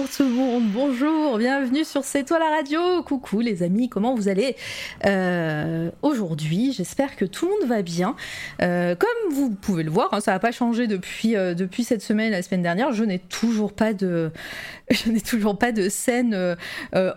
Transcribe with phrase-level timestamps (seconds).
[0.00, 3.02] bonjour tout le monde, bonjour, bienvenue sur C'est toi la radio.
[3.02, 4.56] Coucou les amis, comment vous allez
[5.04, 6.72] euh, aujourd'hui?
[6.72, 8.16] J'espère que tout le monde va bien.
[8.62, 12.00] Euh, comme vous pouvez le voir, hein, ça n'a pas changé depuis, euh, depuis cette
[12.00, 12.92] semaine, la semaine dernière.
[12.92, 14.30] Je n'ai toujours pas de,
[14.90, 16.56] je n'ai toujours pas de scène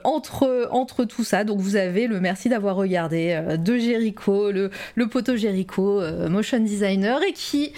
[0.03, 1.45] entre, tout ça.
[1.45, 7.21] Donc vous avez le merci d'avoir regardé de Jericho, le, le poteau Jericho, motion designer,
[7.23, 7.71] et qui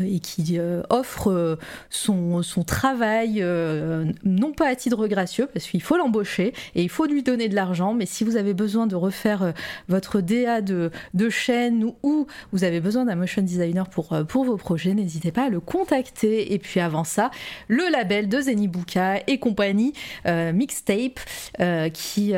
[0.00, 1.56] et qui euh, offre euh,
[1.88, 6.88] son, son travail, euh, non pas à titre gracieux, parce qu'il faut l'embaucher et il
[6.88, 9.52] faut lui donner de l'argent, mais si vous avez besoin de refaire
[9.88, 14.56] votre DA de, de chaîne ou vous avez besoin d'un motion designer pour, pour vos
[14.56, 16.52] projets, n'hésitez pas à le contacter.
[16.52, 17.30] Et puis avant ça,
[17.68, 19.92] le label de Zenibuka et compagnie,
[20.26, 21.20] Mixtape,
[21.92, 22.34] qui,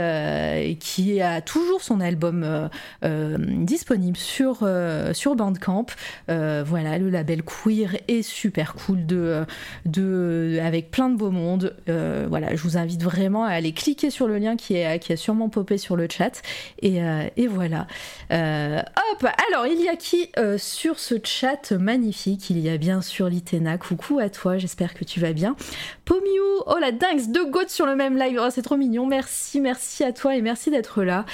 [0.81, 2.69] qui a toujours son album
[3.03, 4.69] disponible sur,
[5.13, 5.87] sur Bandcamp.
[6.29, 9.45] voilà, le label queer et super cool de,
[9.85, 11.75] de, avec plein de beaux mondes.
[11.89, 15.13] Euh, voilà, je vous invite vraiment à aller cliquer sur le lien qui, est, qui
[15.13, 16.43] a sûrement popé sur le chat.
[16.83, 17.87] Et, euh, et voilà.
[18.33, 18.81] Euh,
[19.13, 22.51] hop, alors il y a qui sur ce chat magnifique?
[22.51, 23.79] Il y a bien sûr Litena.
[23.79, 25.57] Coucou à toi, j'espère que tu vas bien.
[26.05, 28.41] Pomiou, oh la dingue, deux gouttes sur le même live.
[28.43, 29.07] Oh, c'est trop mignon.
[29.07, 31.25] Merci, merci à toi et merci d'être là.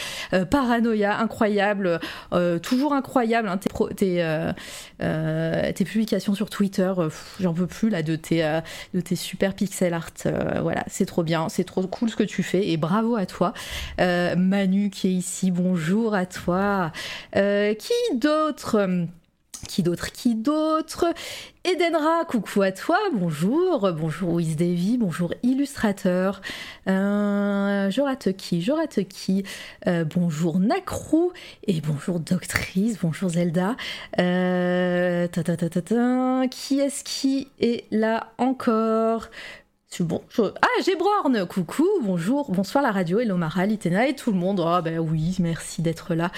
[0.50, 2.00] Paranoïa, incroyable,
[2.62, 3.48] toujours incroyable.
[3.48, 4.52] Hein, tes, tes,
[5.74, 5.84] tes
[6.34, 7.08] sur Twitter, euh,
[7.40, 8.60] j'en peux plus là de tes, euh,
[8.94, 10.10] de tes super pixel art.
[10.26, 13.26] Euh, voilà, c'est trop bien, c'est trop cool ce que tu fais et bravo à
[13.26, 13.52] toi.
[13.98, 16.92] Manu qui est ici, bonjour à toi.
[17.32, 19.08] qui d'autre?
[19.68, 21.06] Qui d'autre Qui d'autre?
[21.64, 24.56] Edenra, coucou à toi, bonjour, bonjour Wiz
[24.98, 26.40] bonjour illustrateur,
[26.88, 28.00] euh, je
[28.32, 28.72] qui, je
[29.04, 29.44] qui,
[29.86, 31.30] bonjour Nakrou
[31.68, 33.76] et bonjour Doctrice, bonjour Zelda.
[34.18, 39.28] Euh, ta, ta, ta, qui est-ce qui est là encore?
[40.00, 44.62] Bon, Ah, Gébrorn, coucou, bonjour, bonsoir la radio, hello Mara, Litena et tout le monde.
[44.66, 46.30] Ah ben oui, merci d'être là.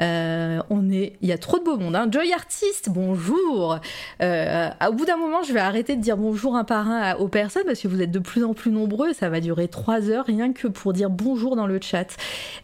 [0.00, 1.94] Euh, on est, il y a trop de beau monde.
[1.94, 2.08] Hein.
[2.10, 3.78] Joy Artist, bonjour.
[4.22, 7.28] Euh, au bout d'un moment, je vais arrêter de dire bonjour un par un aux
[7.28, 9.12] personnes parce que vous êtes de plus en plus nombreux.
[9.12, 12.16] Ça va durer trois heures rien que pour dire bonjour dans le chat.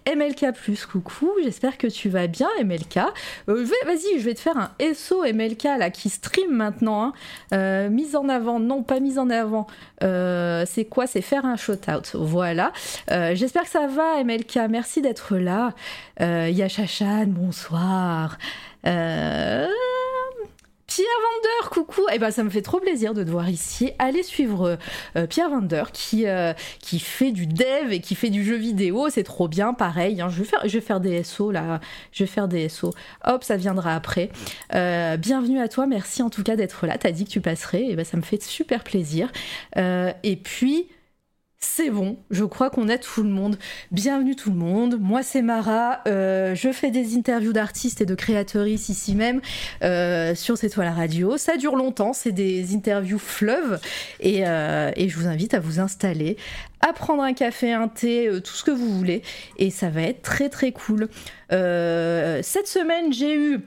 [0.09, 0.47] MLK
[0.91, 3.01] coucou, j'espère que tu vas bien, MLK.
[3.51, 7.13] Euh, vas-y, je vais te faire un SO MLK là qui stream maintenant.
[7.53, 7.91] Hein.
[7.91, 9.67] mise en avant, non pas mise en avant.
[10.67, 11.07] C'est quoi?
[11.07, 12.13] C'est faire un shout-out.
[12.15, 12.73] Voilà.
[13.11, 14.69] Euh, j'espère que ça va, MLK.
[14.71, 15.73] Merci d'être là.
[16.21, 18.39] Euh, Yachachan, bonsoir.
[20.89, 22.01] Pierre Vander, coucou.
[22.13, 23.93] Eh ben ça me fait trop plaisir de te voir ici.
[23.99, 24.79] Allez suivre
[25.29, 26.25] Pierre Vander qui
[26.81, 29.09] qui fait du dev et qui fait du jeu vidéo.
[29.11, 30.21] C'est trop bien, pareil.
[30.21, 30.31] Hein.
[30.31, 31.81] Je vais faire je vais faire des SO là.
[32.11, 32.95] Je vais faire des SO.
[33.25, 34.31] Hop, ça viendra après.
[34.73, 35.87] bienvenue à toi.
[35.87, 36.97] Merci en tout cas d'être là.
[36.97, 37.83] T'as dit que tu passerais.
[37.83, 39.31] Et eh ben ça me fait super plaisir.
[39.77, 40.89] et puis
[41.61, 43.59] c'est bon, je crois qu'on a tout le monde.
[43.91, 48.15] Bienvenue tout le monde, moi c'est Mara, euh, je fais des interviews d'artistes et de
[48.15, 49.41] créatrices ici même
[49.83, 51.37] euh, sur C'est toi la radio.
[51.37, 53.81] Ça dure longtemps, c'est des interviews fleuves
[54.25, 56.37] euh, et, je vous invite à vous installer,
[56.81, 59.23] à prendre un café, un thé, tout ce que vous voulez
[59.57, 61.09] et ça va être très très cool.
[61.51, 63.61] cette semaine j'ai eu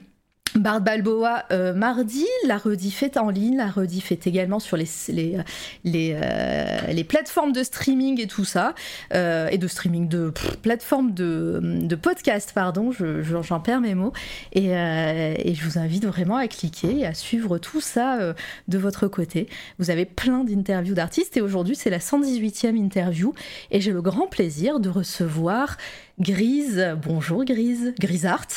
[0.54, 4.86] Bart Balboa euh, mardi, la rediff est en ligne, la rediff est également sur les,
[5.08, 5.38] les,
[5.84, 8.74] les, euh, les plateformes de streaming et tout ça,
[9.14, 14.12] euh, et de streaming, de plateformes de, de podcast, pardon, j'en je, perds mes mots,
[14.52, 18.34] et, et, je vous invite vraiment à cliquer et à suivre tout ça
[18.68, 19.48] de votre côté.
[19.78, 23.32] Vous avez plein d'interviews d'artistes, et aujourd'hui c'est la 118e interview,
[23.70, 25.78] et j'ai le grand plaisir de recevoir
[26.18, 28.48] Grise, bonjour Grise, Grisart.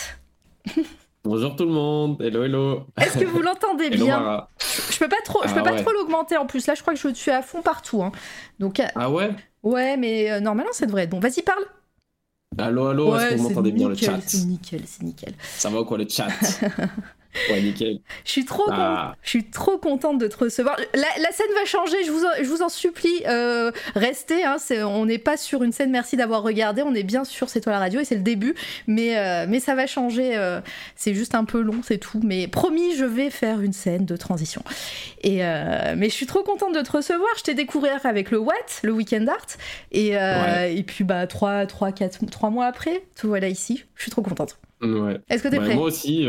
[1.25, 2.85] Bonjour tout le monde, hello hello.
[3.01, 4.45] Est-ce que vous l'entendez bien
[4.91, 6.67] Je peux pas trop, je peux ah pas trop l'augmenter en plus.
[6.67, 8.03] Là, je crois que je suis à fond partout.
[8.03, 8.11] Hein.
[8.59, 8.79] Donc.
[8.79, 9.31] Euh, ah ouais?
[9.63, 11.19] Ouais, mais euh, normalement, ça devrait être bon.
[11.19, 11.63] Vas-y, parle.
[12.59, 14.19] Allô, allô, est-ce que vous m'entendez bien le chat?
[14.23, 15.33] C'est nickel, c'est nickel.
[15.41, 16.27] Ça va quoi le chat?
[17.49, 17.99] Ouais, nickel.
[18.23, 19.15] Je suis trop, ah.
[19.21, 20.77] je suis trop contente de te recevoir.
[20.93, 23.23] La, scène va changer, je vous en, je vous en supplie.
[23.27, 26.81] Euh, restez, hein, on n'est pas sur une scène, merci d'avoir regardé.
[26.81, 28.55] On est bien sûr, c'est toi la radio et c'est le début.
[28.87, 30.35] Mais, euh, mais ça va changer.
[30.35, 30.61] Euh,
[30.95, 32.19] c'est juste un peu long, c'est tout.
[32.23, 34.63] Mais promis, je vais faire une scène de transition.
[35.23, 37.29] Et, mais je suis trop contente de te recevoir.
[37.37, 38.53] Je t'ai découvert avec le What,
[38.83, 39.57] le Weekend Art.
[39.91, 43.83] Et, et puis, bah, 3, 3, 4, 3 mois après, tout voilà ici.
[43.95, 44.59] Je suis trop contente.
[44.81, 45.19] Ouais.
[45.29, 45.75] Est-ce que t'es prêt?
[45.75, 46.27] Moi aussi.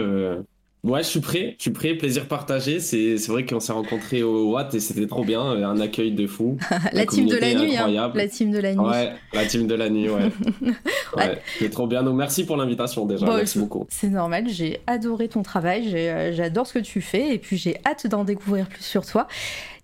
[0.86, 2.78] Ouais, je suis prêt, je suis prêt, plaisir partagé.
[2.78, 6.58] C'est vrai qu'on s'est rencontrés au Watt et c'était trop bien, un accueil de fou.
[6.92, 8.12] la, team de la nuit, hein.
[8.14, 8.84] la team de la nuit.
[8.84, 10.30] Ouais, la team de la nuit, ouais.
[11.16, 12.04] ouais, C'est trop bien.
[12.04, 13.86] Donc merci pour l'invitation déjà, merci beaucoup.
[13.88, 17.78] C'est normal, j'ai adoré ton travail, euh, j'adore ce que tu fais et puis j'ai
[17.84, 19.26] hâte d'en découvrir plus sur toi.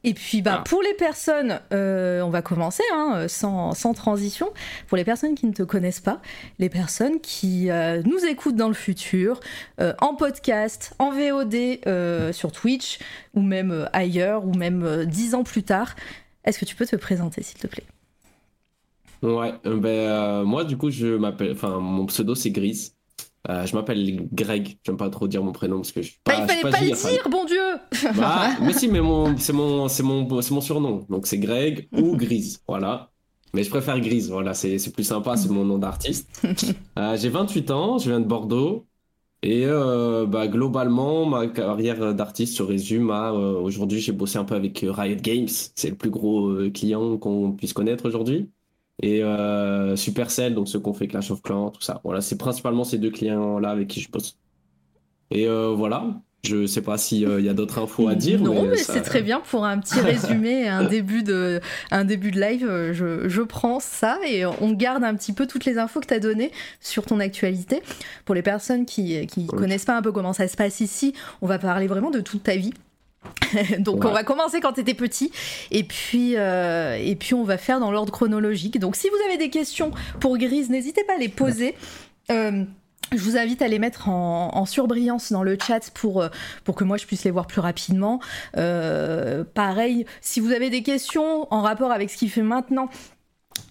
[0.04, 0.64] Et puis, bah, ah.
[0.68, 4.52] pour les personnes, euh, on va commencer hein, sans, sans, transition.
[4.88, 6.20] Pour les personnes qui ne te connaissent pas,
[6.58, 9.40] les personnes qui euh, nous écoutent dans le futur,
[9.80, 12.98] euh, en podcast, en VOD, sur Twitch,
[13.34, 15.94] ou même ailleurs, ou même dix ans plus tard,
[16.44, 17.84] est-ce que tu peux te présenter, s'il te plaît?
[19.22, 22.96] Ouais, ben, moi, du coup, je m'appelle, enfin, mon pseudo, c'est Grise.
[23.48, 26.54] Euh, je m'appelle Greg, j'aime pas trop dire mon prénom parce que je pas, bah,
[26.54, 28.12] il fallait pas, le dire, bon Dieu.
[28.16, 31.88] Bah, Mais si, mais mon, c'est mon, c'est mon, c'est mon surnom, donc c'est Greg
[31.92, 33.10] ou Grise, voilà.
[33.52, 36.28] Mais je préfère Grise, voilà, c'est, c'est plus sympa, c'est mon nom d'artiste.
[36.98, 38.86] Euh, j'ai 28 ans, je viens de Bordeaux,
[39.42, 44.54] et euh, bah, globalement, ma carrière d'artiste se résume à aujourd'hui, j'ai bossé un peu
[44.54, 48.50] avec Riot Games, c'est le plus gros client qu'on puisse connaître aujourd'hui
[49.00, 52.00] et euh, Supercell, donc ceux qu'on fait Clash of Clans, tout ça.
[52.04, 54.36] Voilà, c'est principalement ces deux clients-là avec qui je bosse.
[55.30, 56.04] Et euh, voilà,
[56.44, 58.40] je sais pas s'il euh, y a d'autres infos à dire.
[58.40, 61.60] Non, mais, c'est très bien pour un petit résumé, un début de,
[61.90, 62.92] un début de live.
[62.92, 66.14] Je, je, prends ça et on garde un petit peu toutes les infos que tu
[66.14, 67.82] as données sur ton actualité.
[68.26, 71.46] Pour les personnes qui, qui connaissent pas un peu comment ça se passe ici, on
[71.46, 72.74] va parler vraiment de toute ta vie.
[73.78, 75.32] Donc on va commencer quand tu étais petit
[75.70, 78.78] et puis, euh, et puis on va faire dans l'ordre chronologique.
[78.78, 79.90] Donc si vous avez des questions
[80.20, 81.74] pour Grise, n'hésitez pas à les poser.
[82.30, 82.64] Euh,
[83.10, 86.28] je vous invite à les mettre en, surbrillance dans le chat pour, euh,
[86.64, 88.20] pour que moi je puisse les voir plus rapidement.
[88.54, 92.88] pareil, si vous avez des questions en rapport avec ce qu'il fait maintenant,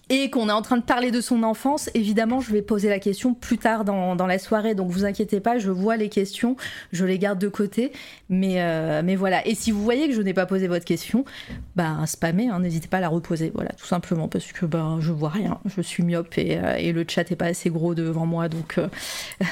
[0.08, 2.98] et qu'on est en train de parler de son enfance, évidemment, je vais poser la
[2.98, 4.74] question plus tard dans, dans, la soirée.
[4.74, 6.56] Donc, vous inquiétez pas, je vois les questions,
[6.92, 7.92] je les garde de côté.
[8.28, 9.46] Mais, euh, mais voilà.
[9.46, 11.24] Et si vous voyez que je n'ai pas posé votre question,
[11.76, 13.52] bah, spammez, hein, n'hésitez pas à la reposer.
[13.54, 15.60] Voilà, tout simplement, parce que ben, je vois rien.
[15.64, 18.48] Je suis myope et, euh, et le chat est pas assez gros devant moi.
[18.48, 18.88] Donc, euh,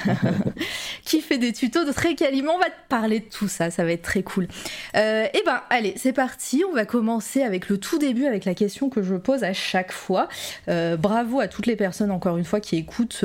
[1.05, 3.70] qui fait des tutos de très qualiment, on va te parler de tout ça.
[3.70, 4.44] Ça va être très cool.
[4.94, 6.64] et eh ben, allez, c'est parti.
[6.69, 9.93] On va commencer avec le tout début, avec la question que je pose à chaque
[9.93, 10.29] fois.
[10.69, 13.25] Euh, bravo à toutes les personnes, encore une fois, qui écoutent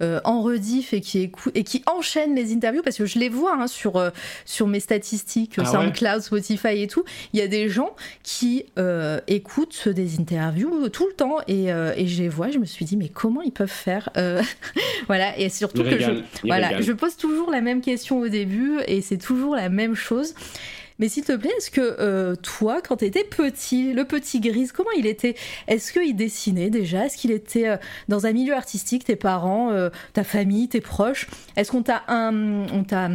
[0.00, 3.56] euh, en rediff et qui, et qui enchaînent les interviews, parce que je les vois
[3.58, 4.10] hein, sur, euh,
[4.44, 7.04] sur mes statistiques, ah SoundCloud, Spotify et tout.
[7.32, 8.64] Il y a des gens qui
[9.26, 12.96] écoutent des interviews tout le temps, et, et je les vois, je me suis dit,
[12.96, 14.10] mais comment ils peuvent faire
[15.06, 16.10] Voilà, et surtout que je,
[16.44, 20.34] voilà, je pose toujours la même question au début, et c'est toujours la même chose.
[20.98, 24.72] Mais s'il te plaît, est-ce que euh, toi, quand tu étais petit, le petit Grise,
[24.72, 25.34] comment il était?
[25.66, 27.06] Est-ce qu'il dessinait déjà?
[27.06, 27.76] Est-ce qu'il était euh,
[28.08, 31.26] dans un milieu artistique, tes parents, euh, ta famille, tes proches?
[31.56, 33.08] Est-ce qu'on t'a on t'a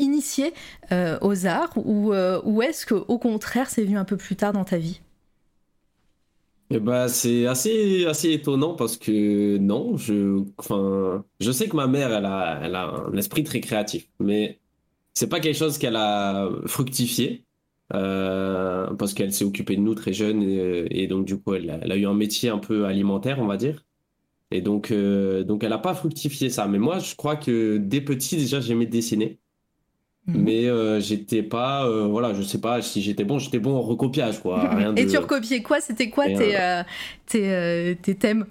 [0.00, 0.52] initié
[0.90, 4.78] aux arts ou, ou est-ce qu'au contraire, c'est venu un peu plus tard dans ta
[4.78, 5.00] vie?
[6.70, 11.86] Eh ben, c'est assez, assez étonnant parce que non, je, enfin, je sais que ma
[11.86, 14.58] mère, elle a, elle a un esprit très créatif, mais
[15.16, 17.42] c'est pas quelque chose qu'elle a fructifié.
[17.94, 21.96] Euh, parce qu'elle s'est occupée de nous très jeune et, donc du coup elle a,
[21.96, 23.84] eu un métier un peu alimentaire on va dire.
[24.50, 26.66] Et donc euh, donc elle a pas fructifié ça.
[26.66, 29.38] Mais moi je crois que dès petit déjà j'aimais dessiner.
[30.26, 30.42] Mhm.
[30.42, 34.40] mais euh, j'étais pas voilà je sais pas si j'étais bon j'étais bon en recopiage
[34.40, 34.68] quoi.
[34.96, 35.80] Et tu recopiais quoi?
[35.80, 36.82] C'était quoi tes,
[37.26, 38.46] tes, tes thèmes?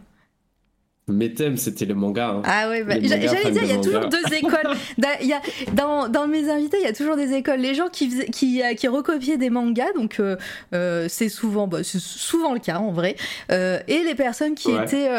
[1.07, 2.29] Mes thèmes, c'était les mangas.
[2.29, 2.41] Hein.
[2.45, 4.75] Ah ouais, bah, j'allais dire, il y a toujours deux écoles.
[5.21, 5.41] y a,
[5.73, 7.59] dans, dans, mes invités, il y a toujours des écoles.
[7.59, 10.35] Les gens qui, qui, euh, qui recopiaient des mangas, donc euh,
[10.73, 13.15] euh, c'est souvent, bah, souvent le cas en vrai.
[13.51, 15.09] et les personnes qui, étaient,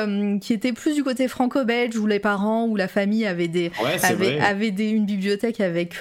[0.41, 3.71] qui étaient plus du côté franco-belge, où les parents ou la famille avaient, des,
[4.43, 5.95] avaient, des, une bibliothèque avec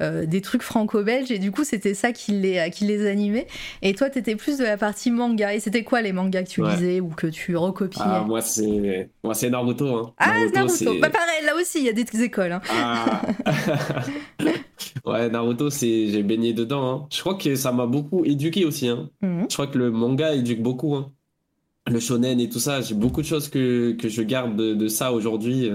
[0.00, 3.46] des trucs franco-belges, et du coup, c'était ça qui les, qui les animait.
[3.80, 5.54] Et toi, tu étais plus de la partie manga.
[5.54, 8.02] Et c'était quoi les mangas que tu lisais ou que tu recopiais?
[8.04, 9.86] Ah, Moi, c'est c'est Naruto.
[9.96, 10.12] Hein.
[10.18, 10.98] Ah, Naruto.
[11.00, 12.52] Bah, pareil, là aussi, il y a des écoles.
[12.52, 12.60] Hein.
[12.68, 13.22] Ah.
[15.06, 16.90] ouais, Naruto, j'ai baigné dedans.
[16.90, 17.06] Hein.
[17.10, 18.88] Je crois que ça m'a beaucoup éduqué aussi.
[18.88, 19.08] Hein.
[19.22, 19.46] Mhm.
[19.48, 20.94] Je crois que le manga éduque beaucoup.
[20.94, 21.10] Hein.
[21.86, 24.88] Le shonen et tout ça, j'ai beaucoup de choses que, que je garde de, de
[24.88, 25.70] ça aujourd'hui.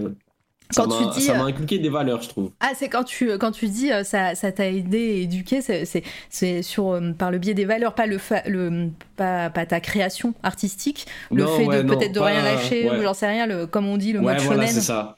[0.77, 1.09] Euh.
[1.19, 2.51] Ça m'a euh, inculqué des valeurs, je trouve.
[2.59, 6.91] Ah, c'est quand tu, quand tu dis euh, ça, ça t'a aidé éduqué, c'est sur
[6.91, 11.47] euh, par le biais des valeurs, pas le, le pas, pas, ta création artistique, le
[11.47, 14.19] fait de peut-être de rien lâcher ou j'en sais rien, le, comme on dit le
[14.19, 15.17] ouais, mode voilà, c'est ça.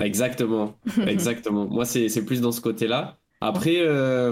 [0.00, 1.66] Exactement, exactement.
[1.66, 3.18] Moi, c'est plus dans ce côté-là.
[3.40, 3.84] Après,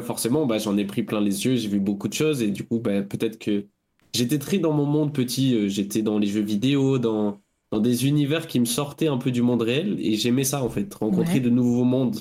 [0.02, 2.64] forcément, bah, j'en ai pris plein les yeux, j'ai vu beaucoup de choses et du
[2.64, 3.66] coup, bah, peut-être que
[4.14, 5.68] j'étais très dans mon monde petit.
[5.68, 9.42] j'étais dans les jeux vidéo, dans dans des univers qui me sortaient un peu du
[9.42, 12.20] monde réel et j'aimais ça en fait, rencontrer de nouveaux mondes.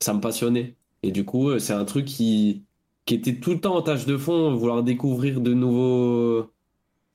[0.00, 0.76] ça me passionnait.
[1.02, 2.64] Et du coup, euh, c'est un truc qui,
[3.06, 6.52] qui était tout le temps en tâche de fond, vouloir découvrir de nouveaux,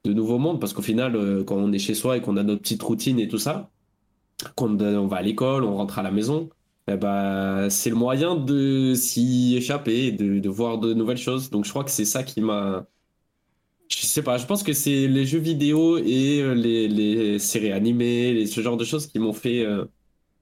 [0.05, 2.43] de nouveaux mondes, parce qu'au final, euh, quand on est chez soi et qu'on a
[2.43, 3.71] notre petite routine et tout ça,
[4.55, 6.49] quand on va à l'école, on rentre à la maison,
[6.87, 11.49] eh ben, c'est le moyen de s'y échapper, de, de voir de nouvelles choses.
[11.49, 12.87] Donc je crois que c'est ça qui m'a...
[13.91, 17.71] Je sais pas, je pense que c'est les jeux vidéo et euh, les, les séries
[17.71, 19.65] animées, les- ce genre de choses qui m'ont fait...
[19.65, 19.85] euh,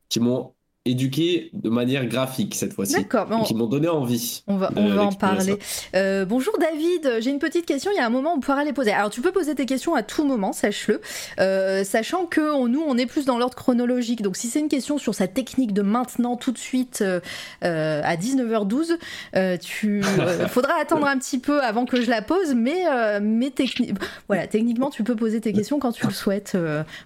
[0.10, 0.56] qui m'ont
[0.90, 2.94] éduqué de manière graphique cette fois-ci.
[2.96, 4.44] D'accord, on- qui m'ont donné envie.
[4.48, 5.58] On va, de on va en parler.
[5.96, 7.92] Euh, bonjour David, j'ai une petite question.
[7.94, 8.92] Il y a un moment où on pourra les poser.
[8.92, 11.02] Alors tu peux poser tes questions à tout moment, sache-le.
[11.40, 14.22] Euh, sachant que on- nous, on est plus dans l'ordre chronologique.
[14.22, 18.16] Donc si c'est une question sur sa technique de maintenant, tout de suite, euh, à
[18.16, 18.98] 19h12,
[19.36, 20.02] euh, tu
[20.50, 22.54] faudra attendre un petit peu avant que je la pose.
[22.56, 22.84] Mais,
[23.22, 23.94] mais techni-
[24.28, 26.58] voilà, techniquement, tu peux poser tes questions quand tu le souhaites.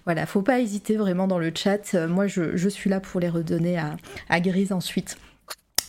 [0.04, 1.94] Voilà, faut pas hésiter vraiment dans le chat.
[2.08, 3.96] Moi, je, je suis là pour les redonner à,
[4.28, 5.16] à Grise ensuite.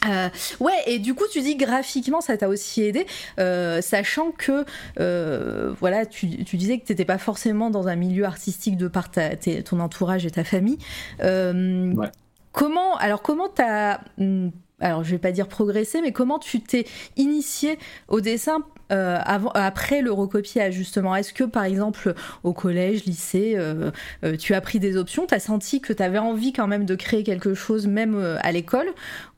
[0.09, 0.27] Euh,
[0.59, 3.07] ouais, et du coup, tu dis graphiquement, ça t'a aussi aidé,
[3.39, 4.65] euh, sachant que,
[4.99, 9.09] euh, voilà, tu, tu disais que t'étais pas forcément dans un milieu artistique de par
[9.11, 10.77] ta- ton entourage et ta famille.
[11.21, 12.09] Ouais.
[12.51, 16.85] Comment, alors comment t'as, hum, alors je vais pas dire progressé, mais comment tu t'es
[17.15, 17.77] initié
[18.07, 18.59] au dessin
[18.91, 21.15] euh, avant, après le recopiage justement?
[21.15, 22.13] Est-ce que par exemple
[22.43, 23.91] au collège, lycée, euh,
[24.25, 27.23] euh, tu as pris des options, t'as senti que t'avais envie quand même de créer
[27.23, 28.87] quelque chose même à l'école?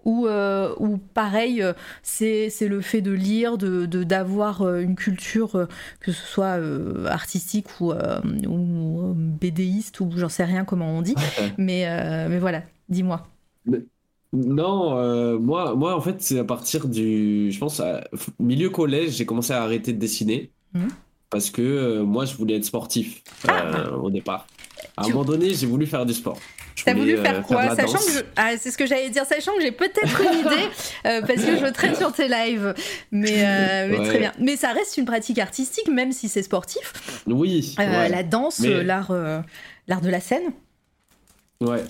[0.04, 1.64] Ou, ou pareil,
[2.04, 5.68] c'est le fait de lire, de de- d'avoir euh, une culture,
[6.00, 6.60] que ce soit
[7.08, 7.92] artistique ou,
[8.48, 11.16] ou BDiste ou j'en sais rien comment on dit,
[11.58, 11.86] mais,
[12.30, 13.28] mais voilà, dis-moi.
[14.34, 18.04] Non, euh, moi, moi, en fait, c'est à partir du, je pense, à-
[18.40, 20.90] milieu collège, j'ai commencé à arrêter de dessiner Mhm.
[21.30, 24.46] parce que euh, moi, je voulais être sportif euh, au départ.
[24.98, 26.38] À un Tu- moment donné, j'ai voulu faire du sport.
[26.76, 28.06] Je T'as voulais, voulu euh, faire quoi de la Sachant danse.
[28.06, 28.20] que je...
[28.36, 30.66] ah, c'est ce que j'allais dire, sachant que j'ai peut-être une idée
[31.06, 32.74] euh, parce que je traîne sur tes lives,
[33.12, 34.34] mais, euh, très bien.
[34.40, 37.24] Mais ça reste une pratique artistique, même si c'est sportif.
[37.28, 39.40] Oui, Euh, ouais, La danse, Mais- l'art, euh,
[39.88, 40.52] l'art de la scène.
[41.62, 41.84] ouais.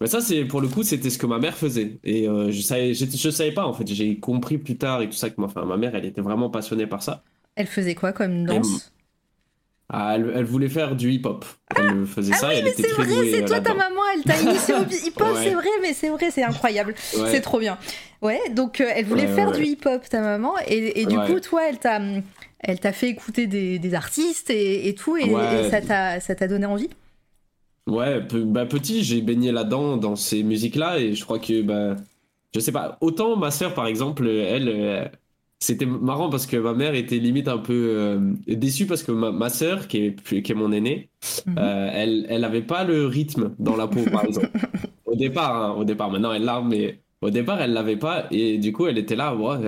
[0.00, 1.98] Mais ça, c'est pour le coup, c'était ce que ma mère faisait.
[2.04, 3.86] Et euh, je savais, je savais pas en fait.
[3.86, 6.50] J'ai compris plus tard et tout ça que ma, enfin, ma mère, elle était vraiment
[6.50, 7.22] passionnée par ça.
[7.54, 8.92] Elle faisait quoi comme danse?
[9.90, 11.46] Ah, elle, elle voulait faire du hip-hop.
[11.74, 12.52] Elle faisait ça.
[12.54, 15.28] et elle Mais c'est vrai, c'est euh, toi ta maman, elle t'a initié au hip-hop,
[15.34, 15.44] Ouais.
[15.44, 17.30] c'est vrai, mais c'est vrai, c'est incroyable, Ouais.
[17.30, 17.78] c'est trop bien.
[18.20, 21.40] Ouais, donc euh, elle voulait Ouais, faire du hip-hop, ta maman, et, et du coup,
[21.40, 22.00] toi, elle t'a,
[22.60, 26.48] elle t'a fait écouter des, des artistes et, et tout, et, et ça ça t'a
[26.48, 26.90] donné envie?
[27.88, 31.96] Ouais, bah, petit, j'ai baigné là-dedans, dans ces musiques-là, et je crois que, bah,
[32.54, 35.08] je sais pas, autant ma sœur, par exemple, elle, euh,
[35.60, 39.32] c'était marrant parce que ma mère était limite un peu euh, déçue parce que ma,
[39.32, 41.10] ma sœur, qui est, qui est mon aînée,
[41.46, 41.54] Mhm.
[41.58, 44.50] euh, elle, elle avait pas le rythme dans la peau, par exemple.
[45.06, 48.58] Au départ, hein, au départ, maintenant elle l'a, mais au départ, elle l'avait pas, et
[48.58, 49.58] du coup, elle était là, ouais,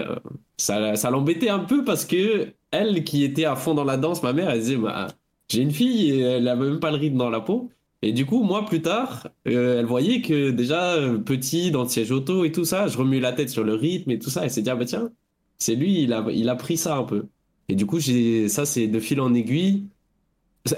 [0.57, 4.23] ça, ça l'embêtait un peu parce que elle, qui était à fond dans la danse,
[4.23, 5.09] ma mère, elle disait, bah,
[5.49, 7.71] j'ai une fille et elle a même pas le rythme dans la peau.
[8.02, 11.88] Et du coup, moi, plus tard, euh, elle voyait que déjà, euh, petit, dans le
[11.88, 14.42] siège auto et tout ça, je remue la tête sur le rythme et tout ça.
[14.45, 15.11] Elle s'est dit, ah bah tiens,
[15.59, 17.28] c'est lui, il a, il a pris ça un peu.
[17.69, 19.88] Et du coup, ça, c'est de fil en aiguille.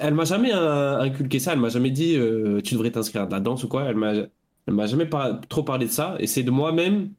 [0.01, 1.53] Elle m'a jamais inculqué ça.
[1.55, 3.85] Elle m'a jamais dit, euh, tu devrais t'inscrire à de la danse ou quoi.
[3.85, 6.17] Elle m'a, elle m'a jamais par- trop parlé de ça.
[6.21, 7.13] Et c'est de moi-même,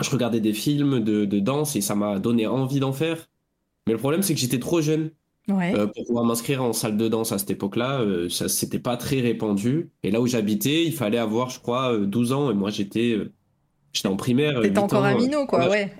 [0.00, 3.28] je regardais des films de, de danse et ça m'a donné envie d'en faire.
[3.86, 5.10] Mais le problème, c'est que j'étais trop jeune.
[5.48, 5.74] Ouais.
[5.74, 8.96] Euh, pour pouvoir m'inscrire en salle de danse à cette époque-là, euh, ça c'était pas
[8.96, 9.90] très répandu.
[10.02, 12.50] Et là où j'habitais, il fallait avoir, je crois, euh, 12 ans.
[12.50, 13.32] Et moi, j'étais euh,
[13.92, 14.58] j'étais en primaire.
[14.58, 15.92] euh, T'étais 8 encore ans, un euh, minot, quoi, ouais.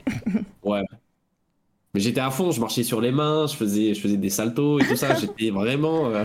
[0.63, 0.83] Ouais.
[1.95, 4.81] Mais j'étais à fond, je marchais sur les mains, je faisais, je faisais des saltos
[4.81, 5.15] et tout ça.
[5.21, 6.25] J'étais vraiment euh,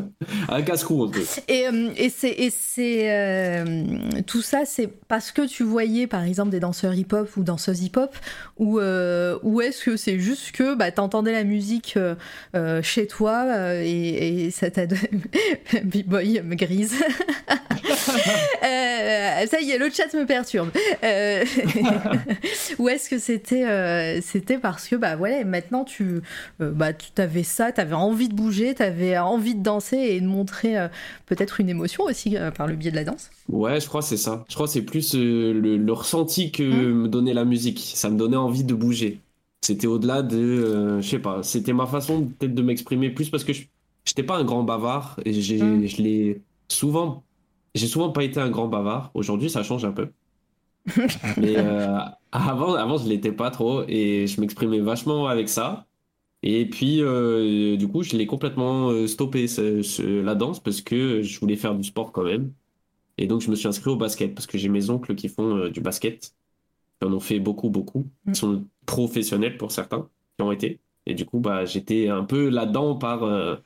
[0.48, 1.20] un casse-cou un peu.
[1.46, 3.84] Et, euh, et c'est, et c'est euh,
[4.26, 8.16] tout ça, c'est parce que tu voyais par exemple des danseurs hip-hop ou danseuses hip-hop,
[8.56, 11.98] ou, euh, ou est-ce que c'est juste que bah, t'entendais la musique
[12.82, 15.10] chez toi et, et ça t'a donné
[15.84, 16.94] B-boy me grise.
[18.62, 20.70] Ça y est, le chat me perturbe.
[22.78, 26.20] Ou est-ce que c'était c'était parce que bah voilà maintenant tu
[26.60, 29.96] euh, bah tu avais ça, tu avais envie de bouger, tu avais envie de danser
[29.96, 30.88] et de montrer euh,
[31.26, 33.30] peut-être une émotion aussi euh, par le biais de la danse.
[33.48, 34.44] Ouais, je crois que c'est ça.
[34.48, 37.02] Je crois que c'est plus le, le ressenti que Mm.
[37.02, 37.80] me donnait la musique.
[37.94, 39.20] Ça me donnait envie de bouger.
[39.62, 43.52] C'était au-delà de, je sais pas, c'était ma façon peut-être de m'exprimer plus parce que
[43.52, 43.64] je
[44.06, 45.86] j'étais pas un grand bavard et j'ai, Mm.
[45.86, 47.24] je l'ai souvent,
[47.74, 49.10] j'ai souvent pas été un grand bavard.
[49.14, 50.10] Aujourd'hui, ça change un peu.
[51.36, 51.56] Mais
[52.32, 55.86] avant, avant, je l'étais pas trop et je m'exprimais vachement avec ça.
[56.42, 60.82] Et puis, euh, du coup, je l'ai complètement euh, stoppé ce- ce- la danse parce
[60.82, 62.52] que je voulais faire du sport quand même.
[63.18, 65.56] Et donc, je me suis inscrit au basket parce que j'ai mes oncles qui font
[65.56, 66.34] euh, du basket.
[67.00, 68.08] qui en ont fait beaucoup, beaucoup.
[68.26, 68.32] Mm.
[68.32, 70.08] Ils sont professionnels pour certains,
[70.38, 70.80] qui ont été.
[71.06, 73.56] Et du coup, bah, j'étais un peu là-dedans par, euh,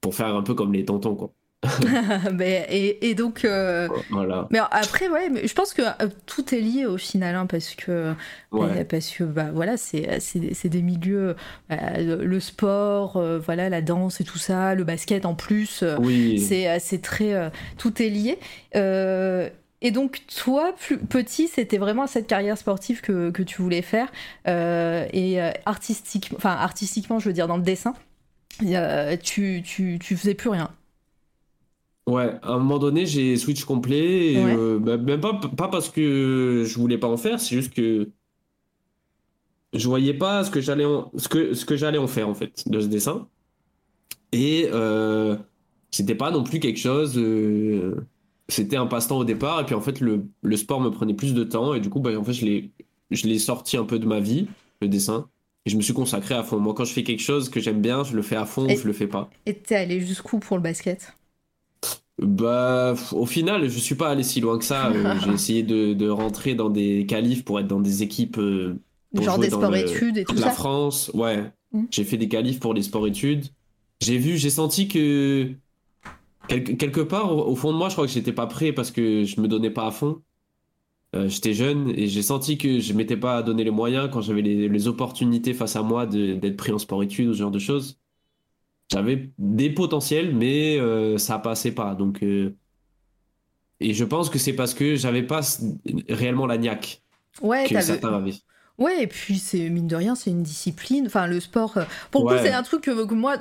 [0.00, 1.32] pour faire un peu comme les tontons, quoi.
[2.32, 4.46] Mais- et, et donc, euh, Voilà.
[4.50, 7.74] mais après, ouais, mais je pense que euh, tout est lié au final, hein, parce
[7.74, 8.14] que
[8.52, 8.78] Ouais.
[8.80, 11.36] Euh, parce que bah voilà c'est c'est c'est des milieux
[11.70, 16.38] euh, le, sport voilà la danse et tout ça le basket en plus Oui.
[16.40, 18.38] c'est c'est très tout est lié
[18.74, 24.08] et donc toi plus petit c'était vraiment cette carrière sportive que, que tu voulais faire
[24.46, 27.92] et artistique enfin artistiquement je veux dire dans le dessin
[29.22, 30.70] tu, tu, tu faisais plus rien
[32.08, 34.34] Ouais, à un moment donné, j'ai switch complet.
[34.34, 34.54] Et, Ouais.
[34.56, 38.10] euh, bah, même pas, pas parce que je voulais pas en faire, c'est juste que
[39.74, 42.34] je voyais pas ce que j'allais en, ce que, ce que j'allais en faire, en
[42.34, 43.28] fait, de ce dessin.
[44.32, 45.36] Et euh,
[45.90, 47.14] c'était pas non plus quelque chose.
[47.18, 47.96] euh,
[48.48, 49.60] c'était un passe-temps au départ.
[49.60, 51.74] Et puis, en fait, le, le sport me prenait plus de temps.
[51.74, 52.72] Et du coup, bah, en fait, je l'ai,
[53.10, 54.48] je l'ai sorti un peu de ma vie,
[54.80, 55.28] le dessin.
[55.66, 56.58] Et je me suis consacré à fond.
[56.60, 58.74] Moi, quand je fais quelque chose que j'aime bien, je le fais à fond Et-
[58.74, 59.30] ou je le fais pas.
[59.46, 61.14] et t'es allé jusqu'où pour le basket?
[62.20, 64.88] Bah, au final, je suis pas allé si loin que ça.
[64.90, 68.74] Euh, j'ai essayé de, de rentrer dans des qualifs pour être dans des équipes euh,
[69.14, 71.10] pour genre des dans sports le- études et tout la ça France.
[71.14, 71.84] Ouais, Mm.
[71.90, 73.44] j'ai fait des qualifs pour les sports-études.
[74.00, 75.50] J'ai vu, j'ai senti que
[76.48, 78.90] quelque, quelque part, au, au fond de moi, je crois que j'étais pas prêt parce
[78.90, 80.22] que je me donnais pas à fond.
[81.16, 84.42] Euh, j'étais jeune et j'ai senti que je m'étais pas donné les moyens quand j'avais
[84.42, 87.98] les, les opportunités face à moi d'être pris en sport-études ou ce genre de choses.
[88.90, 91.94] J'avais des potentiels, mais euh, ça passait pas.
[91.94, 92.56] Donc, euh,
[93.80, 95.40] et je pense que c'est parce que j'avais pas
[96.08, 97.02] réellement la niaque
[97.42, 98.34] ouais que certains avaient.
[98.78, 101.06] Ouais, et puis c'est mine de rien, c'est une discipline.
[101.08, 103.36] Enfin, le sport, euh, pour le coup, c'est un truc que, que moi,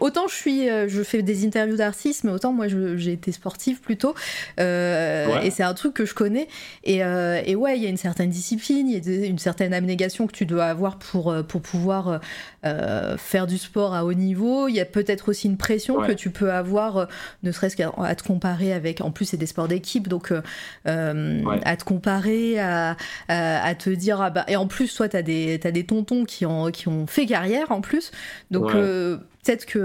[0.00, 3.80] autant je suis, euh, je fais des interviews d'artistes, mais autant moi, j'ai été sportive
[3.80, 4.14] plutôt,
[4.60, 5.46] Euh, Ouais.
[5.46, 6.48] et c'est un truc que je connais.
[6.84, 9.72] Et, euh, et ouais, il y a une certaine discipline, il y a une certaine
[9.72, 12.20] abnégation que tu dois avoir pour pour pouvoir
[12.64, 14.68] euh, faire du sport à haut niveau.
[14.68, 16.08] Il y a peut-être aussi une pression Ouais.
[16.08, 17.06] que tu peux avoir, euh,
[17.42, 19.00] ne serait-ce qu'à à te comparer avec.
[19.00, 20.40] En plus, c'est des sports d'équipe, donc euh,
[21.44, 21.60] Ouais.
[21.64, 22.96] à te comparer, à,
[23.28, 26.24] à, à te dire ah bah et en plus toi t'as des t'as des tontons
[26.24, 28.10] qui ont qui ont fait carrière en plus
[28.50, 28.72] donc Ouais.
[28.72, 29.78] peut-être que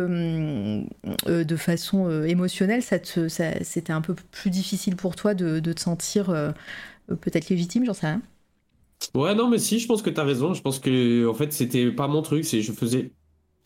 [1.27, 5.33] euh, de façon euh, émotionnelle ça te ça- c'était un peu plus difficile pour toi
[5.33, 6.51] de, de te sentir euh,
[7.21, 8.21] peut-être légitime j'en sais rien
[9.15, 10.53] Ouais, non, mais si, je pense que t'as raison.
[10.53, 12.45] Je pense que, en fait, c'était pas mon truc.
[12.45, 13.13] C'est, je faisais,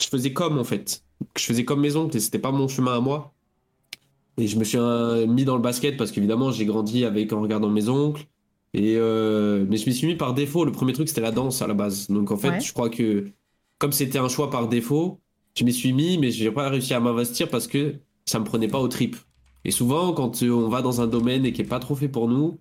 [0.02, 1.04] je faisais comme, en fait.
[1.38, 3.34] Je faisais comme mes oncles et c'était pas mon chemin à moi.
[4.38, 7.42] Et je me suis euh, mis dans le basket parce qu'évidemment, j'ai grandi avec, en
[7.42, 8.26] regardant mes oncles.
[8.74, 10.64] Et, euh, mais je m'y suis mis par défaut.
[10.66, 12.08] Le premier truc, c'était la danse à la base.
[12.10, 12.60] Donc, en fait, Ouais.
[12.60, 13.32] je crois que,
[13.80, 15.22] comme c'était un choix par défaut,
[15.58, 17.96] je m'y suis mis, mais j'ai pas réussi à m'investir parce que
[18.26, 19.16] ça me prenait pas aux tripes.
[19.66, 22.28] Et souvent, quand on va dans un domaine et qui est pas trop fait pour
[22.30, 22.60] nous,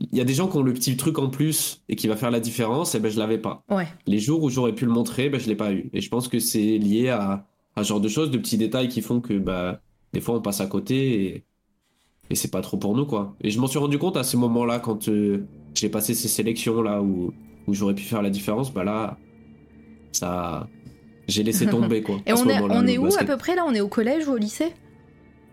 [0.00, 2.16] il y a des gens qui ont le petit truc en plus et qui va
[2.16, 3.62] faire la différence, et ben je l'avais pas.
[3.70, 5.88] ouais Les jours où j'aurais pu le montrer, ben je l'ai pas eu.
[5.92, 8.88] Et je pense que c'est lié à, à ce genre de choses, de petits détails
[8.88, 9.80] qui font que bah,
[10.12, 11.44] des fois on passe à côté et,
[12.30, 13.36] et c'est pas trop pour nous quoi.
[13.40, 16.82] Et je m'en suis rendu compte à ces moments-là quand euh, j'ai passé ces sélections
[16.82, 17.32] là où,
[17.68, 19.16] où j'aurais pu faire la différence, bah là,
[20.12, 20.68] ça,
[21.28, 22.16] j'ai laissé tomber quoi.
[22.26, 23.64] et à ce on est moment-là, on le est où à peu près là?
[23.66, 24.72] On est au collège ou au lycée?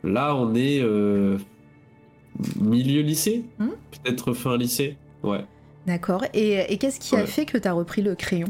[0.03, 1.37] Là, on est euh,
[2.59, 3.69] milieu lycée, Hmm.
[4.03, 4.97] peut-être fin lycée.
[5.23, 5.45] Ouais.
[5.85, 8.47] d'accord et, et qu'est-ce qui a fait que t'as repris le crayon?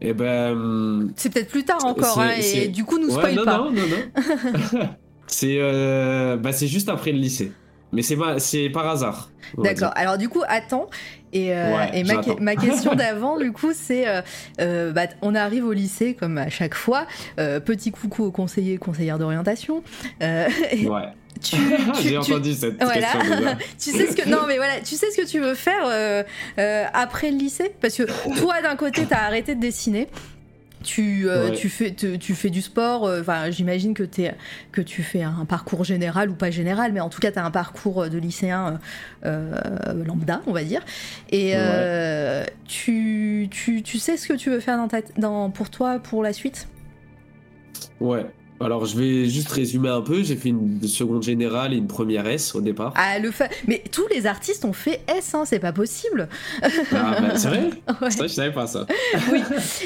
[0.00, 0.52] Et ben.
[0.52, 3.58] hum, c'est peut-être plus tard encore hein, et du coup nous ouais, spoil non, pas
[3.58, 4.88] non, non, non.
[5.26, 7.52] c'est euh, bah, c'est juste après le lycée.
[7.92, 9.30] Mais c'est par hasard.
[9.56, 9.92] D'accord.
[9.94, 10.90] Alors du coup, attends.
[11.32, 12.04] Et, euh, Ouais, et
[12.40, 14.22] ma, question d'avant, du coup, c'est, euh,
[14.60, 17.06] euh, bah, on arrive au lycée comme à chaque fois.
[17.38, 19.82] Euh, petit coucou aux conseillers, conseillères d'orientation.
[20.20, 20.46] Ouais.
[21.42, 21.56] tu,
[22.02, 23.00] J'ai tu- entendu cette voilà.
[23.12, 23.58] question déjà.
[23.78, 26.24] tu sais ce que non mais voilà, tu sais ce que tu veux faire
[26.94, 27.72] après le lycée?
[27.80, 28.04] Parce que
[28.38, 30.08] toi d'un côté t'as arrêté de dessiner.
[30.86, 31.56] Tu, euh, Ouais.
[31.56, 36.30] tu, fais, tu, tu fais du sport, euh, j'imagine que, tu fais un parcours général
[36.30, 38.78] ou pas général, mais en tout cas tu as un parcours de lycéen
[39.24, 39.56] euh,
[39.88, 40.82] euh, lambda, on va dire.
[41.30, 41.56] Et Ouais.
[41.58, 45.98] euh, tu, tu, tu sais ce que tu veux faire dans ta, dans, pour toi
[45.98, 46.68] pour la suite?
[48.00, 48.24] Ouais.
[48.58, 50.22] Alors, je vais juste résumer un peu.
[50.22, 52.94] J'ai fait une seconde générale et une première S au départ.
[52.96, 56.28] ah, le fa- Mais tous les artistes ont fait S, hein, c'est pas possible.
[56.62, 56.68] Ah,
[57.20, 58.10] bah, c'est vrai Ouais.
[58.10, 58.86] Ça, je savais pas ça.
[59.30, 59.40] Oui.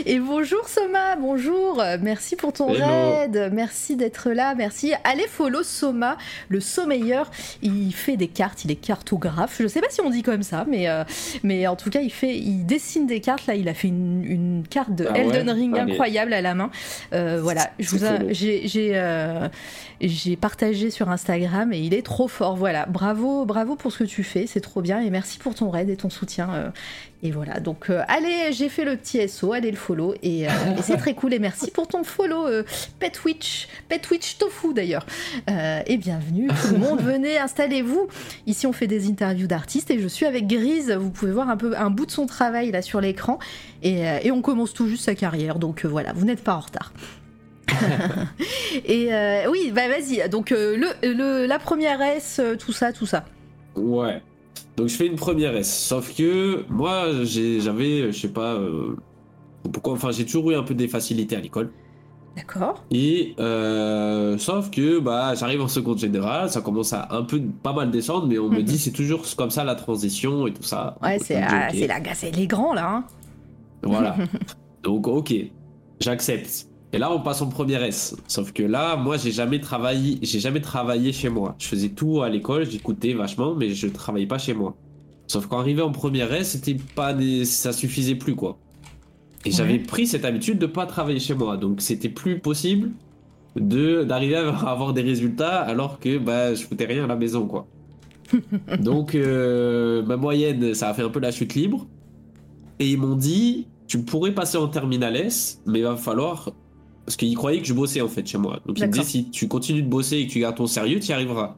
[0.06, 1.82] Et bonjour Soma, bonjour.
[2.00, 3.50] Merci pour ton raid.
[3.52, 4.54] Merci d'être là.
[4.54, 4.92] Merci.
[5.04, 6.16] Allez follow Soma,
[6.48, 7.30] le sommeilleur.
[7.62, 9.56] Il fait des cartes, il est cartographe.
[9.60, 11.02] Je sais pas si on dit comme ça, mais, euh,
[11.42, 13.46] mais en tout cas, il, fait, il dessine des cartes.
[13.46, 15.92] Là, il a fait une, une carte de Ah ouais Elden Ring Allez.
[15.92, 16.70] incroyable à la main.
[17.12, 19.48] Euh, voilà, je vous a- j'ai j'ai euh,
[20.40, 22.56] partagé sur Instagram et il est trop fort.
[22.56, 25.70] Voilà, bravo bravo pour ce que tu fais, c'est trop bien et merci pour ton
[25.70, 26.50] raid et ton soutien.
[26.54, 26.70] euh,
[27.22, 30.50] et voilà, donc euh, allez, j'ai fait le petit SO, allez le follow et, euh,
[30.78, 32.46] et c'est très cool et merci pour ton follow
[32.98, 35.04] Petwitch, Petwitch Tofu d'ailleurs.
[35.86, 38.08] Et bienvenue tout le monde, venez, installez-vous.
[38.46, 41.58] Ici on fait des interviews d'artistes et je suis avec Grise, vous pouvez voir un
[41.58, 43.38] peu un bout de son travail là sur l'écran
[43.82, 46.92] et, et on commence tout juste sa carrière, donc voilà, vous n'êtes pas en retard.
[48.84, 52.92] et euh, oui, bah vas-y, donc euh, le, le- la première S, euh, tout ça,
[52.92, 53.24] tout ça.
[53.76, 54.22] Ouais.
[54.76, 55.72] Donc je fais une première S.
[55.86, 58.96] Sauf que moi, j'avais, je sais pas euh,
[59.72, 61.70] pourquoi, enfin j'ai toujours eu un peu des facilités à l'école.
[62.36, 62.84] D'accord.
[62.92, 63.34] Et
[64.38, 68.26] sauf que bah j'arrive en seconde générale, ça commence à un peu pas mal descendre,
[68.28, 68.62] mais on me Mhm.
[68.64, 70.96] dit c'est toujours comme ça la transition et tout ça.
[71.02, 71.76] Ouais, c'est ah, ok.
[71.78, 72.88] c'est la c'est les grands là.
[72.88, 73.04] Hein.
[73.82, 74.16] Voilà.
[74.84, 75.34] Donc ok,
[76.00, 76.68] j'accepte.
[76.92, 78.16] Et là on passe en première S.
[78.26, 81.54] Sauf que là, moi j'ai jamais travaillé, j'ai jamais travaillé chez moi.
[81.58, 84.74] Je faisais tout à l'école, j'écoutais vachement, mais je travaillais pas chez moi.
[85.28, 87.44] Sauf qu'en arrivé en première S, c'était pas des...
[87.44, 88.58] ça suffisait plus quoi.
[89.44, 92.90] Et j'avais pris cette habitude de pas travailler chez moi, donc c'était plus possible
[93.56, 97.46] de d'arriver à avoir des résultats alors que bah je foutais rien à la maison
[97.46, 97.66] quoi.
[98.80, 101.86] donc euh, ma moyenne, ça a fait un peu la chute libre.
[102.78, 106.52] Et ils m'ont dit, tu pourrais passer en terminale S, mais il va falloir.
[107.10, 108.60] Parce qu'ils croyaient que je bossais en fait chez moi.
[108.66, 111.00] Donc ils me disaient, si tu continues de bosser et que tu gardes ton sérieux,
[111.00, 111.56] tu y arriveras.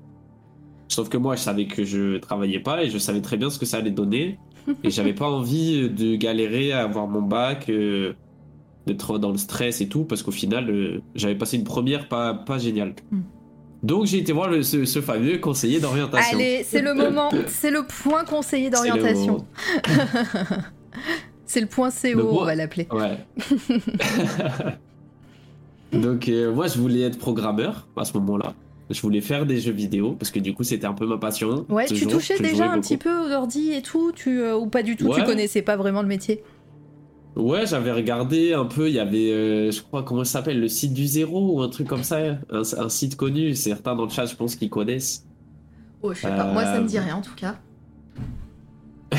[0.88, 3.58] Sauf que moi, je savais que je travaillais pas et je savais très bien ce
[3.58, 4.38] que ça allait donner.
[4.82, 8.14] Et j'avais pas envie de galérer à avoir mon bac, euh,
[8.86, 12.32] d'être dans le stress et tout, parce qu'au final, euh, j'avais passé une première pas,
[12.32, 12.94] pas géniale.
[13.10, 13.20] Hmm.
[13.82, 16.38] Donc j'ai été voir le- ce, ce fameux conseiller d'orientation.
[16.38, 19.46] Allez, c'est le moment, c'est le point conseiller C'est le d'orientation.
[21.44, 22.88] C'est le point CO, Donc, moi- on va l'appeler.
[22.90, 23.18] Ouais.
[25.92, 28.55] Donc euh, moi je voulais être programmeur à ce moment-là.
[28.90, 31.64] Je voulais faire des jeux vidéo parce que du coup c'était un peu ma passion.
[31.68, 32.81] Ouais, tu touchais je déjà un beaucoup.
[32.81, 35.24] petit peu aux ordi et tout, tu euh, ou pas du tout, tu Ouais.
[35.24, 36.42] connaissais pas vraiment le métier?
[37.37, 40.68] Ouais, j'avais regardé un peu, il y avait, euh, je crois, comment ça s'appelle, le
[40.68, 42.18] site du zéro ou un truc comme ça,
[42.50, 45.24] un, un site connu, certains dans le chat je pense qu'ils connaissent.
[46.02, 47.57] Oh, je sais pas, moi ça me dit rien en tout cas.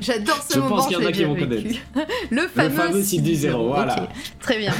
[0.00, 1.82] J'adore ce Je moment, pense qu'il y en je a qui vont vécu.
[2.30, 4.08] le fameux, fameux site du zéro, voilà.
[4.38, 4.72] Très bien.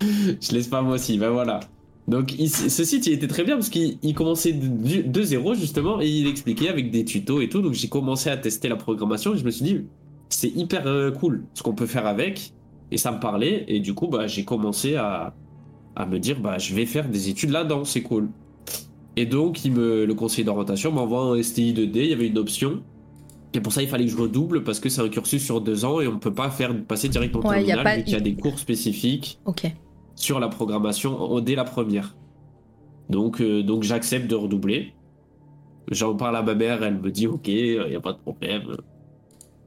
[0.40, 1.60] Je laisse pas moi aussi, ben voilà.
[2.08, 5.54] Donc il- ce site il était très bien parce qu'il il commençait de, de zéro
[5.54, 7.60] justement et il expliquait avec des tutos et tout.
[7.62, 9.80] Donc j'ai commencé à tester la programmation et je me suis dit
[10.28, 12.52] c'est hyper euh, cool ce qu'on peut faire avec
[12.90, 15.34] et ça me parlait et du coup bah j'ai commencé à,
[15.94, 18.28] à me dire bah je vais faire des études là-dedans, c'est cool.
[19.16, 22.38] Et donc il me, le conseiller d'orientation m'envoie un STI 2D, il y avait une
[22.38, 22.82] option.
[23.52, 25.84] Et pour ça, il fallait que je redouble parce que c'est un cursus sur deux
[25.84, 27.96] ans et on peut pas faire passer direct en Ouais, il y a terminale pas-
[27.98, 29.64] vu qu'il y a des cours spécifiques Ok.
[30.22, 32.16] Sur la programmation dès la première.
[33.08, 34.94] Donc, euh, donc j'accepte de redoubler.
[35.90, 38.62] J'en parle à ma mère, elle me dit ok, il n'y a pas de problème.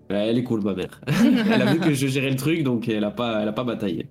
[0.10, 1.02] Ouais, Elle est cool, ma mère.
[1.08, 3.64] elle a vu que je gérais le truc, donc elle a pas, elle a pas
[3.64, 4.08] bataillé.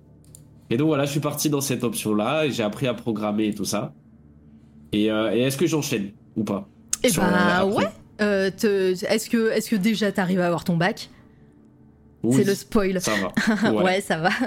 [0.69, 3.53] Et donc voilà, je suis parti dans cette option-là et j'ai appris à programmer et
[3.53, 3.93] tout ça.
[4.91, 6.67] Et, euh, et est-ce que j'enchaîne ou pas?
[7.03, 7.87] Et Sur, bah euh, ouais.
[8.21, 11.09] Euh, Est-ce que, est que déjà t'arrives à avoir ton bac?
[12.23, 13.01] Oui, C'est le spoil.
[13.01, 13.71] Ça va.
[13.83, 14.29] Ouais, ça va.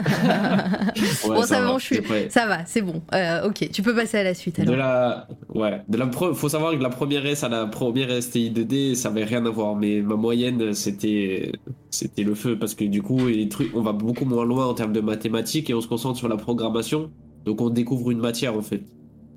[0.96, 1.78] Ouais, bon, ça, va, va.
[1.78, 1.96] je suis-
[2.30, 3.02] ça va, c'est bon.
[3.14, 4.76] Euh, ok, tu peux passer à la suite De alors.
[4.76, 8.10] la, ouais, de la pre- faut savoir que de la première S à la première
[8.22, 11.52] STI 2D, ça avait rien à voir, mais ma moyenne, c'était,
[11.90, 14.74] c'était le feu, parce que du coup, les trucs, on va beaucoup moins loin en
[14.74, 17.10] termes de mathématiques et on se concentre sur la programmation,
[17.44, 18.82] donc on découvre une matière en fait.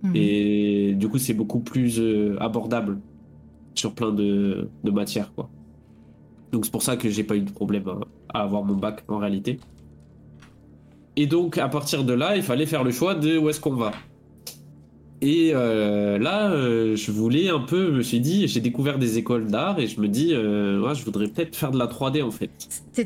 [0.03, 0.11] Mhm.
[0.15, 2.99] Et du coup, c'est beaucoup plus euh, abordable
[3.75, 5.49] sur plein de, de matières, quoi.
[6.51, 9.03] Donc c'est pour ça que j'ai pas eu de problème à, à avoir mon bac
[9.07, 9.59] en réalité.
[11.15, 13.73] Et donc à partir de là, il fallait faire le choix de où est-ce qu'on
[13.75, 13.91] va.
[15.21, 19.17] Et euh, là, euh, je voulais un peu, je me suis dit, j'ai découvert des
[19.17, 22.23] écoles d'art et je me dis, euh, ouais, je voudrais peut-être faire de la 3D
[22.23, 22.49] en fait.
[22.93, 23.05] C'est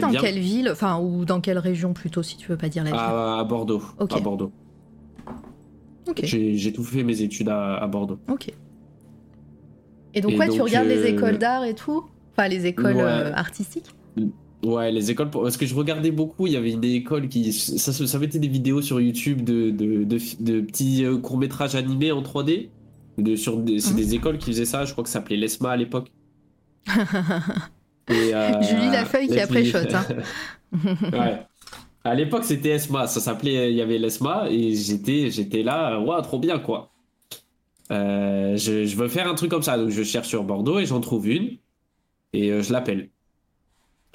[0.00, 0.20] dans bien.
[0.20, 2.98] quelle ville Enfin, ou dans quelle région plutôt, si tu veux pas dire la ville
[2.98, 3.82] À, à Bordeaux.
[4.00, 4.14] Ok.
[4.14, 4.50] À Bordeaux.
[6.24, 8.18] J'ai tout fait mes études à, à Bordeaux.
[8.28, 8.48] ok.
[10.14, 12.04] Et donc, Et ouais, tu regardes les euh, écoles d'art et tout
[12.36, 13.02] Enfin, les écoles Ouais.
[13.02, 13.90] euh, artistiques
[14.64, 17.92] Ouais, les écoles, parce que je regardais beaucoup, il y avait une école qui, ça,
[17.92, 22.22] ça mettait des vidéos sur YouTube de, de, de, de petits euh, courts-métrages animés en
[22.22, 22.68] 3D.
[23.18, 25.70] De, sur des, c'est des écoles qui faisaient ça, je crois que ça s'appelait l'ESMA
[25.70, 26.12] à l'époque.
[28.08, 30.06] Et, euh, Julie Lafeuille qui et a puis- pré-shot, hein.
[31.12, 31.42] ouais.
[32.04, 36.20] À l'époque, c'était ESMA, ça s'appelait, il y avait l'ESMA, et j'étais, j'étais là, waouh,
[36.22, 36.90] trop bien, quoi.
[37.90, 40.86] Euh, je, je veux faire un truc comme ça, donc je cherche sur Bordeaux et
[40.86, 41.58] j'en trouve une,
[42.32, 43.10] et euh, je l'appelle.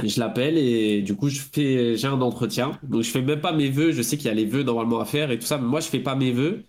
[0.04, 2.80] je l'appelle et du coup je fais j'ai un entretien.
[2.84, 5.00] Donc je fais même pas mes vœux, je sais qu'il y a les vœux normalement
[5.00, 6.64] à faire et tout ça, mais moi je fais pas mes vœux.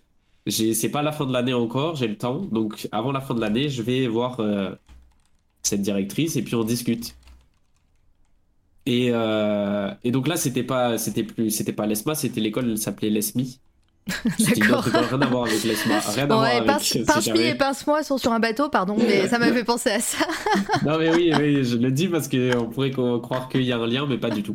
[0.45, 2.41] J'ai c'est pas la fin de l'année encore, j'ai le temps.
[2.45, 4.75] Donc avant la fin de l'année, je vais voir euh,
[5.63, 7.15] cette directrice et puis on discute.
[8.85, 10.95] Et, euh, et donc là c'était pas
[11.77, 13.61] pas l'ESMA, c'était l'école, elle s'appelait l'ESMI.
[14.39, 14.83] D'accord.
[14.83, 18.03] rien à voir avec l'ESMA, rien à Bon, voir ouais, avec pince, si et pince-moi
[18.03, 20.25] sont sur un bateau, pardon, mais ça m'a fait penser à ça.
[20.85, 23.87] Non mais oui, oui, je le dis parce qu'on pourrait croire qu'il y a un
[23.87, 24.53] lien, mais pas du tout.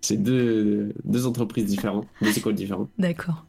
[0.00, 2.90] C'est deux, deux entreprises différentes, deux écoles différentes.
[2.98, 3.44] D'accord.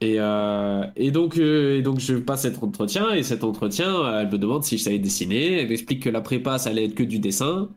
[0.00, 4.30] Et, euh, et, donc, euh, et donc je passe cet entretien, et cet entretien, elle
[4.30, 7.02] me demande si je savais dessiner, elle m'explique que la prépa, ça allait être que
[7.02, 7.68] du dessin,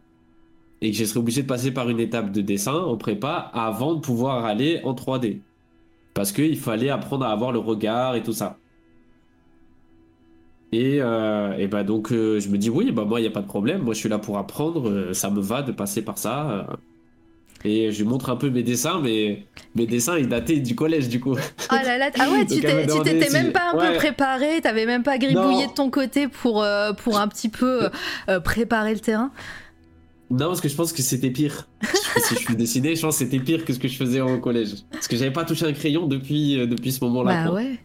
[0.81, 3.95] et que je serais obligé de passer par une étape de dessin en prépa avant
[3.95, 5.39] de pouvoir aller en 3D.
[6.13, 8.58] Parce qu'il fallait apprendre à avoir le regard et tout ça.
[10.71, 13.32] Et, euh, et bah donc euh, je me dis oui, bah moi il n'y a
[13.32, 16.02] pas de problème, moi je suis là pour apprendre, euh, ça me va de passer
[16.02, 16.67] par ça.
[17.63, 19.45] Et je lui montre un peu mes dessins, mais
[19.76, 21.36] mes dessins ils dataient du collège du coup.
[21.69, 25.04] Ah là là, ah ouais, tu t'étais si- même pas un peu préparé, t'avais même
[25.04, 25.69] pas gribouillé Non.
[25.69, 27.89] de ton côté pour, euh, pour un petit peu
[28.43, 29.32] préparer le terrain.
[30.32, 31.67] Non, parce que je pense que c'était pire.
[32.17, 34.38] si je suis dessiné, je pense que c'était pire que ce que je faisais au
[34.39, 34.76] collège.
[34.91, 37.43] Parce que j'avais pas touché un crayon depuis, euh, depuis ce moment-là.
[37.43, 37.56] Bah quoi.
[37.60, 37.80] ouais.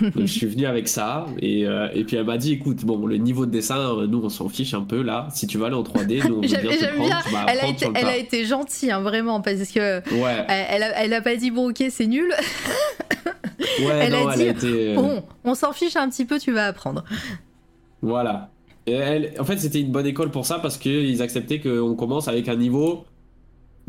[0.00, 3.06] Donc je suis venu avec ça et, euh, et puis elle m'a dit écoute bon
[3.06, 5.64] le niveau de dessin euh, nous on s'en fiche un peu là si tu veux
[5.64, 7.20] aller en 3D nous on J'aime bien j'aime prendre bien.
[7.30, 11.04] vas Elle a, été, elle a été gentille, hein, vraiment, parce que ouais elle, a,
[11.04, 12.28] elle a pas dit bon ok c'est nul.
[13.60, 16.50] ouais elle a elle dit, a été Bon, on s'en fiche un petit peu, tu
[16.50, 17.04] vas apprendre.
[18.02, 18.50] voilà
[18.88, 22.26] et elle, en fait c'était une bonne école pour ça parce qu'ils acceptaient qu'on commence
[22.26, 23.04] avec un niveau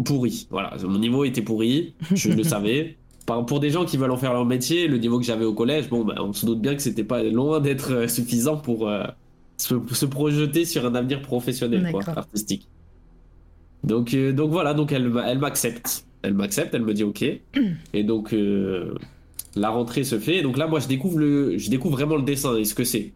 [0.04, 0.48] pourri.
[0.50, 2.98] Voilà mon niveau était pourri je le savais.
[3.48, 5.90] Pour des gens qui veulent en faire leur métier le niveau que j'avais au collège
[5.90, 9.04] bon bah, on se doute bien que c'était pas loin d'être euh, suffisant pour euh,
[9.58, 12.68] se, se projeter sur un avenir professionnel quoi, artistique.
[13.84, 16.06] Donc euh, donc voilà donc elle elle m'accepte.
[16.22, 17.24] Elle m'accepte elle me dit ok.
[17.94, 18.96] Et donc euh,
[19.56, 20.38] la rentrée se fait.
[20.38, 22.84] Et donc là moi je découvre le je découvre vraiment le dessin et ce que
[22.84, 23.14] c'est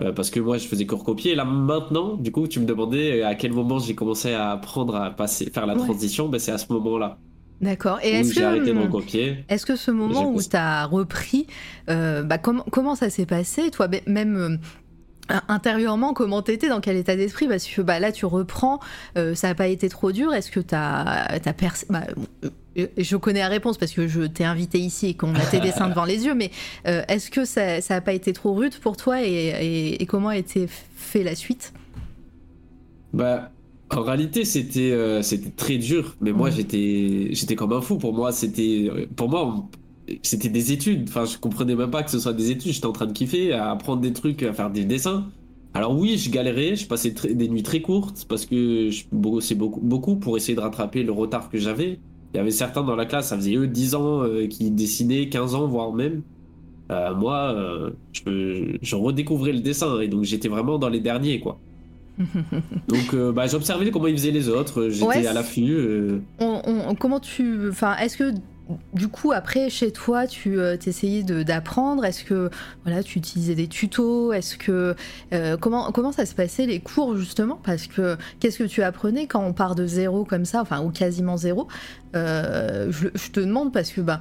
[0.00, 1.34] Euh, parce que moi je faisais que recopier.
[1.34, 5.10] Là maintenant, du coup, tu me demandais à quel moment j'ai commencé à apprendre à
[5.10, 5.84] passer, faire la Ouais.
[5.84, 6.28] transition.
[6.28, 7.18] Ben, c'est à ce moment-là
[7.60, 7.98] D'accord.
[8.04, 9.44] Et est-ce j'ai arrêté de que, recopier.
[9.48, 11.48] est-ce que ce moment où tu as repris,
[11.90, 14.36] euh, bah, comment, comment ça s'est passé Toi, même
[15.30, 17.48] euh, intérieurement, comment t'étais Dans quel état d'esprit?
[17.48, 18.78] Parce que bah, là, tu reprends,
[19.16, 20.32] euh, ça n'a pas été trop dur.
[20.32, 21.86] Est-ce que tu as, percé.
[21.90, 22.02] Bah,
[22.44, 22.50] euh,
[22.96, 25.88] je connais la réponse parce que je t'ai invité ici et qu'on a tes dessins
[25.88, 26.50] devant les yeux, mais
[26.86, 30.28] euh, est-ce que ça n'a pas été trop rude pour toi et, et- et comment
[30.28, 31.72] a été fait la suite?
[33.12, 33.52] Bah,
[33.90, 36.16] en réalité, c'était euh, c'était très dur.
[36.20, 37.98] Mais moi, j'étais j'étais comme un fou.
[37.98, 39.68] Pour moi, c'était pour moi
[40.22, 41.08] c'était des études.
[41.08, 42.72] Enfin, je comprenais même pas que ce soit des études.
[42.72, 45.30] J'étais en train de kiffer, à apprendre des trucs, à faire des dessins.
[45.74, 49.80] Alors oui, je galérais, je passais des nuits très courtes parce que je bossais beaucoup,
[49.80, 52.00] beaucoup pour essayer de rattraper le retard que j'avais.
[52.34, 55.28] Il y avait certains dans la classe, ça faisait eux 10 ans euh, qui dessinaient,
[55.28, 56.22] 15 ans voire même.
[56.90, 61.40] Euh, moi, euh, je, je redécouvrais le dessin et donc j'étais vraiment dans les derniers
[61.40, 61.58] quoi.
[62.88, 66.20] Donc euh, bah, j'observais comment ils faisaient les autres, j'étais Ouais, à l'affût.
[66.40, 67.68] On- on- comment tu.
[67.70, 68.32] Enfin, est-ce que
[68.92, 72.04] du coup, après, chez toi, tu euh, t'essayais d'apprendre?
[72.04, 72.50] Est-ce que
[72.84, 74.32] voilà, tu utilisais des tutos?
[74.32, 74.94] Est-ce que
[75.32, 77.58] euh, comment comment ça se passait les cours justement?
[77.62, 80.90] Parce que qu'est-ce que tu apprenais quand on part de zéro comme ça, enfin ou
[80.90, 81.68] quasiment zéro?
[82.14, 84.20] Euh, je, te demande parce que bah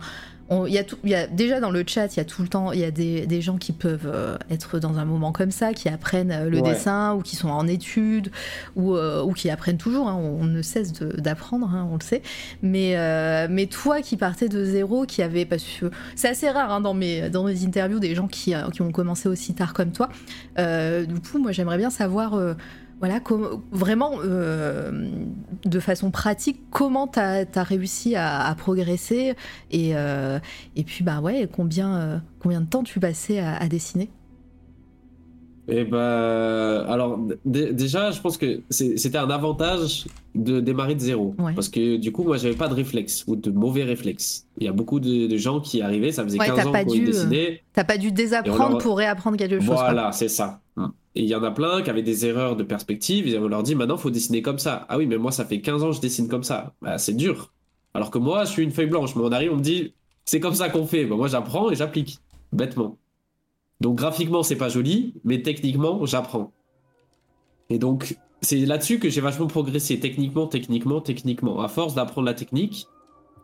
[0.50, 2.80] il y y a déjà dans le chat, il y a tout le temps, il
[2.80, 5.90] y a des, des gens qui peuvent euh, être dans un moment comme ça, qui
[5.90, 6.74] apprennent euh, le Ouais.
[6.74, 8.32] dessin ou qui sont en études
[8.76, 10.08] ou, euh, ou qui apprennent toujours.
[10.08, 10.16] hein.
[10.18, 12.22] on, on ne cesse d'apprendre, hein, on le sait.
[12.62, 16.72] Mais, euh, mais toi qui partais de zéro, qui avait parce que c'est assez rare
[16.72, 19.92] hein, dans mes dans mes interviews des gens qui, qui ont commencé aussi tard comme
[19.92, 20.08] toi.
[20.60, 22.36] Euh, du coup, moi j'aimerais bien savoir.
[23.00, 25.10] Voilà, com- vraiment euh,
[25.66, 29.36] de façon pratique, comment tu as, réussi à, à progresser
[29.72, 30.40] et, euh,
[30.76, 34.10] et puis bah ouais, combien, euh, combien de temps tu passais à, à dessiner?
[35.70, 41.02] Et bah, alors d- déjà, je pense que c'est- c'était un avantage de démarrer de
[41.02, 41.36] zéro.
[41.38, 41.54] Ouais.
[41.54, 44.46] Parce que du coup, moi, j'avais pas de réflexe ou de mauvais réflexes.
[44.60, 46.74] Il y a beaucoup de, de gens qui arrivaient, ça faisait Ouais, 15 t'as ans
[46.74, 47.62] euh, dessinaient.
[47.74, 49.76] T'as pas dû désapprendre leur- pour réapprendre quelque chose quoi.
[49.76, 50.62] Voilà, c'est ça.
[51.20, 53.28] Il y en a plein qui avaient des erreurs de perspective.
[53.28, 54.86] Et on leur dit maintenant, faut dessiner comme ça.
[54.90, 56.74] Ah oui, mais moi, ça fait 15 ans que je dessine comme ça.
[56.82, 57.52] Bah, c'est dur.
[57.94, 59.16] Alors que moi, je suis une feuille blanche.
[59.16, 59.94] Mais on arrive, on me dit,
[60.26, 61.06] c'est comme ça qu'on fait.
[61.06, 62.20] Bah, moi, j'apprends et j'applique.
[62.54, 62.98] Bêtement.
[63.82, 66.52] Donc, graphiquement, c'est pas joli, mais techniquement, j'apprends.
[67.70, 70.00] Et donc, c'est là-dessus que j'ai vachement progressé.
[70.00, 71.62] Techniquement, techniquement, techniquement.
[71.62, 72.88] À force d'apprendre la technique,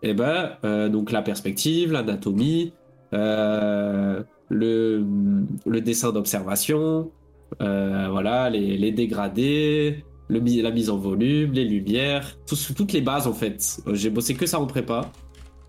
[0.04, 2.74] et ben, euh, donc la perspective, l'anatomie,
[3.14, 7.10] euh, le, dessin d'observation,
[7.60, 13.28] voilà, les, les dégradés, le, la mise en volume, les lumières, tout toutes les bases
[13.28, 13.80] en fait.
[13.88, 15.12] Euh, J'ai bossé que ça en prépa.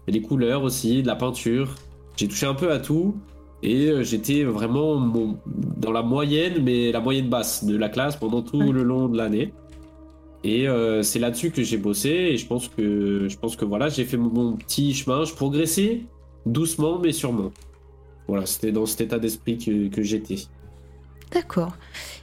[0.07, 1.75] Et les couleurs aussi, de la peinture.
[2.17, 3.17] J'ai touché un peu à tout.
[3.63, 5.01] Et euh, j'étais vraiment
[5.79, 8.71] dans la moyenne, mais la moyenne basse de la classe pendant tout Ouais.
[8.73, 9.53] le long de l'année.
[10.45, 12.11] Et euh, c'est là-dessus que j'ai bossé.
[12.11, 15.25] Et je pense que, je pense que voilà, j'ai fait mon, mon petit chemin.
[15.25, 16.03] Je progressais
[16.45, 17.51] doucement, mais sûrement.
[18.29, 20.37] Voilà, c'était dans cet état d'esprit que, que j'étais.
[21.35, 21.77] D'accord.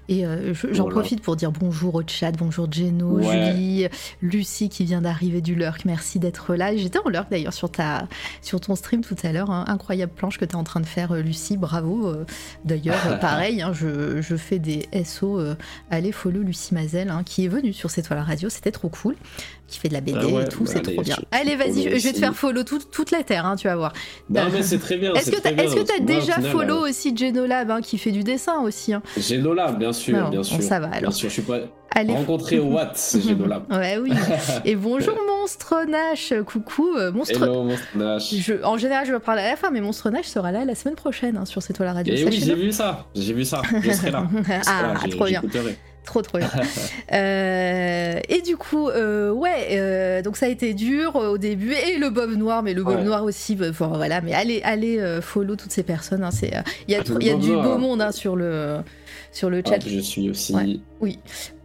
[0.09, 0.99] Et euh, je- j'en Voilà.
[0.99, 3.53] profite pour dire bonjour au chat, bonjour Geno, Ouais.
[3.53, 3.87] Julie,
[4.21, 6.75] Lucie qui vient d'arriver du Lurk, merci d'être là.
[6.75, 8.07] J'étais en Lurk d'ailleurs sur, ta,
[8.41, 9.63] sur ton stream tout à l'heure, hein.
[9.67, 12.07] incroyable planche que tu es en train de faire euh, Lucie, bravo.
[12.07, 12.25] Euh,
[12.65, 15.55] D'ailleurs, pareil, hein, je, je fais des SO, euh,
[15.91, 18.89] allez follow Lucie Mazel hein, qui est venue sur C'est toi la radio, c'était trop
[18.89, 19.15] cool,
[19.71, 21.15] qui fait de la BD Ah ouais, et tout, bah c'est trop bien.
[21.17, 23.67] je- Allez vas-y, je, je vais te faire follow tout- toute la terre, hein, tu
[23.67, 23.93] vas voir.
[24.29, 25.13] Non, mais c'est très bien.
[25.13, 28.59] Est-ce que t'as au déjà final, follow euh, aussi Genolab hein, qui fait du dessin
[28.61, 29.01] aussi hein?
[29.17, 30.61] Génola, bien sûr, Non, bien bon, sûr.
[30.61, 30.99] ça va, alors.
[31.01, 31.59] Bien sûr, je suis pas
[31.93, 33.63] Allez, rencontré au Watt, c'est Génola.
[33.69, 34.11] Ouais, oui.
[34.65, 36.87] Et bonjour Monstre Nash, coucou.
[36.97, 37.41] euh, Monstre.
[37.43, 38.33] Hello, mon Nash.
[38.33, 40.75] Je- en général, je vais parler à la fin, mais Monstre Nash sera là la
[40.75, 42.13] semaine prochaine hein, sur C'est toi la radio.
[42.13, 44.27] Et oui, j'ai vu ça, j'ai vu ça, je serai là.
[44.35, 45.41] Je serai ah, trop bien.
[46.05, 46.49] Trop trop bien.
[47.13, 51.97] Euh, et du coup, euh, ouais, euh, donc ça a été dur au début et
[51.97, 53.03] le Bob Noir, mais le Bob Ouais.
[53.03, 53.57] Noir aussi.
[53.69, 56.23] enfin, voilà, mais allez, allez follow toutes ces personnes.
[56.23, 56.29] hein,
[56.87, 57.63] il y a, Ah, y a du Noir.
[57.63, 58.77] beau monde hein, sur le
[59.31, 59.75] sur le chat.
[59.75, 60.53] Hop, je suis aussi.
[60.99, 61.15] Ouais.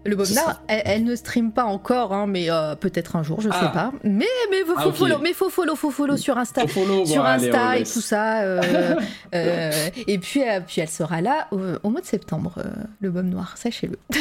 [0.05, 0.61] Le Bob C'est Noir, ça.
[0.69, 3.69] elle, elle ne stream pas encore, hein, mais euh, peut-être un jour, je sais Ah.
[3.75, 3.93] pas.
[4.05, 6.61] Mais mais faut, Ah, follow, mais faut follow, faut follow sur Insta.
[6.63, 8.43] Faut follow, sur bon, Insta et tout ça.
[8.43, 8.95] euh,
[9.35, 9.73] euh,
[10.07, 12.63] et puis, puis elle sera là au, au mois de septembre,
[13.01, 13.99] le Bob Noir, sachez-le.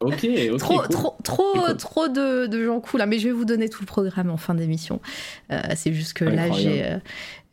[0.00, 0.88] Ok, trop, cool.
[0.88, 3.00] trop, trop, trop de, de gens cool.
[3.00, 5.00] hein, mais je vais vous donner tout le programme en fin d'émission.
[5.50, 6.84] Euh, C'est juste que là, j'ai.
[6.84, 6.98] euh,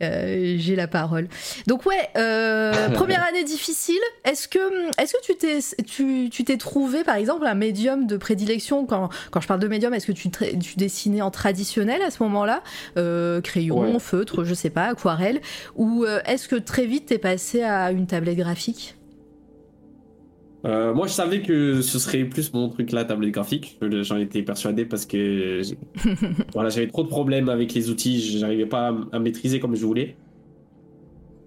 [0.03, 1.27] euh, j'ai la parole.
[1.65, 3.97] Donc ouais, euh, première année difficile.
[4.25, 4.59] Est-ce que,
[5.01, 9.09] est-ce que tu t'es, tu, tu t'es trouvé par exemple un médium de prédilection quand,
[9.31, 10.29] quand je parle de médium, est-ce que tu,
[10.77, 12.61] dessinais en traditionnel à ce moment-là,
[13.41, 13.99] crayon, Ouais.
[13.99, 15.41] feutre, je sais pas, aquarelle,
[15.75, 18.94] ou est-ce que très vite t'es passé à une tablette graphique?
[20.65, 23.77] Euh, moi, je savais que ce serait plus mon truc là, tablette graphique.
[23.81, 25.61] Je- J'en étais persuadé parce que
[26.53, 28.19] voilà, j'avais trop de problèmes avec les outils.
[28.39, 30.15] J'arrivais pas à, à maîtriser comme je voulais.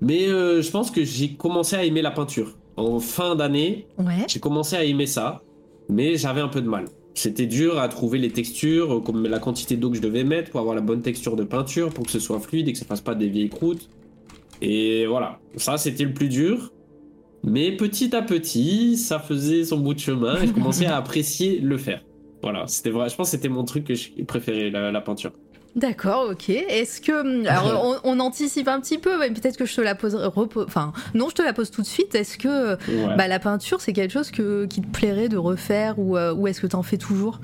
[0.00, 2.56] Mais euh, je pense que j'ai commencé à aimer la peinture.
[2.76, 4.24] En fin d'année, Ouais.
[4.28, 5.42] j'ai commencé à aimer ça,
[5.88, 6.84] mais j'avais un peu de mal.
[7.14, 10.60] C'était dur à trouver les textures, comme la quantité d'eau que je devais mettre pour
[10.60, 13.00] avoir la bonne texture de peinture, pour que ce soit fluide et que ça fasse
[13.00, 13.88] pas des vieilles croûtes.
[14.62, 16.72] Et voilà, ça c'était le plus dur.
[17.44, 21.60] Mais petit à petit, ça faisait son bout de chemin et je commençais à apprécier
[21.60, 22.02] le faire.
[22.42, 23.08] Voilà, c'était vrai.
[23.08, 25.32] Je pense que c'était mon truc que je préférais, la, la peinture.
[25.76, 26.48] D'accord, ok.
[26.50, 27.46] Est-ce que.
[27.46, 30.14] Alors, on, on anticipe un petit peu, mais peut-être que je te la pose.
[30.16, 32.14] repo- Enfin, non, je te la pose tout de suite.
[32.14, 33.16] Est-ce que Ouais.
[33.16, 36.46] bah, la peinture, c'est quelque chose que, qui te plairait de refaire ou, euh, ou
[36.48, 37.40] est-ce que t'en fais toujours?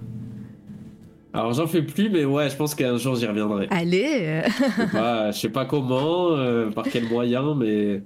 [1.33, 3.66] Alors j'en fais plus, mais ouais, je pense qu'un jour j'y reviendrai.
[3.70, 8.02] Allez Je sais pas, je sais pas comment, euh, par quel moyen, mais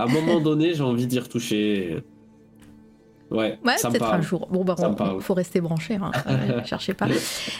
[0.00, 2.02] à un moment donné, j'ai envie d'y retoucher.
[3.28, 4.46] Ouais, Ouais, peut-être un jour.
[4.52, 6.12] Bon, bah, on- faut rester branché, hein.
[6.28, 7.08] Euh, cherchez pas.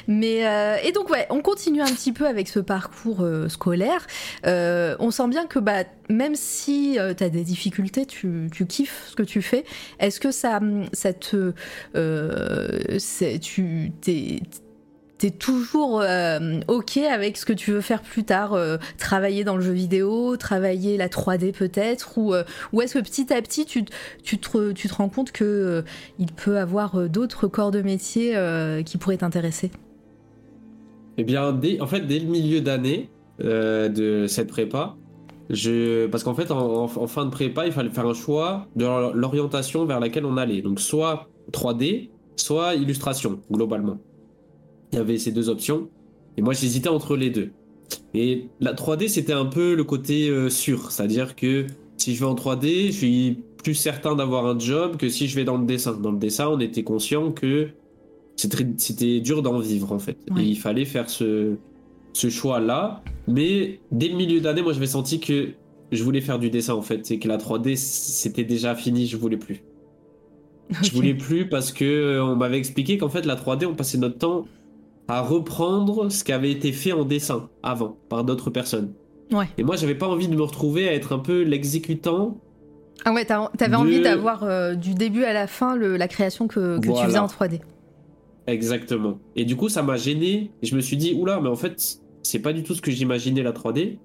[0.06, 4.06] Mais euh, et donc ouais, on continue un petit peu avec ce parcours euh, scolaire.
[4.44, 9.16] On sent bien que bah même si tu as des difficultés, tu, tu kiffes ce
[9.16, 9.64] que tu fais.
[9.98, 10.60] Est-ce que ça
[10.92, 11.52] ça te
[13.40, 14.40] tu t'es
[15.18, 19.56] T'es toujours euh, ok avec ce que tu veux faire plus tard, euh, travailler dans
[19.56, 23.64] le jeu vidéo, travailler la 3D peut-être, ou, euh, ou est-ce que petit à petit
[23.64, 25.84] tu, te, rends compte que
[26.18, 28.36] il peut avoir d'autres corps de métier
[28.84, 29.70] qui pourraient t'intéresser?
[31.16, 34.96] Eh bien, en fait, dès le milieu d'année de cette prépa,
[35.48, 38.84] je, parce qu'en fait, en- en fin de prépa, il fallait faire un choix de
[39.14, 40.60] l'orientation vers laquelle on allait.
[40.60, 43.98] Donc, soit 3D, soit illustration, globalement.
[44.96, 45.90] Il y avait ces deux options.
[46.38, 47.50] Et moi, j'hésitais entre les deux.
[48.14, 50.90] Et la 3D, c'était un peu le côté euh, sûr.
[50.90, 51.66] C'est-à-dire que
[51.98, 55.36] si je vais en 3D, je suis plus certain d'avoir un job que si je
[55.36, 55.92] vais dans le dessin.
[55.92, 57.68] Dans le dessin, on était conscient que
[58.36, 60.16] c'était dur d'en vivre, en fait.
[60.30, 60.44] Ouais.
[60.44, 61.56] Et il fallait faire ce,
[62.14, 63.02] ce choix-là.
[63.28, 65.50] Mais dès le milieu d'année, moi, j'avais senti que
[65.92, 67.10] je voulais faire du dessin, en fait.
[67.10, 69.62] Et que la 3D, c'était déjà fini, je voulais plus.
[70.82, 73.98] Je voulais plus parce que euh, on m'avait expliqué qu'en fait la 3D on passait
[73.98, 74.46] notre temps
[75.08, 78.92] à reprendre ce qui avait été fait en dessin avant par d'autres personnes.
[79.32, 79.46] Ouais.
[79.58, 82.38] Et moi j'avais pas envie de me retrouver à être un peu l'exécutant.
[83.04, 86.48] Ah ouais, t'avais De- envie d'avoir euh, du début à la fin le- la création
[86.48, 87.60] que, que tu faisais en 3D.
[88.46, 89.18] Exactement.
[89.34, 91.98] Et du coup ça m'a gêné et je me suis dit oula mais en fait
[92.22, 93.98] c'est pas du tout ce que j'imaginais la 3D.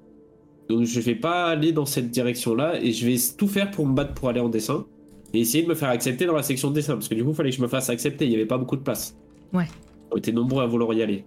[0.70, 3.86] Donc je vais pas aller dans cette direction là et je vais tout faire pour
[3.88, 4.86] me battre pour aller en dessin.
[5.34, 6.94] et essayer de me faire accepter dans la section de dessin.
[6.94, 8.26] Parce que du coup, il fallait que je me fasse accepter.
[8.26, 9.16] Il n'y avait pas beaucoup de place.
[9.54, 9.68] Ouais.
[10.12, 11.26] On était nombreux à vouloir y aller.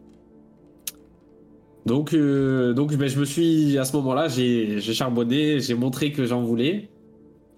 [1.87, 6.12] Donc, euh, donc ben, je me suis, à ce moment-là, j'ai j'ai charbonné, j'ai montré
[6.12, 6.89] que j'en voulais.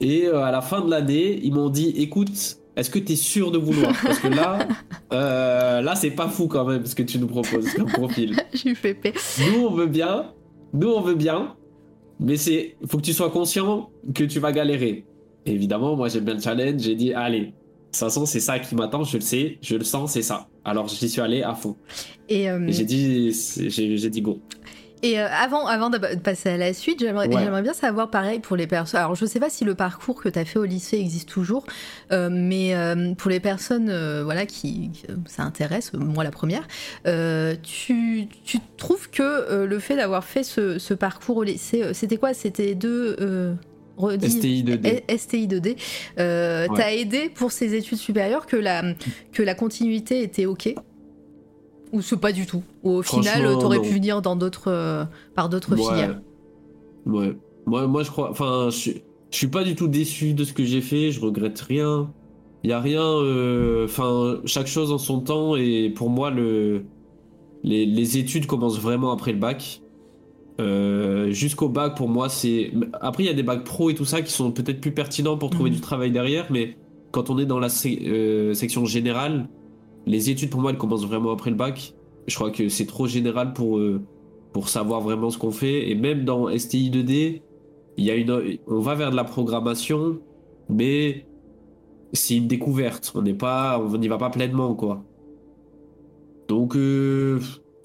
[0.00, 3.16] Et euh, à la fin de l'année, ils m'ont dit écoute, est-ce que tu es
[3.16, 3.92] sûr de vouloir?
[4.02, 4.68] Parce que là,
[5.12, 8.36] euh, là, c'est pas fou quand même ce que tu nous proposes comme profil.
[8.52, 9.14] J'ai fait paix.
[9.40, 10.32] Nous, on veut bien.
[10.74, 11.54] Nous, on veut bien.
[12.18, 15.04] Mais c'est, faut que tu sois conscient que tu vas galérer.
[15.46, 16.80] Et évidemment, moi, j'aime bien le challenge.
[16.82, 17.54] J'ai dit, allez,
[17.86, 19.04] de toute façon, c'est ça qui m'attend.
[19.04, 20.48] Je le sais, je le sens, c'est ça.
[20.64, 21.76] Alors, j'y suis allé à fond.
[22.28, 23.32] Et, euh, Et j'ai dit,
[23.68, 24.40] j'ai dit go.
[25.02, 27.62] Et euh, avant, avant de passer à la suite, j'aimerais Ouais.
[27.62, 29.00] bien savoir pareil pour les personnes.
[29.00, 31.64] Alors, je sais pas si le parcours que tu as fait au lycée existe toujours,
[32.12, 33.86] euh, mais euh, pour les personnes
[34.24, 36.66] voilà, qui, qui, ça intéresse, moi la première,
[37.62, 42.34] tu, tu trouves que le fait d'avoir fait ce, ce parcours au lycée, c'était quoi?
[42.34, 43.54] C'était deux.
[43.98, 45.02] Euh, redis- STI 2D.
[45.08, 45.76] S- STI 2D.
[46.18, 46.76] Euh, Ouais.
[46.76, 48.82] T'as aidé pour ces études supérieures que la,
[49.32, 50.74] que la continuité était OK?
[51.92, 52.62] Ou c'est pas du tout?
[52.82, 55.82] Ou au final, t'aurais pu venir dans d'autres, euh, par d'autres Ouais.
[55.82, 56.20] filières?
[57.06, 57.36] Ouais.
[57.66, 58.30] Moi, moi, je crois.
[58.30, 61.10] Enfin, je, suis- je suis pas du tout déçu de ce que j'ai fait.
[61.12, 62.10] Je regrette rien.
[62.64, 63.02] Il y a rien.
[63.02, 65.56] euh, Enfin, chaque chose en son temps.
[65.56, 66.84] Et pour moi, le
[67.62, 69.80] les, les études commencent vraiment après le bac.
[70.60, 72.72] Euh, Jusqu'au bac, pour moi, c'est.
[73.00, 75.36] Après, il y a des bacs pro et tout ça qui sont peut-être plus pertinents
[75.36, 75.76] pour trouver Mhm.
[75.76, 76.46] du travail derrière.
[76.50, 76.76] Mais
[77.12, 79.48] quand on est dans la euh, section générale,
[80.06, 81.94] les études pour moi, elles commencent vraiment après le bac.
[82.26, 83.78] Je crois que c'est trop général pour.
[83.78, 84.02] euh,
[84.52, 85.90] pour savoir vraiment ce qu'on fait.
[85.90, 87.42] Et même dans STI 2D,
[87.98, 90.18] il y a une, on va vers de la programmation,
[90.70, 91.26] mais
[92.14, 93.12] c'est une découverte.
[93.14, 95.04] On n'est pas, on n'y va pas pleinement, quoi.
[96.48, 96.74] Donc,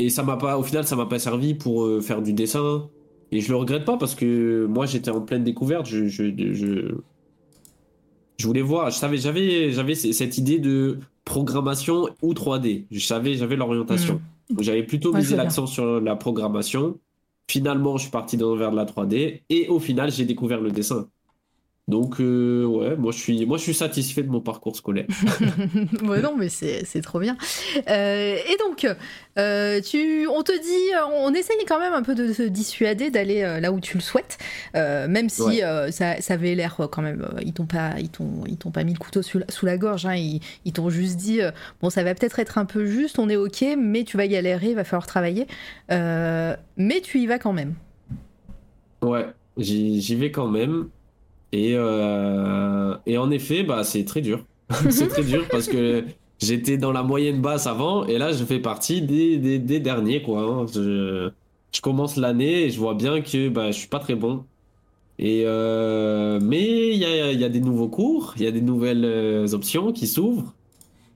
[0.05, 2.89] et ça m'a pas, au final, ça m'a pas servi pour euh, faire du dessin.
[3.31, 5.85] Et je le regrette pas parce que moi, j'étais en pleine découverte.
[5.87, 6.95] Je, je, je,
[8.37, 8.89] je voulais voir.
[8.89, 12.87] Je savais, j'avais, j'avais cette idée de programmation ou 3D.
[12.91, 14.21] Je savais, j'avais l'orientation.
[14.49, 16.99] Donc, J'avais plutôt Ouais, misé l'accent sur la programmation.
[17.47, 20.71] Finalement, je suis parti dans vers de la 3D et au final, j'ai découvert le
[20.71, 21.09] dessin.
[21.87, 25.07] Donc, euh, ouais, moi je, suis, moi je suis satisfait de mon parcours scolaire.
[26.03, 27.35] ouais, non, mais c'est trop bien.
[27.89, 28.87] Euh, et donc,
[29.37, 33.41] euh, tu, on te dit, on essaye quand même un peu de se dissuader d'aller
[33.59, 34.37] là où tu le souhaites,
[34.75, 35.91] même si Ouais.
[35.91, 37.27] ça, ça avait l'air quand même.
[37.43, 39.77] Ils t'ont pas, ils t'ont, ils t'ont pas mis le couteau sous la, sous la
[39.77, 40.05] gorge.
[40.05, 41.39] Hein, ils ils t'ont juste dit,
[41.81, 44.69] bon, ça va peut-être être un peu juste, on est ok, mais tu vas galérer,
[44.69, 45.47] il va falloir travailler.
[45.89, 47.73] Mais tu y vas quand même.
[49.01, 49.25] Ouais,
[49.57, 50.87] j'y vais quand même.
[51.51, 54.45] Et, euh, et en effet, bah, c'est très dur.
[54.89, 56.05] c'est très dur parce que
[56.39, 60.41] j'étais dans la moyenne basse avant et là, je fais partie des, des, derniers, quoi.
[60.43, 60.65] hein.
[60.73, 61.29] Je,
[61.73, 64.45] je commence l'année et je vois bien que bah, je suis pas très bon.
[65.19, 68.61] Et euh, mais il y a, y a des nouveaux cours, il y a des
[68.61, 70.53] nouvelles euh, options qui s'ouvrent.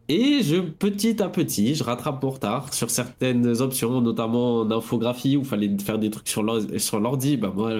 [0.07, 5.35] Et je, petit à petit, je rattrape mon retard sur certaines options, notamment en infographie
[5.37, 7.37] où il fallait faire des trucs sur l'ordi.
[7.37, 7.71] Bah, moi,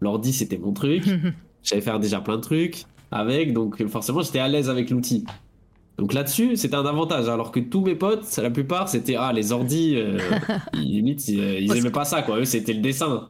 [0.00, 1.04] l'ordi, c'était mon truc.
[1.62, 5.24] J'avais faire déjà plein de trucs avec, donc forcément, j'étais à l'aise avec l'outil.
[5.98, 7.28] Donc là-dessus, c'était un avantage.
[7.28, 10.18] Alors que tous mes potes, la plupart, c'était ah, les ordis, euh,
[10.74, 12.38] limite, ils, ils Parce- aimaient pas ça, quoi.
[12.40, 13.28] Eux, c'était le dessin,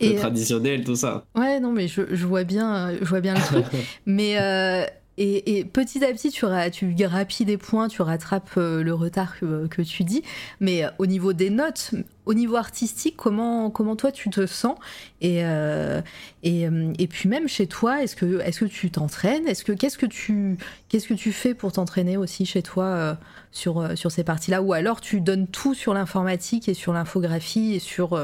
[0.00, 1.24] le traditionnel, tout ça.
[1.36, 3.64] Ouais, non, mais je, je vois bien, euh, je vois bien le truc.
[4.06, 4.84] mais euh,
[5.22, 9.38] et, et petit à petit, tu, tu grappilles des points, tu rattrapes euh, le retard
[9.38, 10.22] que, tu dis.
[10.60, 11.90] Mais euh, au niveau des notes,
[12.24, 14.78] au niveau artistique, comment, comment toi tu te sens?
[15.20, 16.00] Et, euh,
[16.42, 16.68] et,
[16.98, 19.46] et puis même chez toi, est-ce que, est-ce que tu t'entraînes?
[19.46, 20.56] Est-ce que qu'est-ce que tu
[20.90, 23.18] que tu fais pour t'entraîner aussi chez toi
[23.52, 24.62] sur, sur ces parties-là?
[24.62, 28.18] Ou alors tu donnes tout sur l'informatique et sur l'infographie et sur,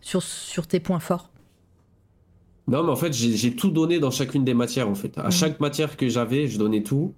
[0.00, 1.28] sur, sur tes points forts?
[2.70, 5.18] Non, mais en fait, j'ai tout donné dans chacune des matières, en fait.
[5.18, 7.14] À chaque matière que j'avais, je donnais tout.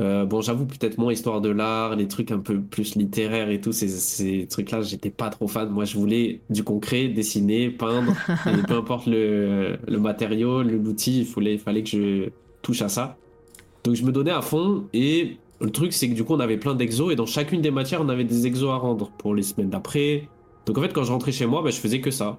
[0.00, 3.60] Euh, bon, j'avoue, peut-être moins histoire de l'art, les trucs un peu plus littéraires et
[3.60, 5.68] tout, ces, ces trucs-là, j'étais pas trop fan.
[5.68, 8.12] Moi, je voulais du concret, dessiner, peindre,
[8.46, 12.30] et peu importe le, le matériau, le- l'outil, il fallait, fallait que je
[12.62, 13.18] touche à ça.
[13.84, 16.58] Donc, je me donnais à fond, et le truc, c'est que du coup, on avait
[16.58, 19.42] plein d'exos, et dans chacune des matières, on avait des exos à rendre pour les
[19.42, 20.28] semaines d'après.
[20.66, 22.38] Donc, en fait, quand je rentrais chez moi, bah, je faisais que ça.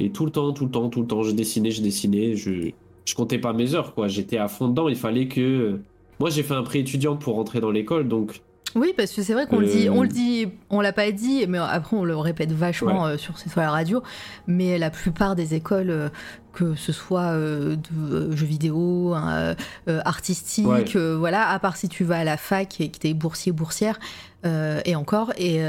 [0.00, 2.70] Et tout le temps, tout le temps, tout le temps, je dessinais, je dessinais, je,
[3.04, 4.08] je comptais pas mes heures, quoi.
[4.08, 5.78] J'étais à fond dedans, il fallait que.
[6.20, 8.40] Moi, j'ai fait un pré étudiant pour rentrer dans l'école, donc
[8.76, 11.10] Oui, parce que c'est vrai qu'on le dit, Euh, on le dit, on l'a pas
[11.12, 14.02] dit, mais après on le répète vachement euh, sur cette fois la radio.
[14.46, 16.08] Mais la plupart des écoles, euh,
[16.54, 19.54] que ce soit euh, de euh, jeux vidéo, hein,
[19.88, 20.84] euh, artistique, Ouais.
[20.96, 23.54] euh, voilà, à part si tu vas à la fac et que t'es boursier ou
[23.54, 23.98] boursière,
[24.84, 25.62] et encore, et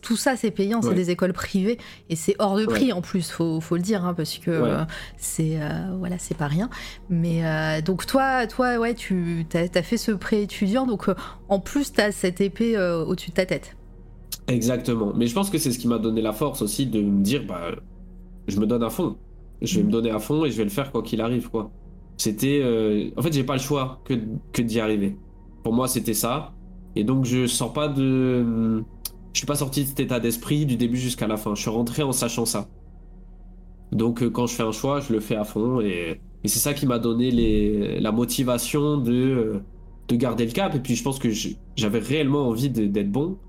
[0.00, 1.76] tout ça c'est payant, c'est des écoles privées
[2.08, 2.66] et c'est hors de Ouais.
[2.74, 4.78] prix en plus, faut, faut le dire, hein, parce que
[5.18, 5.58] c'est
[5.98, 6.70] voilà, c'est pas rien.
[7.10, 11.04] Mais donc toi, toi, ouais, tu as, fait ce pré étudiant, donc
[11.50, 13.76] en plus t'as cette épée au-dessus de ta tête.
[14.48, 15.12] Exactement.
[15.14, 17.44] Mais je pense que c'est ce qui m'a donné la force aussi de me dire,
[17.46, 17.72] bah,
[18.48, 19.16] je me donne à fond.
[19.62, 19.86] Je vais Mhm.
[19.86, 21.72] me donner à fond et je vais le faire quoi qu'il arrive, quoi.
[22.18, 24.14] C'était, euh, en fait, j'ai pas le choix que,
[24.52, 25.20] que d'y arriver.
[25.64, 26.56] Pour moi, c'était ça.
[26.96, 28.84] Et donc, je sors pas de,
[29.32, 31.54] je suis pas sorti de cet état d'esprit du début jusqu'à la fin.
[31.54, 32.70] Je suis rentré en sachant ça.
[33.92, 36.58] Donc, euh, quand je fais un choix, je le fais à fond et, et c'est
[36.58, 39.66] ça qui m'a donné les, la motivation de, euh,
[40.08, 40.74] de garder le cap.
[40.74, 41.28] Et puis, je pense que
[41.76, 43.40] j'avais réellement envie d'être bon.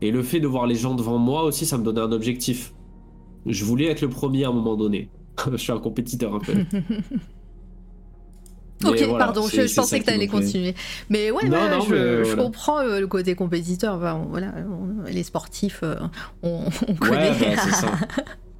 [0.00, 2.76] Et le fait de voir les gens devant moi aussi, ça me donnait un objectif.
[3.46, 5.12] Je voulais être le premier à un moment donné.
[5.52, 6.52] je suis un compétiteur un peu.
[8.86, 10.74] Ok, voilà, pardon, je, pensais que me fait- continuer.
[11.10, 12.42] Mais ouais, Non, ouais, non, je, mais je voilà.
[12.44, 13.96] comprends euh, le côté compétiteur.
[13.96, 15.96] Enfin, on- voilà, on- les sportifs, euh,
[16.44, 17.56] on, on Ouais, connaît.
[17.56, 17.90] bah, c'est ça.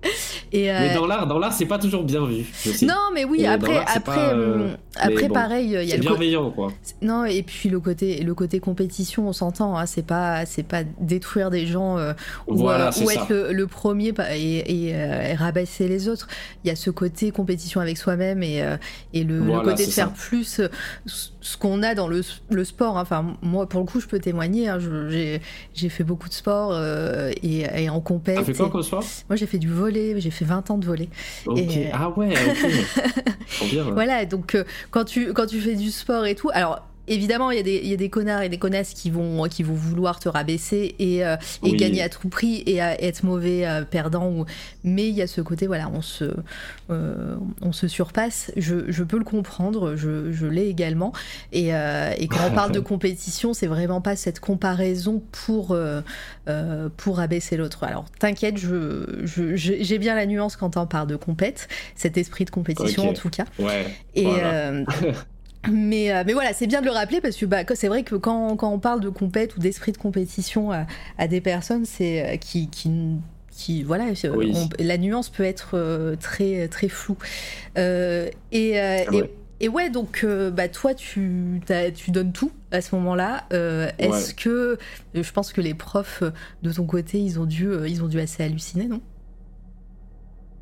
[0.53, 2.47] Et, euh, Mais dans l'art, dans l'art, c'est pas toujours bien vu.
[2.83, 5.93] non, mais oui, Et dans après, après, pas, euh, hum, après bon, pareil, il y
[5.93, 6.73] a le bienveillant, quoi.
[7.03, 10.85] Non, et puis le côté, le côté compétition, on s'entend, hein, c'est pas, c'est pas
[11.01, 12.15] détruire des gens euh,
[12.47, 16.29] ou, Voilà, euh, être le, le premier et, et, euh, et rabaisser les autres.
[16.65, 18.77] Il y a ce côté compétition avec soi-même et, euh,
[19.13, 20.69] et le, côté de faire plus euh,
[21.07, 22.99] ce qu'on a dans le, le sport.
[22.99, 23.03] hein.
[23.03, 24.69] Enfin, moi, pour le coup, je peux témoigner.
[24.69, 24.79] hein,
[25.09, 28.37] j'ai, fait beaucoup de sport euh, et, en compète.
[28.37, 29.69] T'as fait quoi comme soir Moi, j'ai fait du
[30.21, 31.09] J'ai fait 20 ans de.
[31.47, 31.59] Ok.
[31.59, 33.71] Et- Ah ouais, ok.
[33.71, 33.85] Bien.
[33.85, 37.57] Voilà, donc euh, quand, tu, quand tu fais du sport et tout, alors évidemment, il
[37.57, 39.75] y, a des- il y a des connards et des connasses qui vont, qui vont
[39.75, 41.77] vouloir te rabaisser et, euh, et Oui.
[41.77, 44.29] gagner à tout prix et à être mauvais, euh, perdant.
[44.31, 44.45] Ou...
[44.85, 46.25] Mais il y a ce côté, voilà, on se,
[46.91, 48.51] euh, on se surpasse.
[48.57, 51.13] Je, je peux le comprendre, je, je l'ai également.
[51.53, 55.77] Et, et quand on parle de compétition, c'est vraiment pas cette comparaison pour,
[56.97, 57.85] pour abaisser l'autre.
[57.85, 62.51] Alors t'inquiète, je- j'ai bien la nuance quand on parle de compète, cet esprit de
[62.51, 63.45] compétition en tout cas.
[63.59, 63.87] Ouais.
[64.15, 64.73] Et Voilà.
[65.69, 68.03] euh, mais, euh, mais voilà, c'est bien de le rappeler parce que bah, c'est vrai
[68.03, 70.87] que quand, quand on parle de compète ou d'esprit de compétition à,
[71.19, 72.91] à des personnes, c'est euh, qui, qui
[73.51, 74.05] qui voilà
[74.37, 74.53] Oui.
[74.55, 77.17] on- la nuance peut être euh, très très floue
[77.77, 81.61] Euh, et, euh, C'est et, ouais donc euh, bah toi tu
[81.97, 84.35] tu donnes tout à ce moment-là Euh, est-ce Ouais.
[84.37, 84.79] que
[85.15, 86.31] je pense que les profs euh,
[86.63, 89.01] de ton côté ils ont dû euh, ils ont dû assez halluciner non?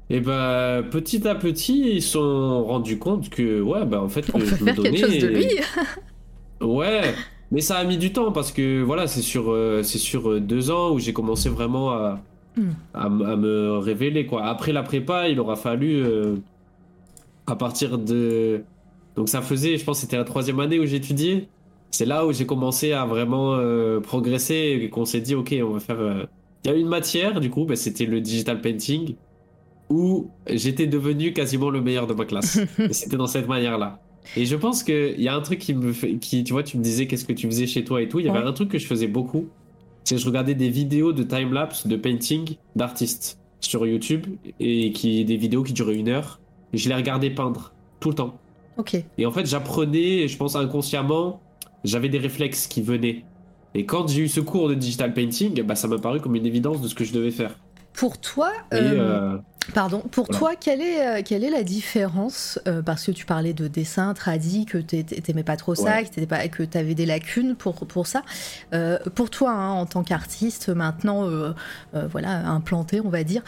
[0.09, 4.31] Et ben, petit à petit, ils se sont rendus compte que, ouais, bah en fait,
[4.35, 5.49] on peut je me faire quelque chose de et- lui
[6.61, 10.31] Ouais, mais ça a mis du temps parce que voilà, c'est sur, euh, c'est sur
[10.31, 12.23] euh, deux ans où j'ai commencé vraiment à,
[12.57, 12.73] Hmm.
[12.95, 14.45] à, me révéler quoi.
[14.47, 16.37] Après la prépa, il aura fallu euh,
[17.47, 18.65] à partir de
[19.17, 21.49] donc ça faisait, je pense, c'était la troisième année où j'étudiais.
[21.91, 25.71] C'est là où j'ai commencé à vraiment euh, progresser et qu'on s'est dit ok, on
[25.73, 26.29] va faire.
[26.65, 29.17] Il y a une matière du coup, bah, c'était le digital painting
[29.91, 32.59] où j'étais devenu quasiment le meilleur de ma classe.
[32.91, 34.01] C'était dans cette manière-là.
[34.37, 36.17] Et je pense qu'il y a un truc qui me fait.
[36.17, 38.19] Qui, tu vois, tu me disais qu'est-ce que tu faisais chez toi et tout.
[38.19, 38.45] Il y avait Ouais.
[38.45, 39.47] un truc que je faisais beaucoup.
[40.05, 44.27] C'est que je regardais des vidéos de time-lapse de painting d'artistes sur YouTube
[44.61, 46.41] et qui des vidéos qui duraient une heure.
[46.73, 48.39] Et je les regardais peindre tout le temps.
[48.79, 51.41] ok Et en fait, j'apprenais, je pense inconsciemment,
[51.85, 53.25] j'avais des réflexes qui venaient.
[53.75, 56.47] Et quand j'ai eu ce cours de digital painting, bah, ça m'a paru comme une
[56.47, 57.57] évidence de ce que je devais faire.
[57.97, 58.77] Pour toi euh,
[59.35, 59.39] euh,
[59.75, 60.39] Pardon, pour Voilà.
[60.39, 64.65] toi, quelle est, euh, quelle est la différence Parce que tu parlais de dessin, tradi,
[64.65, 66.05] que t'ai- t'aimais pas trop ça, Ouais.
[66.05, 68.23] que t'étais pas, que t'avais des lacunes pour, pour ça.
[69.17, 71.29] Pour toi, hein, en tant qu'artiste, maintenant,
[71.93, 73.43] voilà, implanté, on va dire,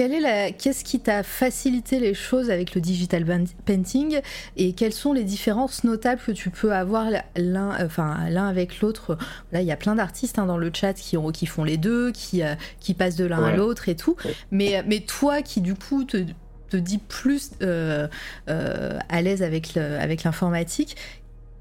[0.00, 4.20] euh, qu'est-ce qui t'a facilité les choses avec le digital ban- painting
[4.56, 9.16] et quelles sont les différences notables que tu peux avoir l'un, enfin l'un avec l'autre?
[9.52, 11.76] Là, il y a plein d'artistes hein, dans le chat qui, ont, qui font les
[11.76, 14.16] deux, qui, euh, qui passent de l'un à l'autre et tout.
[14.24, 14.34] Ouais.
[14.50, 16.24] Mais, mais toi qui du coup te,
[16.68, 18.08] te dis plus euh,
[18.48, 20.96] euh, à l'aise avec, le- avec l'informatique,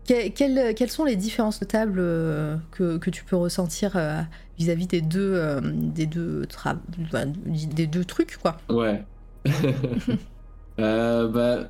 [0.08, 4.22] que- quelles, quelles sont les différences notables euh, que, que tu peux ressentir euh,
[4.58, 6.46] vis-à-vis des deux, euh, des, deux
[7.48, 9.04] des deux trucs quoi Ouais.
[10.78, 11.70] Euh, bah,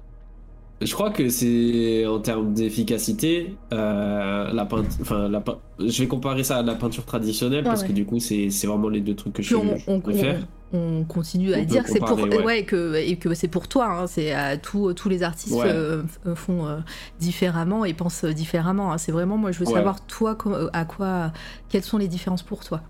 [0.81, 6.07] je crois que c'est en termes d'efficacité, euh, la peinte, enfin la pein- je vais
[6.07, 9.01] comparer ça à la peinture traditionnelle parce Ouais, que du coup c'est c'est vraiment les
[9.01, 10.47] deux trucs que Puis je, on, je on- préfère.
[10.73, 12.43] on- on continue à dire que c'est pour ouais.
[12.43, 15.69] ouais, que et que c'est pour toi hein, c'est à tous tous les artistes Ouais.
[15.69, 16.03] euh,
[16.35, 16.79] font euh,
[17.19, 18.97] différemment et pensent différemment hein.
[18.97, 20.37] c'est vraiment moi je veux savoir toi
[20.73, 21.31] à quoi
[21.69, 22.81] quelles sont les différences pour toi?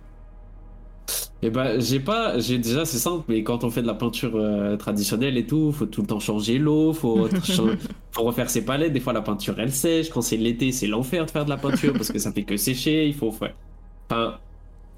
[1.45, 4.31] Et ben j'ai pas, j'ai déjà c'est simple, mais quand on fait de la peinture
[4.33, 7.29] euh, traditionnelle et tout, faut tout le temps changer l'eau, faut
[8.11, 8.93] faut refaire ses palettes.
[8.93, 11.57] Des fois la peinture elle sèche, quand c'est l'été c'est l'enfer de faire de la
[11.57, 13.05] peinture parce que ça fait que sécher.
[13.05, 14.39] Il faut enfin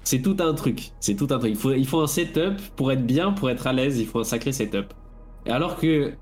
[0.04, 1.50] c'est tout un truc, c'est tout un truc.
[1.50, 4.20] Il faut il faut un setup pour être bien, pour être à l'aise, il faut
[4.20, 4.94] un sacré setup.
[5.44, 6.14] Et alors que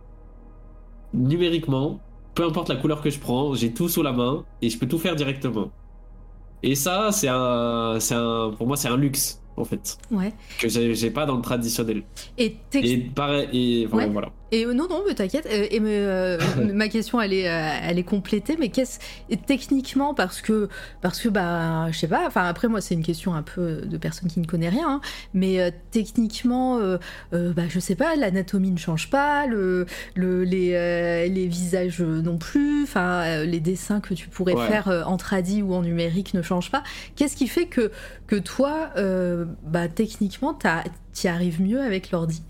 [1.15, 2.01] numériquement,
[2.35, 4.89] peu importe la couleur que je prends, j'ai tout sous la main et je peux
[4.89, 5.71] tout faire directement.
[6.65, 10.69] Et ça c'est un c'est un pour moi c'est un luxe en fait ouais que
[10.69, 12.03] j'ai pas dans le traditionnel.
[12.39, 14.09] et Et pareil, et enfin, Ouais.
[14.09, 14.31] voilà.
[14.53, 15.47] Et euh, non, non, mais t'inquiète.
[15.51, 16.39] euh, Et me, euh,
[16.73, 18.57] ma question, elle est, euh, elle est complétée.
[18.59, 18.99] Mais qu'est-ce
[19.47, 20.69] techniquement, parce que,
[21.03, 22.25] parce que, bah, je sais pas.
[22.27, 24.89] Enfin, après, moi, c'est une question un peu de personne qui ne connaît rien.
[24.89, 25.01] hein,
[25.35, 26.99] mais euh, techniquement, euh,
[27.33, 28.15] bah, je sais pas.
[28.17, 29.47] L'anatomie ne change pas.
[29.47, 32.85] Le, le, les, les visages non plus.
[32.85, 34.69] Enfin, les dessins que tu pourrais Ouais.
[34.69, 36.83] faire en tradi ou en numérique ne changent pas.
[37.17, 37.91] Qu'est-ce qui fait que,
[38.29, 38.91] que toi,
[39.65, 42.43] bah, techniquement, t'as- t'y arrives mieux avec l'ordi?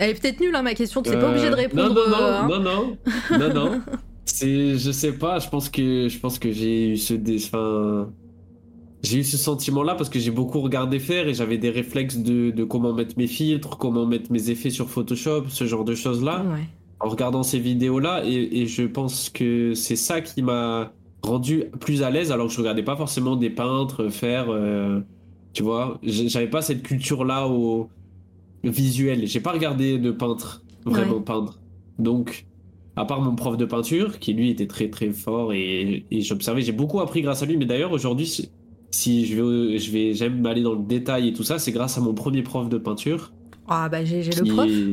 [0.00, 1.02] Elle est peut-être nulle, hein, ma question.
[1.02, 1.88] Tu n'es pas Euh, obligé de répondre.
[1.88, 2.48] Non, non, non, euh, hein.
[2.48, 3.80] non, non, non, non.
[4.24, 5.38] C'est, je sais pas.
[5.38, 8.10] Je pense que, je pense que j'ai eu ce, dé- enfin,
[9.02, 12.50] j'ai eu ce sentiment-là parce que j'ai beaucoup regardé faire et j'avais des réflexes de,
[12.50, 16.44] de comment mettre mes filtres, comment mettre mes effets sur Photoshop, ce genre de choses-là.
[16.52, 16.64] Ouais.
[17.00, 20.92] en regardant ces vidéos-là et, et je pense que c'est ça qui m'a
[21.22, 25.00] rendu plus à l'aise alors que je regardais pas forcément des peintres faire, euh,
[25.54, 27.88] tu vois, j'avais pas cette culture-là au
[28.64, 29.26] visuel.
[29.26, 31.24] J'ai pas regardé de peintre vraiment Ouais.
[31.24, 31.62] peindre.
[31.98, 32.48] Donc,
[32.96, 36.62] à part mon prof de peinture qui lui était très très fort et, et j'observais,
[36.62, 37.56] j'ai beaucoup appris grâce à lui.
[37.56, 38.52] Mais d'ailleurs aujourd'hui, si,
[38.90, 41.98] si je vais, je vais, j'aime aller dans le détail et tout ça, c'est grâce
[41.98, 43.34] à mon premier prof de peinture.
[43.66, 44.90] Ah, bah, j'ai j'ai le prof.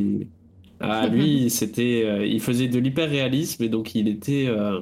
[0.79, 4.45] Ah, lui, c'était, euh, il faisait de l'hyper-réalisme et donc il était.
[4.47, 4.81] euh,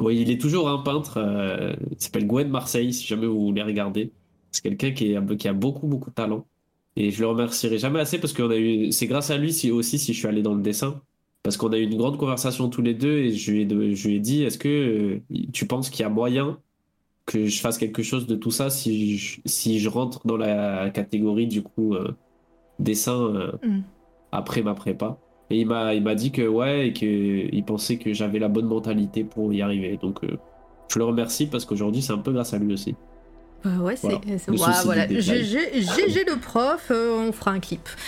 [0.00, 1.16] Oui, il est toujours un peintre.
[1.18, 4.14] euh, Il s'appelle Gwen Marseille, si jamais vous voulez regarder.
[4.52, 6.46] C'est quelqu'un qui, est- qui a beaucoup, beaucoup de talent.
[6.96, 8.90] Et je le remercierai jamais assez parce qu'on a eu.
[8.92, 11.02] C'est grâce à lui si, aussi si je suis allé dans le dessin.
[11.42, 13.92] Parce qu'on a eu une grande conversation tous les deux et je lui ai, de-
[13.94, 15.20] je lui ai dit est-ce que euh,
[15.52, 16.58] tu penses qu'il y a moyen
[17.26, 20.90] que je fasse quelque chose de tout ça si je, si je rentre dans la
[20.90, 22.12] catégorie du coup euh,
[22.78, 23.80] dessin euh, Mm.
[24.32, 25.18] après ma prépa?
[25.50, 28.48] Et il m'a il m'a dit que ouais et que il pensait que j'avais la
[28.48, 29.96] bonne mentalité pour y arriver.
[29.98, 30.36] Donc euh,
[30.92, 32.96] je le remercie parce qu'aujourd'hui c'est un peu grâce à lui aussi.
[33.66, 34.06] Bah ouais, c'est.
[34.46, 34.74] Voilà.
[34.74, 35.08] souci voilà.
[35.08, 37.88] GG GG le prof, euh, on fera un clip.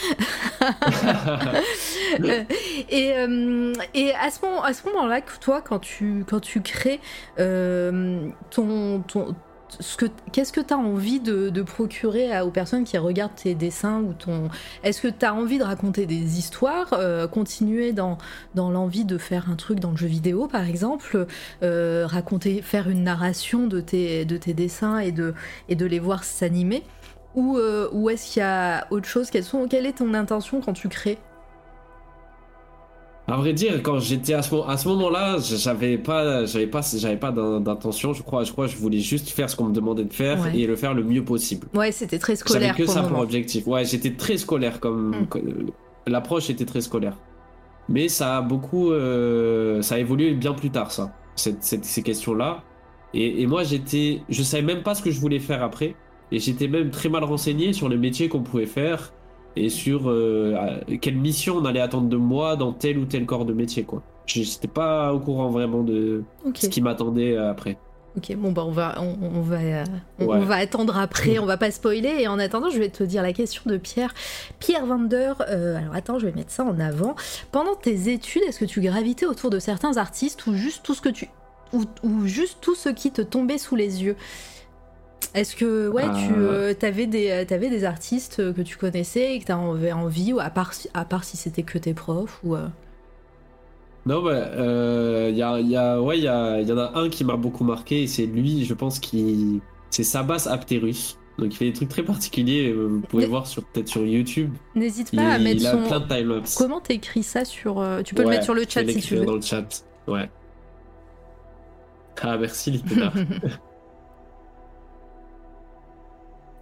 [2.20, 2.42] Euh,
[2.88, 7.00] et, euh, et à ce moment, moment-là, que toi, quand tu, quand tu crées
[7.36, 9.34] ton, ton,
[9.80, 14.00] ce que, qu'est-ce que tu as envie de, procurer aux personnes qui regardent tes dessins
[14.00, 14.48] ou ton,
[14.84, 18.18] est-ce que tu as envie de raconter des histoires, euh, continuer dans,
[18.54, 21.26] l'envie de faire un truc dans le jeu vidéo, par exemple,
[21.62, 25.34] euh, raconter, faire une narration de tes, de tes dessins et de,
[25.68, 26.82] et de les voir s'animer,
[27.34, 29.30] ou, euh, ou est-ce qu'il y a autre chose?
[29.30, 31.18] Quelles sont, Quelle est ton intention quand tu crées?
[33.30, 36.80] À vrai dire, quand j'étais à ce, mo- à ce moment-là, j'avais pas, j'avais pas,
[36.96, 38.14] j'avais pas d'in- d'intention.
[38.14, 40.40] Je crois, je crois, que je voulais juste faire ce qu'on me demandait de faire
[40.40, 40.58] Ouais.
[40.58, 41.66] et le faire le mieux possible.
[41.74, 43.22] Ouais, c'était très J'avais scolaire que pour ça pour moment.
[43.22, 43.66] objectif.
[43.66, 45.26] Ouais, j'étais très scolaire comme, Mm.
[45.26, 45.70] comme-
[46.06, 47.18] l'approche était très scolaire.
[47.90, 52.02] Mais ça a beaucoup, euh, ça a évolué bien plus tard ça, cette- cette- ces
[52.02, 52.62] questions-là.
[53.14, 55.94] Et, et moi j'étais, je savais même pas ce que je voulais faire après.
[56.32, 59.12] Et j'étais même très mal renseigné sur les métiers qu'on pouvait faire
[59.64, 60.54] et sur euh,
[61.00, 64.02] quelle mission on allait attendre de moi dans tel ou tel corps de métier quoi.
[64.26, 66.22] J'étais pas au courant vraiment de
[66.54, 67.78] ce qui m'attendait euh, après.
[68.16, 69.84] ok, bon bah on va, on, on va, euh,
[70.18, 70.36] on, Ouais.
[70.38, 72.16] on va attendre après, on va pas spoiler.
[72.20, 74.12] Et en attendant, je vais te dire la question de Pierre,
[74.58, 75.32] Pierre Vander.
[75.48, 77.14] euh, alors attends, je vais mettre ça en avant.
[77.52, 81.00] Pendant tes études, est-ce que tu gravitais autour de certains artistes ou juste tout ce
[81.00, 81.28] que tu,
[81.72, 84.16] ou, ou juste tout ce qui te tombait sous les yeux?
[85.34, 86.72] Est-ce que ouais, tu Euh.
[86.82, 90.32] avais des, euh, t'avais des artistes euh, que tu connaissais et que tu avais envie,
[90.32, 92.66] ou à part, si- à part si c'était que tes profs ou euh,
[94.06, 97.24] Non, bah, euh, y a, y a, ouais, y, a, y en a un qui
[97.24, 99.60] m'a beaucoup marqué et c'est lui, je pense, qui.
[99.90, 101.18] C'est Sabas Apterus.
[101.38, 104.52] Donc il fait des trucs très particuliers, euh, vous pouvez voir sur peut-être sur YouTube.
[104.74, 105.82] N'hésite Il, pas à mettre il a son.
[105.84, 106.56] plein de timelapse.
[106.56, 107.78] Comment t'écris ça sur.
[107.80, 109.24] euh, Tu peux le Ouais, mettre sur le chat si tu veux.
[109.24, 109.84] dans le chat.
[110.08, 110.28] Ouais.
[112.22, 113.12] Ah merci Litena.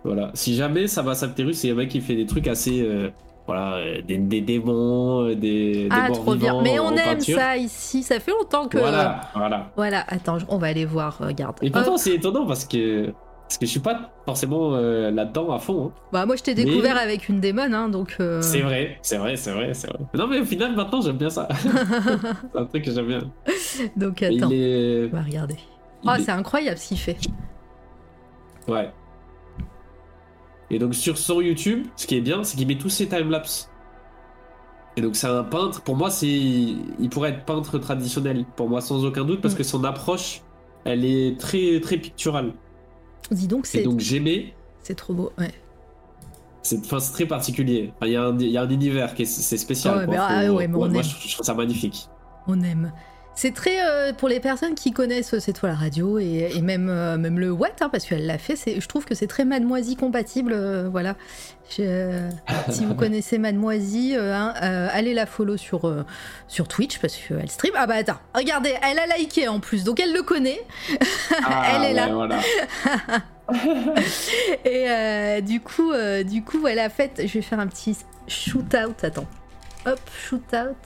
[0.06, 0.30] voilà.
[0.34, 3.10] Si jamais Sabas Apterus, c'est un mec qui fait des trucs assez euh,
[3.46, 6.60] voilà, euh, des, des démons, euh, des, Ah, des trop bien.
[6.62, 7.38] Mais on aime peinture.
[7.38, 8.02] ça ici.
[8.02, 8.78] Ça fait longtemps que.
[8.78, 9.70] Voilà, voilà.
[9.76, 11.18] Voilà, attends, on va aller voir.
[11.18, 11.56] Regarde.
[11.62, 15.60] Et pourtant, c'est étonnant parce que, parce que je suis pas forcément euh, là-dedans à
[15.60, 15.86] fond.
[15.86, 16.00] hein.
[16.12, 18.16] Bah, moi, je t'ai Mais- découvert avec une démon, hein, donc.
[18.18, 20.00] euh, C'est vrai, c'est vrai, c'est vrai, c'est vrai.
[20.14, 21.46] Non, mais au final, maintenant, j'aime bien ça.
[21.62, 23.20] c'est un truc que j'aime bien.
[23.96, 24.48] donc, attends.
[24.50, 25.08] Il est.
[25.12, 25.56] On va regarder.
[26.02, 27.16] il est- c'est incroyable ce qu'il fait.
[28.66, 28.90] Ouais.
[30.70, 33.70] Et donc sur son YouTube, ce qui est bien, c'est qu'il met tous ses timelapses.
[34.96, 36.26] Et donc c'est un peintre, pour moi c'est...
[36.28, 39.58] Il pourrait être peintre traditionnel, pour moi sans aucun doute, parce Mm.
[39.58, 40.42] que son approche,
[40.84, 42.52] elle est très très picturale.
[43.30, 45.32] Dis donc, Et c'est donc j'aimais, c'est trop beau.
[45.38, 45.52] Ouais.
[46.62, 47.92] c'est enfin, très particulier.
[47.96, 49.98] Enfin, Il y, a un- il y a un univers qui est c'est spécial.
[49.98, 50.14] Ouais, quoi.
[50.14, 51.02] mais- ah ouais, mais moi aime.
[51.02, 52.08] je, je trouve ça magnifique.
[52.48, 52.92] On aime.
[53.38, 56.62] C'est très euh, pour les personnes qui connaissent euh, C'est toi la radio et, et
[56.62, 58.56] même euh, même le what hein, parce qu'elle l'a fait.
[58.80, 60.52] Je trouve que c'est très Mademoisy compatible.
[60.54, 61.16] euh, voilà.
[61.68, 62.28] Je-
[62.70, 65.92] si vous connaissez Mademoisy, hein, allez la follow sur
[66.48, 67.74] sur Twitch parce qu'elle stream.
[67.76, 70.60] Ah bah attends, regardez, elle a liké en plus, donc elle le connaît.
[71.44, 72.08] Ah, Elle est là.
[72.08, 72.38] Voilà.
[75.38, 75.92] Et du coup,
[76.24, 77.96] du coup, voilà, en fait, je vais faire un petit
[78.28, 79.04] shoot out.
[79.04, 79.26] Attends,
[79.86, 80.76] hop, shoot out.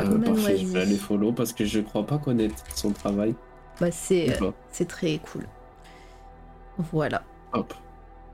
[0.00, 3.34] Euh, parfait, je vais aller follow parce que je crois pas connaître son travail.
[3.80, 5.46] Bah c'est euh, c'est très cool.
[6.92, 7.22] Voilà.
[7.52, 7.74] Hop.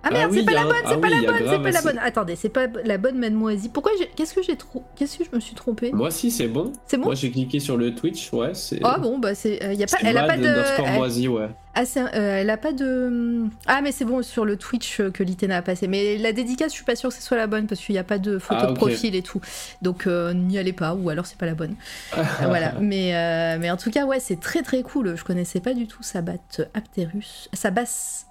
[0.05, 1.83] Ah merde, oui, c'est pas la bonne, c'est ah pas la bonne, c'est pas la
[1.83, 1.99] bonne.
[1.99, 3.71] Attendez, c'est pas la bonne mademoiselle.
[3.73, 5.93] Pourquoi qu'est-ce que j'ai trop Qu'est-ce que je me suis trompée?
[5.93, 6.73] Moi si c'est bon.
[6.87, 7.05] C'est bon?
[7.05, 8.53] Moi j'ai cliqué sur le Twitch, ouais.
[8.83, 10.45] Ah bon, bah c'est euh, y a pas elle a pas de
[10.87, 11.49] elle, moisi, ouais.
[11.75, 14.99] ah, c'est un- euh, elle a pas de Ah mais c'est bon sur le Twitch
[15.01, 15.87] euh, que l'Itena a passé.
[15.87, 17.99] Mais la dédicace, je suis pas sûre que ce soit la bonne parce qu'il y
[17.99, 19.41] a pas de photo Ah, de profil et tout.
[19.83, 21.77] Donc euh, n'y allez pas ou alors c'est pas la bonne.
[22.43, 25.17] Voilà, mais euh, mais en tout cas ouais, c'est très très cool.
[25.17, 26.33] Je connaissais pas du tout Sabat
[26.75, 27.49] Apterus.
[27.53, 28.25] Sabas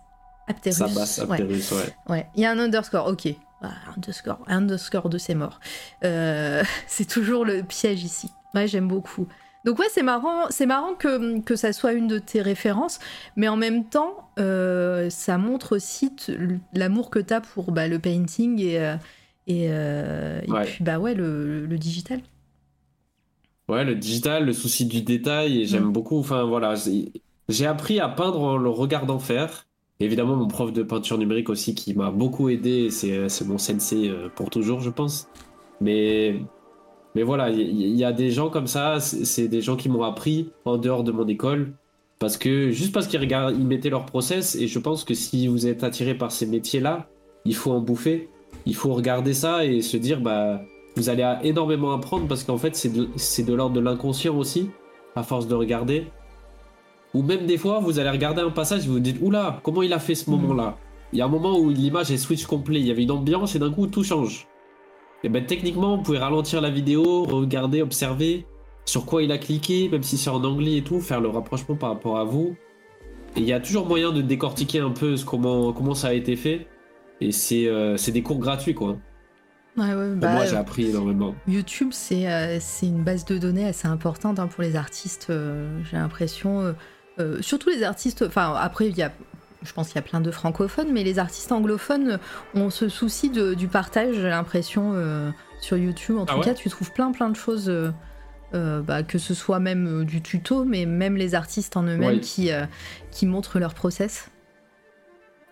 [0.52, 1.20] Apterus.
[1.28, 1.38] Ouais.
[1.72, 1.96] Ouais.
[2.10, 3.28] Ouais, il y a un underscore, ok.
[3.64, 5.60] Ah, underscore, underscore de c'est mort.
[6.04, 8.30] Euh, c'est toujours le piège ici.
[8.56, 9.28] Ouais, j'aime beaucoup.
[9.66, 13.00] Donc ouais, c'est marrant, c'est marrant que, que ça soit une de tes références,
[13.36, 16.12] mais en même temps, euh, ça montre aussi
[16.74, 18.96] l'amour que tu as pour bah, le painting et, euh,
[19.46, 20.64] et, euh, et Ouais.
[20.66, 22.22] puis bah ouais, le, le digital.
[23.68, 25.92] Ouais, le digital, le souci du détail, et j'aime Mm.
[25.92, 26.20] beaucoup.
[26.20, 27.12] Enfin voilà, j'ai
[27.50, 29.68] j'ai appris à peindre en le regardant faire.
[30.02, 34.10] Évidemment, mon prof de peinture numérique aussi qui m'a beaucoup aidé, c'est c'est mon sensei
[34.10, 35.28] euh, pour toujours, je pense.
[35.80, 36.40] Mais,
[37.14, 40.50] mais voilà, il y, a des gens comme ça, c'est des gens qui m'ont appris
[40.66, 41.74] en dehors de mon école.
[42.20, 45.68] Parce que, juste parce qu'ils ils mettaient leur process, et je pense que si vous
[45.68, 47.08] êtes attiré par ces métiers-là,
[47.46, 48.30] il faut en bouffer.
[48.66, 50.62] Il faut regarder ça et se dire, bah,
[50.96, 54.70] vous allez énormément apprendre parce qu'en fait, c'est de l'ordre de l'inconscient aussi,
[55.16, 56.08] à force de regarder.
[57.14, 59.82] Ou même des fois, vous allez regarder un passage et vous vous dites, oula, comment
[59.82, 60.40] il a fait ce Mhm.
[60.42, 60.78] moment-là
[61.14, 63.54] Il y a un moment où l'image est switch complet, il y avait une ambiance
[63.56, 64.48] et d'un coup, tout change.
[65.24, 68.46] Et ben techniquement, vous pouvez ralentir la vidéo, regarder, observer
[68.86, 71.76] sur quoi il a cliqué, même si c'est en anglais et tout, faire le rapprochement
[71.76, 72.56] par rapport à vous.
[73.36, 76.14] Et il y a toujours moyen de décortiquer un peu ce, comment, comment ça a
[76.14, 76.68] été fait.
[77.20, 78.98] Et c'est euh, des cours gratuits, quoi.
[79.78, 81.36] Ouais, ouais, bah, Moi, j'ai appris énormément.
[81.48, 85.80] YouTube, c'est euh, c'est une base de données assez importante hein, pour les artistes, euh,
[85.90, 86.74] j'ai l'impression.
[87.22, 89.12] Euh, surtout les artistes, enfin après, il y a,
[89.64, 92.20] je pense qu'il y a plein de francophones, mais les artistes anglophones
[92.56, 95.30] ont ce souci de- du partage, j'ai l'impression, euh,
[95.62, 96.18] sur YouTube.
[96.18, 99.34] En Ah tout ouais cas, tu trouves plein plein de choses, euh, bah, que ce
[99.34, 102.20] soit même du tuto, mais même les artistes en eux-mêmes Ouais.
[102.20, 102.66] qui, euh,
[103.12, 104.30] qui montrent leur process.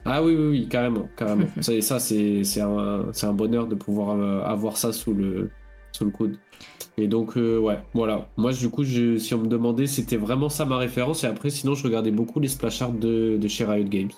[0.06, 1.48] Ah oui, oui, oui, carrément, carrément.
[1.62, 4.18] ça, ça, c'est un, bonheur de pouvoir
[4.50, 5.52] avoir ça sous le,
[5.92, 6.38] sous le coude.
[7.02, 8.28] Et donc, euh, ouais, voilà.
[8.38, 11.24] Moi, du coup, je, si on me demandait, c'était vraiment ça ma référence.
[11.24, 14.10] Et après, sinon, je regardais beaucoup les splash art de, de chez Riot Games.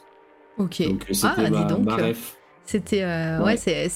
[0.57, 0.81] Ok.
[0.81, 1.85] Donc, euh, ah, c'était ma, dis donc.
[1.85, 2.37] ma ref.
[2.65, 3.57] C'était euh, ouais, Ouais.
[3.57, 3.89] c'est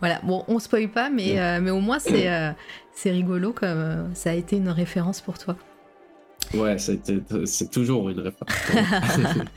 [0.00, 1.40] voilà bon on spoil pas mais Ouais.
[1.40, 2.28] euh, mais au moins c'est
[2.92, 5.56] c'est rigolo comme ça a été une référence pour toi.
[6.54, 8.48] Ouais, c'est toujours une référence.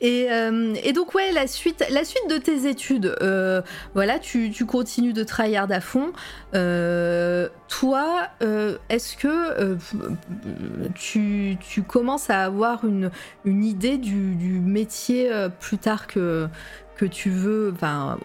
[0.00, 3.62] Et, euh, et donc ouais la suite la suite de tes études euh,
[3.94, 6.12] voilà tu, continues de tryhard à fond.
[6.54, 8.28] Euh, toi
[8.88, 9.76] est-ce que
[10.94, 13.10] tu, commences à avoir une,
[13.44, 15.30] idée du, métier
[15.60, 16.48] plus tard que
[16.96, 18.18] que tu veux, enfin,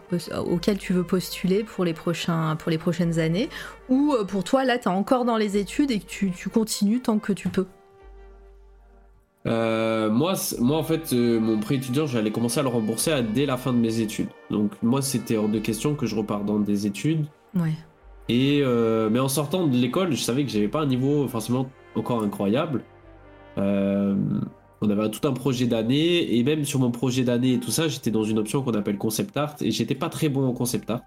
[0.45, 3.49] auquel tu veux postuler pour les, prochains, pour les prochaines années,
[3.89, 7.20] ou pour toi, là, tu es encore dans les études et que tu continues tant
[7.20, 7.68] que tu peux?
[9.48, 13.22] Euh, moi, moi, en fait, euh, mon prêt étudiant, j'allais commencer à le rembourser à-
[13.24, 14.30] dès la fin de mes études.
[14.52, 17.26] Donc, moi, c'était hors de question que je reparte dans des études.
[17.56, 17.74] Ouais.
[18.30, 21.70] Et euh, mais en sortant de l'école, je savais que j'avais pas un niveau forcément
[21.96, 22.84] encore incroyable.
[23.58, 27.88] On avait tout un projet d'année et même sur mon projet d'année et tout ça,
[27.88, 30.89] j'étais dans une option qu'on appelle concept art et j'étais pas très bon en concept
[30.89, 31.02] art.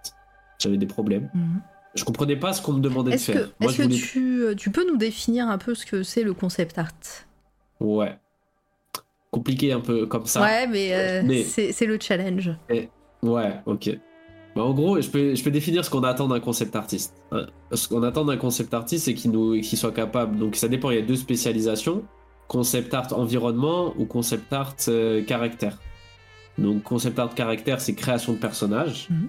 [0.61, 1.29] J'avais des problèmes.
[1.35, 1.61] Mhm.
[1.97, 3.43] Je comprenais pas ce qu'on me demandait de Est-ce faire.
[3.49, 4.51] que, Moi, est-ce je que voulais.
[4.53, 6.91] tu, tu peux nous définir un peu ce que c'est le concept art?
[7.81, 8.17] Ouais.
[9.35, 10.41] Compliqué un peu comme ça.
[10.43, 12.51] Ouais, mais, euh, Mais- c'est c'est le challenge.
[13.23, 13.91] Ouais, ok.
[14.55, 17.15] Bah, en gros, je peux, je peux définir ce qu'on attend d'un concept artiste.
[17.33, 17.47] Hein.
[17.73, 20.39] Ce qu'on attend d'un concept artiste, c'est qu'il nous, qu'il soit capable.
[20.39, 20.91] Donc, ça dépend.
[20.91, 22.03] Il y a deux spécialisations
[22.47, 25.79] concept art environnement ou concept art euh, caractère.
[26.59, 29.09] Donc, concept art caractère, c'est création de personnages.
[29.11, 29.29] Mhm.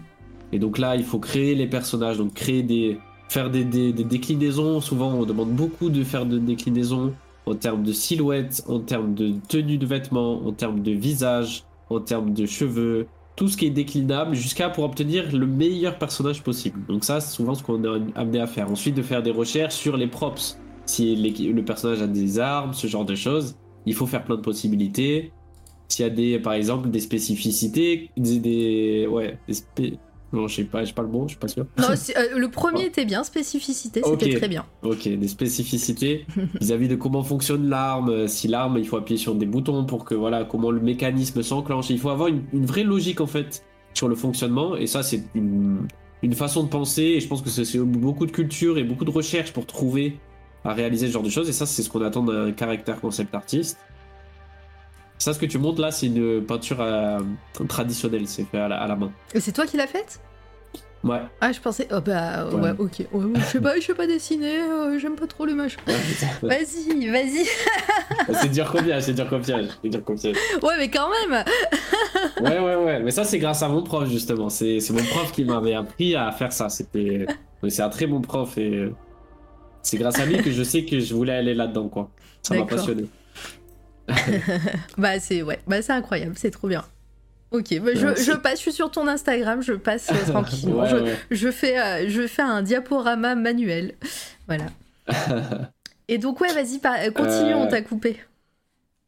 [0.52, 2.18] Et donc là, il faut créer les personnages.
[2.20, 3.00] Donc, créer des.
[3.30, 4.82] Faire des, des- des déclinaisons.
[4.82, 7.14] Souvent, on demande beaucoup de faire de déclinaisons
[7.46, 12.00] en termes de silhouette, en termes de tenue de vêtements, en termes de visage, en
[12.00, 16.80] termes de cheveux, tout ce qui est déclinable jusqu'à pour obtenir le meilleur personnage possible.
[16.88, 18.72] Donc ça, c'est souvent ce qu'on est amené à faire.
[18.72, 20.58] Ensuite, de faire des recherches sur les props.
[20.86, 24.42] Si le personnage a des armes, ce genre de choses, il faut faire plein de
[24.42, 25.32] possibilités.
[25.90, 30.00] S'il y a des, par exemple, des spécificités, des, des- ouais, des spé-
[30.36, 31.66] non, je sais pas, j'ai pas le mot, je suis pas sûr.
[31.78, 34.66] Non, euh, le premier était bien, spécificité, c'était très bien.
[34.84, 36.26] Ok, des spécificités
[36.62, 38.28] vis-à-vis de comment fonctionne l'arme.
[38.28, 41.90] Si l'arme, il faut appuyer sur des boutons pour que voilà, comment le mécanisme s'enclenche.
[41.90, 43.64] Il faut avoir une, une vraie logique en fait
[43.94, 44.76] sur le fonctionnement.
[44.76, 45.88] Et ça, c'est une,
[46.22, 47.04] une façon de penser.
[47.04, 50.18] Et je pense que c'est beaucoup de culture et beaucoup de recherche pour trouver
[50.64, 51.48] à réaliser ce genre de choses.
[51.50, 53.78] Et ça, c'est ce qu'on attend d'un caractère concept artiste.
[55.26, 57.18] Ça, ce que tu montres là, c'est une peinture euh,
[57.68, 58.28] traditionnelle.
[58.28, 59.12] C'est fait à la, à la main.
[59.34, 60.20] Et c'est toi qui l'as faite?
[61.04, 61.18] Ouais.
[61.42, 61.88] Ah, je pensais.
[61.92, 62.70] Oh bah, ouais, Ouais.
[62.78, 63.00] ok.
[63.12, 65.80] Ouais, je sais pas, je sais pas dessiner, euh, j'aime pas trop le machin.
[66.44, 67.46] Vas-y, vas-y.
[68.40, 71.44] c'est dur combien C'est dur combien C'est dur combien Ouais, mais quand même
[72.42, 73.00] Ouais, ouais, ouais.
[73.02, 74.50] Mais ça, c'est grâce à mon prof, justement.
[74.50, 76.70] C'est mon prof qui m'avait appris à faire ça.
[76.70, 77.26] C'était.
[77.64, 78.76] mais C'est un très bon prof et.
[78.76, 78.94] euh,
[79.82, 82.12] C'est grâce à lui que je sais que je voulais aller là-dedans, quoi.
[82.44, 83.06] Ça m'a passionné.
[84.98, 85.60] Bah, c'est ouais.
[85.68, 86.86] bah, c'est incroyable, c'est trop bien.
[87.52, 90.82] Ok, bah, je, passe, je suis sur ton Instagram, je passe euh, tranquillement.
[90.82, 91.16] Ouais, je, ouais.
[91.32, 93.94] je fais, euh, je fais un diaporama manuel.
[94.48, 94.66] Voilà.
[96.08, 98.18] Et donc, ouais, vas-y, euh, continue, Euh, on t'a coupé.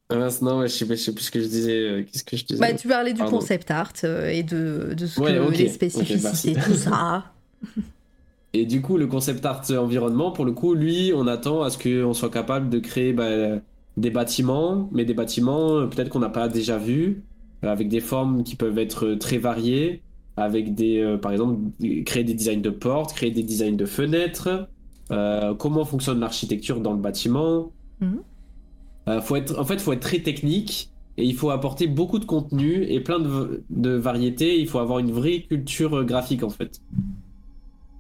[0.10, 1.80] Ah mince, non, ouais, je sais, pas- je sais plus ce que je disais.
[1.80, 3.40] euh, Qu'est-ce que je disais Bah, tu parlais du Pardon.
[3.40, 7.26] concept art euh, et de, de ce que ok, les spécificités, tout ça.
[8.54, 11.78] Et du coup, le concept art environnement, pour le coup, lui, on attend à ce
[11.78, 13.60] qu'on soit capable de créer bah,
[13.98, 17.24] des bâtiments, mais des bâtiments euh, peut-être qu'on n'a pas déjà vus,
[17.64, 20.02] euh, avec des formes qui peuvent être très variées,
[20.38, 21.60] avec des, euh, par exemple,
[22.06, 24.70] créer des designs de portes, créer des designs de fenêtres,
[25.12, 27.72] euh, comment fonctionne l'architecture dans le bâtiment.
[28.00, 28.22] Mhm.
[29.10, 32.20] Euh, faut être, en fait, il faut être très technique et il faut apporter beaucoup
[32.20, 34.60] de contenu et plein de, de variétés.
[34.60, 36.82] Il faut avoir une vraie culture graphique, en fait.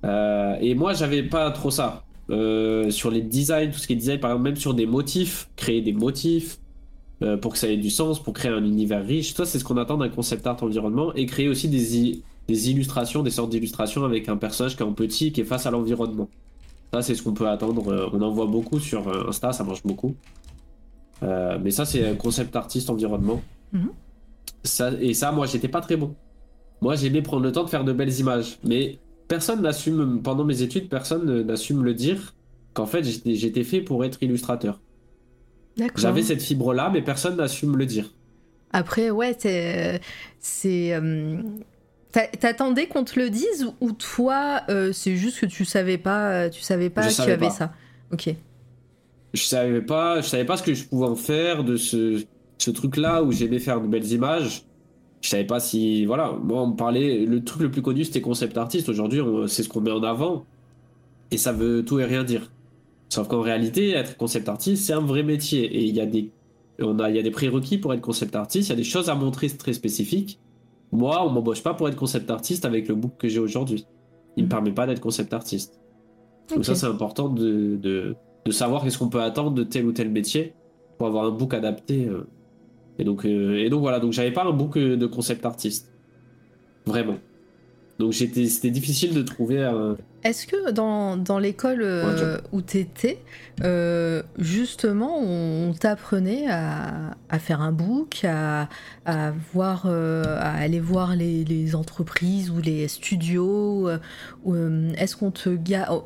[0.05, 2.06] Euh, et moi, j'avais pas trop ça.
[2.29, 5.49] Euh, sur les designs, tout ce qui est design, par exemple, même sur des motifs,
[5.55, 6.59] créer des motifs
[7.21, 9.33] euh, pour que ça ait du sens, pour créer un univers riche.
[9.33, 13.23] Ça, c'est ce qu'on attend d'un concept art environnement et créer aussi des, des illustrations,
[13.23, 16.29] des sortes d'illustrations avec un personnage qui est en petit, qui est face à l'environnement.
[16.93, 17.87] Ça, c'est ce qu'on peut attendre.
[17.91, 20.15] Euh, On en voit beaucoup sur Insta, ça marche beaucoup.
[21.23, 23.41] Euh, mais ça, c'est un concept artiste environnement.
[23.71, 23.89] Mhm.
[24.63, 26.15] Ça, et ça, moi, j'étais pas très bon.
[26.81, 28.59] Moi, j'aimais prendre le temps de faire de belles images.
[28.63, 32.35] Mais personne n'assume, pendant mes études, personne n'assume le dire
[32.73, 34.79] qu'en fait, j'étais fait pour être illustrateur.
[35.77, 35.97] D'accord.
[35.97, 38.13] J'avais cette fibre-là, mais personne n'assume le dire.
[38.71, 39.35] Après, ouais,
[40.39, 40.93] c'est.
[40.93, 41.37] euh,
[42.11, 46.49] t'a- T'attendais qu'on te le dise ou toi, euh, c'est juste que tu savais pas,
[46.49, 47.51] tu savais pas Je que tu savais avais pas.
[47.51, 47.73] ça.
[48.11, 48.29] Ok.
[49.33, 52.23] Je savais pas, je savais pas ce que je pouvais en faire de ce,
[52.57, 54.63] ce truc-là où j'aimais faire de belles images.
[55.21, 58.21] Je savais pas si, voilà, moi on me parlait, le truc le plus connu c'était
[58.21, 58.87] concept artiste.
[58.89, 60.45] Aujourd'hui, c'est ce qu'on met en avant
[61.31, 62.51] et ça veut tout et rien dire.
[63.09, 66.31] Sauf qu'en réalité, être concept artiste, c'est un vrai métier et il y a des,
[66.79, 68.69] on a, il y a des prérequis pour être concept artiste.
[68.69, 70.39] Il y a des choses à montrer très spécifiques.
[70.91, 73.85] Moi, on m'embauche pas pour être concept artiste avec le book que j'ai aujourd'hui.
[74.37, 74.49] Il me Mhm.
[74.49, 75.79] permet pas d'être concept artiste.
[76.53, 78.15] Donc ça, c'est important de, de,
[78.45, 80.53] de savoir qu'est-ce qu'on peut attendre de tel ou tel métier
[80.97, 82.05] pour avoir un book adapté.
[82.05, 82.27] euh.
[82.99, 85.91] Et donc, euh, et donc voilà, donc j'avais pas un book euh, de concept artiste.
[86.85, 87.17] Vraiment.
[87.99, 89.97] Donc j'étais, c'était difficile de trouver un...
[90.23, 93.19] Est-ce que dans, dans l'école euh, où t'étais,
[93.63, 98.67] euh, justement, on, on t'apprenait à, à faire un book, à,
[99.05, 103.89] à, voir, euh, à aller voir les, les entreprises ou les studios
[104.43, 104.55] ou,
[104.97, 105.49] Est-ce qu'on te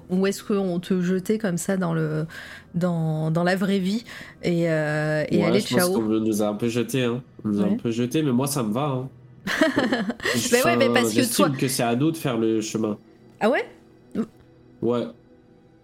[0.10, 2.28] ou est-ce qu'on te jetait comme ça dans le
[2.76, 4.04] dans, dans la vraie vie
[4.44, 7.24] et, et Ouais, allez je pense ciao qu'on nous a un peu jeté, hein.
[7.46, 7.72] On nous a Ouais.
[7.74, 8.86] un peu jeté, mais moi ça me va.
[8.88, 9.10] Hein.
[10.52, 12.98] Mais ouais, mais parce que toi- que c'est à nous de faire le chemin.
[13.40, 13.66] Ah ouais?
[14.82, 15.04] Ouais.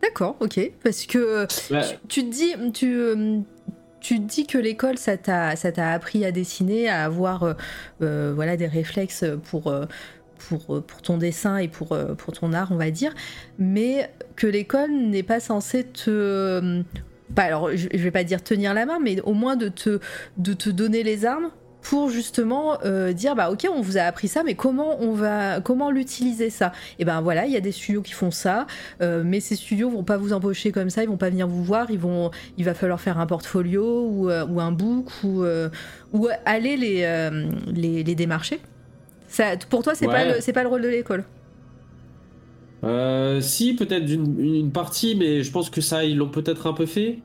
[0.01, 0.59] D'accord, ok.
[0.83, 1.81] Parce que Ouais.
[2.07, 3.39] tu, tu te dis, tu, euh,
[3.99, 7.53] tu te dis que l'école, ça t'a, ça t'a appris à dessiner, à avoir, euh,
[8.01, 9.85] euh, voilà, des réflexes pour, euh,
[10.49, 13.13] pour, pour ton dessin et pour, pour ton art, on va dire,
[13.57, 16.83] mais que l'école n'est pas censée te...
[17.35, 19.99] Pas, alors, je, je vais pas dire tenir la main, mais au moins de te,
[20.37, 21.49] de te donner les armes
[21.89, 25.61] pour justement euh, dire bah ok on vous a appris ça mais comment on va
[25.61, 26.71] comment l'utiliser ça?
[26.99, 28.67] Et ben voilà il y a des studios qui font ça
[29.01, 31.63] euh, mais ces studios vont pas vous embaucher comme ça ils vont pas venir vous
[31.63, 35.43] voir ils vont il va falloir faire un portfolio ou, euh, ou un book ou,
[36.13, 37.29] ou aller les,
[37.73, 38.59] les, les démarcher
[39.27, 40.13] ça, pour toi c'est Ouais.
[40.13, 41.23] pas le c'est pas le rôle de l'école?
[43.41, 47.19] Si, peut-être une partie, mais je pense que ça, ils l'ont peut-être un peu fait.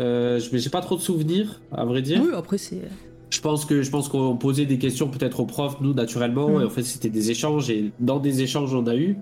[0.00, 2.20] Euh, je- mais j'ai pas trop de souvenirs, à vrai dire.
[2.22, 2.82] oui après c'est
[3.30, 6.62] Je pense que je pense qu'on posait des questions peut-être aux profs, nous, naturellement, Mm.
[6.62, 9.16] et en fait, c'était des échanges, et dans des échanges, on a eu.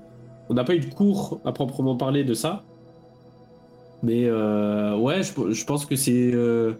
[0.48, 2.64] On n'a pas eu de cours à proprement parler de ça.
[4.02, 6.72] Mais euh, ouais, je, je pense que c'est euh,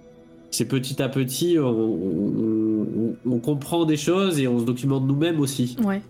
[0.51, 2.87] c'est petit à petit, on, on-
[3.27, 5.77] on- on comprend des choses et on se documente nous-mêmes aussi.
[5.85, 6.01] ouais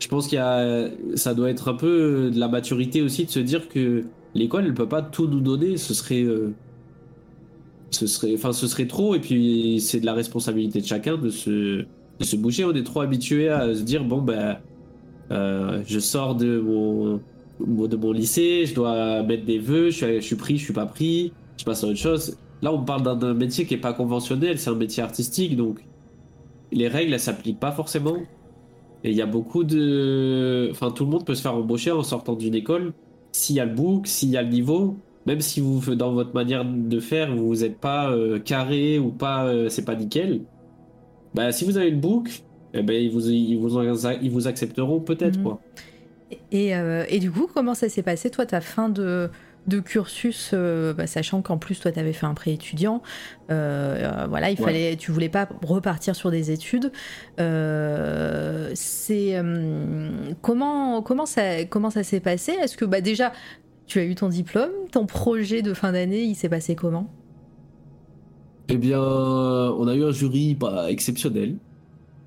[0.00, 3.30] Je pense qu'il y a, ça doit être un peu de la maturité aussi de
[3.30, 4.04] se dire que
[4.34, 5.76] l'école, elle peut pas tout nous donner.
[5.78, 6.52] Ce serait, euh,
[7.90, 9.14] ce serait, enfin, ce serait trop.
[9.14, 11.50] Et puis, c'est de la responsabilité de chacun de se,
[12.20, 12.64] de se bouger.
[12.64, 14.58] On est trop habitué à se dire bon ben,
[15.30, 17.20] euh, je sors de mon,
[17.60, 21.32] de mon lycée, je dois mettre des vœux, je suis, pris, je suis pas pris,
[21.58, 22.36] je passe à autre chose.
[22.62, 25.80] Là, on parle d'un- d'un métier qui est pas conventionnel, c'est un métier artistique, donc
[26.72, 28.16] les règles, elles s'appliquent pas forcément.
[29.02, 30.68] Et il y a beaucoup de.
[30.70, 32.92] Enfin, tout le monde peut se faire embaucher en sortant d'une école.
[33.32, 36.34] S'il y a le book, s'il y a le niveau, même si vous, dans votre
[36.34, 40.46] manière de faire, vous n'êtes pas euh, carré ou pas, euh, c'est pas nickel,
[41.34, 42.44] bah, si vous avez le book,
[42.74, 43.78] eh ben, ils, vous, ils, vous,
[44.22, 45.42] ils vous accepteront peut-être, Mhm.
[45.42, 45.64] quoi.
[46.52, 49.30] Et, euh, et du coup, comment ça s'est passé, toi, ta fin de,
[49.66, 53.02] de cursus, bah, sachant qu'en plus, toi, tu avais fait un pré-étudiant,
[53.50, 54.64] euh, euh, voilà, il Ouais.
[54.64, 56.92] fallait, tu voulais pas repartir sur des études.
[58.74, 59.34] C'est
[60.42, 62.52] comment, comment ça, comment ça s'est passé?
[62.52, 63.32] Est-ce que bah, déjà,
[63.90, 67.10] tu as eu ton diplôme, ton projet de fin d'année, il s'est passé comment?
[68.68, 71.58] Eh bien, on a eu un jury pas exceptionnel.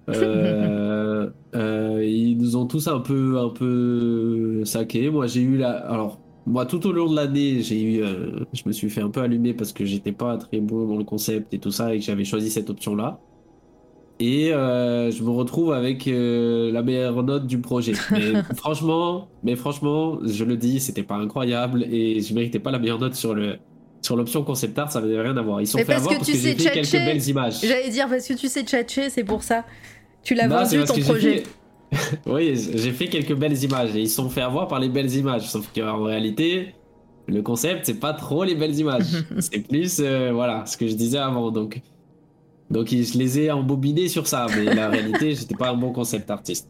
[0.10, 5.10] Euh, euh, ils nous ont tous un peu, un peu saqué.
[5.10, 5.72] Moi, j'ai eu la.
[5.72, 8.04] Alors, moi, tout au long de l'année, j'ai eu.
[8.04, 10.98] euh, je me suis fait un peu allumer parce que j'étais pas très bon dans
[10.98, 13.22] le concept et tout ça et que j'avais choisi cette option-là.
[14.20, 17.94] Et euh, je me retrouve avec euh, la meilleure note du projet.
[18.12, 22.80] Mais franchement, mais franchement, je le dis, c'était pas incroyable et je méritais pas la
[22.80, 23.58] meilleure note sur le
[24.02, 24.92] sur l'option concept art.
[24.92, 25.62] Ça n'avait rien à voir.
[25.62, 27.60] Ils sont Mais fait parce avoir que parce tu que j'ai fait quelques belles images.
[27.62, 29.66] J'allais dire, parce que tu sais tchatcher, c'est pour ça.
[30.24, 31.44] Tu l'as c'est vendu ton projet.
[31.92, 35.14] fait- oui, j'ai fait quelques belles images et ils sont fait avoir par les belles
[35.16, 35.50] images.
[35.50, 36.74] Sauf qu'en réalité,
[37.28, 39.06] le concept, c'est pas trop les belles images.
[39.40, 41.52] c'est plus, euh, voilà, ce que je disais avant.
[41.52, 41.82] Donc,
[42.74, 44.48] donc je les ai embobinés sur ça.
[44.56, 46.68] Mais la réalité, j'étais pas un bon concept artiste.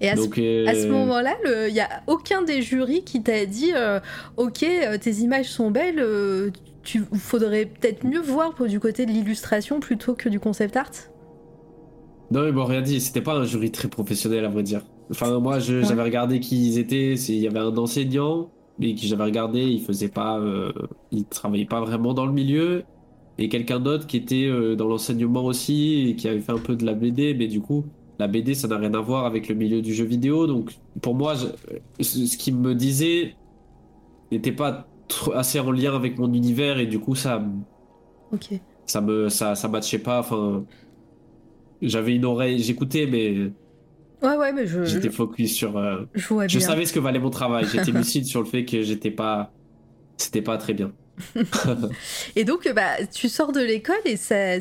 [0.00, 1.36] Et à ce euh, ce moment-là,
[1.68, 4.00] il n'y a aucun des jurys qui t'a dit euh,
[4.36, 6.50] Ok, euh, tes images sont belles, euh,
[6.82, 10.90] tu faudrait peut-être mieux voir pour du côté de l'illustration plutôt que du concept art?
[12.30, 13.00] Non, ils m'ont rien dit.
[13.00, 14.82] C'était pas un jury très professionnel, à vrai dire.
[15.10, 15.60] Enfin, moi, Ouais.
[15.60, 17.14] j'avais regardé qui ils étaient.
[17.14, 20.40] Il y avait un enseignant, mais qui j'avais regardé, il faisait pas,
[21.10, 22.84] il travaillait pas vraiment dans le milieu.
[23.38, 26.76] Et quelqu'un d'autre qui était euh, dans l'enseignement aussi et qui avait fait un peu
[26.76, 27.86] de la BD, mais du coup,
[28.18, 30.46] la BD, ça n'a rien à voir avec le milieu du jeu vidéo.
[30.46, 30.72] Donc,
[31.02, 33.38] pour moi, je- ce qu'il me disait
[34.30, 34.92] n'était pas
[35.34, 37.44] assez en lien avec mon univers et du coup, ça,
[38.30, 38.60] Ok.
[38.86, 40.66] ça me ça ça matchait pas enfin
[41.80, 43.52] j'avais une oreille j'écoutais mais
[44.22, 47.18] Ouais, ouais, mais je, je, j'étais focus sur euh, je je savais ce que valait
[47.18, 49.52] mon travail j'étais lucide sur le fait que j'étais pas
[50.18, 50.94] c'était pas très bien
[52.36, 54.60] Et donc, euh, bah, tu sors de l'école et ça.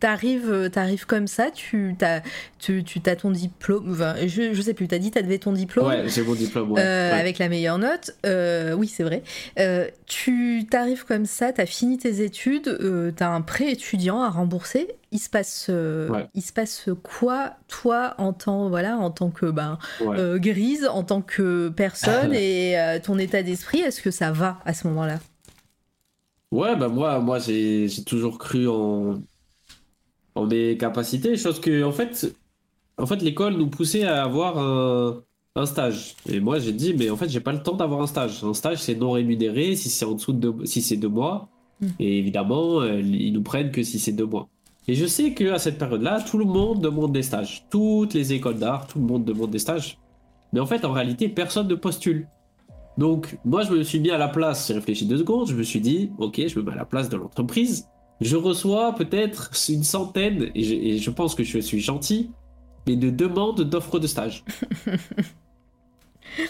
[0.00, 2.22] T'arrives, euh, t'arrives comme ça, tu as,
[2.58, 5.86] tu, tu as ton diplôme, enfin, je, je sais plus, t'as dit t'avais ton diplôme.
[5.88, 7.18] ouais j'ai mon diplôme ouais, Euh, ouais.
[7.20, 8.12] avec la meilleure note.
[8.24, 9.22] Euh, oui, c'est vrai.
[9.58, 14.88] Euh, tu t'arrives comme ça, t'as fini tes études, t'as un prêt étudiant à rembourser.
[15.10, 16.26] Il se passe, Ouais.
[16.34, 19.78] il se passe quoi, toi, en tant, voilà, en tant que ben,
[20.36, 24.86] grise, en tant que personne et ton état d'esprit, est-ce que ça va à ce
[24.88, 25.18] moment-là?
[26.52, 29.22] Ouais, bah moi, moi j'ai toujours cru en,
[30.34, 32.34] en mes capacités, chose que, en fait,
[32.98, 35.22] en fait l'école nous poussait à avoir un,
[35.54, 36.14] un stage.
[36.28, 38.42] Et moi, j'ai dit, mais en fait, j'ai pas le temps d'avoir un stage.
[38.42, 41.48] Un stage, c'est non rémunéré si c'est en dessous de deux, si c'est deux mois.
[41.80, 41.86] Mm.
[42.00, 44.48] Et évidemment, euh, ils nous prennent que si c'est deux mois.
[44.88, 47.66] Et je sais que à cette période-là, tout le monde demande des stages.
[47.70, 49.98] Toutes les écoles d'art, tout le monde demande des stages.
[50.52, 52.26] Mais en fait, en réalité, personne ne postule.
[52.98, 55.62] Donc, moi, je me suis mis à la place, j'ai réfléchi deux secondes, je me
[55.62, 57.88] suis dit, ok, je me mets à la place de l'entreprise.
[58.22, 62.30] Je reçois peut-être une centaine, et je, et je pense que je suis gentil,
[62.86, 64.44] et de demandes d'offres de stage.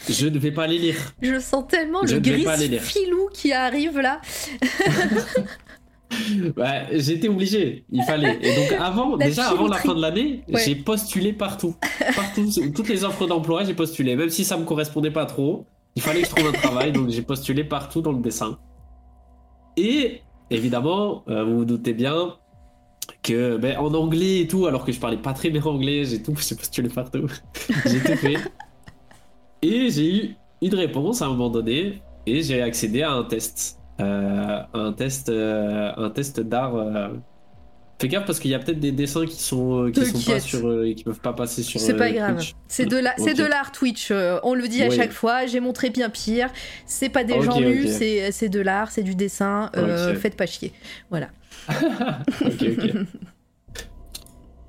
[0.08, 0.94] Je ne vais pas les lire.
[1.20, 4.20] Je sens tellement Je le ne gris filou qui arrive là.
[6.56, 8.38] Ouais, j'étais obligé, il fallait.
[8.42, 10.62] Et donc avant, La déjà avant la fin de l'année, Ouais.
[10.64, 11.74] j'ai postulé partout.
[12.14, 14.14] Partout, toutes les offres d'emploi, j'ai postulé.
[14.14, 15.66] Même si ça me correspondait pas trop,
[15.96, 18.58] il fallait que je trouve un travail, donc j'ai postulé partout dans le dessin.
[19.76, 20.20] Et
[20.51, 22.36] évidemment, euh, vous vous doutez bien
[23.22, 26.22] que ben, en anglais et tout, alors que je parlais pas très bien anglais, j'ai
[26.22, 27.28] tout, j'ai postulé partout.
[27.86, 28.38] j'ai tout fait.
[29.62, 33.78] Et j'ai eu une réponse à un moment donné, et j'ai accédé à un test.
[34.01, 36.74] Euh, un test, euh, un test d'art.
[38.03, 38.09] Euh.
[38.09, 40.40] Fais gaffe parce qu'il y a peut-être des dessins qui sont, euh, qui sont pas
[40.40, 41.80] sur, euh, et qui peuvent pas passer sur.
[41.80, 42.36] C'est euh, pas grave.
[42.36, 42.55] Twitch.
[42.68, 43.14] C'est de la-
[43.48, 44.11] l'art Twitch.
[44.11, 44.96] euh, on le dit à Oui.
[44.96, 45.46] chaque fois.
[45.46, 46.50] J'ai montré bien pire.
[46.86, 48.28] C'est pas des Ok, gens nus, ok.
[48.30, 49.70] c'est de l'art, c'est du dessin.
[49.76, 50.14] euh.
[50.14, 50.72] Faites pas chier.
[51.11, 51.28] Voilà.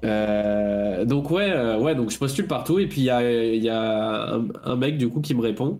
[0.05, 3.69] Euh, donc ouais, euh, ouais, donc je postule partout et puis il y a, y
[3.69, 5.79] a un, un mec du coup qui me répond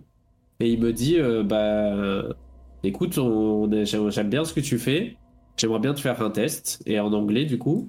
[0.60, 2.34] et il me dit euh, bah
[2.82, 5.18] écoute, on, j'aime bien ce que tu fais,
[5.56, 7.88] j'aimerais bien te faire un test et en anglais du coup.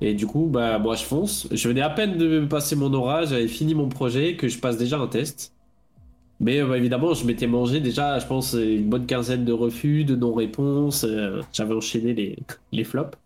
[0.00, 1.48] Et du coup, bah moi je fonce.
[1.52, 4.76] Je venais à peine de passer mon aura, j'avais fini mon projet, que je passe
[4.78, 5.54] déjà un test.
[6.40, 10.04] Mais euh, bah, évidemment, je m'étais mangé déjà, je pense, une bonne quinzaine de refus,
[10.04, 11.04] de non-réponses.
[11.04, 12.38] euh, J'avais enchaîné les,
[12.72, 13.16] les flops.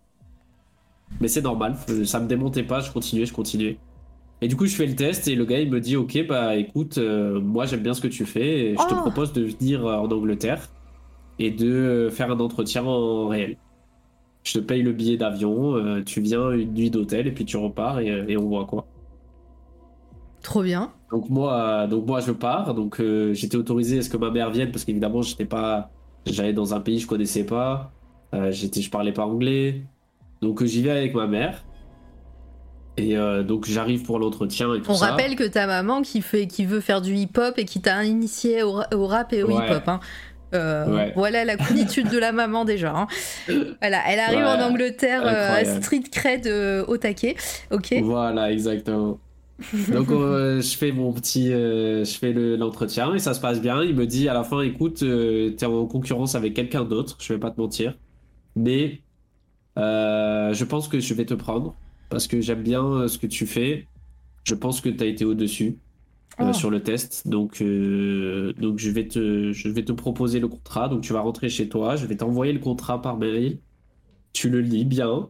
[1.21, 3.79] Mais c'est normal, ça me démontait pas, je continuais, je continuais.
[4.41, 6.57] Et du coup, je fais le test et le gars il me dit Ok, bah
[6.57, 9.01] écoute, euh, moi j'aime bien ce que tu fais et je te Oh.
[9.01, 10.69] propose de venir en Angleterre
[11.41, 13.57] et de euh, faire un entretien en réel.
[14.45, 17.57] Je te paye le billet d'avion, euh, tu viens une nuit d'hôtel et puis tu
[17.57, 18.87] repars et, euh, et on voit quoi.
[20.43, 20.93] Trop bien.
[21.11, 22.75] Donc moi, donc moi je pars.
[22.75, 25.91] Donc euh, j'étais autorisé à ce que ma mère vienne parce qu'évidemment j'étais pas,
[26.27, 27.93] j'allais dans un pays que je connaissais pas.
[28.33, 29.83] Euh, j'étais, je parlais pas anglais.
[30.41, 31.65] Donc euh, j'y vais avec ma mère.
[32.97, 33.17] Et
[33.47, 35.07] donc j'arrive pour l'entretien et tout On ça.
[35.07, 38.63] rappelle que ta maman qui fait, qui veut faire du hip-hop et qui t'a initié
[38.63, 39.55] au, ra- au rap et au Ouais.
[39.67, 39.89] hip-hop.
[39.89, 40.01] hein.
[40.55, 41.13] Euh, Ouais.
[41.15, 42.93] Voilà la coolitude de la maman déjà.
[42.97, 43.07] hein.
[43.81, 44.45] Voilà, elle arrive Ouais.
[44.45, 47.37] en Angleterre euh, street cred euh, au taquet.
[47.71, 47.95] Ok.
[48.03, 49.19] Voilà, exactement.
[49.93, 53.83] Donc euh, je fais mon petit, je fais le- l'entretien et ça se passe bien.
[53.85, 55.05] Il me dit à la fin, écoute,
[55.57, 57.17] t'es en concurrence avec quelqu'un d'autre.
[57.21, 57.95] Je vais pas te mentir,
[58.57, 59.01] mais
[59.77, 61.75] je pense que je vais te prendre
[62.09, 63.87] parce que j'aime bien ce que tu fais.
[64.45, 65.90] Je pense que t'as été au-dessus euh,
[66.39, 66.53] Oh.
[66.55, 70.89] sur le test, donc euh, donc je vais te, je vais te proposer le contrat.
[70.89, 71.97] Donc tu vas rentrer chez toi.
[71.97, 73.59] Je vais t'envoyer le contrat par mail.
[74.33, 75.29] Tu le lis bien.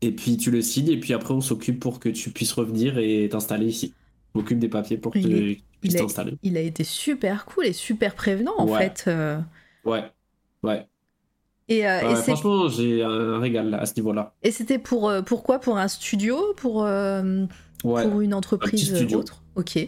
[0.00, 2.98] Et puis tu le signes, et puis après on s'occupe pour que tu puisses revenir
[2.98, 3.94] et t'installer ici.
[4.34, 6.36] On m'occupe des papiers pour que tu puisses t'installer.
[6.42, 8.78] Il a été super cool et super prévenant en Ouais.
[8.90, 9.04] fait.
[9.08, 9.38] euh.
[9.84, 10.04] Ouais,
[10.62, 10.86] ouais.
[11.68, 14.34] Et, euh, Ouais, franchement, j'ai un régal à ce niveau-là.
[14.42, 16.38] et c'était pour euh, pourquoi Pour un studio?
[16.56, 17.44] Pour, euh,
[17.84, 18.08] Ouais.
[18.08, 19.18] pour une entreprise euh, studio.
[19.20, 19.42] autre?
[19.56, 19.86] Ok.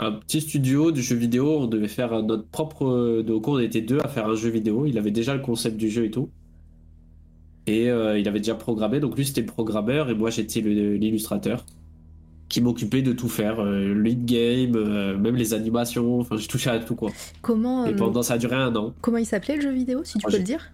[0.00, 2.86] Un petit studio de jeux vidéo, on devait faire notre propre.
[2.86, 4.86] euh, Donc on était deux à faire un jeu vidéo.
[4.86, 6.30] Il avait déjà le concept du jeu et tout.
[7.66, 10.94] Et euh, il avait déjà programmé, donc lui c'était le programmeur et moi j'étais le-
[10.94, 11.66] l'illustrateur
[12.48, 16.70] qui m'occupait de tout faire, euh, lead game, euh, même les animations, enfin je touchais
[16.70, 17.10] à tout quoi.
[17.42, 18.94] Comment, Et euh, pendant ça a duré un an.
[19.02, 20.72] comment il s'appelait le jeu vidéo, si tu Oh, peux j'ai- le dire?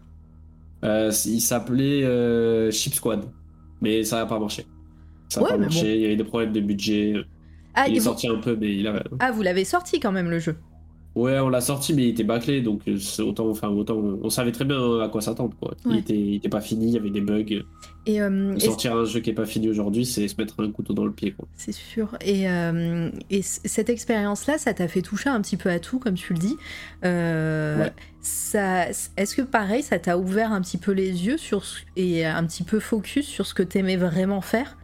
[0.84, 3.24] Il s'appelait Ship Squad,
[3.80, 4.64] mais ça n'a pas marché.
[5.30, 7.14] Ça n'a Ouais, pas marché, il y avait des problèmes de budget.
[7.74, 9.02] Ah, il est vous- sorti un peu, mais il a.
[9.20, 10.56] ah, vous l'avez sorti quand même le jeu.
[11.16, 14.50] Ouais, on l'a sorti, mais il était bâclé, donc euh, autant, enfin, autant, on savait
[14.50, 15.70] très bien à quoi s'attendre, quoi.
[15.84, 15.92] Ouais.
[15.92, 17.62] Il, était, il était pas fini, il y avait des bugs.
[18.06, 20.92] Et, euh, Sortir un jeu qui est pas fini aujourd'hui, c'est se mettre un couteau
[20.92, 21.46] dans le pied, quoi.
[21.54, 22.18] c'est sûr.
[22.20, 23.10] Et, euh,
[23.40, 26.56] cette expérience-là, ça t'a fait toucher un petit peu à tout, comme tu le dis.
[27.04, 27.92] Euh, Ouais.
[28.20, 31.62] ça, est-ce que pareil, ça t'a ouvert un petit peu les yeux sur
[31.96, 34.76] et un petit peu focus sur ce que t'aimais vraiment faire?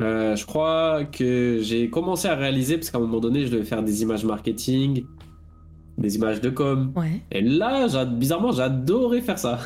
[0.00, 3.64] Euh, je crois que j'ai commencé à réaliser, parce qu'à un moment donné, je devais
[3.64, 5.04] faire des images marketing,
[5.96, 6.92] des images de com.
[6.94, 7.20] Ouais.
[7.32, 9.58] Et là, bizarrement, j'adorais faire ça.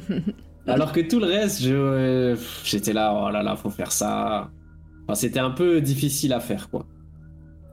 [0.68, 4.50] Alors que tout le reste, euh, j'étais là, oh là là, faut faire ça.
[5.04, 6.86] Enfin, c'était un peu difficile à faire, quoi.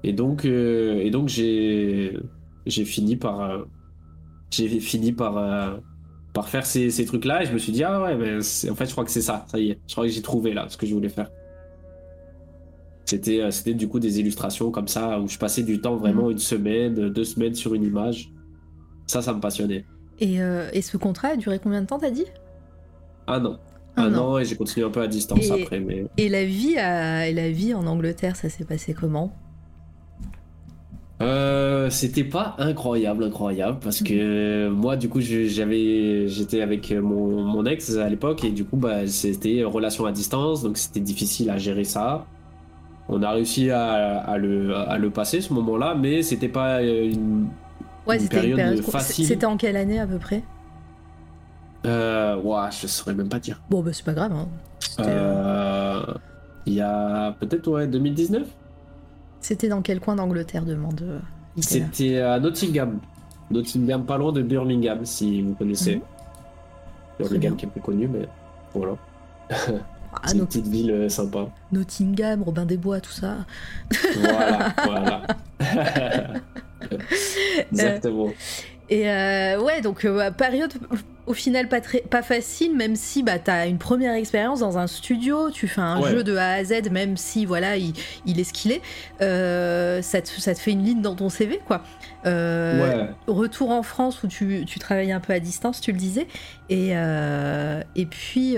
[0.03, 2.19] Et donc, euh, et donc j'ai,
[2.67, 3.65] fini par,
[4.51, 5.79] j'ai fini par,
[6.33, 7.43] par faire ces, ces trucs-là.
[7.43, 8.37] Et je me suis dit, ah ouais, mais
[8.69, 9.79] en fait, je crois que c'est ça, ça y est.
[9.87, 11.29] Je crois que j'ai trouvé là ce que je voulais faire.
[13.05, 16.31] C'était, euh, c'était du coup des illustrations comme ça où je passais du temps vraiment
[16.31, 18.31] une semaine, deux semaines sur une image.
[19.07, 19.85] Ça, ça me passionnait.
[20.19, 22.25] Et, euh, et ce contrat a duré combien de temps, t'as dit?
[23.27, 23.57] Un an.
[23.97, 24.31] Un Un, an.
[24.33, 27.27] an et j'ai continué un peu à distance Et- après, mais Et la vie, à...
[27.27, 29.33] et la vie en Angleterre, ça s'est passé comment?
[31.21, 37.65] Euh, c'était pas incroyable, incroyable, parce que moi, du coup, j'avais, j'étais avec mon, mon
[37.65, 41.57] ex à l'époque, et du coup, bah, c'était relation à distance, donc c'était difficile à
[41.57, 42.25] gérer ça.
[43.09, 47.11] On a réussi à, à le, à le passer ce moment-là, mais c'était pas euh,
[47.11, 47.47] une.
[48.07, 48.83] Ouais, Une c'était une période période.
[48.85, 49.25] facile.
[49.25, 50.43] C'était en quelle année à peu près?
[51.85, 53.61] Euh, ouah, je saurais même pas dire.
[53.69, 54.31] Bon, bah c'est pas grave.
[54.33, 54.47] Hein.
[54.79, 56.13] C'était euh, Euh,
[56.65, 58.43] Il y a peut-être, ouais, 2019
[59.41, 61.03] c'était dans quel coin d'Angleterre, demande.
[61.57, 62.99] C'était à Nottingham.
[63.51, 65.95] Nottingham, pas loin de Birmingham, si vous connaissez.
[65.97, 66.01] Mhm.
[67.19, 68.25] Birmingham qui est plus connu, mais
[68.73, 68.93] voilà.
[70.15, 71.47] Ah, C'est une petite ville euh, sympa.
[71.71, 73.37] Nottingham, Robin des Bois, tout ça.
[74.19, 75.21] Voilà, voilà.
[77.71, 78.29] Exactement.
[78.89, 80.73] Et euh, ouais, donc euh, période
[81.25, 84.77] au final pas, très, pas facile, même si bah, tu as une première expérience dans
[84.77, 86.11] un studio, tu fais un Ouais.
[86.11, 87.93] jeu de A à Z, même si voilà, il,
[88.25, 88.81] il est ce qu'il est,
[89.21, 91.81] euh, ça, te, ça te fait une ligne dans ton CV, quoi.
[92.25, 93.09] Euh, ouais.
[93.27, 96.27] Retour en France où tu, tu travailles un peu à distance, tu le disais,
[96.69, 98.57] et, euh, et puis.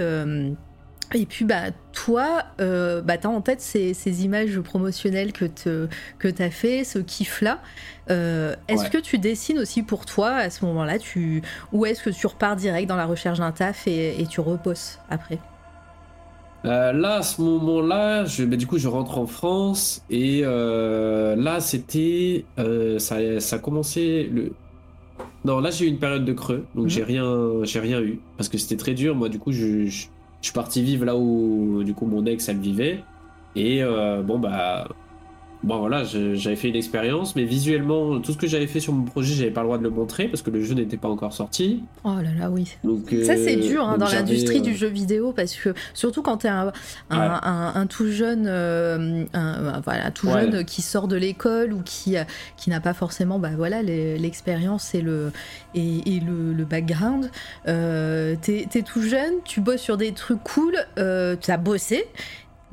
[1.14, 5.88] Et puis bah toi, euh, bah t'as en tête ces, ces images promotionnelles que te,
[6.20, 7.62] que t'as fait, ce kiff là.
[8.10, 8.90] Euh, est-ce Ouais.
[8.90, 11.42] que tu dessines aussi pour toi à ce moment-là, tu
[11.72, 15.00] ou est-ce que tu repars direct dans la recherche d'un taf et, et tu reposes
[15.10, 15.40] après?
[16.66, 21.60] Euh, là, à ce moment-là, je, bah, du coup, je rentre en France et là,
[21.60, 22.50] c'était,
[22.98, 24.58] ça, ça a commencé le.
[25.46, 26.90] Non, là, j'ai eu une période de creux, donc Mhm.
[26.90, 29.16] j'ai rien, j'ai rien eu parce que c'était très dur.
[29.16, 30.08] Moi, du coup, je, je,
[30.46, 33.04] je suis parti vivre là où, du coup, mon ex, elle vivait.
[33.56, 34.88] Et euh, bon bah,
[35.66, 39.04] bon voilà, j'avais fait une expérience, mais visuellement, tout ce que j'avais fait sur mon
[39.04, 41.34] projet, j'avais pas le droit de le montrer parce que le jeu n'était pas encore
[41.34, 41.84] sorti.
[42.04, 42.76] Oh là là, oui.
[42.84, 46.22] Donc Ça c'est euh, dur hein, dans l'industrie euh, du jeu vidéo parce que surtout
[46.22, 46.72] quand t'es un,
[47.10, 47.36] un, Ouais.
[47.44, 49.26] un- un tout jeune, euh,
[49.84, 50.50] voilà, tout Ouais.
[50.52, 52.24] jeune qui sort de l'école ou qui, euh,
[52.58, 55.32] qui n'a pas forcément bah, voilà, l'expérience et le,
[55.74, 57.30] et, et le, le background.
[57.68, 62.06] Euh, t'es t'es tout jeune, tu bosses sur des trucs cool, euh, t'as bossé,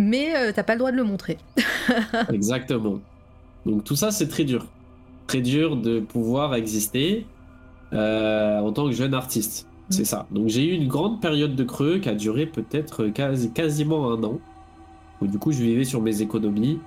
[0.03, 1.39] mais euh, t'as pas le droit de le montrer.
[2.33, 3.01] Exactement.
[3.66, 4.66] Donc tout ça, c'est très dur.
[5.27, 7.27] Très dur de pouvoir exister
[7.93, 9.66] euh, en tant que jeune artiste.
[9.66, 9.93] Mm.
[9.93, 10.27] C'est ça.
[10.31, 14.23] Donc j'ai eu une grande période de creux qui a duré peut-être quasi, quasiment un
[14.24, 14.41] an.
[15.20, 16.81] Où du coup, je vivais sur mes économies.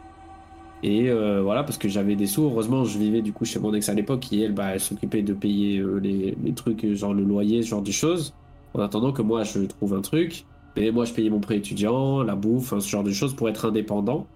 [0.84, 2.44] Et euh, voilà, parce que j'avais des sous.
[2.44, 5.24] Heureusement, je vivais du coup chez mon ex à l'époque qui, elle, bah, elle s'occupait
[5.24, 8.34] de payer euh, les, les trucs, euh, genre le loyer, ce genre de choses.
[8.74, 10.46] En attendant que moi, je trouve un truc.
[10.77, 13.47] Et moi, je payais mon prêt étudiant, la bouffe, hein, ce genre de choses pour
[13.49, 14.27] être indépendant.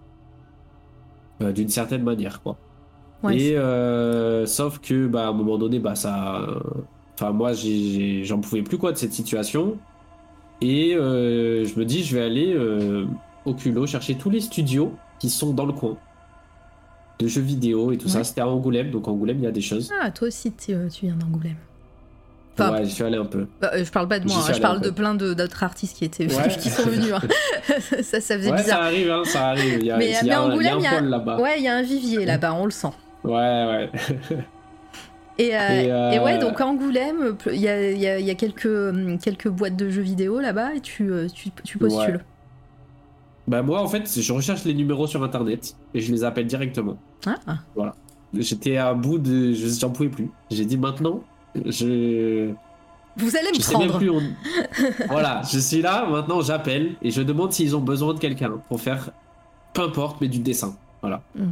[1.41, 2.57] euh, d'une certaine manière, quoi.
[3.23, 6.45] Ouais, Et euh, sauf que, bah, à un moment donné, bah, ça.
[7.15, 9.77] Enfin, moi, j'en pouvais plus, quoi, de cette situation.
[10.61, 12.57] Et euh, je me dis, je vais aller
[13.45, 15.97] au culot chercher tous les studios qui sont dans le coin
[17.19, 18.11] de jeux vidéo et tout Ouais.
[18.13, 18.23] ça.
[18.23, 19.91] C'était à Angoulême, donc Angoulême, il y a des choses.
[20.01, 21.57] Ah, toi aussi tu viens d'Angoulême.
[22.61, 23.47] Enfin, ouais, j'y suis allé un peu.
[23.61, 26.05] Bah, euh, je parle pas de moi, hein, je parle de plein d'autres artistes qui
[26.05, 26.47] étaient Ouais.
[26.61, 27.13] qui sont venus.
[27.13, 27.21] hein.
[28.01, 28.81] ça, ça faisait Ouais, ça bizarre.
[28.83, 29.77] arrive, hein, ça arrive.
[29.79, 31.39] Il y a, Mais- il y a mais un- Angoulême, il y a un là-bas.
[31.39, 32.91] Ouais, il y a un vivier là-bas, on le sent.
[33.23, 33.89] Ouais, ouais.
[35.37, 38.19] Et, euh, Et, euh, et ouais, donc à Angoulême, il y a, il y a-
[38.19, 41.77] il y a quelques, hum, quelques boîtes de jeux vidéo là-bas et tu, tu, tu
[41.77, 42.15] postules.
[42.15, 42.19] Ouais.
[43.47, 46.97] Bah moi en fait je recherche les numéros sur internet et je les appelle directement.
[47.25, 47.35] Ah,
[48.33, 49.53] J'étais à bout de...
[49.53, 50.29] je- J'en pouvais plus.
[50.51, 51.23] J'ai dit maintenant,
[51.55, 52.51] je...
[53.17, 53.97] vous allez Je me sais même prendre.
[53.99, 54.09] plus...
[54.09, 54.21] on-
[55.09, 58.79] voilà, je suis là, maintenant j'appelle et je demande s'ils ont besoin de quelqu'un pour
[58.81, 59.11] faire
[59.73, 60.75] peu importe mais du dessin.
[61.01, 61.21] Voilà.
[61.35, 61.51] Mhm.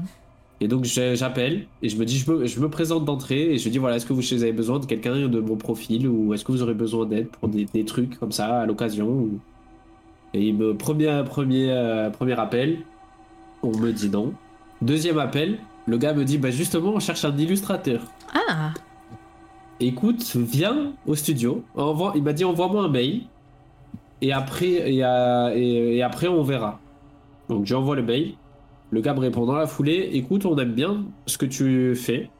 [0.59, 3.69] Et donc j'appelle et je me dis je me, je me présente d'entrée et je
[3.69, 6.51] dis voilà est-ce que vous avez besoin de quelqu'un de mon profil ou est-ce que
[6.51, 9.39] vous aurez besoin d'aide pour des, des trucs comme ça à l'occasion ou-
[10.33, 12.79] Et il me premier premier euh, premier appel,
[13.61, 14.33] on me dit non.
[14.81, 18.01] Deuxième appel, le gars me dit bah justement on cherche un illustrateur.
[18.33, 18.71] Ah,
[19.79, 21.63] Écoute, viens au studio.
[22.15, 23.21] Il m'a dit envoie-moi un mail
[24.21, 26.79] et après et, euh, et- après on verra.
[27.49, 28.33] Donc j'envoie le mail.
[28.91, 30.09] Le gars me répond dans la foulée.
[30.13, 32.31] Écoute, on aime bien ce que tu fais.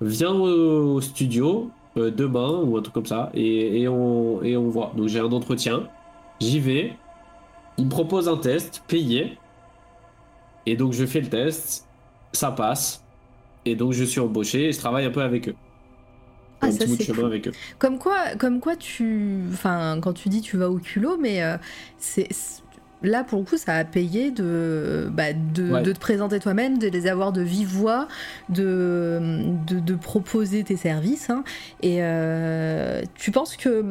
[0.00, 4.68] Viens au, studio euh, demain ou un truc comme ça et, et on et on
[4.70, 4.92] voit.
[4.96, 5.90] Donc j'ai un entretien.
[6.40, 6.98] J'y vais.
[7.78, 9.38] Il me propose un test payé.
[10.66, 11.88] Et donc je fais le test.
[12.32, 13.04] Ça passe.
[13.66, 15.56] Et donc je suis embauché et je travaille un peu avec eux
[16.60, 17.26] Ah, un ça, petit bout de c'est chemin cool.
[17.26, 17.52] avec eux.
[17.78, 21.56] comme quoi, comme quoi tu, enfin, quand tu dis tu vas au culot, mais euh,
[21.98, 22.28] c'est,
[23.02, 25.82] là, pour le coup, ça a payé de, bah, de, Ouais.
[25.82, 28.08] de te présenter toi-même, de les avoir de vive voix,
[28.48, 29.20] de,
[29.66, 31.28] de, de proposer tes services.
[31.30, 31.44] hein.
[31.82, 33.84] Et euh, tu penses que,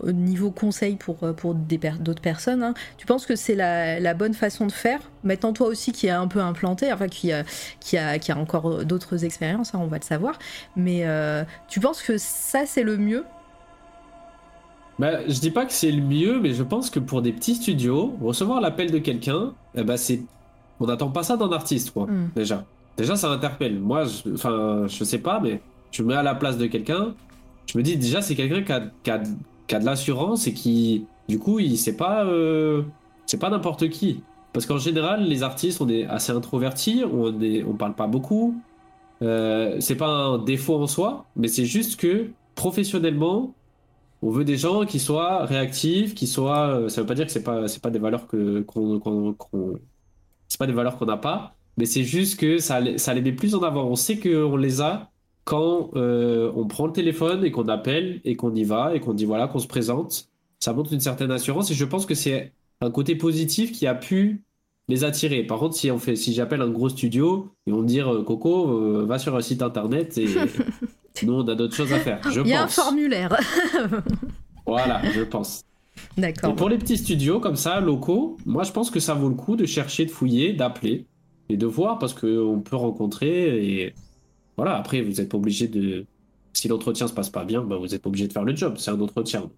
[0.00, 4.00] au niveau conseil pour, pour des per- d'autres personnes, hein, tu penses que c'est la,
[4.00, 5.00] la bonne façon de faire?
[5.22, 7.44] Maintenant, toi aussi qui est un peu implanté, enfin qui, a-
[7.80, 10.38] qui, a, qui a encore d'autres expériences, hein, on va le savoir.
[10.76, 13.24] Mais euh, tu penses que ça, c'est le mieux?
[14.98, 17.56] Bah, je dis pas que c'est le mieux, mais je pense que pour des petits
[17.56, 20.22] studios, recevoir l'appel de quelqu'un, eh ben c'est,
[20.78, 22.06] on n'attend pas ça d'un artiste, quoi.
[22.06, 22.30] Mm.
[22.36, 22.64] Déjà,
[22.96, 23.80] déjà ça interpelle.
[23.80, 24.34] Moi, je...
[24.34, 25.60] enfin, je sais pas, mais
[25.90, 27.14] je me mets à la place de quelqu'un.
[27.66, 29.20] Je me dis déjà, c'est quelqu'un qui a, qui a,
[29.66, 32.84] qui a de l'assurance et qui, du coup, il c'est pas, euh,
[33.26, 34.26] c'est pas n'importe qui.
[34.52, 38.64] Parce qu'en général, les artistes, on est assez introvertis, on est, on parle pas beaucoup.
[39.22, 43.56] Euh, c'est pas un défaut en soi, mais c'est juste que professionnellement,
[44.22, 46.68] on veut des gens qui soient réactifs, qui soient.
[46.80, 49.36] euh, Ça veut pas dire que c'est pas, c'est pas des valeurs que qu'on,
[50.48, 53.32] c'est pas des valeurs qu'on n'a pas, mais c'est juste que ça, ça les met
[53.32, 53.86] plus en avant.
[53.88, 55.10] On sait qu'on les a
[55.44, 59.14] quand euh, on prend le téléphone et qu'on appelle et qu'on y va et qu'on
[59.14, 60.28] dit voilà qu'on se présente.
[60.60, 63.94] Ça montre une certaine assurance et je pense que c'est un côté positif qui a
[63.94, 64.42] pu
[64.88, 65.42] les attirer.
[65.42, 68.22] Par contre, si on fait, si j'appelle un gros studio, ils vont me dire euh,
[68.22, 70.26] Coco, euh, va sur un site internet et
[71.22, 72.20] nous on a d'autres choses à faire.
[72.30, 73.36] Je Il y a un formulaire.
[74.66, 75.62] Voilà, je pense.
[76.16, 76.56] Et D'accord.
[76.56, 79.56] pour les petits studios comme ça, locaux, moi je pense que ça vaut le coup
[79.56, 81.04] de chercher, de fouiller, d'appeler
[81.50, 83.94] et de voir parce qu'on peut rencontrer et
[84.56, 86.06] voilà, après vous n'êtes pas obligé de.
[86.52, 88.74] Si l'entretien se passe pas bien, bah, vous n'êtes pas obligé de faire le job,
[88.78, 89.50] c'est un entretien.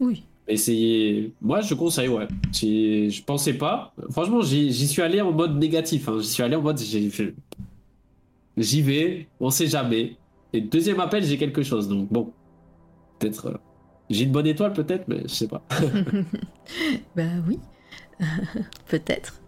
[0.00, 0.24] Oui.
[0.46, 1.32] Essayez.
[1.42, 2.26] Moi je conseille, ouais.
[2.52, 6.18] Si je pensais pas, franchement j'y suis allé en mode négatif, hein.
[6.20, 6.78] j'y suis allé en mode
[8.56, 10.16] j'y vais, on sait jamais.
[10.52, 12.32] Et deuxième appel, j'ai quelque chose donc bon,
[13.18, 13.46] peut-être.
[13.48, 13.58] euh,
[14.10, 15.62] J'ai une bonne étoile peut-être, mais je sais pas.
[17.16, 17.58] Bah oui,
[18.88, 19.40] peut-être.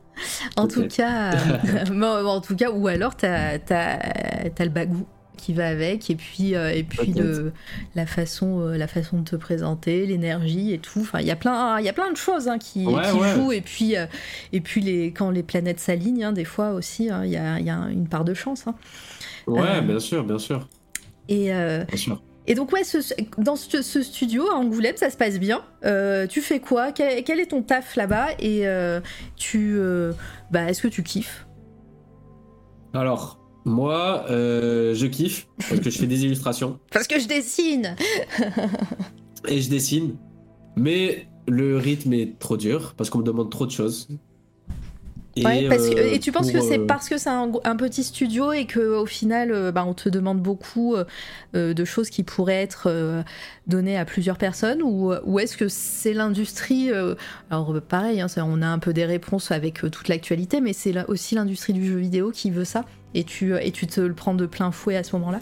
[0.56, 1.32] En tout cas,
[1.64, 5.06] euh, en tout cas, ou alors t'as as, le bagou
[5.36, 7.52] qui va avec, et puis euh, et puis de
[7.94, 11.00] la façon euh, la façon de te présenter, l'énergie et tout.
[11.00, 13.18] Enfin, il y a plein il y a plein de choses hein, qui, Ouais, qui
[13.18, 13.32] ouais.
[13.32, 13.94] jouent, et puis
[14.52, 17.58] et puis les quand les planètes s'alignent, hein, des fois aussi, hein, il y, a,
[17.58, 18.66] y a une part de chance.
[18.66, 18.74] hein.
[19.46, 20.68] Ouais, bien sûr, bien sûr,
[21.28, 21.50] Et
[21.86, 22.22] bien sûr.
[22.50, 22.98] Et donc ouais, ce-
[23.38, 25.62] dans ce, ce studio à Angoulême, ça se passe bien.
[25.84, 26.90] Euh, tu fais quoi?
[26.90, 28.28] Quel, quel est ton taf là-bas?
[28.40, 29.00] Et euh,
[29.36, 30.12] tu, euh,
[30.50, 31.46] bah, est-ce que tu kiffes?
[32.92, 37.94] Alors, moi, je kiffe parce que je fais des illustrations Parce que je dessine.
[39.48, 40.16] et je dessine,
[40.76, 44.08] mais le rythme est trop dur parce qu'on me demande trop de choses.
[45.36, 47.52] Et, Ouais, parce que- euh, et tu penses que c'est euh, parce que c'est un,
[47.64, 51.84] un petit studio et que au final, euh, bah, on te demande beaucoup euh, de
[51.84, 53.22] choses qui pourraient être
[53.66, 56.90] données à plusieurs personnes ou, ou est-ce que c'est l'industrie
[57.50, 60.94] Alors pareil, hein, ça, on a un peu des réponses avec toute l'actualité, mais c'est
[61.08, 62.84] aussi l'industrie du jeu vidéo qui veut ça
[63.14, 65.40] et tu, et tu te le prends de plein fouet à ce moment-là?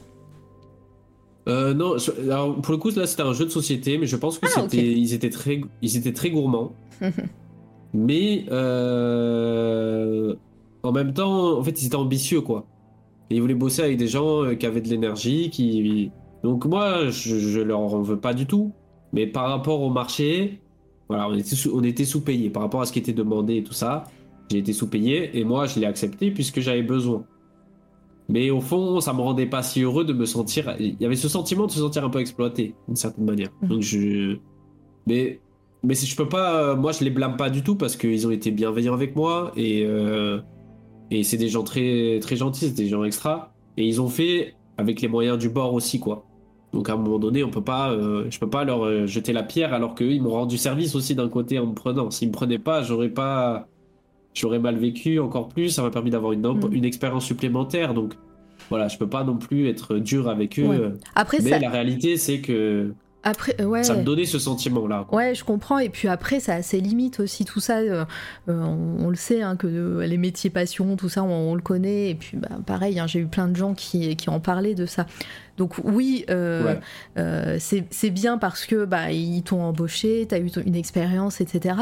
[1.48, 4.38] Euh, non, alors, pour le coup, là, c'était un jeu de société, mais je pense
[4.38, 4.96] que Ah, c'était, ok.
[4.96, 6.72] ils étaient très, ils étaient très gourmands.
[7.94, 10.34] mais euh,
[10.82, 12.66] en même temps, en fait, ils étaient ambitieux, quoi.
[13.30, 16.10] Et ils voulaient bosser avec des gens euh, qui avaient de l'énergie, qui.
[16.42, 18.72] Donc moi, je, je leur en veux pas du tout.
[19.12, 20.60] Mais par rapport au marché,
[21.08, 23.64] voilà, on était, sous, on était sous-payé par rapport à ce qui était demandé et
[23.64, 24.04] tout ça.
[24.50, 27.24] J'ai été sous-payé et moi, je l'ai accepté puisque j'avais besoin.
[28.28, 30.76] Mais au fond, ça me rendait pas si heureux de me sentir.
[30.78, 33.50] Il y avait ce sentiment de se sentir un peu exploité, d'une certaine manière.
[33.62, 33.68] Mhm.
[33.68, 34.36] Donc je.
[35.06, 35.40] Mais
[35.82, 38.26] mais si je peux pas, euh, moi je les blâme pas du tout parce qu'ils
[38.26, 40.40] ont été bienveillants avec moi et euh,
[41.10, 44.54] et c'est des gens très très gentils, c'est des gens extra et ils ont fait
[44.76, 46.24] avec les moyens du bord aussi quoi.
[46.72, 49.32] Donc à un moment donné, on peut pas, euh, je peux pas leur euh, jeter
[49.32, 52.10] la pierre alors qu'eux ils m'ont rendu service aussi d'un côté en me prenant.
[52.10, 53.68] S'ils me prenaient pas, j'aurais pas,
[54.34, 55.70] j'aurais mal vécu encore plus.
[55.70, 56.68] Ça m'a permis d'avoir une Mm.
[56.72, 57.94] une expérience supplémentaire.
[57.94, 58.14] Donc
[58.68, 60.66] voilà, je peux pas non plus être dur avec eux.
[60.66, 60.92] Ouais.
[61.14, 62.92] Après, Mais ça, la réalité c'est que
[63.28, 63.82] après, euh, ouais.
[63.84, 65.06] ça me donnait ce sentiment là.
[65.12, 65.78] Ouais, je comprends.
[65.78, 67.78] Et puis après, ça a ses limites aussi, tout ça.
[67.78, 68.04] euh,
[68.48, 71.60] euh, on, on le sait, hein, que les métiers passion, tout ça, on, on le
[71.62, 72.10] connaît.
[72.10, 74.86] Et puis, bah, pareil, hein, j'ai eu plein de gens qui, qui en parlaient de
[74.86, 75.06] ça.
[75.56, 76.80] Donc oui, euh, Ouais.
[77.18, 81.74] euh, c'est bien parce que bah, ils t'ont embauché, t'as eu une expérience, etc.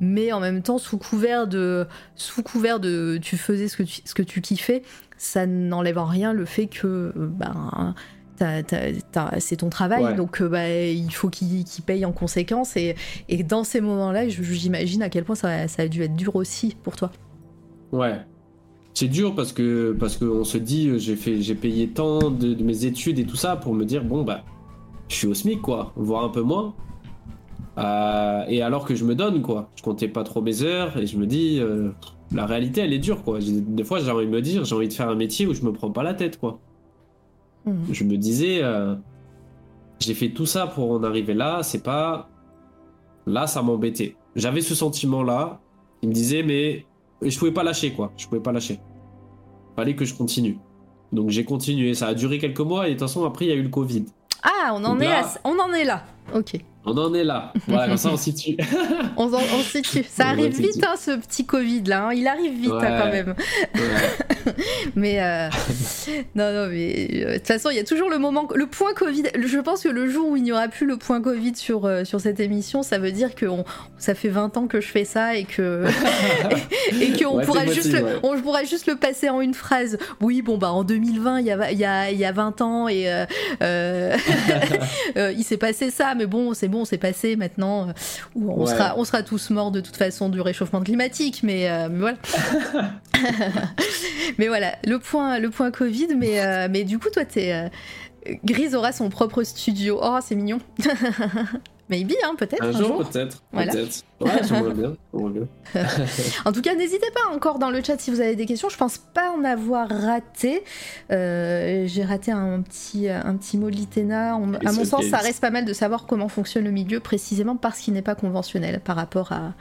[0.00, 1.86] Mais en même temps, sous couvert de,
[2.16, 4.82] sous couvert de, tu faisais ce que tu, ce que tu kiffais,
[5.16, 7.28] ça n'enlève en rien le fait que, euh,
[9.38, 10.14] c'est ton travail, Ouais.
[10.14, 12.76] donc euh, bah, il faut qu'il paye en conséquence.
[12.76, 12.94] Et,
[13.28, 16.76] et dans ces moments-là, j'imagine à quel point ça, ça a dû être dur aussi
[16.82, 17.10] pour toi.
[17.92, 18.16] Ouais.
[18.94, 22.54] C'est dur parce que parce qu'on se dit euh, j'ai fait j'ai payé tant de,
[22.54, 24.42] de mes études et tout ça pour me dire bon bah
[25.08, 26.74] je suis au SMIC quoi, voire un peu moins.
[27.78, 29.70] Euh, et alors que je me donne, quoi.
[29.76, 31.90] Je comptais pas trop mes heures et je me dis, euh,
[32.32, 33.38] la réalité, elle est dure, quoi.
[33.40, 35.62] Des fois, j'ai envie de me dire, j'ai envie de faire un métier où je
[35.62, 36.60] me prends pas la tête, quoi.
[37.66, 37.86] Mhm.
[37.92, 38.94] Je me disais, euh,
[39.98, 42.28] j'ai fait tout ça pour en arriver là, c'est pas.
[43.26, 44.16] Là, ça m'embêtait.
[44.34, 45.60] J'avais ce sentiment-là.
[46.02, 46.86] Il me disait, mais
[47.22, 48.10] je pouvais pas lâcher, quoi.
[48.16, 48.80] Je pouvais pas lâcher.
[49.76, 50.58] Fallait que je continue.
[51.12, 51.92] Donc j'ai continué.
[51.94, 53.68] Ça a duré quelques mois et de toute façon, après, il y a eu le
[53.68, 54.06] Covid.
[54.42, 56.04] Ah, on en, Donc est là- à- on en est là.
[56.34, 56.54] Ok.
[56.86, 57.52] On en est là.
[57.68, 58.56] Voilà, comme ça, on s'y tue.
[59.18, 60.02] On, en- on situe.
[60.08, 60.86] Ça arrive vite, situe.
[60.86, 62.06] hein, ce petit Covid là.
[62.06, 62.12] hein.
[62.14, 63.34] Il arrive vite hein, quand même.
[63.74, 64.54] Ouais.
[64.96, 65.48] Mais euh,
[66.34, 68.94] non, non, mais euh, de toute façon, il y a toujours le moment, le point
[68.94, 69.24] Covid.
[69.44, 72.04] Je pense que le jour où il n'y aura plus le point Covid sur euh,
[72.04, 73.64] sur cette émission, ça veut dire que on-
[73.98, 75.84] ça fait 20 ans que je fais ça et que
[76.92, 79.98] et, et qu'on Ouais, pourra juste le, on pourra juste le passer en une phrase.
[80.22, 82.88] Oui, bon bah en 2020, il y a il y a y a 20 ans
[82.88, 83.04] et
[83.62, 84.16] euh,
[85.36, 87.88] il s'est passé ça, mais bon, c'est bon, c'est passé maintenant.
[87.88, 87.92] euh,
[88.36, 88.66] on Ouais.
[88.66, 92.16] sera on sera tous morts de toute façon du réchauffement climatique, mais, euh, mais voilà.
[94.38, 97.70] mais voilà, le point, le point Covid, mais, euh, mais du coup, toi, t'es.
[98.44, 99.98] Grise aura son propre studio.
[100.02, 100.58] Oh, c'est mignon.
[101.90, 102.62] Maybe, hein, peut-être.
[102.62, 103.42] Un Un, jour, peut-être.
[103.52, 103.72] Voilà.
[103.72, 104.04] Peut-être.
[104.20, 104.94] Ouais, j'aimerais bien.
[105.12, 105.46] j'aimerais bien.
[106.44, 108.68] En tout cas, n'hésitez pas encore dans le chat si vous avez des questions.
[108.68, 110.62] Je pense pas en avoir raté.
[111.10, 114.36] Euh, J'ai raté un petit, un petit mot de l'ITENA.
[114.36, 117.56] On- À mon sens, ça reste pas mal de savoir comment fonctionne le milieu, précisément
[117.56, 119.52] parce qu'il n'est pas conventionnel par rapport à,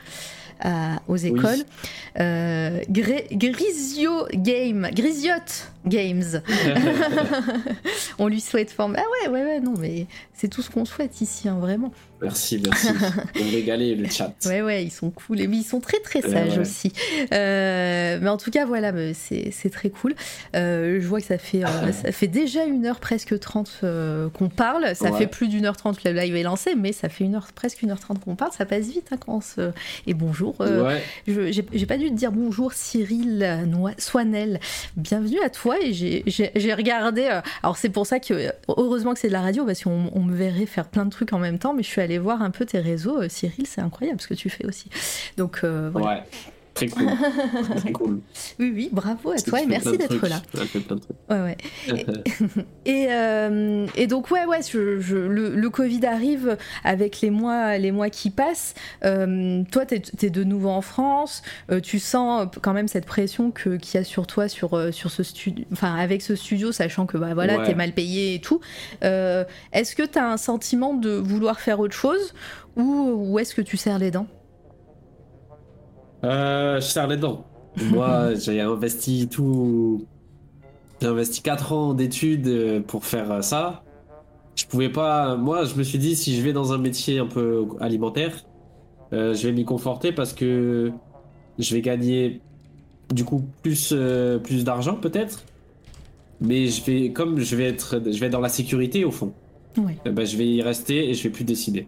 [0.62, 1.64] à- aux écoles.
[2.20, 6.42] Euh, Grisio Game, Grisiotte Games.
[8.20, 8.96] on lui souhaite forme.
[8.98, 11.92] Ah ouais, ouais, ouais, non, mais c'est tout ce qu'on souhaite ici, hein, vraiment.
[12.22, 12.88] Merci, merci.
[13.36, 14.34] Vous régalez, le chat.
[14.46, 15.40] Ouais, ouais, ils sont cool.
[15.40, 16.60] Et oui, ils sont très, très Ouais, sages ouais.
[16.60, 16.92] aussi.
[17.32, 20.16] Euh, mais en tout cas, voilà, c'est très cool.
[20.54, 24.30] Euh, je vois que ça fait, euh, ça fait déjà une heure presque 30 euh,
[24.30, 24.96] qu'on parle.
[24.96, 25.18] Ça Ouais.
[25.18, 27.48] fait plus d'une heure 30 que le live est lancé, mais ça fait une heure,
[27.56, 28.52] presque une heure 30 qu'on parle.
[28.52, 29.72] Ça passe vite hein, quand on se.
[30.06, 30.56] Et bonjour.
[30.60, 34.60] euh, J'ai pas dû te dire bonjour Cyril euh, Soinel.
[34.98, 37.24] Bienvenue à toi et j'ai- regardé.
[37.24, 40.10] euh, alors c'est pour ça que euh, heureusement que c'est de la radio parce qu'on
[40.14, 42.42] on me verrait faire plein de trucs en même temps, mais je suis allée voir
[42.42, 43.22] un peu tes réseaux.
[43.22, 44.90] Euh, Cyril, c'est incroyable ce que tu fais aussi.
[45.38, 46.08] Donc voilà.
[46.08, 46.24] Ouais.
[46.80, 47.06] Très cool.
[47.78, 48.22] Très cool.
[48.60, 50.42] Oui, oui, bravo à Tu toi et merci d'être là.
[50.54, 51.18] Elle fait plein de trucs.
[51.30, 51.58] Ouais, ouais.
[52.86, 57.78] Et, euh, et donc ouais ouais je, je- le, le Covid arrive avec les mois
[57.78, 58.74] les mois qui passent
[59.06, 61.42] Euh, toi t'es es de nouveau en France
[61.72, 65.22] euh, tu sens quand même cette pression qu'il y a sur toi sur sur ce
[65.24, 67.66] studio enfin avec ce studio sachant que bah voilà Ouais.
[67.66, 68.60] t'es mal payé et tout
[69.02, 72.34] est-ce que t'as un sentiment de vouloir faire autre chose
[72.76, 72.84] ou,
[73.30, 74.28] ou est-ce que tu serres les dents?
[76.24, 77.46] Euh, je serre les dents.
[77.92, 80.06] Moi, j'ai investi tout.
[81.02, 83.84] J'ai investi 4 ans d'études euh, pour faire euh, ça.
[84.56, 85.36] Je pouvais pas.
[85.38, 88.44] Moi, je me suis dit, si je vais dans un métier un peu alimentaire,
[89.14, 90.92] euh, je vais m'y conforter parce que
[91.58, 92.42] je vais gagner
[93.14, 95.44] du coup plus, euh, plus d'argent peut-être.
[96.42, 99.34] Mais je vais, comme je vais être, je vais être dans la sécurité au fond.
[100.06, 101.88] Eh ben, je vais y rester et je vais plus décider.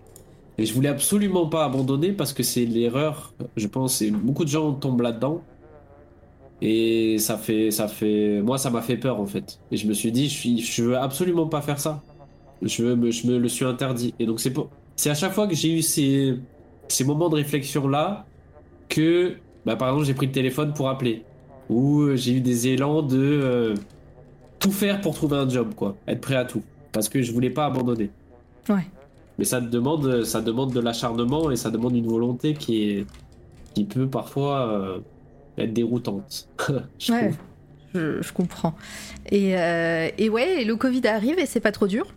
[0.57, 4.49] Et je voulais absolument pas abandonner parce que c'est l'erreur, je pense, et beaucoup de
[4.49, 5.41] gens tombent là-dedans.
[6.61, 9.60] Et ça fait, ça fait, moi, ça m'a fait peur en fait.
[9.72, 12.03] Et je me suis dit, je, suis, je veux absolument pas faire ça.
[12.61, 14.14] Je, veux je me le suis interdit.
[14.19, 16.38] Et donc c'est pour, c'est à chaque fois que j'ai eu ces,
[16.88, 18.26] ces moments de réflexion là
[18.88, 21.23] que, bah, par exemple, j'ai pris le téléphone pour appeler,
[21.69, 23.76] ou euh, j'ai eu des élans de euh,
[24.60, 26.61] tout faire pour trouver un job, quoi, être prêt à tout,
[26.91, 28.11] parce que je voulais pas abandonner.
[28.69, 28.86] ouais
[29.37, 33.11] Mais ça demande, ça demande de l'acharnement et ça demande une volonté qui est,
[33.75, 35.01] qui peut parfois euh,
[35.57, 36.49] être déroutante.
[36.99, 37.31] je Ouais,
[37.93, 38.75] je, je comprends.
[39.25, 42.15] Et, euh, et ouais, le Covid arrive et c'est pas trop dur?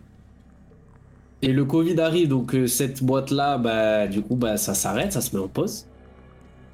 [1.41, 5.21] Et le Covid arrive, donc euh, cette boîte-là, bah, du coup, bah, ça s'arrête, ça
[5.21, 5.89] se met en pause.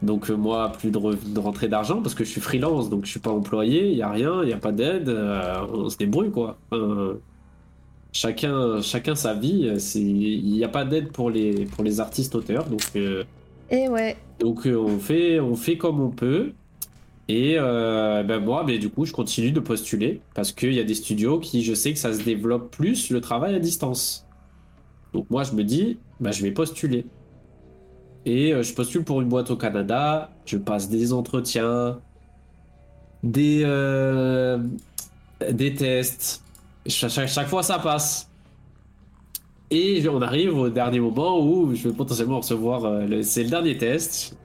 [0.01, 3.05] Donc euh, moi, plus de, re- de rentrée d'argent parce que je suis freelance, donc
[3.05, 5.89] je suis pas employé, il y a rien, il y a pas d'aide, euh, on
[5.89, 6.61] se débrouille quoi.
[8.11, 12.35] Chacun, chacun sa vie, euh, il n'y a pas d'aide pour les, pour les artistes
[12.35, 12.81] auteurs, donc.
[12.95, 13.23] euh,
[13.69, 16.53] Et ouais, Donc euh, on fait, on fait comme on peut.
[17.27, 20.83] Et euh, ben moi, mais du coup, je continue de postuler parce qu'il y a
[20.83, 24.27] des studios qui, je sais que ça se développe plus le travail à distance.
[25.13, 27.05] Donc moi, je me dis, bah, je vais postuler.
[28.25, 30.31] Et je postule pour une boîte au Canada.
[30.45, 31.99] Je passe des entretiens,
[33.23, 33.63] des,
[35.51, 36.43] des tests.
[36.87, 38.31] Cha- Chaque, fois, ça passe.
[39.69, 42.85] Et on arrive au dernier moment où je vais potentiellement recevoir.
[42.85, 44.37] euh, c'est le dernier test.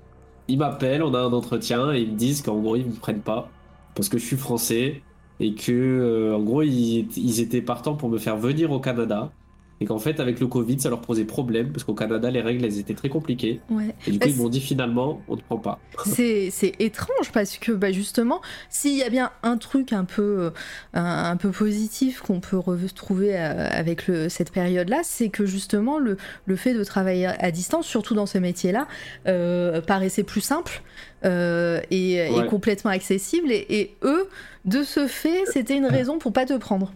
[0.49, 3.23] Ils m'appellent, on a un entretien et ils me disent qu'en gros ils me prennent
[3.23, 3.51] pas
[3.95, 5.05] parce que je suis français
[5.41, 9.35] et que euh, en gros ils, ils étaient partants pour me faire venir au Canada
[9.81, 12.65] et qu'en fait, avec le Covid, ça leur posait problème parce qu'au Canada, les règles,
[12.65, 13.61] elles étaient très compliquées.
[13.71, 13.95] Ouais.
[14.07, 15.79] Et du coup, Bah, ils m'ont dit finalement, on ne prend pas.
[16.05, 18.41] C'est étrange parce que bah, justement,
[18.71, 20.51] s'il y a bien un truc un peu, euh,
[20.95, 25.99] un, un peu positif qu'on peut retrouver euh, avec le, cette période-là, c'est que justement
[25.99, 26.17] le,
[26.47, 28.89] le fait de travailler à distance, surtout dans ce métier-là,
[29.27, 30.83] euh, paraissait plus simple
[31.25, 33.51] euh, et, complètement accessible.
[33.51, 34.29] Et, et eux,
[34.65, 36.93] de ce fait, c'était une raison pour pas te prendre.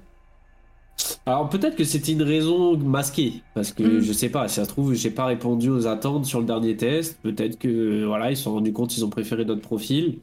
[1.26, 4.00] Alors peut-être que c'était une raison masquée, parce que Mm.
[4.00, 6.76] je sais pas, si ça se trouve, j'ai pas répondu aux attentes sur le dernier
[6.76, 7.18] test.
[7.22, 10.18] Peut-être que voilà, ils se sont rendus compte qu'ils ont préféré notre profil.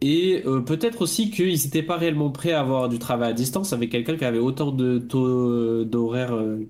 [0.00, 3.72] Et euh, peut-être aussi qu'ils n'étaient pas réellement prêts à avoir du travail à distance
[3.72, 6.66] avec quelqu'un qui avait autant de taux d'horaire euh,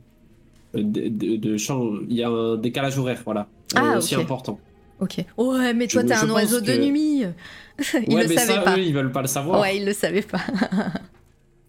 [0.74, 2.04] de, de, de.
[2.10, 4.58] Il y a un décalage horaire, voilà, euh, Ah, aussi important.
[5.00, 5.24] Ok.
[5.38, 7.22] Ouais, mais toi, t'es un oiseau de nuit.
[8.06, 8.76] Ils ouais, le mais savaient ça, pas.
[8.76, 9.60] eux, ils veulent pas le savoir.
[9.62, 10.38] Ouais, ils le savaient pas.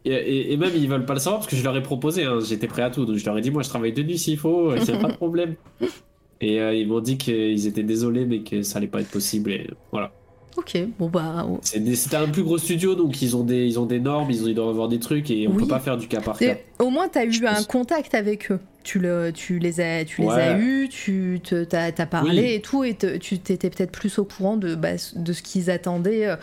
[0.05, 2.23] Et, et- et même ils veulent pas le savoir parce que je leur ai proposé,
[2.25, 3.05] hein, j'étais prêt à tout.
[3.05, 4.97] Donc je leur ai dit, moi je travaille de nuit s'il faut, il n'y a
[4.97, 5.55] pas de problème.
[6.41, 9.51] Et euh, ils m'ont dit qu'ils étaient désolés mais que ça allait pas être possible.
[9.51, 10.11] Et voilà.
[10.57, 11.47] ok, bon bah.
[11.61, 14.29] C'est des- C'était un plus gros studio donc ils ont des, ils ont des normes,
[14.29, 15.59] ils, ont, ils doivent avoir des trucs et on Oui.
[15.61, 16.45] peut pas faire du cas par cas.
[16.53, 18.59] Et au moins, tu as eu un contact avec eux.
[18.83, 21.39] Tu, le, tu les as, tu les as eus, tu
[21.69, 22.53] t'as as parlé Oui.
[22.55, 25.71] et tout, et te- tu t'étais peut-être plus au courant de, bah, de ce qu'ils
[25.71, 26.35] attendaient euh,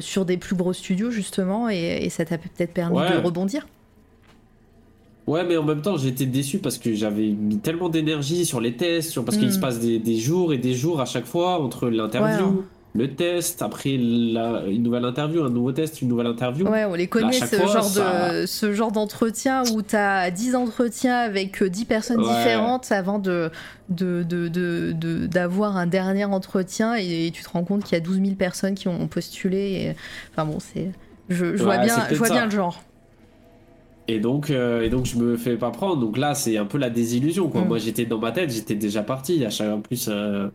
[0.00, 3.10] sur des plus gros studios, justement, et, et ça t'a peut-être permis Ouais.
[3.12, 3.66] de rebondir?
[5.26, 8.76] Ouais, mais en même temps, j'étais déçu parce que j'avais mis tellement d'énergie sur les
[8.76, 9.24] tests, sur...
[9.24, 9.52] parce qu'il Mm.
[9.52, 12.64] se passe des, des jours et des jours à chaque fois entre l'interview, Ouais, hein.
[12.96, 16.66] Le test, après la- une nouvelle interview, un nouveau test, une nouvelle interview.
[16.66, 19.94] Ouais, on les connaît, chaque ce, fois, genre ça- de, ce genre d'entretien où tu
[19.96, 22.26] as 10 entretiens avec euh, 10 personnes Ouais.
[22.28, 23.50] différentes avant de
[23.88, 28.20] de- de- d'avoir un dernier entretien et, tu te rends compte qu'il y a 12
[28.20, 29.58] 000 personnes qui ont postulé.
[29.58, 29.96] Et...
[30.32, 30.90] Enfin bon, c'est.
[31.28, 32.34] Je, je vois Ouais, bien, je vois ça.
[32.34, 32.82] bien le genre.
[34.08, 35.96] Et donc, euh, et donc je me fais pas prendre.
[35.96, 37.48] Donc là, c'est un peu la désillusion.
[37.48, 37.62] Quoi.
[37.62, 37.68] Mm.
[37.68, 39.44] Moi, j'étais dans ma tête, j'étais déjà parti.
[39.44, 40.48] À chaque en plus, euh,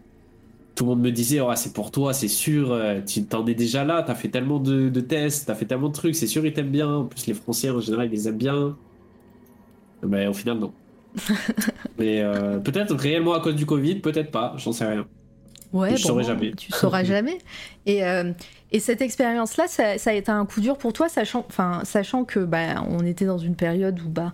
[0.81, 2.71] tout le monde me disait, oh, c'est pour toi, c'est sûr.
[2.71, 4.03] euh, Tu t'en es déjà là.
[4.03, 6.15] T'as fait tellement de, de tests, t'as fait tellement de trucs.
[6.15, 6.89] C'est sûr, ils t'aiment bien.
[6.91, 8.79] En plus, les Français en général, ils les aiment bien.
[10.03, 10.77] Mais au final, non.
[11.97, 14.53] Mais euh, peut-être réellement à cause du Covid, peut-être pas.
[14.57, 15.09] J'en sais rien.
[15.73, 16.51] Ouais, Je saurais jamais.
[16.53, 17.37] Tu sauras jamais.
[17.85, 18.31] Et, euh,
[18.71, 22.25] et cette expérience-là, ça, ça a été un coup dur pour toi, sachant, enfin, sachant
[22.25, 24.33] que bah, on était dans une période où bah,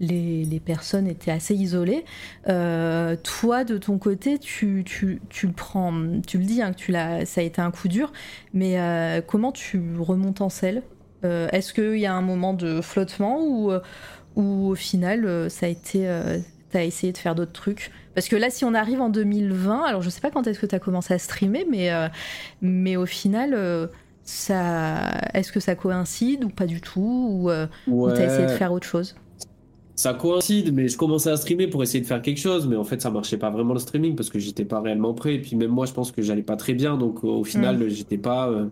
[0.00, 2.04] les, les personnes étaient assez isolées.
[2.48, 5.92] Euh, toi, de ton côté, tu, tu, tu le prends,
[6.26, 8.12] tu le dis, hein, que tu l'as, ça a été un coup dur,
[8.54, 10.82] mais euh, comment tu remontes en selle?
[11.24, 13.72] Est-ce qu'il y a un moment de flottement ou,
[14.36, 16.08] ou au final, ça a été,
[16.70, 17.90] t'as essayé de faire d'autres trucs?
[18.18, 20.66] Parce que là, si on arrive en 2020, alors je sais pas quand est-ce que
[20.66, 22.08] tu as commencé à streamer, mais, euh,
[22.60, 23.86] mais au final, euh,
[24.24, 28.50] ça, est-ce que ça coïncide ou pas du tout Ou euh, ou t'as essayé de
[28.50, 29.14] faire autre chose?
[29.94, 32.82] Ça coïncide, mais je commençais à streamer pour essayer de faire quelque chose, mais en
[32.82, 35.36] fait ça marchait pas vraiment le streaming parce que j'étais pas réellement prêt.
[35.36, 38.18] Et puis même moi, je pense que j'allais pas très bien, donc au final, j'étais
[38.18, 38.66] pas, euh,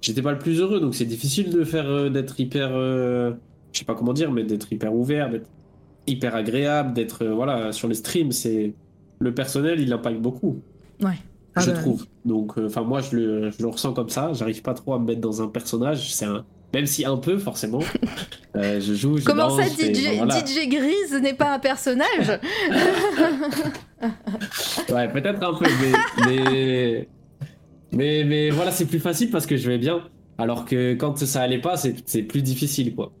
[0.00, 0.80] j'étais pas le plus heureux.
[0.80, 3.32] Donc c'est difficile de faire, euh, d'être hyper, euh,
[3.72, 5.50] je sais pas comment dire, mais d'être hyper ouvert, d'être
[6.06, 8.32] hyper agréable, d'être euh, voilà sur les streams.
[8.32, 8.74] C'est
[9.18, 10.62] le personnel, il impacte beaucoup,
[11.02, 11.18] Ouais.
[11.54, 12.06] Ah je bah, trouve.
[12.24, 14.32] Donc enfin moi, je le, je le ressens comme ça.
[14.34, 16.12] J'arrive pas trop à me mettre dans un personnage.
[16.12, 17.80] C'est un même si un peu, forcément.
[18.54, 20.38] Euh, je joue, je Comment danse, ça, DJ, voilà.
[20.38, 22.40] DJ Grise n'est pas un personnage
[24.90, 25.92] Ouais, peut-être un peu, mais,
[26.24, 27.08] mais,
[27.92, 30.00] mais, mais voilà, c'est plus facile parce que je vais bien.
[30.38, 33.12] Alors que quand ça allait pas, c'est plus difficile, quoi.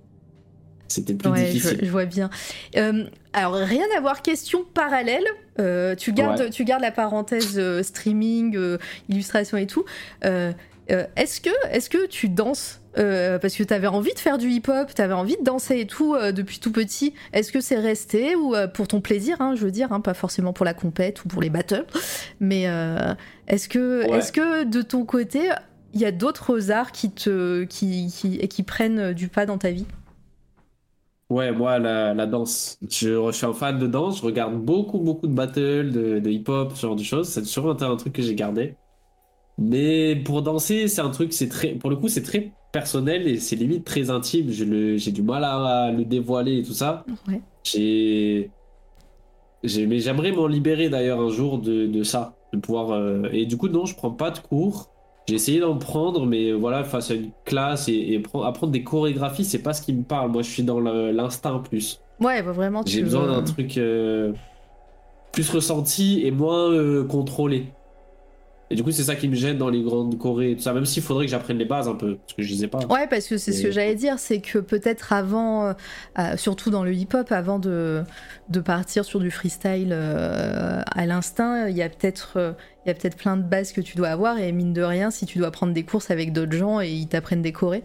[0.88, 1.78] C'était plus Ouais, difficile.
[1.82, 2.30] je vois bien.
[2.76, 5.24] Euh, alors, rien à voir, question parallèle.
[5.58, 6.50] Euh, tu, gardes, Ouais.
[6.50, 8.56] tu gardes la parenthèse euh, streaming,
[9.08, 9.84] illustration et tout.
[10.22, 14.94] Est-ce que, est que tu danses Parce que tu avais envie de faire du hip-hop,
[14.94, 17.12] tu avais envie de danser et tout depuis tout petit.
[17.32, 20.52] Est-ce que c'est resté ou pour ton plaisir, hein, je veux dire, hein, pas forcément
[20.52, 21.84] pour la compète ou pour les battles
[22.38, 22.66] Mais
[23.48, 24.18] est-ce que, Ouais.
[24.18, 25.50] est-ce que de ton côté,
[25.94, 29.70] il y a d'autres arts qui, te, qui, qui, qui prennent du pas dans ta
[29.72, 29.86] vie?
[31.28, 32.78] Ouais, moi, la, la danse.
[32.88, 34.18] Je, je suis un fan de danse.
[34.18, 37.28] Je regarde beaucoup, beaucoup de battles, de, de hip-hop, ce genre de choses.
[37.28, 38.78] C'est toujours un, un truc que j'ai gardé.
[39.58, 43.40] Mais pour danser, c'est un truc, c'est très, pour le coup, c'est très personnel et
[43.40, 44.50] c'est limite très intime.
[44.50, 47.06] Je le- J'ai du mal à le dévoiler et tout ça.
[47.28, 47.42] Ouais.
[47.64, 48.54] J'ai,
[49.62, 52.90] j'ai, mais j'aimerais m'en libérer d'ailleurs un jour de, de ça, de pouvoir.
[52.92, 54.92] euh, Et du coup, non, je prends pas de cours.
[55.28, 58.84] J'ai essayé d'en prendre, mais voilà, face à une classe et, et pre- apprendre des
[58.84, 60.30] chorégraphies, c'est pas ce qui me parle.
[60.30, 62.00] Moi, je suis dans l'instinct plus.
[62.20, 64.32] Ouais, bah, vraiment, J'ai besoin veux- d'un truc euh,
[65.32, 67.66] plus ressenti et moins euh, contrôlé.
[68.68, 70.72] Et du coup, c'est ça qui me gêne dans les grandes chorés et tout ça,
[70.72, 72.80] même s'il faudrait que j'apprenne les bases un peu, parce que je disais pas.
[72.86, 75.72] Ouais, parce que c'est ce que j'allais dire, c'est que peut-être avant, euh,
[76.18, 78.02] euh, surtout dans le hip-hop, avant de,
[78.48, 82.52] de partir sur du freestyle euh, à l'instinct, il y a peut-être euh,
[82.84, 85.12] il y a peut-être plein de bases que tu dois avoir, et mine de rien,
[85.12, 87.84] si tu dois prendre des courses avec d'autres gens et ils t'apprennent des chorés.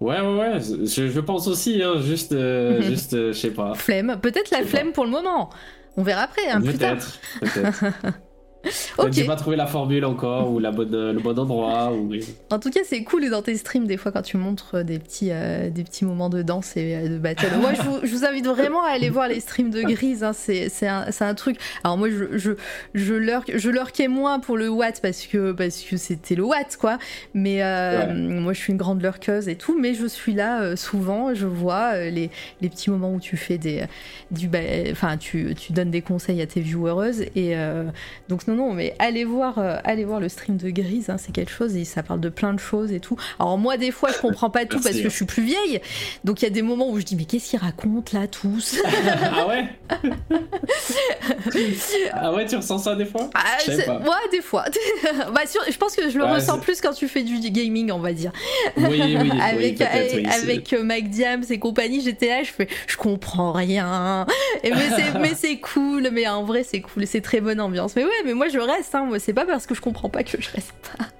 [0.00, 2.36] Ouais, ouais, ouais, je, je pense aussi, hein, juste,
[2.82, 3.72] juste, je sais pas.
[3.74, 5.48] Flemme, peut-être la flemme pour le moment.
[5.96, 6.98] On verra après, hein, plus tard.
[7.40, 7.84] Peut-être, peut-être.
[8.98, 9.12] Ok.
[9.12, 12.12] J'ai pas trouvé la formule encore, ou la bonne, le bon endroit, ou...
[12.50, 15.30] En tout cas, c'est cool dans tes streams des fois quand tu montres des petits,
[15.32, 17.46] euh, des petits moments de danse et euh, de battle.
[17.60, 20.22] moi, je vous, je vous invite vraiment à aller voir les streams de Grise.
[20.22, 21.56] hein, c'est un, un truc.
[21.84, 22.52] Alors moi, je, je,
[22.94, 26.76] je, lurk, je lurkais moins pour le Watt parce que parce que c'était le Watt
[26.76, 26.98] quoi.
[27.34, 28.12] Mais euh, Ouais.
[28.14, 29.78] moi, je suis une grande lurkeuse et tout.
[29.78, 31.34] Mais je suis là souvent.
[31.34, 32.30] Je vois les,
[32.60, 33.84] les petits moments où tu fais des
[34.30, 34.48] du
[34.90, 37.54] enfin tu, tu donnes des conseils à tes viewereuses et
[38.28, 41.32] donc non non mais allez voir euh, allez voir le stream de Grise hein, c'est
[41.32, 44.10] quelque chose et ça parle de plein de choses et tout alors moi des fois
[44.14, 45.10] je comprends pas tout Merci, parce que hein.
[45.10, 45.80] je suis plus vieille
[46.24, 48.76] donc il y a des moments où je dis mais qu'est-ce qu'ils racontent là tous
[49.34, 49.64] ah ouais
[52.12, 53.30] Ah ouais, tu ressens ça des fois?
[53.34, 53.56] Ah,
[53.86, 53.98] pas.
[53.98, 54.64] ouais des fois
[55.34, 57.90] bah, sur- je pense que je le Ouais, ressens plus quand tu fais du gaming
[57.92, 58.32] on va dire
[58.76, 62.50] Oui, oui, oui, avec, oui, c'est- avec euh, Mac Diams et compagnie, j'étais là, je
[62.50, 64.26] fais, je comprends rien.
[64.62, 67.96] Et mais c'est, mais c'est cool, mais en vrai c'est cool, c'est très bonne ambiance.
[67.96, 70.22] Mais ouais, mais moi je reste, hein, moi c'est pas parce que je comprends pas
[70.22, 71.04] que je reste pas.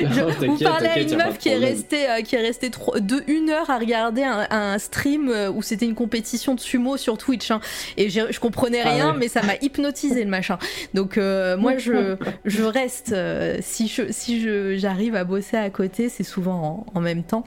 [0.00, 2.98] Je- Non, vous parlez à une meuf qui est restée, euh, qui est restée tro-
[3.00, 6.96] de une heure à regarder un, un stream euh, où c'était une compétition de sumo
[6.96, 7.50] sur Twitch.
[7.50, 7.60] hein.
[7.96, 9.18] et je comprenais Ah rien, ouais.
[9.18, 10.58] mais ça m'a hypnotisé le machin.
[10.94, 13.12] Donc euh, moi je, je reste.
[13.12, 17.24] euh, si je, si je, j'arrive à bosser à côté, c'est souvent en, en même
[17.24, 17.44] temps.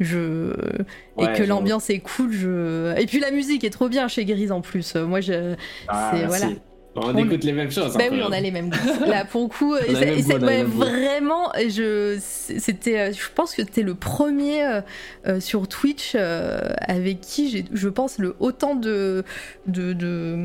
[0.00, 0.52] Je,
[1.18, 2.30] et Ouais, que l'ambiance est cool.
[2.30, 2.94] Je...
[3.00, 4.94] Et puis la musique est trop bien chez Grise en plus.
[4.96, 5.54] Moi je.
[5.88, 6.46] Ah, c'est- voilà.
[6.96, 7.94] On, On- écoute les mêmes choses.
[7.96, 8.32] Bah peu, oui, on hein.
[8.32, 9.04] a les mêmes goûts.
[9.06, 13.82] Là, pour le coup, et et ouais, vraiment, je, c'était, euh, je pense que t'es
[13.82, 14.80] le premier euh,
[15.26, 19.24] euh, sur Twitch euh, avec qui j'ai, je pense, le autant de
[19.66, 20.36] de, de,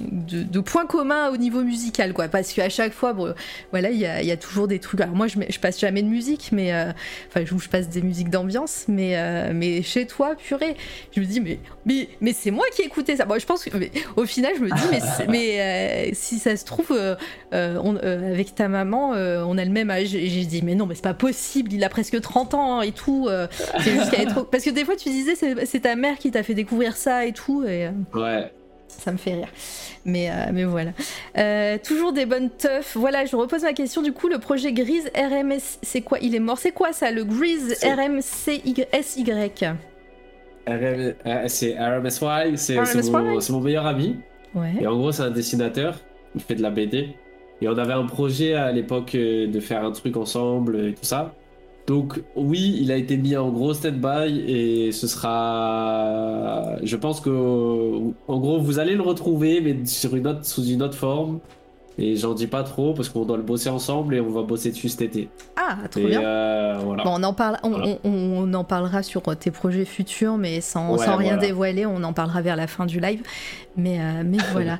[0.00, 2.28] de, de points communs au niveau musical, quoi.
[2.28, 3.34] Parce qu'à chaque fois, bon,
[3.70, 5.00] voilà, il y a, il y a toujours des trucs.
[5.00, 6.92] Alors moi, je, passe jamais de musique, mais euh,
[7.28, 10.76] enfin, je, je passe des musiques d'ambiance, mais euh, mais chez toi, purée,
[11.14, 13.24] je me dis mais mais, mais c'est moi qui écoutais ça.
[13.26, 15.00] Bon, je pense que mais, au final, je me dis mais,
[15.50, 17.14] mais euh, si ça se trouve euh,
[17.52, 20.14] euh, on- avec ta maman, on a le même âge.
[20.14, 21.72] Et j'ai dit mais non, mais c'est pas possible.
[21.72, 23.28] Il a presque 30 ans et tout.
[23.80, 24.44] c'est juste qu'elle est trop.
[24.50, 27.32] Parce que des fois, tu disais c'est ta mère qui t'a fait découvrir ça et
[27.32, 27.64] tout.
[27.64, 28.50] Et, Ouais.
[28.88, 29.48] ça me fait rire.
[30.04, 30.90] Mais, euh, mais voilà.
[31.38, 32.96] Euh, toujours des bonnes teufs.
[32.96, 34.02] Voilà, je repose ma question.
[34.02, 36.18] Du coup, le projet Grise RMS, c'est quoi?
[36.20, 36.58] Il est mort.
[36.58, 38.74] C'est quoi ça, le Grise RMCSY
[40.66, 44.16] RM- C'est RMSY, c'est mon meilleur ami.
[44.80, 45.98] Et en gros, c'est un dessinateur.
[46.34, 47.16] Il fait de la BD.
[47.62, 51.04] Et on avait un projet à l'époque euh, de faire un truc ensemble et tout
[51.04, 51.34] ça.
[51.86, 56.76] Donc oui, il a été mis en gros stand-by et ce sera...
[56.82, 57.30] Je pense que...
[58.28, 61.40] En gros, vous allez le retrouver, mais sur une autre, sous une autre forme.
[62.02, 64.70] Et j'en dis pas trop parce qu'on doit le bosser ensemble et on va bosser
[64.70, 65.28] dessus cet été.
[65.56, 66.22] Ah, trop et bien.
[66.22, 67.04] euh, voilà.
[67.04, 67.86] Bon, on en, parle, on, Voilà.
[68.04, 68.10] on-
[68.48, 71.46] on en parlera sur tes projets futurs, mais sans, Ouais, sans rien voilà.
[71.46, 71.84] dévoiler.
[71.84, 73.22] On en parlera vers la fin du live.
[73.76, 74.78] Mais, euh, mais voilà.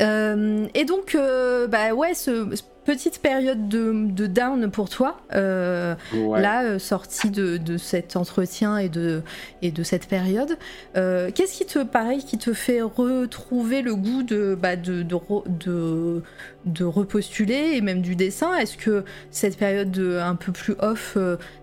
[0.00, 5.20] Euh, et donc, euh, bah ouais, ce, ce petite période de, de down pour toi.
[5.34, 6.40] euh, Ouais.
[6.42, 9.22] là, euh, sorti de, de cet entretien et de,
[9.62, 10.56] et de cette période,
[10.96, 15.14] euh, qu'est-ce qui te, pareil, qui te fait retrouver le goût de, bah, de, de,
[15.14, 16.22] re- de,
[16.64, 18.56] de repostuler et même du dessin?
[18.56, 21.16] Est-ce que cette période de- un peu plus off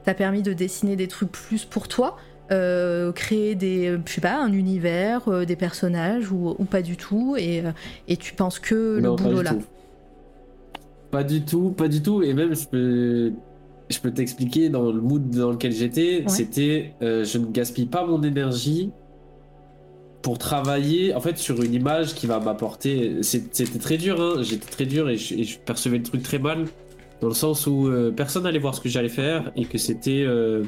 [0.06, 2.18] t'a permis de dessiner des trucs plus pour toi
[2.50, 6.96] euh, créer des, je sais pas, un univers, euh, des personnages ou, ou pas du
[6.96, 7.62] tout, et,
[8.08, 9.52] et tu penses que le boulot là?
[9.52, 9.66] tout.
[11.12, 12.22] Pas du tout, pas du tout.
[12.24, 13.34] Et même, je peux,
[13.90, 16.20] je peux t'expliquer dans le mood dans lequel j'étais.
[16.20, 16.28] Ouais.
[16.28, 18.92] C'était, euh, je ne gaspille pas mon énergie
[20.22, 23.18] pour travailler en fait sur une image qui va m'apporter.
[23.22, 24.42] C'était très dur, hein.
[24.42, 26.66] J'étais très dur et je, et je percevais le truc très mal.
[27.22, 30.24] Dans le sens où euh, personne n'allait voir ce que j'allais faire et que c'était
[30.28, 30.64] euh,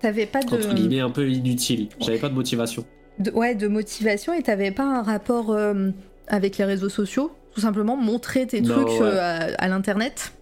[0.00, 1.88] T'avais pas entre de, guillemets un peu inutile.
[2.00, 2.84] J'avais pas de motivation.
[3.18, 5.56] de, ouais, de motivation et t'avais pas un rapport
[6.28, 7.30] avec les réseaux sociaux?
[7.56, 9.06] Tout simplement montrer tes Non, trucs ouais.
[9.06, 9.18] euh,
[9.56, 10.32] à, à l'internet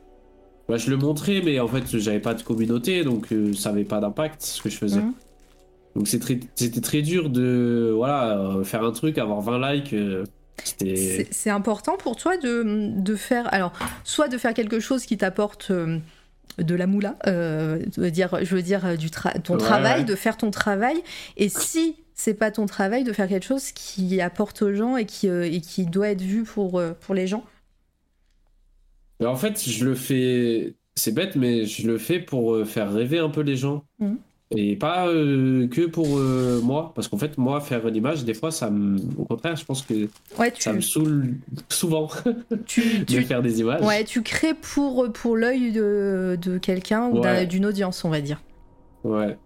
[0.69, 3.85] Ouais, je le montrais, mais en fait, j'avais pas de communauté, donc euh, ça avait
[3.85, 4.99] pas d'impact ce que je faisais.
[5.01, 5.13] Mhm.
[5.95, 9.93] Donc très- c'était très dur de voilà euh, faire un truc, avoir 20 likes.
[9.93, 10.25] euh,
[11.31, 13.73] C'est important pour toi de, de faire, alors,
[14.03, 18.63] soit de faire quelque chose qui t'apporte de la moula, je veux dire, je veux
[18.63, 20.05] dire du tra- ton Ouais, travail, ouais.
[20.05, 20.97] de faire ton travail,
[21.37, 25.05] et si c'est pas ton travail, de faire quelque chose qui apporte aux gens et
[25.07, 27.45] qui, euh, et qui doit être vu pour, euh, pour les gens.
[29.25, 30.75] En fait, je le fais.
[30.97, 33.85] C'est bête, mais je le fais pour euh, faire rêver un peu les gens.
[34.01, 34.19] Mhm.
[34.57, 36.07] Et pas euh, que pour
[36.63, 36.93] moi.
[36.95, 38.99] Parce qu'en fait, moi, faire une image, des fois, ça me.
[39.19, 40.09] Au contraire, je pense que
[40.39, 41.35] Ouais, tu, ça me saoule
[41.69, 42.09] souvent
[42.67, 43.83] tu, de tu- faire des images.
[43.85, 47.47] ouais, tu crées pour, pour l'œil de, de quelqu'un ou Ouais.
[47.47, 48.41] d'une audience, on va dire.
[49.03, 49.37] Ouais.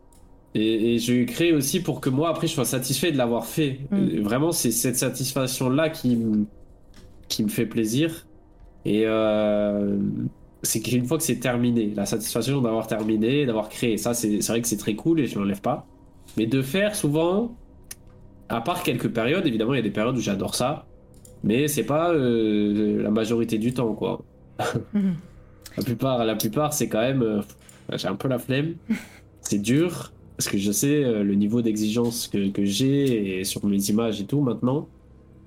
[0.60, 3.80] Et, et je crée aussi pour que moi, après, je sois satisfait de l'avoir fait.
[3.90, 4.20] Mm.
[4.22, 6.46] Vraiment, c'est cette satisfaction-là qui, me-
[7.28, 8.26] qui me fait plaisir.
[8.84, 9.98] Et euh,
[10.62, 14.62] c'est qu'une fois que c'est terminé, la satisfaction d'avoir terminé, d'avoir créé, ça, c'est vrai
[14.62, 15.86] que c'est très cool et je l'enlève pas.
[16.36, 17.54] Mais de faire souvent,
[18.48, 20.86] à part quelques périodes, évidemment, il y a des périodes où j'adore ça,
[21.44, 24.24] mais c'est pas euh, la majorité du temps, quoi.
[25.76, 27.22] La plupart, la plupart, c'est quand même.
[27.22, 27.42] euh,
[27.96, 28.74] j'ai un peu la flemme.
[29.40, 33.66] C'est dur parce que je sais euh, le niveau d'exigence que, que j'ai et sur
[33.66, 34.88] mes images et tout maintenant.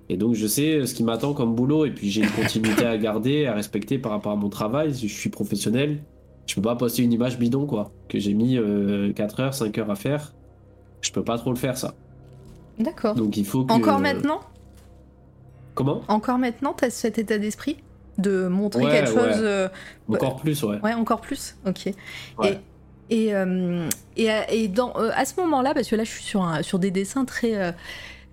[0.10, 2.86] Et donc je sais euh, ce qui m'attend comme boulot et puis j'ai une continuité
[2.86, 4.94] à garder, à respecter par rapport à mon travail.
[4.94, 6.04] Je suis professionnel.
[6.46, 9.78] Je peux pas poster une image bidon quoi, que j'ai mis euh, 4 heures, 5
[9.78, 10.34] heures à faire.
[11.00, 11.94] Je peux pas trop le faire ça.
[12.78, 13.16] D'accord.
[13.16, 13.72] Donc il faut que.
[13.72, 14.42] Encore maintenant?
[15.74, 16.02] Comment?
[16.10, 17.78] Encore maintenant, t'as cet état d'esprit
[18.18, 19.32] de montrer Ouais, quelque ouais.
[19.34, 19.42] chose.
[19.42, 19.70] euh,
[20.10, 20.80] Encore plus, ouais.
[20.84, 21.56] Ouais, encore plus.
[21.66, 21.94] Ok.
[22.40, 22.52] Ouais.
[22.52, 22.58] Et,
[23.12, 26.24] et, euh, et, à- et dans, euh, à ce moment-là, parce que là, je suis
[26.24, 27.74] sur, un, sur des dessins très.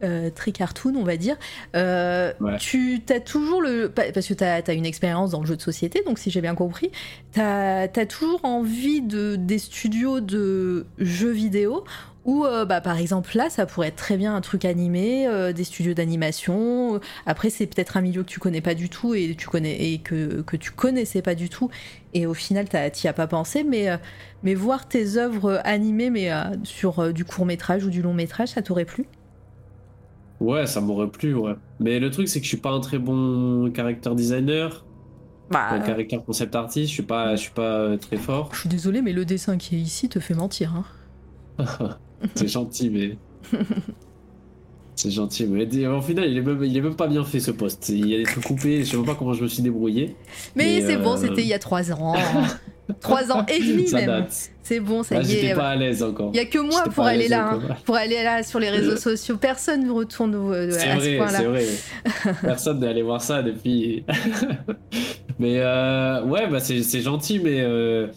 [0.03, 1.37] Euh, très cartoon, on va dire.
[1.77, 2.57] Euh, Ouais.
[2.59, 3.89] Tu as toujours le.
[3.89, 6.41] pa- Parce que tu as, une expérience dans le jeu de société, donc si j'ai
[6.41, 6.91] bien compris,
[7.33, 11.85] tu as, toujours envie de, des studios de jeux vidéo
[12.25, 15.53] où, euh, bah, par exemple, là, ça pourrait être très bien un truc animé, euh,
[15.53, 17.01] des studios d'animation.
[17.25, 19.99] Après, c'est peut-être un milieu que tu connais pas du tout et, tu connais, et
[19.99, 21.71] que, que tu connaissais pas du tout.
[22.13, 23.97] Et au final, t'as- t'y as pas pensé, mais, euh,
[24.43, 26.31] mais voir tes œuvres animées mais,
[26.65, 29.07] sur du court métrage ou du long métrage, ça t'aurait plu?
[30.41, 31.55] Ouais, ça m'aurait plu, ouais.
[31.81, 34.85] Mais le truc, c'est que je suis pas un très bon character designer,
[35.51, 36.89] Bah, un character concept artist.
[36.89, 38.51] Je suis pas, je suis pas euh, très fort.
[38.53, 40.75] je suis désolée, mais le dessin qui est ici te fait mentir.
[41.59, 41.67] Hein.
[42.35, 43.19] C'est gentil, mais.
[44.95, 47.53] C'est gentil, mais au final, il est, même, il est même pas bien fait ce
[47.53, 47.89] poste.
[47.89, 50.17] Il y a des trucs coupés, je sais même pas comment je me suis débrouillé.
[50.57, 52.17] Mais, Mais, c'est bon, euh, c'était il y a trois ans.
[53.01, 54.27] trois ans et demi Ça même.
[54.63, 55.55] C'est bon, ça y j'étais est.
[55.55, 56.31] pas à l'aise encore.
[56.35, 58.69] Il y a que moi J'étais pour aller là, hein, pour aller là sur les
[58.69, 59.37] réseaux sociaux.
[59.41, 61.39] Personne ne retourne euh, C'est à ce vrai, point-là.
[61.39, 62.35] c'est vrai.
[62.43, 64.05] Personne n'est allé voir ça depuis.
[65.39, 68.09] mais euh, ouais, bah c'est gentil, mais euh,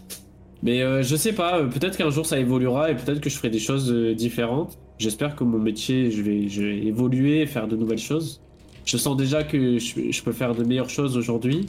[0.63, 1.61] mais euh, je sais pas.
[1.63, 4.77] Peut-être qu'un jour ça évoluera et peut-être que je ferai des choses différentes.
[4.99, 8.41] J'espère que mon métier, je vais, je vais évoluer, faire de nouvelles choses.
[8.85, 11.67] Je sens déjà que je, je peux faire de meilleures choses aujourd'hui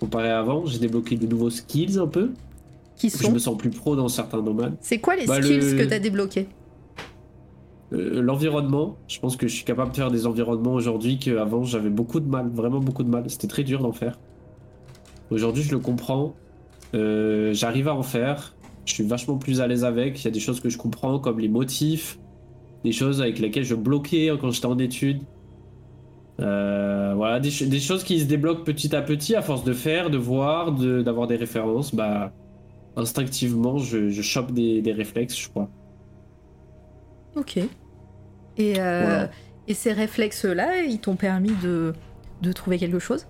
[0.00, 0.66] comparé à avant.
[0.66, 2.30] J'ai débloqué de nouveaux skills un peu.
[2.96, 4.76] Qui Je sont me sens plus pro dans certains domaines.
[4.80, 6.46] C'est quoi les Bah, skills le- que t'as débloqués
[7.92, 11.90] Euh, L'environnement, je pense que je suis capable de faire des environnements aujourd'hui qu'avant j'avais
[11.90, 13.28] beaucoup de mal, vraiment beaucoup de mal.
[13.28, 14.18] C'était très dur d'en faire.
[15.30, 16.34] Aujourd'hui, je le comprends.
[16.94, 18.54] Euh, J'arrive à en faire.
[18.84, 20.20] Je suis vachement plus à l'aise avec.
[20.20, 22.18] Il y a des choses que je comprends, comme les motifs,
[22.84, 25.22] des choses avec lesquelles je bloquais quand j'étais en études.
[26.40, 29.72] Euh, voilà, des, ch- des choses qui se débloquent petit à petit à force de
[29.72, 31.94] faire, de voir, de- d'avoir des références.
[31.94, 32.34] Bah,
[32.96, 35.72] instinctivement, je, je chope des, des réflexes, je crois.
[37.36, 37.58] Ok.
[38.56, 39.30] Et, euh, Voilà.
[39.66, 41.94] et ces réflexes-là, ils t'ont permis de,
[42.40, 43.26] de trouver quelque chose?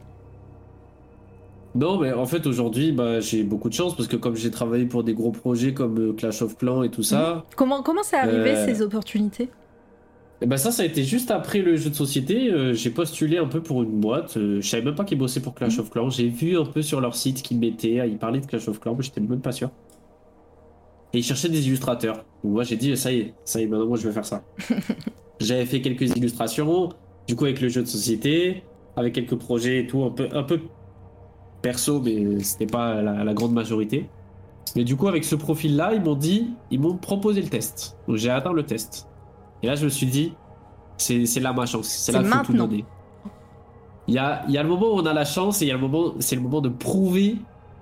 [1.74, 4.86] Non, mais en fait, aujourd'hui, bah, j'ai beaucoup de chance parce que comme j'ai travaillé
[4.86, 8.16] pour des gros projets comme euh, Clash of Clans et tout ça, Comment comment c'est
[8.16, 9.50] arrivé Euh, ces opportunités?
[10.44, 12.50] Et bah ça, ça a été juste après le jeu de société.
[12.52, 14.36] euh, j'ai postulé un peu pour une boîte.
[14.36, 16.10] euh, je savais même pas qu'ils bossaient pour Clash of Clans.
[16.10, 18.94] J'ai vu un peu sur leur site qu'ils mettaient, ils parlaient de Clash of Clans,
[18.96, 19.72] mais j'étais même pas sûr.
[21.12, 22.16] Et ils cherchaient des illustrateurs.
[22.42, 24.24] Donc moi, j'ai dit, ça y est, ça y est, maintenant moi, je vais faire
[24.26, 24.48] ça.
[25.40, 26.90] J'avais fait quelques illustrations,
[27.28, 30.44] du coup, avec le jeu de société, avec quelques projets et tout, un peu, un
[30.44, 30.60] peu
[31.62, 34.12] perso, mais c'était pas la, la grande majorité.
[34.76, 37.98] Mais du coup, avec ce profil-là, ils m'ont dit, ils m'ont proposé le test.
[38.08, 39.08] Donc j'ai atteint le test.
[39.64, 40.34] Et là, je me suis dit,
[40.98, 41.88] c'est là ma chance.
[41.88, 42.84] C'est là qu'il faut tout donner.
[44.06, 45.68] Il y a, il y a le moment où on a la chance et il
[45.68, 47.36] y a le moment, c'est le moment de prouver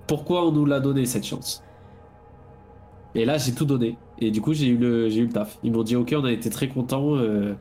[0.07, 1.61] pourquoi on nous l'a donné cette chance.
[3.15, 3.97] Et là, j'ai tout donné.
[4.19, 5.59] Et du coup, j'ai eu le, j'ai eu le taf.
[5.63, 7.15] Ils m'ont dit, ok, on a été très contents.
[7.17, 7.53] euh,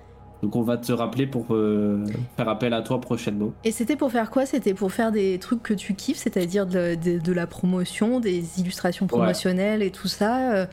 [0.45, 2.05] donc on va te rappeler pour euh,
[2.37, 3.53] faire appel à toi prochainement.
[3.65, 4.45] Et c'était pour faire quoi?
[4.47, 8.61] C'était pour faire des trucs que tu kiffes, c'est-à-dire de, de- de la promotion, des
[8.61, 10.67] illustrations promotionnelles et tout ça euh,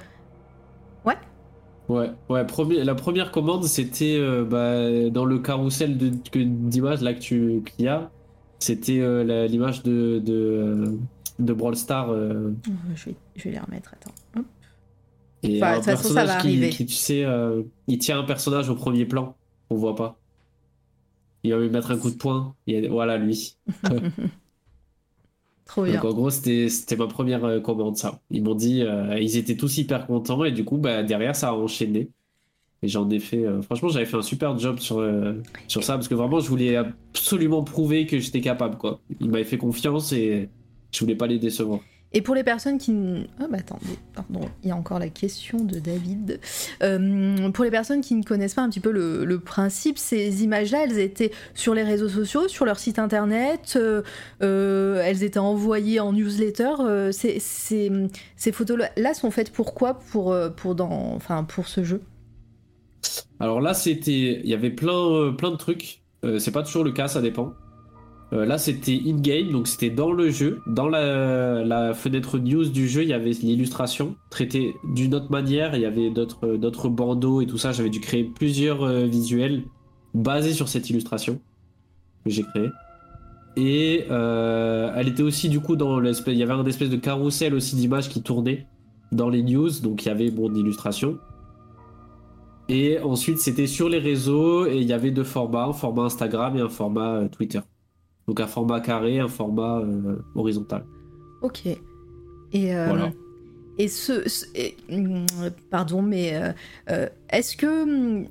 [1.89, 2.45] Ouais, ouais.
[2.45, 7.85] premier- la première commande, c'était euh, bah, dans le carrousel d'images là que tu qu'il
[7.85, 8.11] y a.
[8.59, 10.97] C'était euh, l'image de, de, euh,
[11.39, 12.11] de Brawl Star.
[12.11, 12.51] euh,
[12.95, 14.13] je, vais, je vais les remettre, attends.
[14.37, 14.45] Hop.
[15.43, 16.69] et Enfin, un de toute façon, ça va qui, arriver.
[16.69, 17.25] qui, tu sais,
[17.87, 19.35] il tient un personnage au premier plan.
[19.71, 20.19] On voit pas.
[21.43, 22.53] Il va lui mettre un coup de poing.
[22.89, 23.55] Voilà, lui.
[25.77, 28.19] Donc en gros, c'était ma première euh, commande, ça.
[28.31, 31.49] Ils m'ont dit, euh, ils étaient tous hyper contents et du coup, bah, derrière, ça
[31.49, 32.09] a enchaîné.
[32.81, 35.05] Et j'en ai fait, euh, franchement, j'avais fait un super job sur,
[35.67, 38.99] sur ça parce que vraiment, je voulais absolument prouver que j'étais capable, quoi.
[39.19, 40.49] Ils m'avaient fait confiance et
[40.91, 41.79] je voulais pas les décevoir.
[42.11, 42.91] Et pour les personnes qui...
[43.39, 46.39] Ah bah attendez, pardon, il y a encore la question de David.
[46.81, 50.85] Euh, pour les personnes qui ne connaissent pas un petit peu le, principe, ces images-là,
[50.85, 54.01] elles étaient sur les réseaux sociaux, sur leur site internet, euh,
[54.41, 57.11] euh, elles étaient envoyées en newsletter.
[57.11, 59.99] c'est- ces photos-là sont faites pour quoi?
[60.11, 62.01] Pour, pour, dans, enfin, pour ce jeu?
[63.39, 66.01] Alors là, c'était, il y avait plein, plein de trucs.
[66.39, 67.53] C'est pas toujours le cas, ça dépend.
[68.31, 70.61] Euh, là, c'était in-game, donc c'était dans le jeu.
[70.67, 75.75] Dans la, fenêtre news du jeu, il y avait l'illustration traitée d'une autre manière.
[75.75, 77.71] Il y avait d'autres, euh, bandeaux et tout ça.
[77.71, 79.63] J'avais dû créer plusieurs euh, visuels
[80.13, 81.39] basés sur cette illustration
[82.23, 82.69] que j'ai créée.
[83.57, 87.53] Et elle était aussi du coup dans l'espèce, il y avait un espèce de carrousel
[87.53, 88.67] aussi d'images qui tournait
[89.11, 91.17] dans les news, donc il y avait mon illustration.
[92.69, 96.55] Et ensuite, c'était sur les réseaux et il y avait deux formats, un format Instagram
[96.55, 97.59] et un format Twitter.
[98.29, 100.85] Donc un format carré, un format euh, horizontal.
[101.41, 101.65] Ok.
[101.65, 103.11] Et, euh, Voilà.
[103.79, 104.29] et ce.
[104.29, 105.25] ce- et, hum,
[105.71, 106.39] pardon, mais
[106.91, 108.23] euh, est-ce que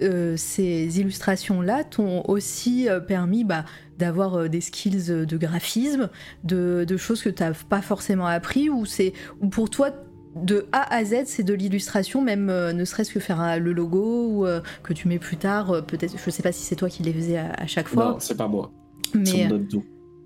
[0.00, 3.66] euh, ces illustrations-là t'ont aussi permis bah,
[3.98, 6.08] d'avoir des skills de graphisme,
[6.44, 9.90] de, de choses que tu n'as pas forcément appris, ou, c'est, ou pour toi,
[10.34, 14.28] de A à Z, c'est de l'illustration, même euh, ne serait-ce que faire le logo,
[14.28, 16.88] ou euh, que tu mets plus tard, euh, peut-être, je sais pas si c'est toi
[16.88, 18.70] qui les faisais à, à chaque fois, Non, c'est pas moi.
[19.14, 19.48] Mais.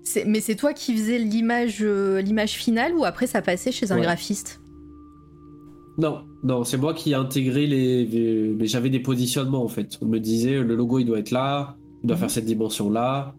[0.03, 3.91] C'est- mais c'est toi qui faisais l'image euh, l'image finale ou après ça passait chez
[3.91, 4.03] un Ouais.
[4.03, 4.61] graphiste?
[5.97, 8.05] Non, non, c'est moi qui ai intégré les.
[8.05, 9.97] les- Mais j'avais des positionnements en fait.
[10.01, 12.19] On me disait le logo il doit être là, il doit Mhm.
[12.21, 13.33] faire cette dimension là,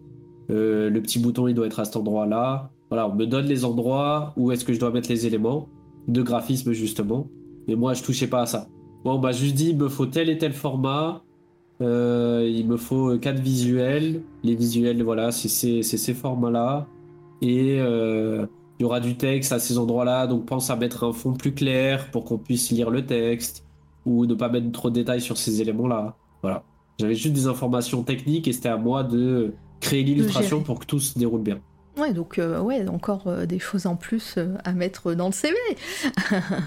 [0.50, 2.70] euh, le petit bouton il doit être à cet endroit là.
[2.90, 5.68] Voilà, on me donne les endroits où est-ce que je dois mettre les éléments
[6.08, 7.28] de graphisme justement.
[7.68, 8.68] Mais moi je touchais pas à ça.
[9.04, 11.22] Moi on m'a juste dit il me faut tel et tel format,
[11.80, 14.22] euh, il me faut quatre visuels.
[14.42, 16.86] Les visuels voilà, c'est ces, c'est ces formats là.
[17.42, 18.46] Et euh,
[18.78, 21.52] il y aura du texte à ces endroits-là, donc pense à mettre un fond plus
[21.52, 23.64] clair pour qu'on puisse lire le texte,
[24.04, 26.16] ou ne pas mettre trop de détails sur ces éléments-là.
[26.42, 26.62] Voilà.
[26.98, 31.00] J'avais juste des informations techniques et c'était à moi de créer l'illustration pour que tout
[31.00, 31.60] se déroule bien.
[31.96, 35.32] Ouais, donc euh, ouais, encore euh, des choses en plus euh, à mettre dans le
[35.32, 35.56] CV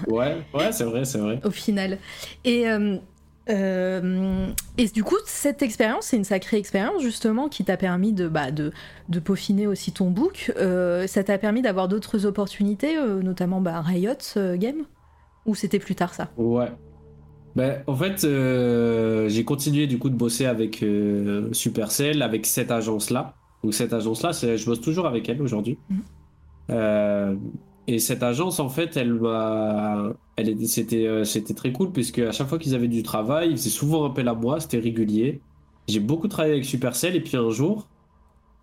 [0.08, 1.40] Ouais, ouais, c'est vrai, c'est vrai.
[1.44, 1.98] au final.
[2.44, 2.64] Et,
[3.50, 4.46] euh,
[4.78, 8.50] et du coup, cette expérience, c'est une sacrée expérience justement qui t'a permis de, bah,
[8.50, 8.72] de,
[9.08, 10.52] de peaufiner aussi ton book.
[10.56, 14.84] Euh, ça t'a permis d'avoir d'autres opportunités, euh, notamment bah, Riot euh, Game?
[15.46, 16.28] Ou c'était plus tard ça?
[16.36, 16.70] Ouais.
[17.56, 18.20] Ben, en fait,
[19.28, 20.84] j'ai continué du coup de bosser avec
[21.52, 23.34] Supercell, avec cette agence-là.
[23.64, 25.76] Donc cette agence-là, je bosse toujours avec elle aujourd'hui.
[25.88, 27.40] Mhm.
[27.88, 30.12] Et cette agence, en fait, elle m'a,
[30.66, 33.70] c'était, euh, c'était très cool puisque à chaque fois qu'ils avaient du travail, ils faisaient
[33.70, 35.40] souvent appel à moi, c'était régulier.
[35.88, 37.88] J'ai beaucoup travaillé avec Supercell et puis un jour,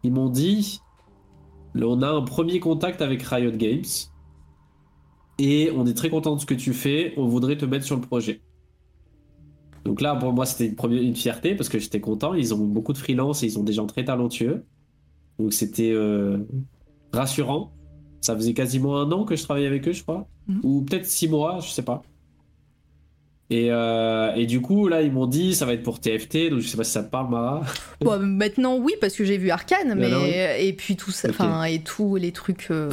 [0.03, 0.79] ils m'ont dit,
[1.75, 3.83] on a un premier contact avec Riot Games
[5.39, 7.95] et on est très content de ce que tu fais, on voudrait te mettre sur
[7.95, 8.41] le projet.
[9.85, 12.33] Donc là, pour moi, c'était une fierté parce que j'étais content.
[12.33, 14.65] Ils ont beaucoup de freelance et ils ont des gens très talentueux.
[15.39, 16.39] Donc c'était euh,
[17.13, 17.71] rassurant.
[18.21, 20.27] Ça faisait quasiment un an que je travaillais avec eux, je crois.
[20.47, 20.59] Mhm.
[20.63, 22.03] Ou peut-être six mois, je sais pas.
[23.49, 26.49] Et, euh, et du coup, là, ils m'ont dit, ça va être pour TFT.
[26.49, 27.61] Donc je sais pas si ça te parle, Mara.
[28.01, 30.67] Bon, maintenant, oui, parce que j'ai vu Arcane, mais oui.
[30.67, 32.67] et puis tout ça, enfin et tous les trucs.
[32.71, 32.91] euh,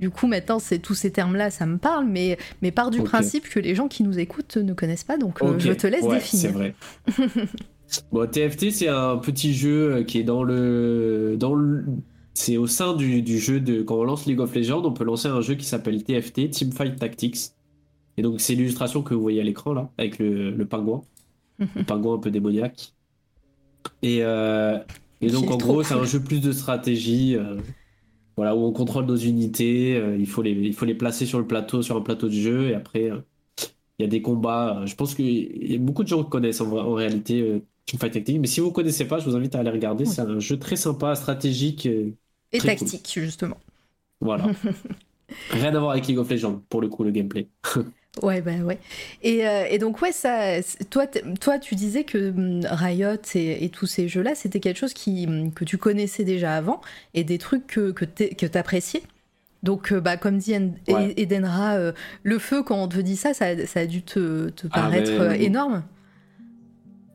[0.00, 3.48] du coup, maintenant, c'est tous ces termes-là, ça me parle, mais mais part du principe
[3.48, 6.16] que les gens qui nous écoutent ne connaissent pas, donc euh, je te laisse ouais,
[6.16, 6.42] définir.
[6.42, 6.74] C'est vrai.
[8.12, 11.36] bon, TFT, c'est un petit jeu qui est dans le.
[11.38, 11.84] Dans le...
[12.34, 13.82] C'est au sein du, du jeu de.
[13.82, 16.98] Quand on lance League of Legends, on peut lancer un jeu qui s'appelle TFT, Teamfight
[16.98, 17.36] Tactics.
[18.16, 21.02] Et donc, c'est l'illustration que vous voyez à l'écran, là, avec le, le pingouin.
[21.74, 22.94] le pingouin un peu démoniaque.
[24.02, 24.78] Et, euh,
[25.20, 26.02] et donc, en gros, c'est cool.
[26.02, 27.36] un jeu plus de stratégie.
[27.36, 27.60] euh,
[28.36, 29.96] voilà, où on contrôle nos unités.
[29.96, 32.34] euh, il, faut les, il faut les placer sur le plateau, sur un plateau de
[32.34, 32.70] jeu.
[32.70, 33.10] Et après.
[33.98, 34.82] il y a des combats.
[34.86, 38.40] Je pense qu'il y a beaucoup de gens qui connaissent en, en réalité Teamfight Tactics.
[38.40, 40.04] Mais si vous ne connaissez pas, je vous invite à aller regarder.
[40.04, 40.14] Oui.
[40.14, 41.88] C'est un jeu très sympa, stratégique.
[42.54, 42.88] Et Très cool.
[42.88, 43.58] tactique, justement.
[44.20, 44.46] voilà.
[45.50, 47.48] Rien à voir avec League of Legends, pour le coup, le gameplay.
[48.22, 48.78] Ouais, bah ouais.
[49.24, 51.04] Et, euh, et donc, ouais, ça, toi,
[51.40, 55.26] toi, tu disais que hum, Riot et, et tous ces jeux-là, c'était quelque chose qui,
[55.26, 56.80] hum, que tu connaissais déjà avant
[57.14, 59.02] et des trucs que, que t'appréciais.
[59.64, 61.12] Donc, euh, bah, comme dit En- Ouais.
[61.16, 61.90] Edenra, euh,
[62.22, 65.10] le feu, quand on te dit ça, ça, ça a dû te, te Ah, paraître
[65.30, 65.82] mais- énorme.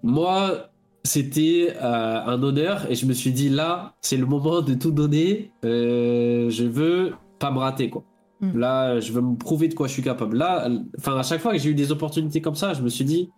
[0.04, 0.69] Moi,
[1.10, 4.92] c'était euh, un honneur et je me suis dit là, c'est le moment de tout
[4.92, 5.52] donner.
[5.66, 8.04] Euh, je veux pas me rater quoi.
[8.42, 8.60] Mm.
[8.60, 10.38] Là, je veux me prouver de quoi je suis capable.
[10.38, 10.70] Là,
[11.00, 13.32] enfin à chaque fois que j'ai eu des opportunités comme ça, je me suis dit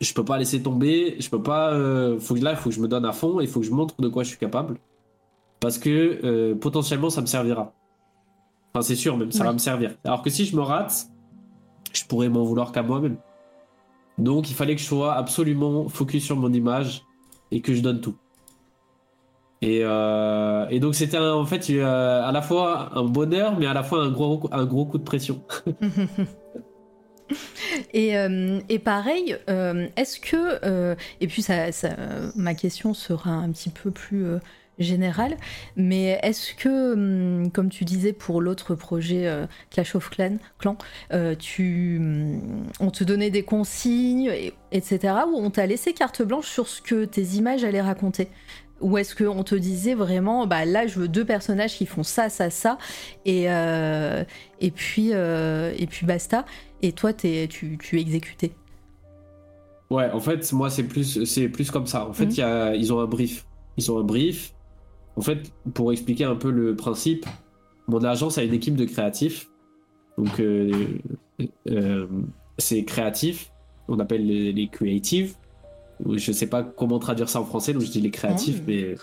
[0.00, 2.74] je peux pas laisser tomber, je peux pas euh, faut que là, il faut que
[2.74, 4.38] je me donne à fond et il faut que je montre de quoi je suis
[4.38, 4.76] capable
[5.60, 7.72] parce que potentiellement ça me servira.
[8.74, 9.46] Enfin, c'est sûr même, ça Ouais.
[9.46, 9.94] va me servir.
[10.04, 11.06] Alors que si je me rate,
[11.92, 13.18] je pourrais m'en vouloir qu'à moi-même.
[14.18, 17.02] Donc il fallait que je sois absolument focus sur mon image
[17.50, 18.16] et que je donne tout.
[19.62, 23.82] Et, euh, donc c'était en fait euh, à la fois un bonheur mais à la
[23.82, 24.38] fois un gros,
[24.86, 25.42] coup de pression.
[27.94, 29.36] Et, euh, et pareil,
[29.96, 31.96] est-ce que, et puis ça, ça-
[32.36, 34.26] ma question sera un petit peu plus
[34.78, 35.36] générale,
[35.76, 40.76] mais est-ce que, hum, comme tu disais pour l'autre projet euh, Clash of Clans, Clan,
[41.12, 46.22] euh, tu, hum, on te donnait des consignes, et- etc., ou on t'a laissé carte
[46.22, 48.28] blanche sur ce que tes images allaient raconter?
[48.80, 52.28] Ou est-ce qu'on te disait vraiment, bah là je veux deux personnages qui font ça,
[52.28, 52.76] ça, ça,
[53.24, 54.24] et, euh,
[54.60, 56.44] et, puis, et puis basta,
[56.82, 57.48] et toi tu,
[57.80, 58.52] tu exécutais
[59.90, 61.18] Ouais, en fait moi c'est plus
[61.52, 62.06] plus comme ça.
[62.08, 62.30] En fait Mhm.
[62.32, 63.46] il y a- ils ont un brief,
[63.76, 64.53] ils ont un brief.
[65.16, 67.26] En fait pour expliquer un peu le principe,
[67.88, 69.48] mon agence a une équipe de créatifs.
[70.18, 70.70] Donc euh,
[71.70, 72.06] euh,
[72.58, 73.50] c'est créatif,
[73.88, 75.34] on appelle les, les creatives.
[76.08, 78.94] Je sais pas comment traduire ça en français, donc je dis les créatifs, Oh, mais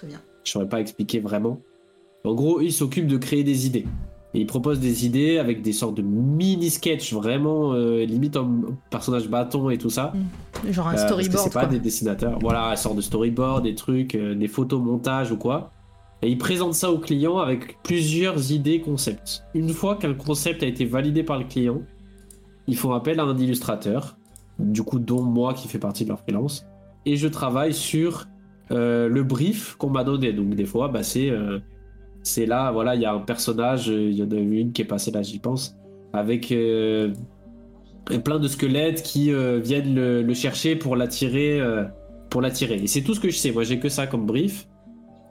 [0.43, 1.59] je saurais pas expliquer vraiment.
[2.25, 3.85] En gros, ils s'occupent de créer des idées.
[4.33, 9.27] Et ils proposent des idées avec des sortes de mini-sketchs, vraiment euh, limite en personnage
[9.27, 10.13] bâton et tout ça.
[10.69, 11.43] Genre un Euh, parce que storyboard.
[11.43, 11.69] c'est pas quoi.
[11.69, 12.39] des dessinateurs.
[12.39, 15.71] Voilà, une sorte de storyboard, des trucs, euh, des photos montage ou quoi.
[16.21, 19.43] Et ils présentent ça au client avec plusieurs idées concepts.
[19.53, 21.81] Une fois qu'un concept a été validé par le client,
[22.67, 24.17] ils font appel à un illustrateur,
[24.59, 26.65] du coup dont moi qui fais partie de leur freelance,
[27.05, 28.27] et je travaille sur
[28.71, 30.31] euh, le brief qu'on m'a donné.
[30.31, 31.59] Donc des fois, bah, c'est euh,
[32.23, 34.85] c'est là, voilà, il y a un personnage, il y en a une qui est
[34.85, 35.75] passée là, j'y pense,
[36.13, 37.13] avec euh,
[38.23, 39.33] plein de squelettes qui
[39.63, 41.59] viennent le, chercher pour l'attirer,
[42.29, 42.75] pour l'attirer.
[42.75, 43.51] Et c'est tout ce que je sais.
[43.51, 44.67] Moi, j'ai que ça comme brief.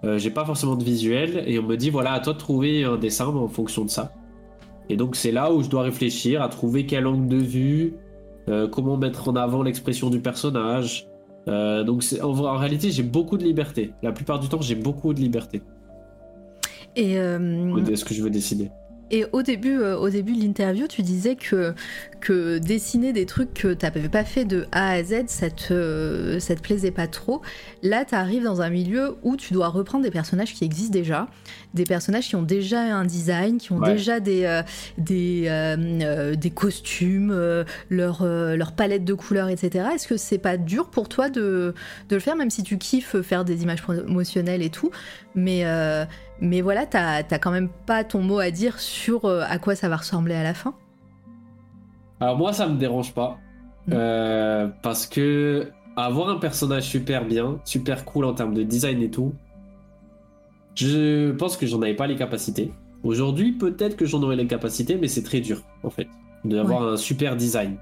[0.04, 2.84] Euh, j'ai pas forcément de visuel et on me dit voilà, à toi de trouver
[2.84, 4.12] un dessin en fonction de ça.
[4.88, 7.94] Et donc c'est là où je dois réfléchir à trouver quel angle de vue,
[8.48, 11.06] euh, comment mettre en avant l'expression du personnage.
[11.48, 13.92] Euh, donc en, en réalité j'ai beaucoup de liberté.
[14.02, 15.62] La plupart du temps j'ai beaucoup de liberté
[16.96, 18.70] Et, ce que je veux décider.
[19.10, 21.74] et au début, au début de l'interview, tu disais que,
[22.20, 26.36] que dessiner des trucs que tu n'avais pas fait de A à Z, ça te,
[26.40, 27.40] ça te plaisait pas trop.
[27.82, 31.28] Là, tu arrives dans un milieu où tu dois reprendre des personnages qui existent déjà,
[31.74, 33.92] des personnages qui ont déjà un design, qui ont Ouais.
[33.94, 34.62] déjà des, euh,
[34.98, 39.86] des, euh, euh, des costumes, euh, leur, leur palette de couleurs, etc.
[39.94, 41.74] Est-ce que c'est pas dur pour toi de,
[42.08, 44.90] de le faire, même si tu kiffes faire des images promotionnelles et tout?
[45.34, 45.64] Mais,
[46.40, 49.96] mais voilà, t'as quand même pas ton mot à dire sur à quoi ça va
[49.96, 50.74] ressembler à la fin?
[52.20, 53.38] Alors moi ça me dérange pas
[53.86, 53.92] Mm.
[53.94, 59.10] Euh, parce que avoir un personnage super bien, super cool en termes de design et
[59.10, 59.32] tout,
[60.74, 62.72] je pense que j'en avais pas les capacités.
[63.02, 66.08] Aujourd'hui peut-être que j'en aurais les capacités, mais c'est très dur en fait
[66.44, 67.76] d'avoir un super design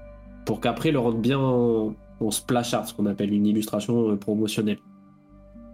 [0.45, 4.15] pour qu'après le rendre bien en, en splash art, ce qu'on appelle une illustration euh,
[4.15, 4.79] promotionnelle.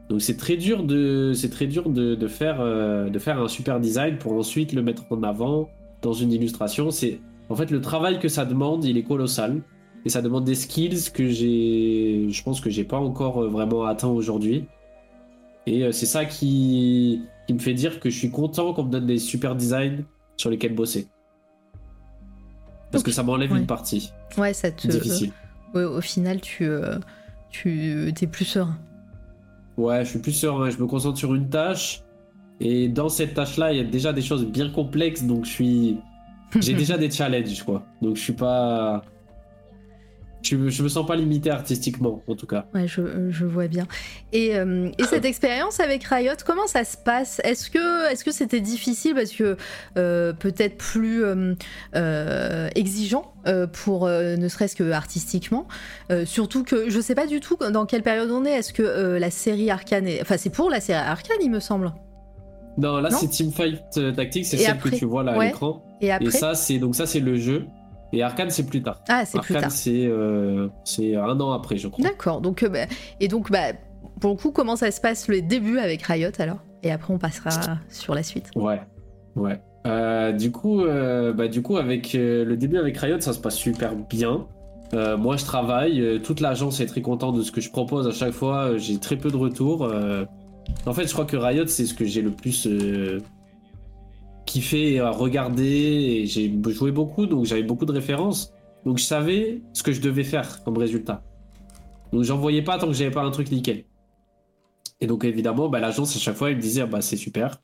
[0.09, 3.47] Donc c'est très dur de c'est très dur de, de faire euh, de faire un
[3.47, 5.69] super design pour ensuite le mettre en avant
[6.03, 6.91] dans une illustration.
[6.91, 7.19] C'est
[7.49, 9.61] en fait le travail que ça demande, il est colossal
[10.05, 13.84] et ça demande des skills que j'ai je pense que j'ai pas encore euh, vraiment
[13.85, 14.65] atteint aujourd'hui.
[15.67, 18.91] Et euh, c'est ça qui qui me fait dire que je suis content qu'on me
[18.91, 20.03] donne des super designs
[20.38, 21.07] sur lesquels bosser.
[22.91, 23.59] Parce que ça m'enlève ouais.
[23.59, 24.88] une partie Ouais, ça te.
[24.88, 25.31] difficile.
[25.73, 26.97] ouais, au final, tu, euh,
[27.49, 28.77] tu t'es plus serein.
[29.77, 32.01] Ouais, je suis plus serein, je me concentre sur une tâche.
[32.61, 35.97] Et dans cette tâche-là, il y a déjà des choses bien complexes, donc je suis.
[36.61, 37.86] J'ai déjà des challenges, quoi.
[38.02, 39.03] Donc je suis pas.
[40.44, 42.68] Je, me- me sens pas limité artistiquement, en tout cas.
[42.76, 43.88] Ouais, je, je vois bien.
[44.32, 47.41] Et, euh, et cette expérience avec Riot, comment ça se passe?
[47.44, 49.15] Est-ce que est-ce que c'était difficile?
[49.15, 49.57] Parce que
[49.98, 53.34] euh, peut-être plus euh, exigeant
[53.73, 55.68] pour ne serait-ce que artistiquement
[56.26, 58.52] Surtout que je sais pas du tout dans quelle période on est.
[58.52, 60.22] Est-ce que la série Arcane est...
[60.22, 61.91] Enfin, c'est pour la série Arcane, il me semble.
[62.77, 65.84] Non, là c'est Teamfight euh, Tactics, c'est celle après que tu vois là à l'écran.
[66.02, 67.65] Et après Et ça, c'est donc ça c'est le jeu.
[68.14, 69.02] Et Arkane c'est plus tard.
[69.10, 69.77] Ah, c'est plus Arkane tard.
[69.77, 72.03] c'est euh, c'est un an après, je crois.
[72.03, 72.41] D'accord.
[72.41, 72.85] Donc, euh, bah,
[73.19, 73.73] et donc, bah,
[74.22, 76.60] pour le coup, comment ça se passe le début avec Riot alors?
[76.84, 77.49] Et après, on passera
[77.89, 78.52] sur la suite.
[78.56, 78.80] Ouais,
[79.35, 79.60] ouais.
[79.88, 80.84] Euh, du coup,
[81.35, 84.45] bah, du coup, avec le début avec Riot, ça se passe super bien.
[84.93, 86.22] Moi, je travaille.
[86.23, 88.77] toute l'agence est très contente de ce que je propose à chaque fois.
[88.77, 89.91] J'ai très peu de retours.
[90.85, 93.19] En fait, je crois que Riot, c'est ce que j'ai le plus euh,
[94.45, 96.25] kiffé à regarder.
[96.25, 98.53] J'ai joué beaucoup, donc j'avais beaucoup de références.
[98.85, 101.23] Donc, je savais ce que je devais faire comme résultat.
[102.13, 103.85] Donc, j'en voyais pas tant que j'avais pas un truc nickel.
[105.01, 107.59] Et donc, évidemment, bah, l'agence, à chaque fois, ils me disaient, bah, c'est super.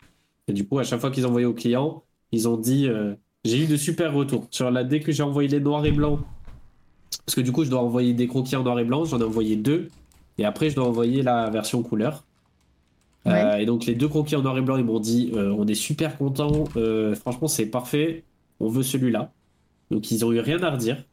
[0.48, 3.14] Et du coup, à chaque fois qu'ils envoyaient aux clients, ils ont dit, euh,
[3.46, 4.48] j'ai eu de super retours.
[4.52, 6.20] Sur la, dès que j'ai envoyé les noirs et blancs,
[7.26, 9.24] parce que du coup, je dois envoyer des croquis en noir et blanc, j'en ai
[9.24, 9.90] envoyé deux.
[10.38, 12.26] Et après, je dois envoyer la version couleur.
[13.28, 13.64] Euh, Ouais.
[13.64, 15.76] et donc, les deux croquis en noir et blanc, ils m'ont dit, euh, on est
[15.76, 18.24] super contents, euh, franchement, c'est parfait,
[18.60, 19.32] on veut celui-là.
[19.92, 21.04] Donc, ils ont eu rien à redire.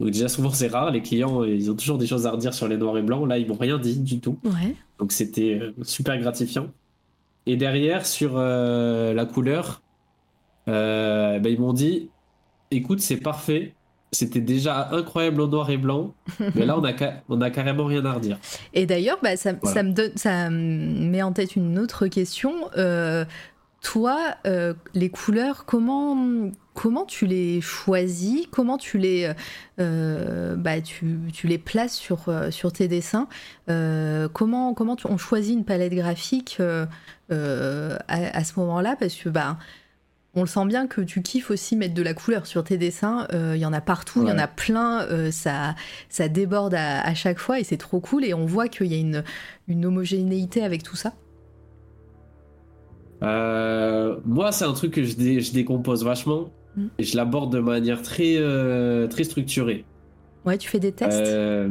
[0.00, 2.68] Donc, déjà, souvent, c'est rare, les clients, ils ont toujours des choses à redire sur
[2.68, 3.28] les noirs et blancs.
[3.28, 4.38] Là, ils m'ont rien dit du tout.
[4.44, 4.74] Ouais.
[4.98, 6.68] Donc c'était super gratifiant.
[7.46, 9.82] Et derrière, sur euh, la couleur,
[10.68, 12.08] euh, ben, ils m'ont dit,
[12.70, 13.74] écoute, c'est parfait.
[14.14, 16.14] C'était déjà incroyable en noir et blanc,
[16.54, 18.38] mais là, on a, ca- on a carrément rien à redire.
[18.72, 19.74] Et d'ailleurs, bah, ça, Voilà.
[19.74, 22.52] ça me donne, ça me met en tête une autre question.
[22.76, 23.24] Euh,
[23.82, 26.16] toi, euh, les couleurs, comment,
[26.72, 28.46] comment tu les choisis?
[28.50, 29.30] Comment tu les,
[29.78, 32.20] euh, bah, tu, tu les places sur,
[32.50, 33.28] sur tes dessins?
[34.32, 36.60] Comment, comment tu- on choisit une palette graphique
[37.30, 38.96] à, à ce moment-là?
[38.98, 39.58] Parce que bah,
[40.36, 43.26] on le sent bien que tu kiffes aussi mettre de la couleur sur tes dessins.
[43.32, 45.02] Euh, Il y en a partout, il y en a plein.
[45.08, 45.74] euh, ça,
[46.08, 48.24] ça déborde à, à chaque fois et c'est trop cool.
[48.24, 49.22] Et on voit qu'il y a une,
[49.68, 51.12] une homogénéité avec tout ça.
[53.22, 56.86] Euh, moi, c'est un truc que je, dé- je décompose vachement Mm.
[56.98, 59.84] et je l'aborde de manière très, euh, très structurée.
[60.44, 61.20] Ouais, tu fais des tests?
[61.20, 61.68] Euh,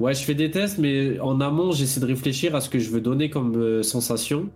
[0.00, 2.90] Ouais, je fais des tests, mais en amont, j'essaie de réfléchir à ce que je
[2.90, 4.48] veux donner comme euh, sensation.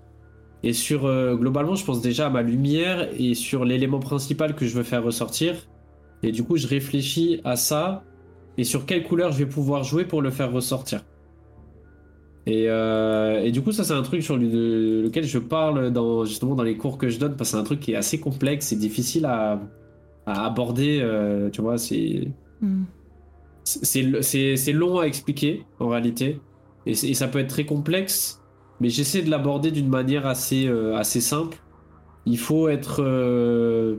[0.65, 4.65] Et sur euh, globalement, je pense déjà à ma lumière et sur l'élément principal que
[4.67, 5.55] je veux faire ressortir.
[6.23, 8.05] Et du coup, je réfléchis à ça
[8.59, 11.05] et sur quelle couleur je vais pouvoir jouer pour le faire ressortir.
[12.47, 16.25] Et, euh, et du coup, ça, c'est un truc sur le- lequel je parle dans,
[16.25, 18.21] justement dans les cours que je donne parce que c'est un truc qui est assez
[18.21, 19.61] complexe et difficile à,
[20.27, 20.99] à aborder.
[21.03, 22.29] euh, tu vois, c'est
[22.61, 22.85] Hmm.
[23.65, 26.41] c'est long à expliquer en réalité
[26.87, 28.42] et ça peut être très complexe
[28.83, 31.57] mais j'essaie de l'aborder d'une manière assez euh, assez simple.
[32.27, 33.95] Il faut être euh,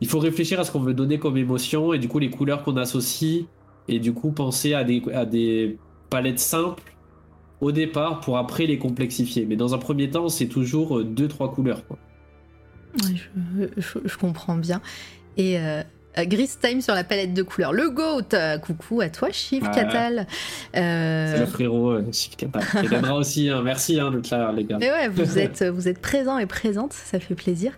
[0.00, 2.62] il faut réfléchir à ce qu'on veut donner comme émotion et du coup les couleurs
[2.62, 3.44] qu'on associe
[3.88, 5.76] et du coup penser à des à des
[6.08, 6.96] palettes simples
[7.60, 9.44] au départ pour après les complexifier.
[9.44, 11.82] Mais dans un premier temps c'est toujours euh, deux trois couleurs
[13.76, 14.80] je, comprends bien.
[15.36, 15.58] Et
[16.18, 17.72] euh, Gris Time sur la palette de couleurs.
[17.72, 19.70] Le GOAT euh, Coucou à toi, Chiv Ouais.
[19.74, 20.26] Catal.
[20.76, 22.60] Euh, c'est le frérot euh, Chic Kata.
[22.82, 23.62] et aussi hein.
[23.64, 26.92] merci hein, d'être là les gars Mais ouais, vous êtes, vous êtes présent et présente,
[26.92, 27.72] ça fait plaisir.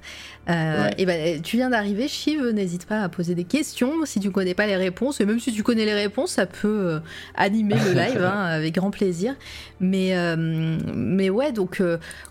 [0.49, 0.91] Ouais.
[0.99, 4.55] Et ben, tu viens d'arriver, Chiv, n'hésite pas à poser des questions si tu connais
[4.55, 5.21] pas les réponses.
[5.21, 7.01] Et même si tu connais les réponses, ça peut
[7.35, 9.35] animer le live hein, avec grand plaisir.
[9.81, 11.83] Mais, mais ouais, donc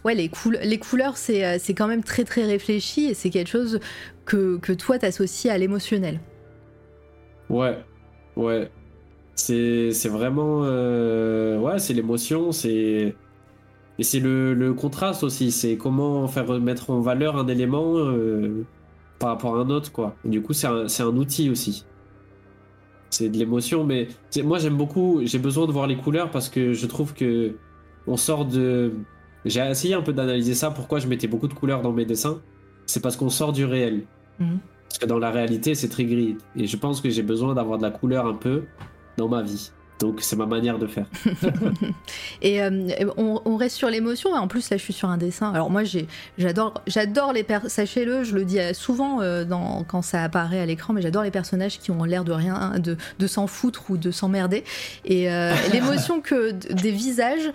[0.06, 0.32] ouais, les,
[0.64, 3.80] les couleurs, c'est c'est quand même très très réfléchi et c'est quelque chose
[4.26, 6.22] que, toi t'associes à l'émotionnel.
[7.49, 7.85] Ouais,
[8.35, 8.72] ouais.
[9.35, 10.64] C'est vraiment.
[10.65, 13.19] euh, Ouais, c'est l'émotion, c'est.
[13.99, 18.68] Et c'est le, le contraste aussi, c'est comment faire mettre en valeur un élément euh,
[19.19, 20.19] par rapport à un autre, quoi.
[20.26, 21.88] Du coup, c'est un, un outil aussi.
[23.10, 24.10] C'est de l'émotion, mais
[24.43, 27.60] moi j'aime beaucoup, j'ai besoin de voir les couleurs parce que je trouve que
[28.07, 29.06] on sort de.
[29.45, 32.43] J'ai essayé un peu d'analyser ça, pourquoi je mettais beaucoup de couleurs dans mes dessins.
[32.85, 34.03] C'est parce qu'on sort du réel.
[34.39, 34.59] Mhm.
[34.89, 36.37] Parce que dans la réalité, c'est très gris.
[36.55, 38.63] Et je pense que j'ai besoin d'avoir de la couleur un peu
[39.17, 39.71] dans ma vie.
[39.99, 41.05] Donc c'est ma manière de faire.
[42.41, 44.34] Et euh, on, on reste sur l'émotion.
[44.34, 45.53] En plus, là, je suis sur un dessin.
[45.53, 45.84] Alors moi,
[46.38, 50.65] j'adore, j'adore les per- Sachez-le, je le dis souvent euh, dans, quand ça apparaît à
[50.65, 53.95] l'écran, mais j'adore les personnages qui ont l'air de rien, de, de s'en foutre ou
[53.97, 54.65] de s'emmerder.
[55.05, 57.49] Et euh, l'émotion que des visages.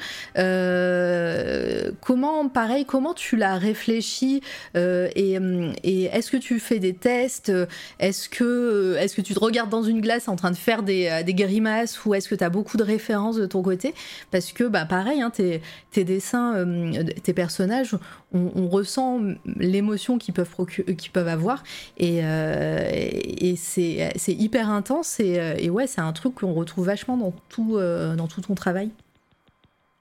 [2.00, 4.40] comment, pareil, comment tu l'as réfléchi
[4.74, 5.38] et,
[5.84, 7.52] et est-ce que tu fais des tests?
[7.98, 11.22] Est-ce que, est-ce que tu te regardes dans une glace en train de faire des,
[11.24, 12.04] des grimaces?
[12.04, 13.94] Ou est-ce que tu as beaucoup de références de ton côté
[14.30, 17.94] Parce que, bah, pareil, hein, tes, tes dessins, euh, tes personnages,
[18.32, 19.20] on, on ressent
[19.56, 21.62] l'émotion qu'ils peuvent, procu- qu'ils peuvent avoir
[21.98, 26.86] et, euh, et c'est hyper intense et, euh, et ouais, c'est un truc qu'on retrouve
[26.86, 28.90] vachement dans tout, euh, dans tout ton travail.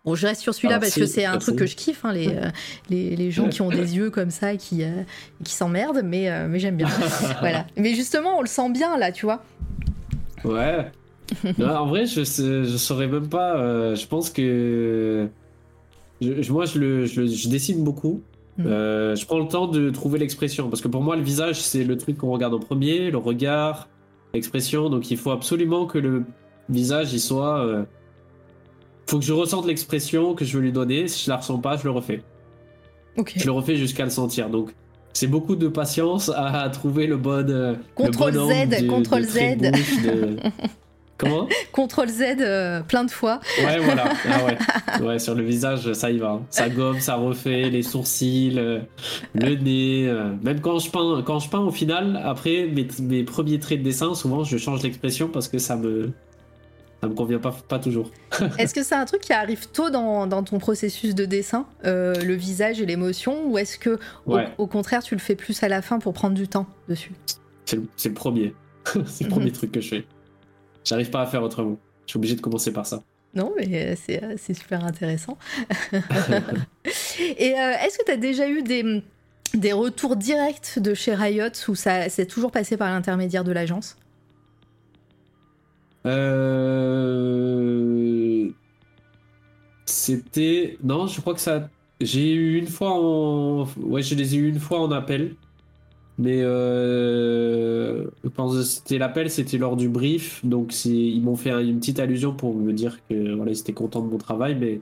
[0.06, 2.06] Bon, je reste sur celui-là Ah, parce si, que c'est un truc que je kiffe,
[2.06, 2.50] hein, les, euh,
[2.90, 5.04] les, les gens qui ont des yeux comme ça, qui, euh,
[5.44, 6.88] qui s'emmerdent, mais, euh, mais j'aime bien.
[7.42, 7.68] voilà.
[7.76, 9.44] Mais justement, on le sent bien là, tu vois.
[10.46, 10.90] Ouais.
[11.58, 13.58] Non, en vrai, je, je saurais même pas.
[13.58, 15.28] euh, je pense que.
[16.22, 18.22] je- moi, je, le, je, le- je dessine beaucoup.
[18.58, 18.64] Mm.
[18.68, 20.70] Euh, je prends le temps de trouver l'expression.
[20.70, 23.88] Parce que pour moi, le visage, c'est le truc qu'on regarde en premier, le regard,
[24.34, 24.90] expression.
[24.90, 26.24] Donc il faut absolument que le
[26.70, 27.60] visage il soit.
[27.66, 27.84] euh,
[29.08, 31.08] faut que je ressente l'expression que je veux lui donner.
[31.08, 32.22] Si je la ressens pas, je le refais.
[33.36, 34.50] Je le refais jusqu'à le sentir.
[34.50, 34.72] Donc
[35.14, 37.50] c'est beaucoup de patience à, à trouver le bon.
[37.50, 39.40] euh, le Contrôle bon angle Z, contrôle Z.
[41.20, 41.48] Comment?
[41.72, 43.40] Contrôle Z euh, plein de fois.
[43.64, 44.06] Ouais, voilà.
[44.26, 45.06] Ah ouais.
[45.06, 46.40] ouais, sur le visage, ça y va.
[46.50, 48.80] Ça gomme, ça refait, les sourcils, euh,
[49.36, 50.08] le nez.
[50.08, 53.80] euh, Même quand je peins, quand je peins au final, après mes, mes premiers traits
[53.80, 56.12] de dessin, souvent je change l'expression parce que ça me,
[57.02, 58.12] ça me convient pas, pas toujours.
[58.58, 62.14] Est-ce que c'est un truc qui arrive tôt dans, dans ton processus de dessin, euh,
[62.16, 64.48] le visage et l'émotion, ou est-ce que au, Ouais.
[64.58, 67.12] au contraire tu le fais plus à la fin pour prendre du temps dessus?
[67.66, 68.54] C'est le, le premier.
[69.06, 69.36] c'est le Mhm.
[69.36, 70.06] premier truc que je fais.
[70.84, 71.78] J'arrive pas à faire autrement.
[72.06, 73.04] Je suis obligé de commencer par ça.
[73.36, 75.38] Non, mais euh, c'est euh, c'est super intéressant.
[75.92, 76.00] et
[77.54, 79.04] euh, est-ce que tu as déjà eu des,
[79.54, 83.98] des retours directs de chez Riot où ça s'est toujours passé par l'intermédiaire de l'agence?
[86.08, 87.30] Euh...
[89.86, 90.78] C'était.
[90.84, 91.70] Non, je crois que ça.
[92.02, 93.68] J'ai eu une fois en.
[93.78, 95.36] Ouais, je les ai eu une fois en appel.
[96.22, 98.06] Mais euh...
[98.24, 100.46] que c'était l'appel, c'était lors du brief.
[100.46, 103.74] Donc ils m'ont fait un- une petite allusion pour me dire que voilà, ils étaient
[103.74, 104.56] contents de mon travail.
[104.60, 104.82] Mais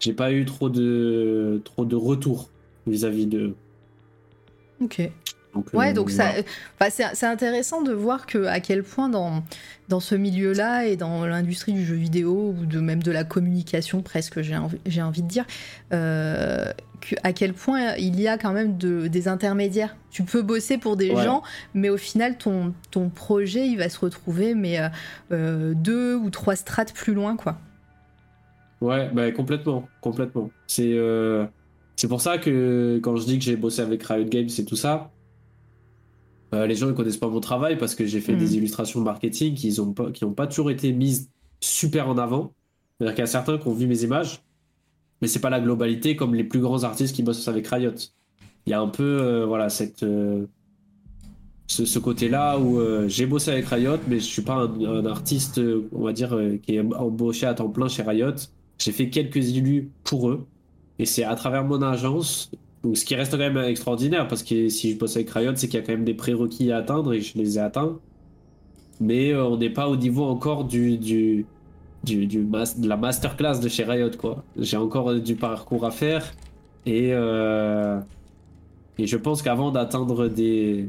[0.00, 2.48] j'ai pas eu trop de, trop de retours
[2.86, 3.54] vis-à-vis de.
[4.80, 5.12] Ok.
[5.54, 6.42] Donc, Ouais, euh, donc ça, voilà.
[6.80, 9.42] enfin, c'est c'est intéressant de voir que à quel point dans,
[9.88, 14.00] dans ce milieu-là et dans l'industrie du jeu vidéo ou de même de la communication
[14.02, 15.44] presque, j'ai envie, j'ai envie de dire,
[15.92, 16.64] euh,
[17.02, 19.94] que- à quel point il y a quand même de, des intermédiaires.
[20.10, 21.22] Tu peux bosser pour des Ouais.
[21.22, 21.42] gens,
[21.74, 24.88] mais au final ton, ton projet il va se retrouver mais euh,
[25.32, 27.58] euh, deux ou trois strates plus loin quoi.
[28.80, 30.50] Ouais, bah, complètement, complètement.
[30.66, 31.46] C'est euh,
[31.96, 34.74] c'est pour ça que quand je dis que j'ai bossé avec Riot Games et tout
[34.76, 35.10] ça,
[36.54, 39.54] euh, les gens ne connaissent pas mon travail parce que j'ai fait des illustrations marketing
[39.54, 41.30] qui n'ont pas, qui ont pas toujours été mises
[41.60, 42.52] super en avant.
[42.98, 44.42] C'est-à-dire qu'il y a certains qui ont vu mes images,
[45.20, 47.94] mais c'est pas la globalité comme les plus grands artistes qui bossent avec Riot.
[48.66, 50.46] Il y a un peu euh, voilà cette euh,
[51.66, 55.06] ce, ce côté-là où euh, j'ai bossé avec Riot, mais je suis pas un, un
[55.06, 55.60] artiste,
[55.92, 58.34] on va dire, qui est embauché à temps plein chez Riot.
[58.78, 60.46] J'ai fait quelques illus pour eux,
[60.98, 62.50] et c'est à travers mon agence,
[62.82, 65.68] donc ce qui reste quand même extraordinaire, parce que si je bosse avec Riot, c'est
[65.68, 67.98] qu'il y a quand même des prérequis à atteindre, et je les ai atteints.
[69.00, 71.46] Mais euh, on n'est pas au niveau encore du, du,
[72.04, 74.44] du, du mas- de la masterclass de chez Riot, quoi.
[74.58, 76.32] J'ai encore euh, du parcours à faire,
[76.86, 78.00] et, euh,
[78.98, 80.88] et je pense qu'avant d'atteindre des,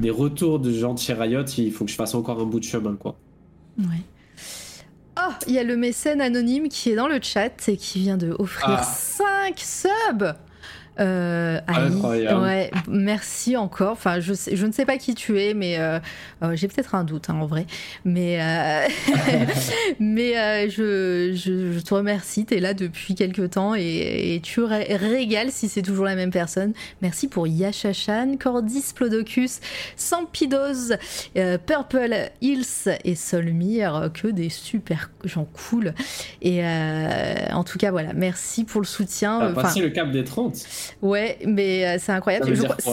[0.00, 2.60] des retours de gens de chez Riot, il faut que je fasse encore un bout
[2.60, 3.16] de chemin, quoi.
[3.78, 4.02] Ouais.
[5.18, 8.18] Oh, il y a le mécène anonyme qui est dans le chat et qui vient
[8.18, 8.82] de offrir Ah.
[8.82, 10.34] 5 subs.
[10.98, 11.60] Euh.
[12.42, 13.92] Ouais, merci encore.
[13.92, 15.98] Enfin, je, sais- je ne sais pas qui tu es, mais euh,
[16.42, 17.66] euh, j'ai peut-être un doute hein, en vrai.
[18.04, 18.86] Mais, euh,
[20.00, 22.46] mais euh, je, je, je te remercie.
[22.46, 26.14] Tu es là depuis quelques temps et, et tu ré- régales si c'est toujours la
[26.14, 26.72] même personne.
[27.02, 29.60] Merci pour Yashashan, Cordis Plodocus,
[29.96, 30.94] Sampidos,
[31.34, 35.94] Purple Hills et Solmir, que des super gens cool.
[36.42, 39.38] Et euh, en tout cas, voilà, merci pour le soutien.
[39.40, 40.54] T'as Enfin, passé le cap des 30
[41.02, 42.52] Ouais, mais euh, c'est incroyable.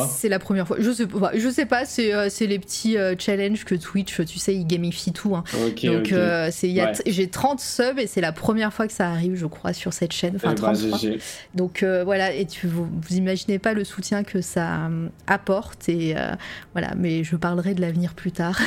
[0.09, 0.77] C'est la première fois.
[0.79, 1.31] Je sais pas.
[1.35, 1.85] Je sais pas.
[1.85, 5.35] C'est euh, les petits euh, challenges que Twitch, tu sais, ils gamifient tout.
[5.35, 5.43] hein.
[5.83, 6.93] Donc euh, Ouais.
[7.05, 10.11] j'ai 30 subs et c'est la première fois que ça arrive, je crois, sur cette
[10.13, 10.35] chaîne.
[10.35, 10.97] Enfin, Eh ben, 33.
[10.99, 11.19] GG.
[11.55, 14.89] Donc euh, voilà, et tu vous, vous imaginez pas le soutien que ça
[15.27, 16.31] apporte et euh,
[16.73, 18.59] voilà, mais je parlerai de l'avenir plus tard.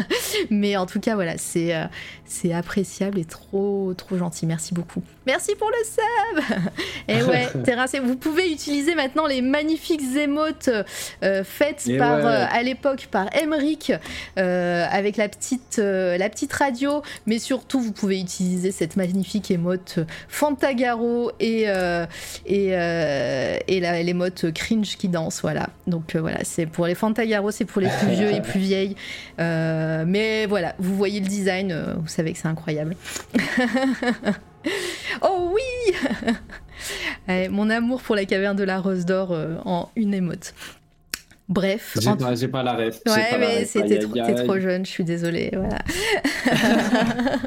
[0.50, 1.72] mais en tout cas voilà, c'est
[2.26, 4.46] c'est appréciable et trop trop gentil.
[4.46, 5.02] Merci beaucoup.
[5.26, 6.58] Merci pour le sub.
[7.08, 7.98] et ouais, terrassé.
[8.00, 10.68] Vous pouvez utiliser maintenant les magnifiques émotes
[11.22, 12.24] euh, faites Et par ouais.
[12.24, 13.92] euh, à l'époque par Emric
[14.38, 19.98] euh, avec la petite la petite radio, mais surtout vous pouvez utiliser cette magnifique émote
[20.28, 22.06] Fantagaro et euh,
[22.46, 25.68] et, euh, et la- l'émote cringe qui danse, voilà.
[25.86, 28.96] Donc euh, voilà, c'est pour les Fantagaro, c'est pour les plus vieux et plus vieilles.
[29.38, 32.96] Mais voilà, vous voyez le design, vous savez que c'est incroyable.
[35.22, 35.94] oh oui
[37.50, 40.54] Mon amour pour la caverne de la Rose d'Or euh, en une émote.
[41.48, 43.00] Bref, J'ai en pas, la ref.
[43.06, 44.34] Ouais, mais c'était trop, aïe.
[44.34, 45.78] trop jeune, je suis désolée, voilà.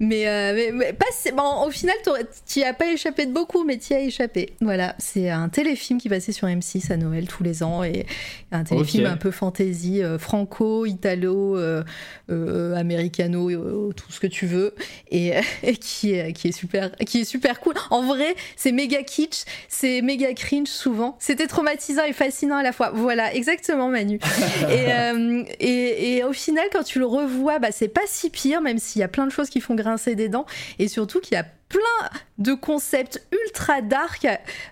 [0.00, 1.04] mais, euh, mais, mais pas,
[1.34, 1.94] bon, au final,
[2.46, 4.54] t'y as pas échappé de beaucoup, mais t'y as échappé.
[4.62, 8.06] Voilà, c'est un téléfilm qui passait sur M6 à Noël tous les ans et
[8.50, 11.84] un téléfilm un peu fantasy, euh, franco, italo, euh,
[12.30, 14.74] euh, americano, tout ce que tu veux,
[15.10, 15.32] et,
[15.62, 17.74] et qui, est, qui est super, qui est super cool.
[17.90, 21.16] En vrai, c'est méga kitsch, c'est méga cringe souvent.
[21.18, 22.85] C'était traumatisant et fascinant à la fois.
[22.94, 24.18] Voilà, exactement, Manu.
[24.70, 28.60] et, euh, et, et, au final, quand tu le revois, bah, c'est pas si pire,
[28.60, 30.46] même s'il y a plein de choses qui font grincer des dents,
[30.78, 32.08] et surtout qu'il y a plein
[32.38, 34.26] de concepts ultra dark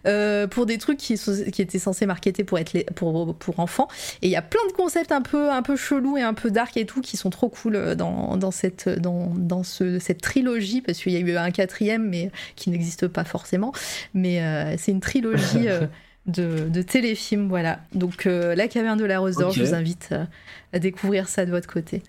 [0.06, 1.18] euh, pour des trucs qui,
[1.52, 3.88] qui étaient censés marketer pour être les, pour, pour enfants.
[4.22, 6.50] Et il y a plein de concepts un peu un peu chelous et un peu
[6.50, 10.82] dark et tout qui sont trop cool dans, dans cette dans, dans ce, cette trilogie
[10.82, 13.72] parce qu'il y a eu un quatrième mais qui n'existe pas forcément.
[14.12, 15.66] Mais euh, c'est une trilogie
[16.26, 20.14] de, de, téléfilms voilà donc la caverne de la rose d'or je vous invite
[20.72, 22.02] à découvrir ça de votre côté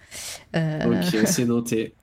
[0.53, 1.93] ok c'est noté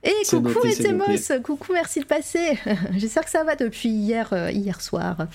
[0.02, 2.58] et coucou Etemos, coucou, merci de passer.
[2.96, 5.26] J'espère que ça va depuis hier, euh, hier soir.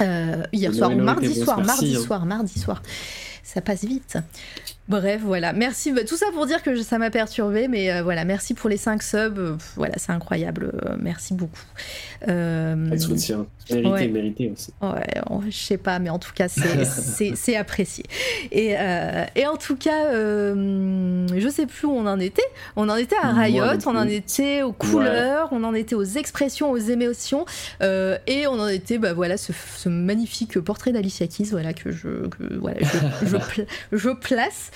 [0.00, 2.00] Euh, hier soir ou mardi soir, mardi hein.
[2.00, 2.82] soir, mardi soir.
[3.42, 4.18] Ça passe vite.
[4.88, 5.52] Bref, voilà.
[5.52, 5.92] Merci.
[5.92, 8.24] Bah, tout ça pour dire que ça m'a perturbé, mais euh, voilà.
[8.24, 9.58] Merci pour les 5 subs.
[9.76, 10.72] voilà, c'est incroyable.
[10.74, 11.60] Euh, merci beaucoup.
[12.26, 13.46] Euh, soutien.
[13.70, 14.72] Mérité, mérité aussi.
[14.80, 18.04] Ouais, je sais pas, mais en tout cas, c'est apprécié.
[18.50, 22.42] Et, euh, et, en tout cas, je sais plus où on en était.
[22.76, 26.70] On en était à Riot, on en était aux couleurs, on en était aux expressions,
[26.70, 27.44] aux émotions,
[27.82, 32.26] et on en était, bah voilà, ce, ce magnifique portrait d'Alicia Keys, voilà que je,
[32.28, 33.26] que, voilà, je,
[33.92, 34.70] je, je place.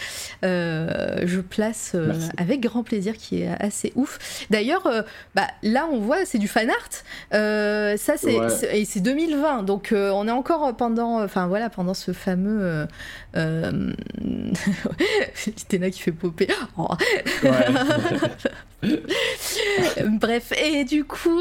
[0.44, 4.46] Euh, je place euh, avec grand plaisir, qui est assez ouf.
[4.50, 5.02] D'ailleurs, euh,
[5.34, 7.96] bah, là, on voit, c'est du fan art.
[7.98, 8.38] ça, c'est
[8.72, 12.86] et c'est 2020, donc on est encore pendant, enfin voilà, pendant ce fameux.
[15.68, 16.48] Téna qui fait popper.
[16.76, 16.88] Oh.
[20.20, 21.40] Bref, et du coup,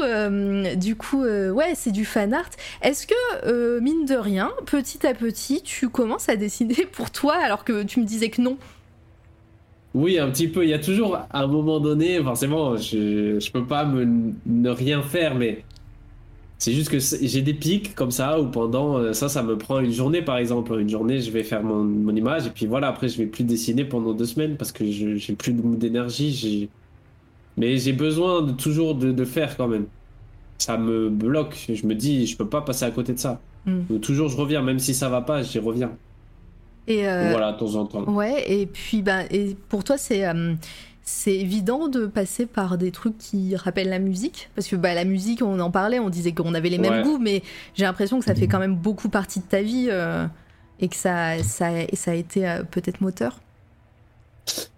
[0.76, 2.50] du coup, ouais, c'est du fan art.
[2.82, 7.64] Est-ce que mine de rien, petit à petit, tu commences à dessiner pour toi, alors
[7.64, 8.56] que tu me disais que non?
[9.94, 10.64] Oui, un petit peu.
[10.64, 14.70] Il y a toujours, à un moment donné, forcément, je, je peux pas me, ne
[14.70, 15.64] rien faire, mais
[16.62, 19.80] c'est juste que j'ai des pics comme ça où pendant euh, ça, ça me prend
[19.80, 20.78] une journée par exemple.
[20.78, 23.42] Une journée, je vais faire mon, mon image et puis voilà, après, je vais plus
[23.42, 26.70] dessiner pendant deux semaines parce que j'ai plus d'énergie.
[27.56, 29.86] Mais j'ai besoin de toujours de, de, faire quand même.
[30.58, 31.66] Ça me bloque.
[31.68, 33.40] Je me dis, je peux pas passer à côté de ça.
[33.66, 33.98] Hmm.
[34.00, 35.90] toujours, je reviens, même si ça va pas, j'y reviens.
[36.86, 38.04] Et euh, voilà, de temps en temps.
[38.04, 40.54] Ouais, et puis bah, et pour toi, c'est euh,
[41.04, 45.04] c'est évident de passer par des trucs qui rappellent la musique Parce que bah, la
[45.04, 47.42] musique, on en parlait, on disait qu'on avait les mêmes goûts, mais
[47.74, 50.26] j'ai l'impression que ça fait quand même beaucoup partie de ta vie euh,
[50.80, 53.40] et que ça, ça, ça a été peut-être moteur.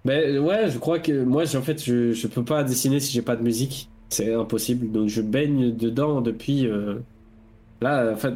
[0.05, 3.23] Ben ouais, je crois que moi, en fait, je, je peux pas dessiner si j'ai
[3.23, 3.89] pas de musique.
[4.11, 4.93] C'est impossible.
[4.93, 6.69] Donc je baigne dedans depuis.
[7.81, 8.35] Là, en fait,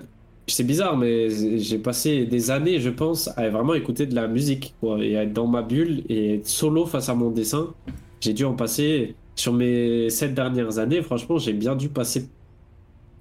[0.49, 4.75] c'est bizarre, mais j'ai passé des années, je pense, à vraiment écouter de la musique,
[4.81, 7.75] quoi, et à être dans ma bulle et être solo face à mon dessin.
[8.21, 11.03] J'ai dû en passer sur mes sept dernières années.
[11.03, 12.29] Franchement, j'ai bien dû passer,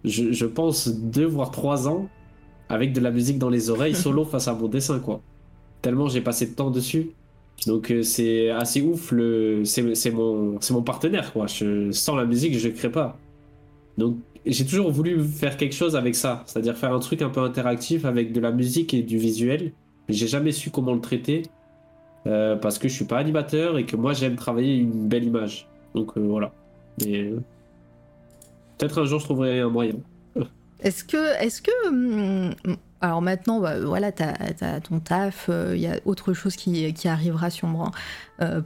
[0.03, 2.07] je, je, pense, deux voire trois ans
[2.69, 5.21] avec de la musique dans les oreilles, solo face à mon dessin, quoi.
[5.81, 7.11] Tellement j'ai passé de temps dessus.
[7.65, 9.11] Donc euh, c'est assez ouf.
[9.11, 11.47] Le, c'est mon, c'est mon partenaire, quoi.
[11.47, 13.17] Je, sans la musique, je ne crée pas.
[13.97, 14.17] Donc
[14.51, 18.05] j'ai toujours voulu faire quelque chose avec ça, c'est-à-dire faire un truc un peu interactif
[18.05, 19.73] avec de la musique et du visuel.
[20.07, 21.43] Mais j'ai jamais su comment le traiter
[22.25, 25.67] euh, parce que je suis pas animateur et que moi j'aime travailler une belle image.
[25.95, 26.51] Donc euh, voilà.
[27.01, 27.39] Mais euh,
[28.77, 29.95] peut-être un jour je trouverai un moyen.
[30.79, 32.53] Est-ce que, est-ce que, hum,
[33.01, 37.49] alors maintenant, bah, voilà, t'as as ton taf, il y a autre chose qui, arrivera
[37.49, 37.91] sûrement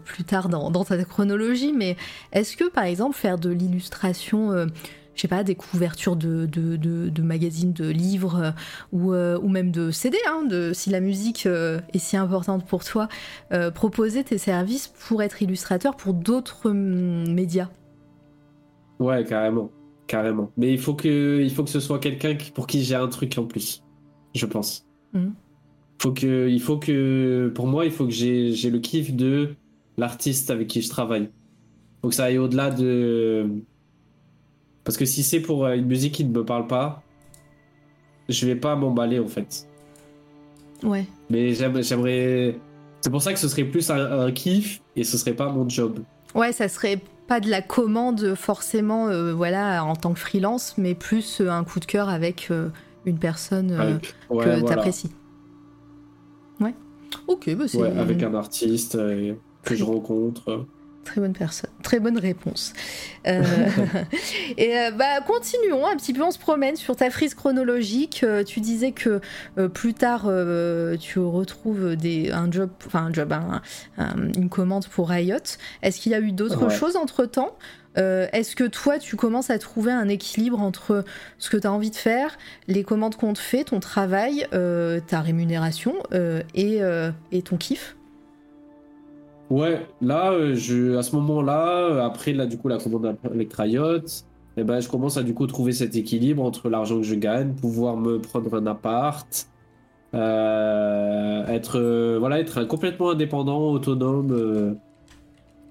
[0.03, 1.95] plus tard dans, ta chronologie, mais
[2.34, 4.68] est-ce que par exemple faire de l'illustration
[5.22, 8.52] je sais pas, des couvertures de, de, de, magazines, de livres euh,
[8.91, 12.65] ou, euh, ou, même de CD, hein, de, si la musique euh, est si importante
[12.65, 13.07] pour toi,
[13.76, 17.69] proposer tes services pour être illustrateur pour d'autres mm, médias.
[18.98, 19.69] Ouais, carrément,
[20.07, 20.49] carrément.
[20.57, 23.38] Mais il faut que, il faut que ce soit quelqu'un pour qui j'ai un truc
[23.38, 23.84] en plus,
[24.34, 24.88] je pense.
[25.14, 25.27] Mmh.
[25.99, 29.53] Faut que, il faut que, pour moi, il faut que j'ai le kiff de
[29.98, 31.30] l'artiste avec qui je travaille.
[32.02, 33.61] Faut que ça aille au-delà de
[34.84, 37.03] parce que si c'est pour euh, une musique qui ne me parle pas,
[38.30, 39.68] je vais pas m'emballer en fait.
[40.84, 41.06] Ouais.
[41.30, 42.56] Mais j'aimerais.
[43.02, 45.99] C'est pour ça que ce serait plus un, kiff et ce serait pas mon job.
[46.36, 50.95] Ouais, ça serait pas de la commande forcément, euh, voilà, en tant que freelance, mais
[50.95, 52.52] plus euh, un coup de cœur avec
[53.06, 53.99] une personne
[54.30, 55.12] que tu apprécies.
[56.60, 56.76] Ouais.
[57.28, 57.78] Ok, bah c'est.
[57.78, 58.98] Ouais, avec un artiste
[59.64, 60.66] que je rencontre.
[61.06, 62.73] Très bonne personne, très bonne réponse.
[63.28, 63.41] Euh,
[64.57, 68.23] et euh, bah continuons un petit peu, on se promène sur ta frise chronologique.
[68.23, 69.19] Euh, tu disais que
[69.73, 70.30] plus tard
[70.99, 73.34] tu retrouves des, un job, enfin un job,
[74.36, 75.38] une commande pour Riot.
[75.82, 77.57] Est-ce qu'il y a eu d'autres choses entre temps
[77.95, 81.03] est-ce que toi, tu commences à trouver un équilibre entre
[81.40, 82.38] ce que tu as envie de faire,
[82.69, 85.95] les commandes qu'on te fait, ton travail, ta rémunération
[86.53, 86.80] et,
[87.32, 87.98] et, ton kiff?
[89.52, 93.99] Ouais, là, je, à ce moment-là, après là, du coup, la commande avec Riot,
[94.57, 97.53] eh ben, je commence à du coup trouver cet équilibre entre l'argent que je gagne,
[97.53, 99.48] pouvoir me prendre un appart,
[100.14, 104.78] être, voilà, être complètement indépendant, autonome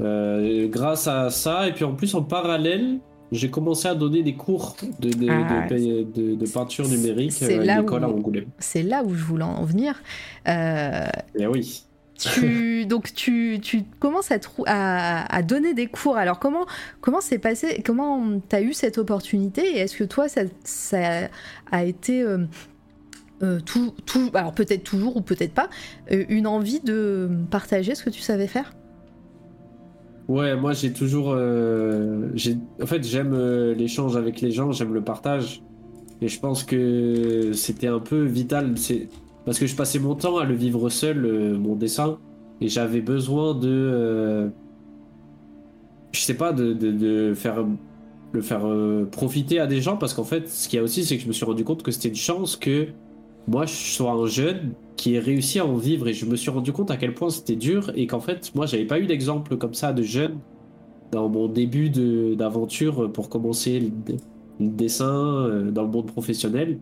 [0.00, 3.00] euh, grâce à ça, et puis en plus en parallèle,
[3.32, 5.66] j'ai commencé à donner des cours de, de, de, ah,
[6.52, 8.46] peinture numérique euh, à l'école à Angoulême.
[8.58, 10.02] C'est là où je voulais en venir.
[10.48, 11.06] Euh,
[11.38, 11.84] eh oui.
[12.20, 16.16] Tu, donc tu, tu commences à, à, à, donner des cours.
[16.16, 16.66] Alors comment
[17.00, 21.28] comment c'est passé Comment tu as eu cette opportunité Et est-ce que toi ça, ça
[21.72, 22.24] a été
[23.64, 25.70] tout, tout, alors peut-être toujours ou peut-être pas,
[26.10, 28.74] une envie de partager ce que tu savais faire?
[30.30, 31.32] Ouais, moi j'ai toujours.
[31.34, 32.28] Euh,
[32.80, 35.60] en fait, j'aime euh, l'échange avec les gens, j'aime le partage.
[36.20, 38.74] Et je pense que c'était un peu vital.
[38.78, 39.08] C'est
[39.50, 42.20] parce que je passais mon temps à le vivre seul, euh, mon dessin,
[42.60, 44.48] et j'avais besoin de.
[46.12, 47.66] je sais pas, de, de, faire
[48.30, 48.64] le faire
[49.10, 51.26] profiter à des gens parce qu'en fait, ce qu'il y a aussi, c'est que je
[51.26, 52.90] me suis rendu compte que c'était une chance que
[53.48, 56.52] moi je sois un jeune qui ait réussi à en vivre et je me suis
[56.52, 59.56] rendu compte à quel point c'était dur et qu'en fait moi j'avais pas eu d'exemple
[59.56, 60.38] comme ça de jeune
[61.10, 61.90] dans mon début
[62.36, 63.90] d'aventure pour commencer le,
[64.60, 66.78] dessin euh, dans le monde professionnel.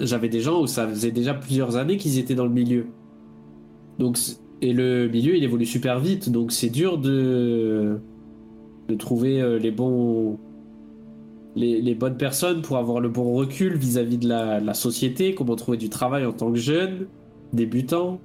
[0.00, 2.86] J'avais des gens où ça faisait déjà plusieurs années qu'ils étaient dans le milieu.
[3.98, 4.18] Donc
[4.62, 7.98] et le milieu il évolue super vite donc c'est dur de
[8.88, 10.38] de trouver euh, les bons
[11.56, 15.88] les, bonnes personnes pour avoir le bon recul vis-à-vis de la, société, comment trouver du
[15.88, 17.06] travail en tant que jeune,
[17.52, 18.20] débutant.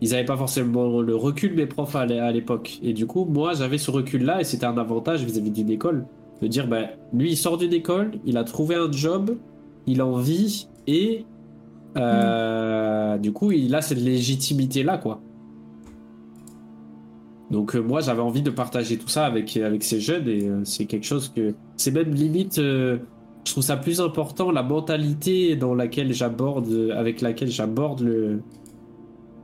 [0.00, 2.78] Ils n'avaient pas forcément le recul, mes profs, à l'époque.
[2.82, 6.04] Et du coup, moi, j'avais ce recul-là et c'était un avantage vis-à-vis d'une école.
[6.42, 9.36] De dire, ben, lui, il sort d'une école, il a trouvé un job,
[9.86, 11.24] il en vit et
[11.96, 15.20] euh, du coup, il a cette légitimité-là, quoi.
[17.50, 20.60] Donc euh, moi j'avais envie de partager tout ça avec, avec ces jeunes et euh,
[20.64, 22.98] c'est quelque chose que c'est même limite euh,
[23.44, 28.40] je trouve ça plus important la mentalité dans laquelle j'aborde avec laquelle j'aborde le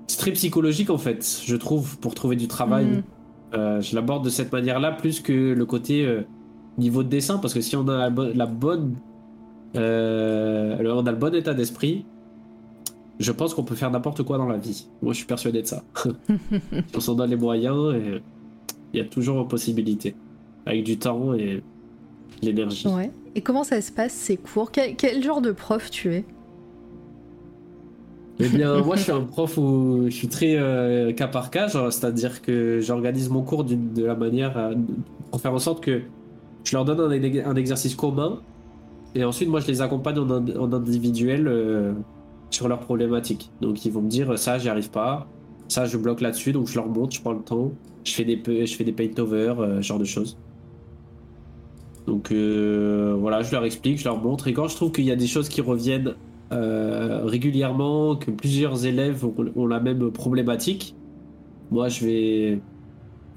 [0.06, 3.80] c'est très psychologique en fait je trouve pour trouver du travail mm.
[3.80, 6.08] je l'aborde de cette manière là plus que le côté
[6.78, 8.96] niveau de dessin parce que si on a la bonne
[9.74, 12.04] on a le bon état d'esprit
[13.20, 14.86] je pense qu'on peut faire n'importe quoi dans la vie.
[15.02, 15.84] Moi, je suis persuadé de ça.
[16.94, 18.22] on s'en donne les moyens et
[18.94, 20.16] il y a toujours possibilité.
[20.66, 21.62] Avec du temps et
[22.42, 22.88] l'énergie.
[22.88, 23.10] Ouais.
[23.34, 24.72] Et comment ça se passe ces cours?
[24.72, 26.24] Quel, genre de prof tu es?
[28.38, 31.68] Eh bien, moi, je suis un prof où je suis très euh, cas par cas,
[31.68, 34.72] c'est-à-dire que j'organise mon cours de la manière
[35.30, 36.00] pour faire en sorte que
[36.64, 38.40] je leur donne un, exercice commun
[39.14, 41.48] et ensuite, moi, je les accompagne en, individuel.
[41.48, 41.92] Euh,
[42.50, 43.50] sur leurs problématiques.
[43.60, 45.28] Donc ils vont me dire ça j'y arrive pas,
[45.68, 47.72] ça je bloque là-dessus, donc je leur montre, je prends le temps,
[48.04, 50.36] je fais des, je fais des paint over, euh, genre de choses.
[52.06, 55.12] Donc euh, voilà, je leur explique, je leur montre, et quand je trouve qu'il y
[55.12, 56.14] a des choses qui reviennent
[56.52, 60.96] euh, régulièrement, que plusieurs élèves ont, la même problématique,
[61.70, 62.60] moi je vais,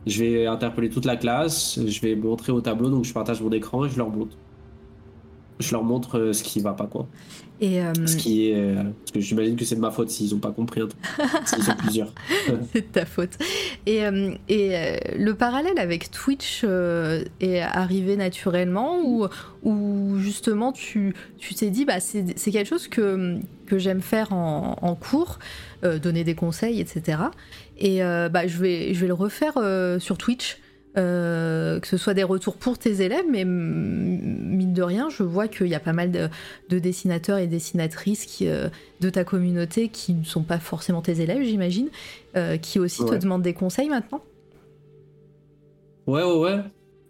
[0.08, 3.52] je vais interpeller toute la classe, je vais montrer au tableau, donc je partage mon
[3.52, 4.38] écran et je leur montre.
[5.64, 7.08] Je leur montre ce qui va pas quoi.
[7.62, 10.34] Et euh, Ce qui est, euh, parce que j'imagine que c'est de ma faute s'ils
[10.34, 10.82] n'ont pas compris
[11.46, 12.14] s'ils sont plusieurs.
[12.74, 13.38] c'est de ta faute.
[13.86, 16.66] Et, euh, et le parallèle avec Twitch
[17.40, 19.28] est arrivé naturellement ou,
[19.64, 24.78] ou justement tu tu t'es dit bah c'est quelque chose que, que j'aime faire en,
[24.82, 25.40] en cours,
[25.84, 27.20] donner des conseils, etc.
[27.78, 29.54] Et bah je vais je vais le refaire
[30.00, 30.58] sur Twitch.
[30.96, 35.48] Euh, que ce soit des retours pour tes élèves, mais mine de rien, je vois
[35.48, 38.70] qu'il y a pas mal de, dessinateurs et dessinatrices qui, euh,
[39.02, 41.90] de ta communauté qui ne sont pas forcément tes élèves, j'imagine,
[42.38, 44.22] euh, qui aussi te demandent des conseils maintenant.
[46.06, 46.60] Ouais, ouais, ouais.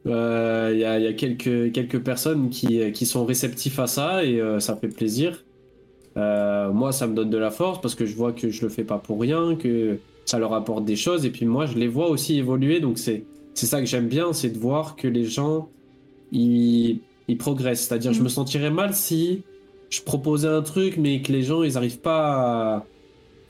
[0.05, 4.87] Il y, a, quelques, quelques personnes qui, qui, sont réceptifs à ça et ça fait
[4.87, 5.43] plaisir.
[6.15, 8.85] moi, ça me donne de la force parce que je vois que je le fais
[8.85, 12.09] pas pour rien, que ça leur apporte des choses et puis moi, je les vois
[12.09, 13.23] aussi évoluer, donc c'est
[13.53, 15.69] c'est ça que j'aime bien, c'est de voir que les gens,
[16.31, 16.99] ils,
[17.39, 17.87] progressent.
[17.87, 18.23] C'est-à-dire, je mm.
[18.23, 19.43] me sentirais mal si
[19.89, 22.85] je proposais un truc, mais que les gens, ils n'arrivent pas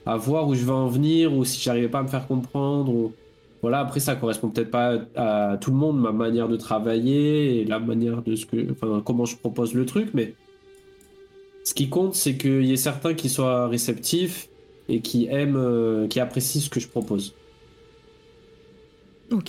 [0.05, 3.11] à, voir où je veux en venir, ou si j'arrivais pas à me faire comprendre.
[3.61, 7.65] Voilà, après, ça correspond peut-être pas à tout le monde, ma manière de travailler, et
[7.65, 8.71] la manière de ce que.
[8.71, 10.33] Enfin, comment je propose le truc, mais.
[11.65, 14.49] Ce qui compte, c'est qu'il y ait certains qui soient réceptifs
[14.89, 17.33] et qui aiment, euh, qui apprécient ce que je propose.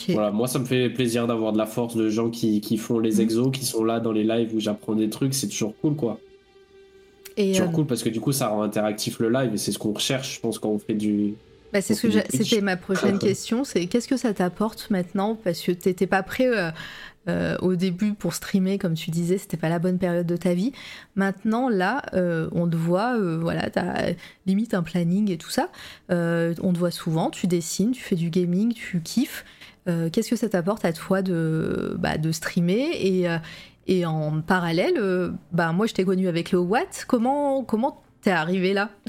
[0.09, 2.98] Voilà, moi ça me fait plaisir d'avoir de la force de gens qui, qui font
[2.98, 3.20] les Mhm.
[3.20, 6.18] exos, qui sont là dans les lives où j'apprends des trucs, c'est toujours cool quoi.
[7.36, 9.72] Et Toujours euh, cool parce que du coup ça rend interactif le live et c'est
[9.72, 11.34] ce qu'on recherche, je pense, quand on fait du.
[11.72, 15.36] bah, c'est ce que c'était ma prochaine question, c'est qu'est-ce que ça t'apporte maintenant?
[15.42, 16.70] Parce que t'étais pas prêt euh,
[17.26, 20.55] euh, au début pour streamer, comme tu disais, c'était pas la bonne période de ta
[20.55, 20.72] vie.
[21.16, 22.02] Maintenant, là,
[22.52, 24.12] on te voit, voilà, t'as
[24.46, 25.68] limite un planning et tout ça.
[26.10, 29.44] On te voit souvent, tu dessines, tu fais du gaming, tu kiffes.
[29.89, 33.36] Euh, Qu'est-ce que ça t'apporte à toi de, bah, de streamer et, euh,
[33.86, 37.05] et en parallèle, euh, bah, moi je t'ai connu avec le Watt.
[37.06, 38.90] Comment comment t'es arrivé là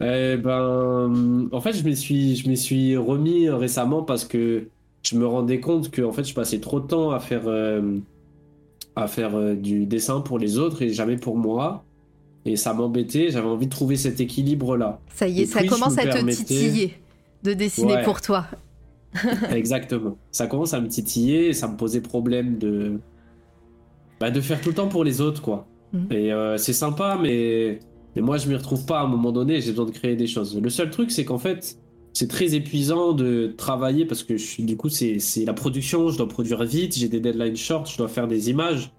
[0.00, 4.68] Eh ben, en fait, je m'y suis, je suis remis récemment parce que
[5.02, 7.98] je me rendais compte que en fait, je passais trop de temps à faire, euh,
[8.94, 11.84] à faire euh, du dessin pour les autres et jamais pour moi.
[12.44, 13.30] Et ça m'embêtait.
[13.30, 15.00] J'avais envie de trouver cet équilibre-là.
[15.14, 16.94] Ça y est, Et ça commence me à te titiller
[17.42, 18.04] de dessiner Ouais.
[18.04, 18.46] pour toi.
[19.50, 20.18] Exactement.
[20.30, 23.00] Ça commence à me titiller et ça me posait problème de,
[24.20, 25.66] bah, de faire tout le temps pour les autres, quoi.
[25.92, 26.06] Mhm.
[26.10, 27.80] Et euh, c'est sympa, mais...
[28.14, 29.60] mais moi, je m'y retrouve pas à un moment donné.
[29.60, 30.58] J'ai besoin de créer des choses.
[30.60, 31.78] Le seul truc, c'est qu'en fait,
[32.12, 36.08] c'est très épuisant de travailler parce que je suis, du coup, c'est c'est la production.
[36.08, 36.96] Je dois produire vite.
[36.96, 37.90] J'ai des deadlines short.
[37.90, 38.90] Je dois faire des images.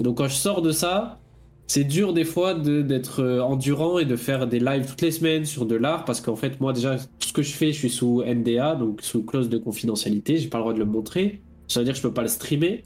[0.00, 1.20] Et donc, quand je sors de ça,
[1.66, 5.44] c'est dur des fois d'être euh, endurant et de faire des lives toutes les semaines
[5.46, 7.90] sur de l'art parce qu'en fait, moi, déjà, tout ce que je fais, je suis
[7.90, 10.36] sous NDA, donc sous clause de confidentialité.
[10.36, 11.42] J'ai pas le droit de le montrer.
[11.68, 12.84] Ça veut dire que je peux pas le streamer.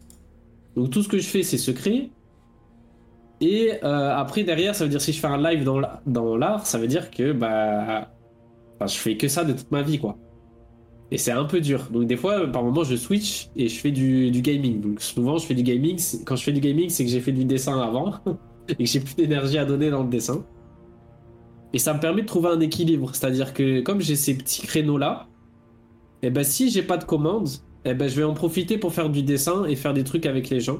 [0.76, 2.10] Donc, tout ce que je fais, c'est secret.
[3.40, 6.36] Et euh, après, derrière, ça veut dire si je fais un live dans la- dans
[6.36, 8.10] l'art, ça veut dire que bah,
[8.80, 10.16] je fais que ça de toute ma vie, quoi.
[11.10, 11.88] Et c'est un peu dur.
[11.90, 14.80] Donc, des fois, par moment, je switch et je fais du, du gaming.
[14.80, 15.98] Donc, souvent, je fais du gaming.
[16.26, 18.14] Quand je fais du gaming, c'est que j'ai fait du dessin avant
[18.68, 20.44] et que j'ai plus d'énergie à donner dans le dessin.
[21.72, 23.14] Et ça me permet de trouver un équilibre.
[23.14, 25.28] C'est-à-dire que comme j'ai ces petits créneaux-là,
[26.22, 27.48] et ben si j'ai pas de commandes,
[27.84, 30.50] eh ben je vais en profiter pour faire du dessin et faire des trucs avec
[30.50, 30.78] les gens.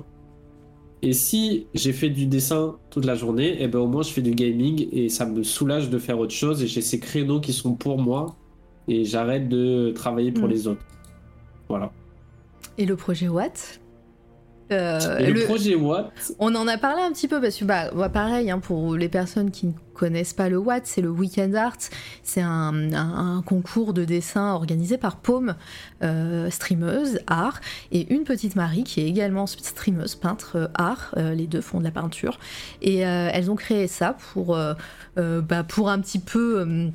[1.01, 4.23] Et si j'ai fait du dessin toute la journée, eh ben au moins je fais
[4.23, 7.52] du gaming et ça me soulage de faire autre chose et j'ai ces créneaux qui
[7.52, 8.35] sont pour moi
[8.89, 10.51] et j'arrête de travailler pour Mm.
[10.51, 10.85] les autres.
[11.69, 11.93] Voilà.
[12.78, 13.81] Et le projet Watt?
[14.70, 17.64] Euh, Et le, le- projet Watt, On en a parlé un petit peu parce que
[17.64, 21.08] bah, bah, pareil hein, pour les personnes qui ne connaissent pas le Watt, c'est le
[21.08, 21.76] Weekend Art,
[22.22, 25.54] c'est un, un- un concours de dessin organisé par Paume,
[26.02, 27.60] euh, streameuse art,
[27.92, 31.14] et une petite Marie qui est également streameuse peintre euh, art.
[31.16, 32.38] Euh, les deux font de la peinture
[32.82, 34.56] et elles ont créé ça pour
[35.16, 36.90] bah, pour un petit peu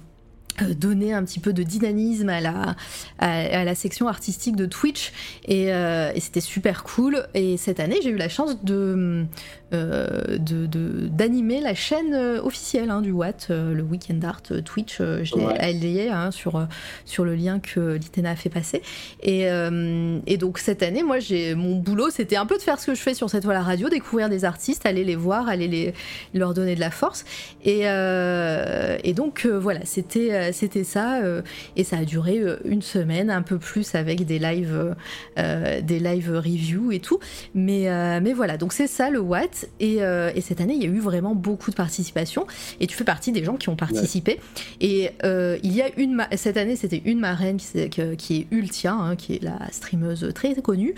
[0.80, 2.76] donner un petit peu de dynamisme à la,
[3.20, 5.12] à, à la section artistique de Twitch.
[5.46, 7.26] Et, euh, et c'était super cool.
[7.34, 9.26] Et cette année j'ai eu la chance de
[9.74, 14.42] euh, de- de- d'animer la chaîne euh, officielle hein, du Watt euh, le Weekend Art
[14.52, 14.98] euh, Twitch.
[15.02, 16.10] Euh, je l'ai Ouais.
[16.10, 16.66] hein, sur, euh,
[17.06, 18.84] sur le lien que Litena a fait passer.
[19.24, 22.80] Et, euh, et donc cette année moi j'ai mon boulot c'était un peu de faire
[22.80, 25.48] ce que je fais sur cette toile à radio découvrir des artistes aller les voir
[25.48, 25.94] aller les,
[26.36, 27.26] leur donner de la force.
[27.66, 31.42] Et, euh, et donc euh, voilà, c'était euh, c'était ça euh,
[31.76, 34.96] et ça a duré euh, une semaine, un peu plus avec des lives
[35.38, 37.20] des live reviews et tout.
[37.54, 37.88] Mais
[38.22, 41.00] mais voilà, donc c'est ça le Watt et, et cette année il y a eu
[41.00, 42.46] vraiment beaucoup de participation
[42.80, 44.40] et tu fais partie des gens qui ont participé.
[44.82, 49.36] Et il y a une cette année c'était une marraine qui, est Ultia, hein, qui
[49.36, 50.96] est la streameuse très connue,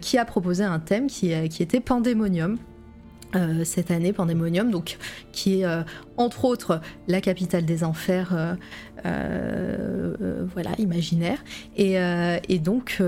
[0.00, 2.58] qui a proposé un thème qui, qui était Pandémonium.
[3.34, 4.98] Euh, cette année, Pandémonium, donc
[5.32, 5.82] qui est euh,
[6.18, 8.56] entre autres la capitale des enfers,
[9.06, 11.42] euh, voilà, imaginaire.
[11.76, 13.00] Et, donc,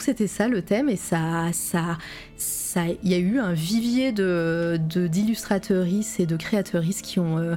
[0.00, 1.96] c'était ça le thème, et ça, ça,
[2.36, 4.78] ça, il y a eu un vivier de
[6.18, 7.56] et de créatrices qui ont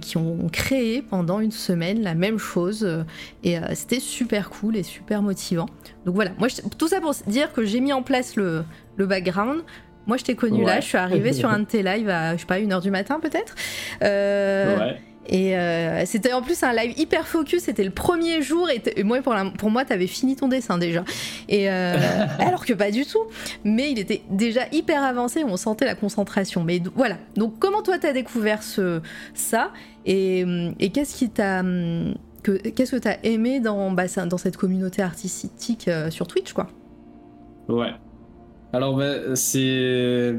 [0.00, 2.88] qui ont créé pendant une semaine la même chose,
[3.42, 5.66] et c'était super cool et super motivant.
[6.06, 8.64] Donc voilà, moi tout ça pour dire que j'ai mis en place le
[8.96, 9.62] background.
[10.08, 12.40] Moi, je t'ai connu là, je suis arrivée sur un de tes lives à, je
[12.40, 13.54] sais pas, 1h du matin peut-être.
[14.02, 15.00] Euh, ouais.
[15.30, 19.20] Et euh, c'était en plus un live hyper focus, c'était le premier jour et, moi,
[19.20, 21.04] pour, la- pour moi, t'avais fini ton dessin déjà.
[21.50, 21.96] Et euh,
[22.38, 23.22] alors que pas du tout.
[23.62, 26.64] Mais il était déjà hyper avancé, on sentait la concentration.
[26.64, 27.18] Mais voilà.
[27.36, 29.02] Donc comment toi t'as découvert ce,
[29.34, 29.70] ça?
[30.06, 34.38] Et, hum, et qu'est-ce qui t'a hum, que qu'est-ce que t'as aimé dans bah, dans
[34.38, 36.68] cette communauté artistique euh, sur Twitch quoi?
[37.68, 37.92] Ouais.
[38.72, 40.34] Alors, ben, c'est.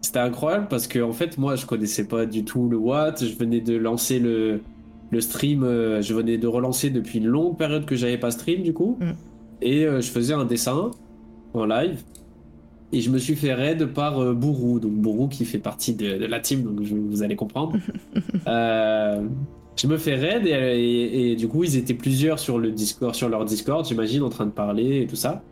[0.00, 3.24] C'était incroyable parce que, en fait, moi, je connaissais pas du tout le Watt.
[3.24, 4.60] Je venais de lancer le,
[5.10, 5.64] le stream.
[5.64, 8.96] euh, Je venais de relancer depuis une longue période que j'avais pas stream, du coup.
[9.00, 9.10] Mm.
[9.62, 10.90] Et euh, je faisais un dessin
[11.54, 12.00] en live.
[12.92, 14.78] Et je me suis fait raid par euh, Bourou.
[14.80, 17.76] Donc, Bourou qui fait partie de, de la team, donc je- vous allez comprendre.
[18.46, 19.22] Euh,
[19.76, 23.14] je me fais raid et, et- et du coup ils étaient plusieurs sur le Discord,
[23.14, 25.42] sur leur Discord, j'imagine, en train de parler et tout ça.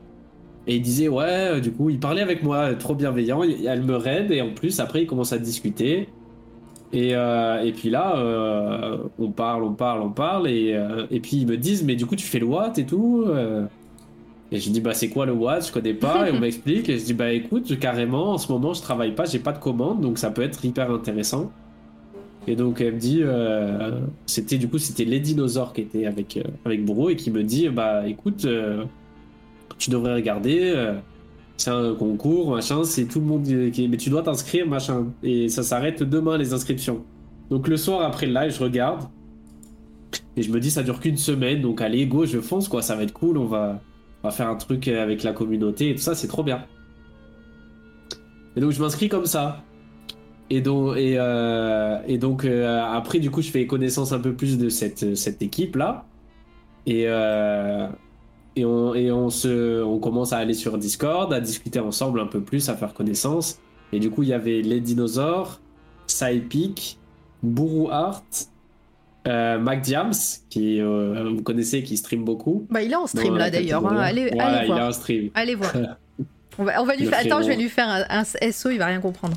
[0.68, 3.43] Et ils disaient ouais, euh, du coup ils parlaient avec moi, euh, trop bienveillant.
[3.44, 6.09] Il- Elle me raid et en plus après ils commencent à discuter.
[6.93, 11.20] Et, euh, et puis là, euh, on parle, on parle, on parle et, euh, et
[11.20, 13.24] puis ils me disent mais du coup tu fais le what et tout.
[14.52, 15.60] Et je dis bah c'est quoi le what?
[15.60, 18.72] Je connais pas et on m'explique et je dis bah écoute carrément en ce moment
[18.74, 21.51] je travaille pas, j'ai pas de commande donc ça peut être hyper intéressant.
[22.48, 23.22] Et donc elle me dit,
[24.26, 27.68] c'était du coup c'était les dinosaures qui étaient avec avec Bro et qui me dit
[27.68, 28.47] bah écoute,
[29.78, 30.94] tu devrais regarder, euh,
[31.56, 35.48] c'est un concours machin, c'est tout le monde qui mais tu dois t'inscrire machin et
[35.48, 37.05] ça s'arrête demain les inscriptions.
[37.51, 39.09] Donc le soir après le live je regarde
[40.36, 42.97] et je me dis ça dure qu'une semaine donc allez go je fonce quoi ça
[42.97, 43.80] va être cool on va
[44.22, 46.64] on va faire un truc avec la communauté et tout ça c'est trop bien.
[48.56, 49.62] Et donc je m'inscris comme ça.
[50.48, 54.59] Et donc, euh, et donc euh, après, du coup, je fais connaissance un peu plus
[54.59, 56.06] de cette, cette équipe-là.
[56.86, 57.06] Et,
[58.56, 62.26] et, on, et on, se, on commence à aller sur Discord, à discuter ensemble un
[62.26, 63.58] peu plus, à faire connaissance.
[63.92, 65.60] Et du coup, il y avait les dinosaures,
[66.06, 66.98] Psypic,
[67.42, 68.22] Bourou Art,
[69.28, 70.12] euh, Mac Diams,
[70.50, 72.66] qui euh, vous connaissez, qui stream beaucoup.
[72.70, 73.86] Bah, il est en stream là d'ailleurs.
[73.86, 73.96] hein.
[73.98, 74.88] Allez, Voilà, allez il est voir.
[74.88, 75.30] en stream.
[75.34, 75.72] Allez voir.
[76.58, 77.18] On va, on va lui faire.
[77.22, 79.36] Attends, je vais lui faire un, un SO, il va rien comprendre.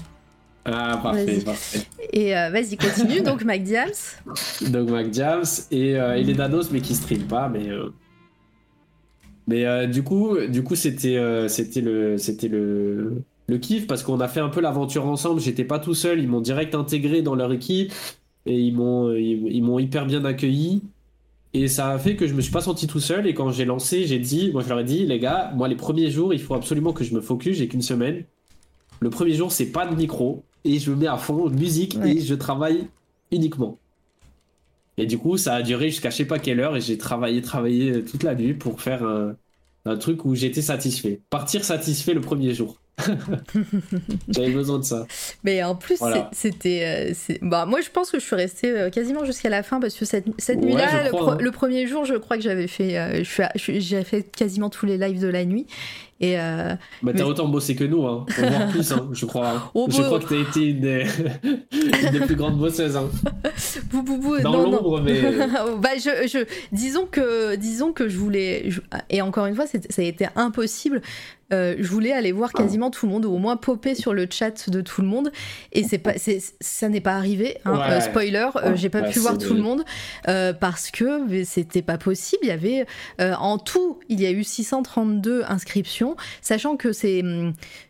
[0.64, 1.82] Ah, parfait, parfait.
[2.14, 3.20] Et euh, vas-y, continue.
[3.20, 3.90] Donc, Mac Diams.
[4.70, 7.68] Donc Mac Jams et, euh, et les Danos mais qui stream pas mais
[9.50, 14.04] mais euh, du coup du coup c'était euh, c'était le c'était le le kiff parce
[14.04, 15.42] qu'on a fait un peu l'aventure ensemble.
[15.42, 16.20] J'étais pas tout seul.
[16.20, 17.92] Ils m'ont direct intégré dans leur équipe
[18.46, 20.84] et ils m'ont ils, ils m'ont hyper bien accueilli.
[21.56, 23.26] Et ça a fait que je me suis pas senti tout seul.
[23.26, 25.76] Et quand j'ai lancé j'ai dit moi je leur ai dit les gars moi les
[25.76, 27.58] premiers jours il faut absolument que je me focus.
[27.58, 28.24] J'ai qu'une semaine.
[29.00, 30.44] Le premier jour c'est pas de micro.
[30.64, 32.18] Et je me mets à fond musique Ouais.
[32.18, 32.88] et je travaille
[33.32, 33.80] uniquement
[35.00, 37.42] et du coup, ça a duré jusqu'à je sais pas quelle heure et j'ai travaillé,
[37.42, 39.36] travaillé toute la nuit pour faire un,
[39.86, 41.22] un truc où j'étais satisfait.
[41.30, 42.80] Partir satisfait le premier jour.
[44.30, 45.06] J'avais besoin de ça.
[45.44, 46.30] Mais en plus, Voilà.
[46.34, 47.14] c'était.
[47.30, 49.96] euh, bah, moi, je pense que je suis restée euh, quasiment jusqu'à la fin parce
[49.96, 51.38] que cette, cette Ouais, nuit-là, le, hein.
[51.40, 52.98] le premier jour, je crois que j'avais fait.
[52.98, 53.24] euh,
[53.56, 55.66] J'ai fait quasiment tous les lives de la nuit.
[56.22, 58.26] Et euh, Mais t'as Mais- autant bossé que nous, hein.
[58.72, 59.50] plus, hein, je crois.
[59.52, 59.64] hein.
[59.74, 61.06] Oh, je bah- crois que t'as été une des,
[62.04, 62.98] une des plus grandes bosseuses.
[62.98, 63.10] Hein.
[63.92, 65.22] bou, bou, bou, Dans l'ombre, mais.
[65.80, 69.78] bah, je, je, disons que, disons que je voulais, je- et encore une fois, ça
[70.02, 71.02] a été impossible.
[71.52, 74.28] Euh, je voulais aller voir quasiment tout le monde, ou au moins popper sur le
[74.30, 75.32] chat de tout le monde,
[75.74, 77.58] et c'est pas, c'est, ça n'est pas arrivé.
[77.66, 77.74] hein.
[77.78, 77.94] Ouais.
[77.96, 79.84] Euh, spoiler, euh, j'ai pas Ouais, pu voir tout le monde
[80.60, 82.42] parce que c'était pas possible.
[82.44, 82.86] Il y avait
[83.20, 87.24] en tout, il y a eu 632 inscriptions, sachant que c'est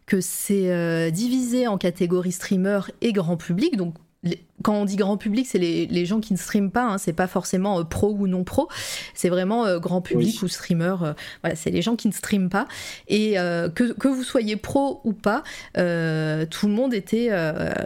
[0.05, 5.17] que c'est divisé en catégories streamer et grand public, donc les- quand on dit grand
[5.17, 8.09] public, c'est les, les gens qui ne streament pas, hein, c'est pas forcément euh, pro
[8.11, 8.67] ou non pro,
[9.13, 10.39] c'est vraiment euh, grand public Oui.
[10.43, 11.13] ou streamer, euh,
[11.43, 12.67] voilà, c'est les gens qui ne streament pas.
[13.07, 17.29] Et que, que vous soyez pro ou pas, tout le monde était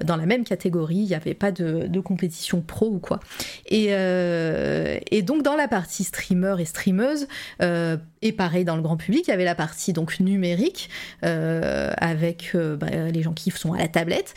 [0.04, 3.20] dans la même catégorie, il n'y avait pas de, de compétition pro ou quoi.
[3.68, 7.28] Et, et donc dans la partie streamer et streameuse,
[7.62, 10.90] et pareil dans le grand public, il y avait la partie donc numérique
[11.22, 14.34] avec bah, les gens qui sont à la tablette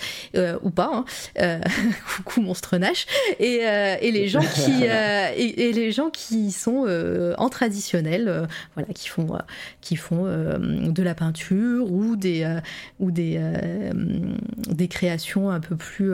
[0.62, 1.04] ou pas.
[1.38, 1.60] hein.
[2.27, 3.07] Coucou monstre Nash
[3.39, 7.48] et, euh, et les gens qui euh, et, et les gens qui sont euh, en
[7.48, 9.39] traditionnel, voilà, qui font
[9.81, 12.47] qui font de la peinture ou des
[12.98, 13.40] ou des
[14.69, 16.12] des créations un peu plus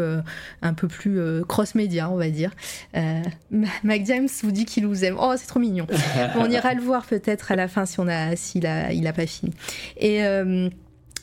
[0.63, 2.51] un peu plus cross média, on va dire.
[3.83, 5.17] Mac James vous dit qu'il vous aime.
[5.19, 5.87] Oh, c'est trop mignon.
[6.37, 9.13] on ira le voir peut-être à la fin si on a s'il a il a
[9.13, 9.53] pas fini.
[9.97, 10.69] Et euh,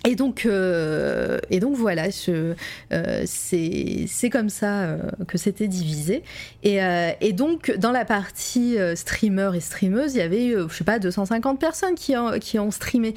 [0.08, 6.24] et donc, euh, et donc voilà, euh, c'est comme ça euh, que c'était divisé.
[6.64, 10.74] Et, euh, et donc, dans la partie euh, streamer et streameuse, il y avait, je
[10.74, 13.14] sais pas, 250 personnes qui ont, qui ont streamé.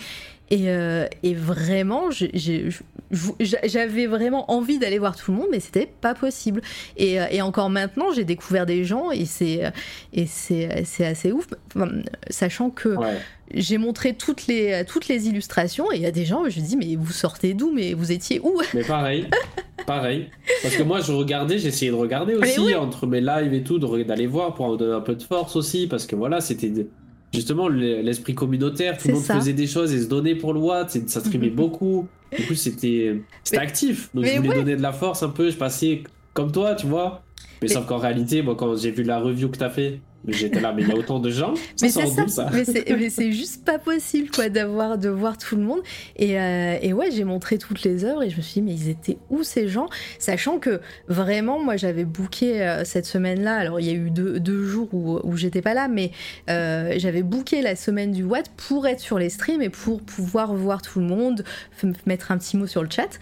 [0.53, 2.11] Et, euh, et vraiment,
[3.41, 6.61] j'avais vraiment envie d'aller voir tout le monde, mais c'était pas possible.
[6.99, 9.63] Et, euh, et encore maintenant, j'ai découvert des gens et c'est
[10.27, 11.89] c'est assez ouf, Enfin,
[12.29, 13.17] sachant que Ouais.
[13.55, 16.77] j'ai montré toutes les, toutes les illustrations et il y a des gens, je dis,
[16.77, 17.73] mais vous sortez d'où?
[17.73, 18.61] Mais vous étiez où?
[18.75, 19.29] Mais pareil,
[19.87, 20.29] pareil.
[20.63, 22.75] Parce que moi, je regardais, j'essayais de regarder aussi oui.
[22.75, 25.87] entre mes lives et tout, d'aller voir pour en donner un peu de force aussi,
[25.87, 26.71] parce que voilà, c'était
[27.33, 28.99] justement le- l'esprit communautaire.
[28.99, 29.35] Tout le monde ça.
[29.37, 32.07] faisait des choses et se donnait pour le watt, ça streamait beaucoup.
[32.37, 33.23] Du coup, c'était
[33.57, 34.09] actif.
[34.15, 34.55] Donc, mais je voulais ouais.
[34.57, 35.51] donner de la force un peu.
[35.51, 36.03] Je passais
[36.35, 37.23] comme toi, tu vois.
[37.61, 40.61] Mais Mais- sauf qu'en réalité, moi, quand j'ai vu la review que t'as fait, J'étais
[40.61, 41.55] là, mais il y a autant de gens.
[41.81, 45.63] mais c'est ça, ça mais c'est juste pas possible quoi d'avoir de voir tout le
[45.63, 45.81] monde.
[46.17, 48.73] Et, euh, et ouais, j'ai montré toutes les œuvres et je me suis dit mais
[48.73, 53.57] ils étaient où ces gens, sachant que vraiment moi j'avais booké euh, cette semaine-là.
[53.57, 56.13] Alors il y a eu deux, deux jours où, où j'étais pas là, mais
[56.51, 60.55] euh, j'avais booké la semaine du Watt pour être sur les streams et pour pouvoir
[60.55, 61.45] voir tout le monde,
[62.07, 63.19] mettre un petit mot sur le chat.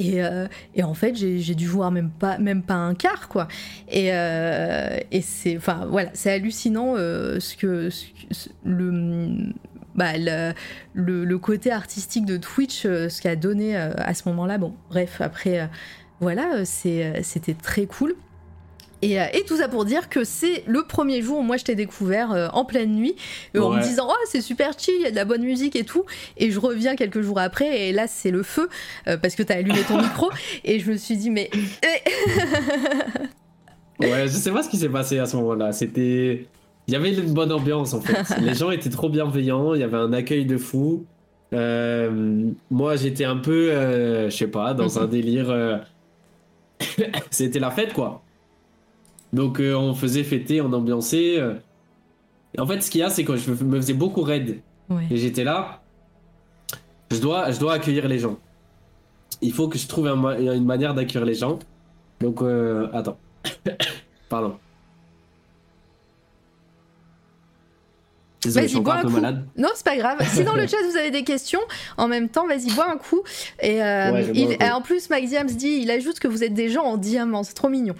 [0.00, 3.48] Euh, et, en fait, j'ai dû voir même pas, même pas un quart, quoi.
[3.88, 7.90] Et, euh, c'est, voilà, hallucinant euh, ce que,
[8.64, 9.52] le,
[9.94, 14.58] bah, le, le, côté artistique de Twitch, ce qu'a donné à ce moment-là.
[14.58, 15.68] Bon, bref, après,
[16.20, 18.14] voilà, c'était très cool.
[19.02, 21.74] Euh, et, tout ça pour dire que c'est le premier jour où moi je t'ai
[21.74, 23.16] découvert euh, en pleine nuit
[23.56, 25.74] euh, en me disant oh c'est super chill, il y a de la bonne musique
[25.76, 26.04] et tout.
[26.36, 28.68] Et je reviens quelques jours après et là c'est le feu
[29.04, 30.30] parce que t'as allumé ton micro
[30.64, 31.50] et je me suis dit mais.
[34.00, 35.72] ouais, je sais pas ce qui s'est passé à ce moment-là.
[35.72, 36.46] C'était.
[36.86, 38.38] Il y avait une bonne ambiance en fait.
[38.40, 41.06] Les gens étaient trop bienveillants, il y avait un accueil de fou.
[41.52, 43.70] moi j'étais un peu,
[44.28, 45.80] je sais pas, dans un délire.
[47.30, 48.22] C'était la fête quoi.
[49.32, 51.38] Donc euh, on faisait fêter, on ambiançait.
[51.38, 51.54] Euh.
[52.58, 54.60] En fait, ce qu'il y a, c'est que je me faisais beaucoup raid.
[55.08, 55.82] Et j'étais là.
[57.12, 58.38] Je dois, je dois accueillir les gens.
[59.40, 61.60] Il faut que je trouve une manière d'accueillir les gens.
[62.20, 63.18] Donc, euh, attends.
[64.28, 64.56] Pardon.
[68.42, 69.46] Désolé, je suis un, peu malade.
[69.56, 70.18] Non, c'est pas grave.
[70.28, 71.60] Si dans le chat vous avez des questions,
[71.96, 73.22] en même temps, vas-y, bois un coup.
[73.62, 77.44] Et, en plus, Max Diams dit, il ajoute que vous êtes des gens en diamant.
[77.44, 77.94] C'est trop mignon.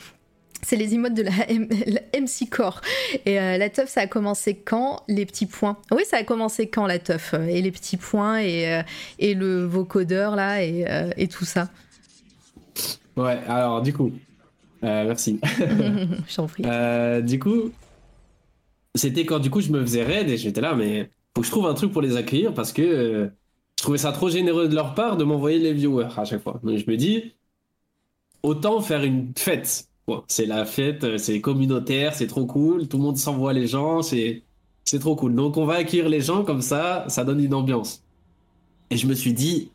[0.62, 1.30] C'est les emotes de la,
[2.20, 2.80] MC Core.
[3.26, 5.76] Et euh, la teuf, ça a commencé quand Les petits points?
[5.90, 8.82] Oui, ça a commencé quand la teuf Et les petits points et, euh,
[9.18, 11.68] et le vocodeur là et, euh, et, tout ça.
[13.16, 14.12] Ouais, alors du coup,
[14.82, 15.40] merci.
[16.28, 16.64] je t'en prie.
[17.22, 17.70] du coup,
[18.94, 21.50] c'était quand du coup je me faisais raid et j'étais là, mais faut que je
[21.52, 23.30] trouve un truc pour les accueillir parce que
[23.78, 26.60] je trouvais ça trop généreux de leur part de m'envoyer les viewers à chaque fois.
[26.62, 27.32] Donc je me dis,
[28.42, 29.89] autant faire une fête
[30.28, 34.42] c'est la fête, c'est communautaire, c'est trop cool, tout le monde s'envoie les gens, c'est
[34.84, 35.34] c'est trop cool.
[35.34, 38.02] Donc on va accueillir les gens comme ça, ça donne une ambiance.
[38.90, 39.70] Et je me suis dit,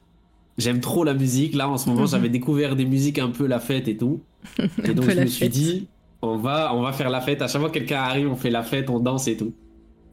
[0.57, 1.55] j'aime trop la musique.
[1.55, 4.21] Là en ce moment, j'avais découvert des musiques un peu la fête et tout.
[4.83, 5.87] Et donc je me suis dit,
[6.21, 7.41] on va on va faire la fête.
[7.41, 9.53] À chaque fois que quelqu'un arrive, on fait la fête, on danse et tout.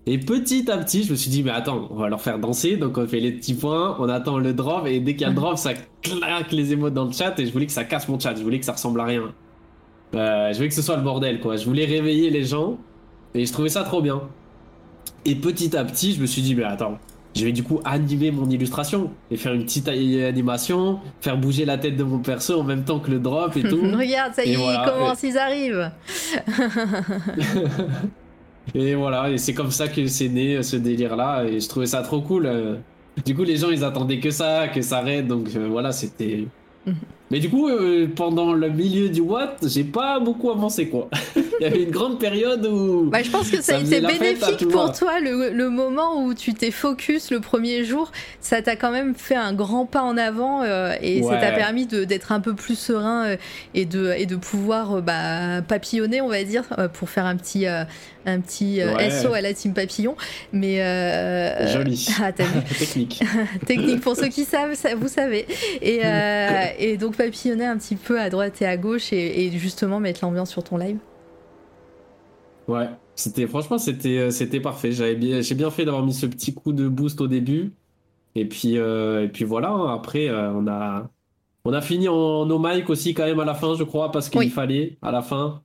[0.05, 2.77] Et petit à petit, je me suis dit, mais attends, on va leur faire danser.
[2.77, 4.87] Donc on fait les petits points, on attend le drop.
[4.87, 7.39] Et dès qu'il y a le drop, ça claque les émotes dans le chat.
[7.39, 8.35] Et je voulais que ça casse mon chat.
[8.35, 9.33] Je voulais que ça ressemble à rien.
[10.15, 11.57] Euh, je voulais que ce soit le bordel, quoi.
[11.57, 12.79] Je voulais réveiller les gens
[13.35, 14.23] et je trouvais ça trop bien.
[15.25, 16.99] Et petit à petit, je me suis dit, mais attends,
[17.35, 21.79] je vais du coup animer mon illustration et faire une petite animation, faire bouger la
[21.79, 23.81] tête de mon perso en même temps que le drop et tout.
[23.97, 25.91] Regarde, ça y est, ils commencent, ils arrivent.
[28.75, 32.03] et voilà, et c'est comme ça que c'est né ce délire-là et je trouvais ça
[32.03, 32.51] trop cool.
[33.25, 36.47] Du coup, les gens, ils attendaient que ça, que ça arrête, donc euh, voilà, c'était
[37.33, 41.09] mais du coup, euh, pendant le milieu du Watt, j'ai pas beaucoup avancé quoi.
[41.61, 43.09] Il y avait une grande période où.
[43.11, 46.71] Bah, je pense que ça, a été bénéfique pour toi le, moment où tu t'es
[46.71, 48.11] focus le premier jour.
[48.41, 51.87] Ça t'a quand même fait un grand pas en avant euh, et ça t'a permis
[51.87, 53.37] d'être un peu plus serein euh,
[53.75, 58.41] et, de, et de pouvoir bah, papillonner, on va dire, pour faire un petit, un
[58.41, 60.17] petit SO à la team papillon.
[60.53, 60.79] Mais.
[61.69, 62.09] Joli.
[62.25, 62.31] Ah,
[62.79, 63.23] Technique.
[63.67, 65.47] Technique pour ceux qui savent, ça, vous savez.
[65.81, 66.01] Et,
[66.79, 70.51] et donc, papillonner un petit peu à droite et à gauche et, justement mettre l'ambiance
[70.51, 70.99] sur ton live
[72.69, 74.93] Ouais, c'était franchement c'était euh, c'était parfait.
[74.93, 77.75] J'avais bien j'ai bien fait d'avoir mis ce petit coup de boost au début.
[78.35, 79.71] Et puis euh, et puis voilà.
[79.71, 79.95] Hein.
[79.95, 81.11] Après euh, on a
[81.65, 84.29] on a fini en no mic aussi quand même à la fin, je crois, parce
[84.29, 85.63] qu'il fallait à la fin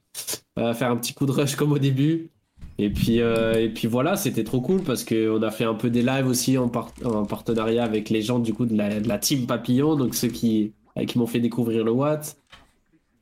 [0.55, 2.31] faire un petit coup de rush comme au début.
[2.79, 5.89] Et puis et puis voilà, c'était trop cool parce que on a fait un peu
[5.89, 6.71] des lives aussi en,
[7.03, 10.27] en partenariat avec les gens du coup de la, de la team Papillon, donc ceux
[10.29, 10.73] qui
[11.07, 12.37] qui m'ont fait découvrir le Watt.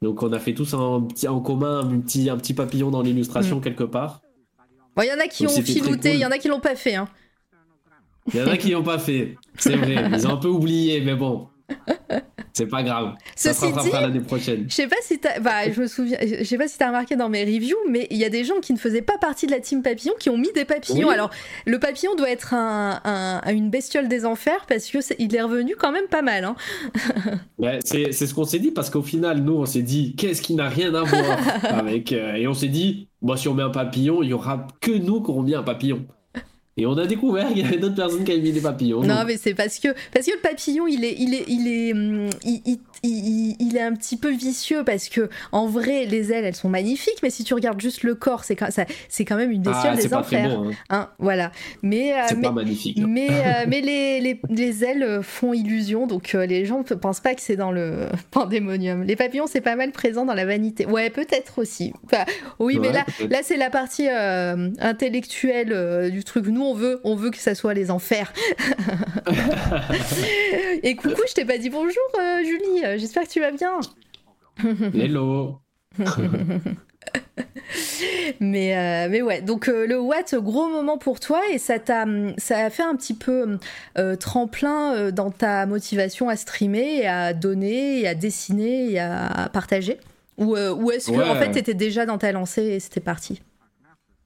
[0.01, 3.01] Donc on a fait tous un petit, en commun un petit, un petit papillon dans
[3.01, 3.61] l'illustration mm.
[3.61, 4.21] quelque part.
[4.97, 6.95] Il y en a qui ont filouté, il y en a qui l'ont pas fait.
[6.95, 7.09] Hein.
[8.33, 10.09] Il y en a qui l'ont pas fait, c'est vrai.
[10.11, 11.47] Ils ont un peu oublié, mais bon.
[12.55, 13.15] C'est pas grave.
[13.35, 14.65] Ça Ceci dit, l'année prochaine.
[14.69, 17.17] Je sais pas si t'as, bah, je me souviens, je sais pas si t'as remarqué
[17.17, 19.51] dans mes reviews, mais il y a des gens qui ne faisaient pas partie de
[19.51, 21.09] la team papillon qui ont mis des papillons.
[21.09, 21.31] Alors,
[21.65, 25.75] le papillon doit être un, une bestiole des enfers parce que est, il est revenu
[25.77, 26.45] quand même pas mal.
[26.45, 26.55] Hein.
[27.83, 30.69] c'est, ce qu'on s'est dit parce qu'au final, nous, on s'est dit, qu'est-ce qui n'a
[30.69, 34.23] rien à voir avec, euh, et on s'est dit, bon, si on met un papillon,
[34.23, 36.05] il y aura que nous qui auront mis un papillon.
[36.77, 39.01] Et on a découvert qu'il y avait d'autres personnes qui avaient mis des papillons.
[39.01, 41.93] Non, mais c'est parce que, parce que le papillon, il est, il est, il est,
[41.93, 46.33] hum, il, il- il- il est un petit peu vicieux parce que, en vrai, les
[46.33, 48.67] ailes, elles sont magnifiques, mais si tu regardes juste le corps, c'est quand,
[49.07, 50.57] c'est quand même une bestiole ah, des pas très enfers.
[50.59, 50.69] beau.
[50.69, 50.73] Hein.
[50.89, 51.51] Hein, voilà.
[51.81, 52.99] Mais, euh, mais, pas magnifique.
[52.99, 53.05] hein.
[53.07, 57.19] mais, euh, mais les, les, les ailes font illusion, donc euh, les gens ne pensent
[57.21, 59.03] pas que c'est dans le pandémonium.
[59.03, 60.85] Les papillons, c'est pas mal présent dans la vanité.
[60.87, 61.93] Ouais, peut-être aussi.
[62.05, 62.25] Enfin,
[62.59, 66.47] oui, mais là, là c'est la partie intellectuelle du truc.
[66.47, 68.31] Nous, on veut, on veut que ça soit les enfers.
[70.83, 72.99] Et coucou, je t'ai pas dit bonjour, euh, Julie.
[72.99, 73.79] J'espère que tu vas bien.
[74.93, 75.59] Hello.
[78.39, 82.05] Mais, euh, mais ouais, donc euh, le Watt, gros moment pour toi et ça t'a
[82.37, 83.57] ça a fait un petit peu
[83.97, 88.99] euh, tremplin euh, dans ta motivation à streamer et à donner et à dessiner et
[88.99, 89.97] à partager
[90.37, 91.23] Ou, euh, ou est-ce que Ouais.
[91.29, 93.41] en fait t'étais déjà dans ta lancée et c'était parti?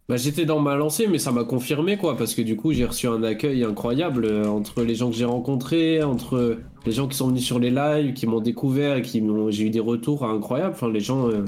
[0.10, 2.84] Bah, j'étais dans ma lancée, mais ça m'a confirmé, quoi, parce que du coup, j'ai
[2.86, 7.16] reçu un accueil incroyable euh, entre les gens que j'ai rencontrés, entre les gens qui
[7.16, 9.52] sont venus sur les lives, qui m'ont découvert et qui m'ont.
[9.52, 10.74] J'ai eu des retours incroyables.
[10.74, 11.46] Enfin, les gens, euh,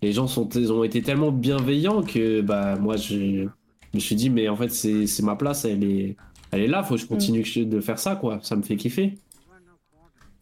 [0.00, 3.48] les gens sont, ils ont été tellement bienveillants que, bah, moi, je, je
[3.92, 6.16] me suis dit, mais en fait, c'est c'est ma place, elle est,
[6.50, 8.38] elle est là, faut que je continue de faire ça, quoi.
[8.42, 9.18] Ça me fait kiffer.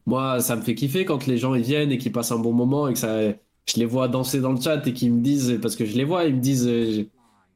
[0.06, 2.52] Moi, ça me fait kiffer quand les gens ils viennent et qu'ils passent un bon
[2.52, 5.58] moment et que ça, je les vois danser dans le chat et qu'ils me disent,
[5.60, 7.06] parce que je les vois, ils me disent, euh,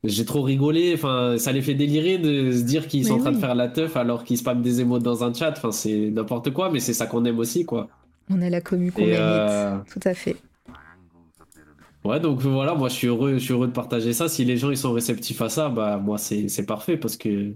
[0.04, 0.92] j'ai- trop rigolé.
[0.94, 3.36] Enfin, ça les fait délirer de se dire qu'ils sont en train oui.
[3.36, 5.50] de faire la teuf alors qu'ils spamment des émotes dans un chat.
[5.56, 7.88] Enfin, c'est n'importe quoi, mais c'est ça qu'on aime aussi, quoi.
[8.30, 9.18] On a la commu qu'on mérite.
[9.18, 10.36] euh, Tout à fait.
[12.04, 14.28] Ouais, donc voilà, moi je suis heureux, je suis heureux de partager ça.
[14.28, 17.54] Si les gens ils sont réceptifs à ça, bah moi c'est parfait parce que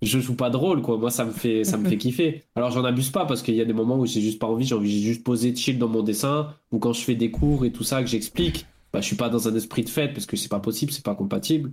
[0.00, 0.96] je joue pas de rôle quoi.
[0.96, 2.42] Moi ça me fait ça me fait kiffer.
[2.54, 4.64] Alors j'en abuse pas parce qu'il y a des moments où j'ai juste pas envie,
[4.64, 7.66] j'ai envie de juste poser chill dans mon dessin ou quand je fais des cours
[7.66, 10.24] et tout ça que j'explique, bah je suis pas dans un esprit de fête parce
[10.24, 11.70] que c'est pas possible, c'est pas compatible.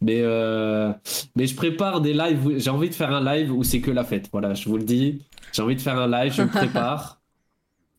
[0.00, 0.92] Mais euh,
[1.36, 4.04] mais je prépare des lives, j'ai envie de faire un live où c'est que la
[4.04, 4.28] fête.
[4.32, 5.22] Voilà, je vous le dis.
[5.52, 7.20] J'ai envie de faire un live, je me prépare.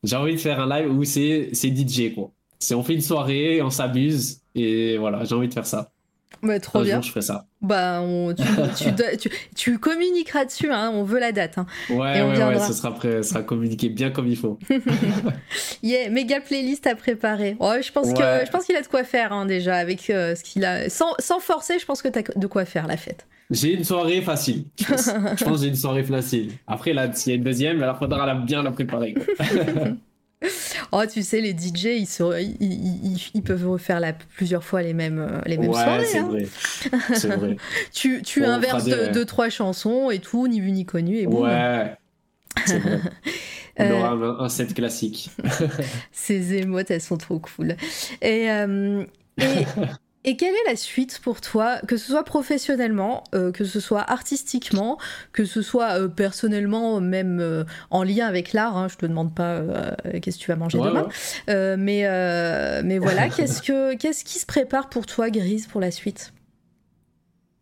[0.03, 2.31] J'ai envie de faire un live où c'est c'est DJ quoi.
[2.59, 5.90] C'est on fait une soirée, on s'amuse et voilà, j'ai envie de faire ça.
[6.43, 6.95] Bah, trop un bien.
[6.95, 7.45] jour je ferai ça.
[7.61, 8.43] Bah, on- tu,
[9.17, 11.57] tu, tu- tu communiqueras dessus, hein, on veut la date.
[11.59, 11.67] Hein.
[11.89, 14.57] Ouais, Et on ouais, ouais, ce sera prêt, ce sera communiqué bien comme il faut.
[15.83, 17.55] Yeah, méga playlist à préparer.
[17.59, 18.13] Oh, je pense Ouais.
[18.13, 20.89] que je pense qu'il a de quoi faire hein, déjà avec euh, ce qu'il a.
[20.89, 23.27] Sans, sans forcer, je pense que t'as de quoi faire la fête.
[23.49, 24.65] J'ai une soirée facile.
[24.79, 25.05] Je pense,
[25.39, 26.51] je pense que j'ai une soirée facile.
[26.67, 29.15] Après là, s'il y a une deuxième, alors faudra la- bien la préparer.
[30.91, 34.63] Oh, tu sais, les DJ, ils, se- ils, ils- ils- ils peuvent refaire la, plusieurs
[34.63, 36.05] fois les mêmes, euh, les mêmes ouais, soirées.
[36.05, 36.27] c'est hein.
[36.27, 36.47] vrai.
[37.15, 37.55] C'est vrai.
[37.93, 41.17] Tu, tu inverses deux, trois chansons et tout, ni vu ni connu.
[41.17, 41.43] Et boum.
[41.43, 41.95] Ouais.
[42.65, 42.99] C'est vrai.
[43.77, 45.29] On Euh, aura un, un set classique.
[46.11, 47.77] Ces émotes, elles sont trop cool.
[48.21, 49.05] Et, euh,
[49.37, 49.63] et,
[50.23, 54.01] et quelle est la suite pour toi, que ce soit professionnellement, euh, que ce soit
[54.01, 54.99] artistiquement,
[55.33, 59.33] que ce soit euh, personnellement, même euh, en lien avec l'art hein, Je te demande
[59.33, 59.61] pas
[60.21, 61.07] qu'est-ce que tu vas manger Ouais, demain.
[61.47, 61.77] ouais.
[61.77, 66.33] Mais, mais voilà, qu'est-ce, que, qu'est-ce qui se prépare pour toi, Grise, pour la suite?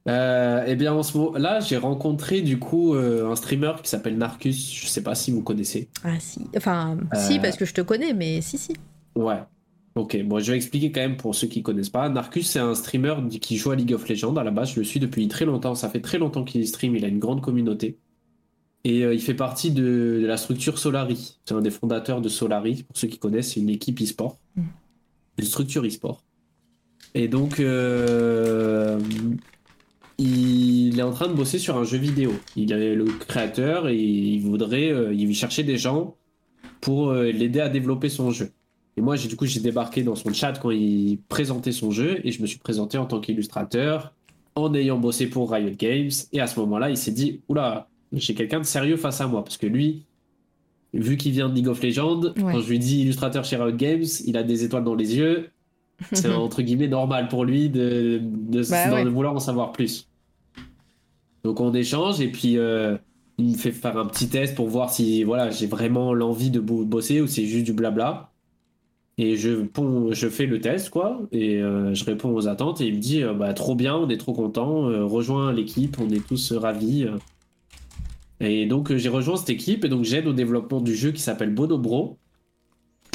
[0.08, 4.74] Eh bien, en ce moment, là, j'ai rencontré du coup un streamer qui s'appelle Narcus.
[4.74, 5.88] Je sais pas si vous connaissez.
[6.04, 8.74] Ah si, enfin si, parce que je te connais, mais si, si.
[9.16, 9.40] Ouais.
[10.00, 12.08] Ok, bon, je vais expliquer quand même pour ceux qui connaissent pas.
[12.08, 14.34] Narcus, c'est un streamer qui joue à League of Legends.
[14.38, 15.76] À la base, je le suis depuis très longtemps.
[15.76, 16.96] Ça fait très longtemps qu'il stream.
[16.96, 17.98] Il a une grande communauté.
[18.86, 21.38] Et euh, il fait partie de, de la structure Solari.
[21.44, 22.84] C'est un des fondateurs de Solari.
[22.84, 24.38] Pour ceux qui connaissent, c'est une équipe e-sport.
[24.56, 24.62] Mm.
[25.40, 26.24] Une structure e-sport.
[27.14, 29.02] Et donc, euh,
[30.18, 32.32] il est en train de bosser sur un jeu vidéo.
[32.56, 36.16] Il est le créateur et il voudrait, euh, il cherchait des gens
[36.80, 38.54] pour l'aider à développer son jeu.
[39.00, 42.34] Et moi, du coup, j'ai débarqué dans son chat quand il présentait son jeu et
[42.34, 44.14] je me suis présenté en tant qu'illustrateur
[44.56, 46.10] en ayant bossé pour Riot Games.
[46.34, 49.42] Et à ce moment-là, il s'est dit, oula, j'ai quelqu'un de sérieux face à moi
[49.42, 50.04] parce que lui,
[50.94, 52.34] vu qu'il vient de League of Legends, Ouais.
[52.52, 55.50] quand je lui dis illustrateur chez Riot Games, il a des étoiles dans les yeux.
[56.12, 59.06] C'est entre guillemets normal pour lui de, de, Bah d'en- ouais.
[59.06, 60.10] de vouloir en savoir plus.
[61.46, 62.98] Donc on échange et puis euh,
[63.38, 66.60] il me fait faire un petit test pour voir si voilà j'ai vraiment l'envie de
[66.60, 68.30] bo- bosser ou c'est juste du blabla.
[69.22, 69.66] Et je,
[70.12, 73.22] je fais le test quoi et euh, je réponds aux attentes et il me dit
[73.22, 77.06] euh, bah trop bien, on est trop content, euh, rejoins l'équipe, on est tous ravis.
[78.40, 81.54] Et donc j'ai rejoint cette équipe et donc j'aide au développement du jeu qui s'appelle
[81.54, 82.18] Bonobro.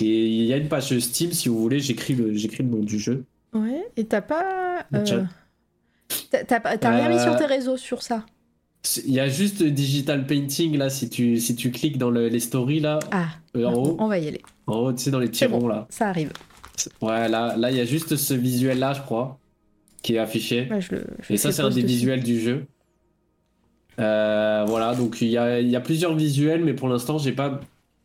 [0.03, 2.83] Et il y a une page Steam si vous voulez, j'écris le, j'écris le nom
[2.83, 3.25] du jeu.
[3.55, 4.85] Ouais, et t'as pas.
[6.31, 8.27] T'as, rien mis sur tes réseaux sur ça?
[9.07, 12.41] Il y a juste Digital Painting là, si tu, si tu cliques dans le- les
[12.41, 14.43] stories là, Ah, euh, en haut, on va y aller.
[14.67, 15.61] en haut, tu sais, dans les petits bon.
[15.61, 15.87] ronds là.
[15.91, 16.31] Ça arrive.
[17.01, 19.39] Ouais, là, là, il y a juste ce visuel là, je crois,
[20.03, 20.69] qui est affiché.
[20.71, 22.67] Ouais, je le, je Et ça, c'est un des visuels du jeu.
[24.01, 27.61] Euh, voilà, donc il y a, y a plusieurs visuels, mais pour l'instant, j'ai pas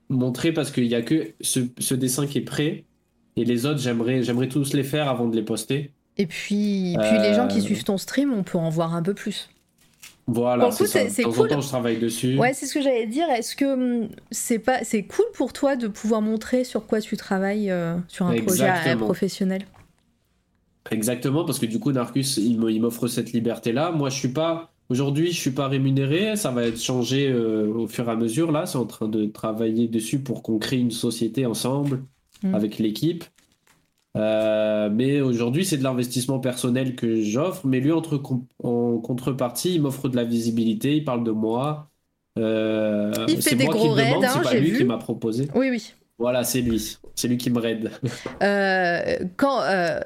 [0.10, 2.84] montré parce qu'il y a que ce, ce dessin qui est prêt.
[3.36, 5.92] Et les autres, j'aimerais, j'aimerais tous les faire avant de les poster.
[6.18, 7.62] Et puis, puis les gens qui Euh.
[7.62, 9.50] suivent ton stream, on peut en voir un peu plus.
[10.32, 11.48] Voilà, c'est cool.
[11.48, 12.38] temps, je travaille dessus.
[12.38, 13.30] Ouais, c'est ce que j'allais dire.
[13.30, 17.18] Est-ce que hum, c'est pas c'est cool pour toi de pouvoir montrer sur quoi tu
[17.18, 19.06] travailles euh, sur un projet euh, Exactement.
[19.06, 19.66] professionnel?
[20.92, 23.92] Exactement, parce que du coup, Narcus, il m'offre cette liberté-là.
[23.92, 24.72] Moi, je suis pas.
[24.90, 26.36] Aujourd'hui, je suis pas rémunéré.
[26.36, 28.52] Ça va être changé euh, au fur et à mesure.
[28.52, 32.04] Là, c'est en train de travailler dessus pour qu'on crée une société ensemble
[32.44, 32.56] Mm.
[32.56, 33.26] avec l'équipe.
[34.18, 37.66] Euh, mais aujourd'hui, c'est de l'investissement personnel que j'offre.
[37.66, 38.22] Mais lui, entre,
[38.64, 40.96] en contrepartie, il m'offre de la visibilité.
[40.98, 41.90] Il parle de moi.
[42.38, 44.78] Euh, Il fait des moi gros raids, hein, c'est lui vu.
[44.78, 45.48] qui m'a proposé.
[45.56, 45.94] Oui, oui.
[46.18, 46.98] Voilà, c'est lui.
[47.16, 47.92] C'est lui qui me raide.
[48.44, 50.00] Euh, quand, euh,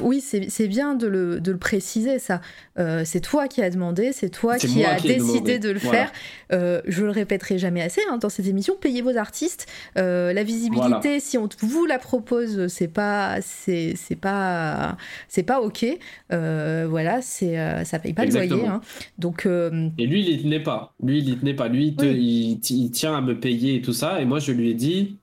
[0.00, 2.40] oui, c'est bien de le, de le préciser, ça.
[2.78, 5.98] Euh, c'est toi qui as demandé, c'est toi qui as qui décidé de le Voilà.
[6.06, 6.12] faire.
[6.52, 8.74] Euh, je le répéterai jamais assez hein, dans cette émission.
[8.80, 9.66] Payez vos artistes.
[9.98, 14.96] Euh, la visibilité, si on vous la propose, c'est pas, c'est pas,
[15.28, 15.86] c'est pas ok.
[16.32, 18.44] Euh, voilà, c'est, ça paye pas le loyer.
[18.46, 18.74] Exactement.
[18.76, 18.80] hein.
[19.18, 20.94] Donc Et lui, il y tenait pas.
[21.02, 21.68] Lui, il y tenait pas.
[21.68, 22.58] Lui, il, te- Oui.
[22.70, 24.20] il, il tient à me payer et tout ça.
[24.20, 25.16] Et moi, je lui ai dit,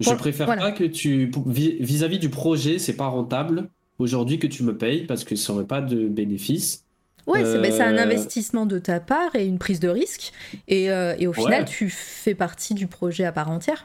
[0.00, 0.62] je préfère voilà.
[0.62, 5.06] pas que tu, vis- vis-à-vis du projet, c'est pas rentable aujourd'hui que tu me payes
[5.06, 6.86] parce que ça aurait pas de bénéfice.
[7.26, 10.32] Ouais, c'est c'est un Euh, investissement de ta part et une prise de risque.
[10.66, 11.64] Et, euh, et au final, Ouais.
[11.64, 13.84] tu fais partie du projet à part entière.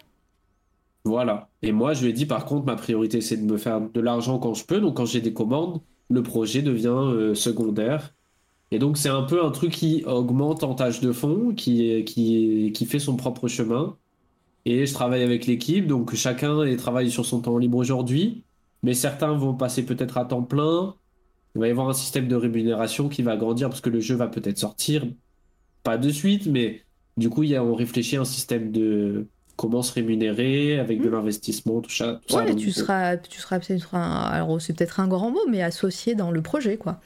[1.06, 1.50] Voilà.
[1.61, 4.00] Et moi, je lui ai dit, par contre, ma priorité, c'est de me faire de
[4.00, 4.80] l'argent quand je peux.
[4.80, 8.14] Donc, quand j'ai des commandes, le projet devient euh, secondaire.
[8.72, 12.72] Et donc, c'est un peu un truc qui augmente en tâche de fond, qui, qui,
[12.75, 13.98] qui fait son propre chemin.
[14.66, 18.45] Et je travaille avec l'équipe, donc chacun travaille sur son temps libre aujourd'hui.
[18.84, 20.95] Mais certains vont passer peut-être à temps plein.
[21.56, 24.16] Il va y avoir un système de rémunération qui va grandir parce que le jeu
[24.16, 25.06] va peut-être sortir.
[25.84, 26.84] Pas de suite, mais
[27.18, 31.02] du coup, il y a, on réfléchit à un système de comment se rémunérer avec
[31.02, 32.20] de l'investissement, tout ça.
[32.28, 32.40] tout ça.
[32.40, 35.62] Ouais, Donc, tu seras, tu seras peut-être un, alors c'est peut-être un grand mot, mais
[35.62, 37.00] associé dans le projet, quoi.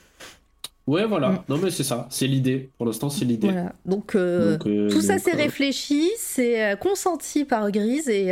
[0.88, 1.32] Ouais, voilà.
[1.32, 1.44] Mm.
[1.50, 2.08] Non, mais c'est ça.
[2.10, 2.70] C'est l'idée.
[2.78, 3.52] Pour l'instant, c'est l'idée.
[3.52, 3.74] Voilà.
[3.86, 8.32] Donc, euh, Donc, euh, tout ça, c'est euh, réfléchi, c'est consenti par Grise et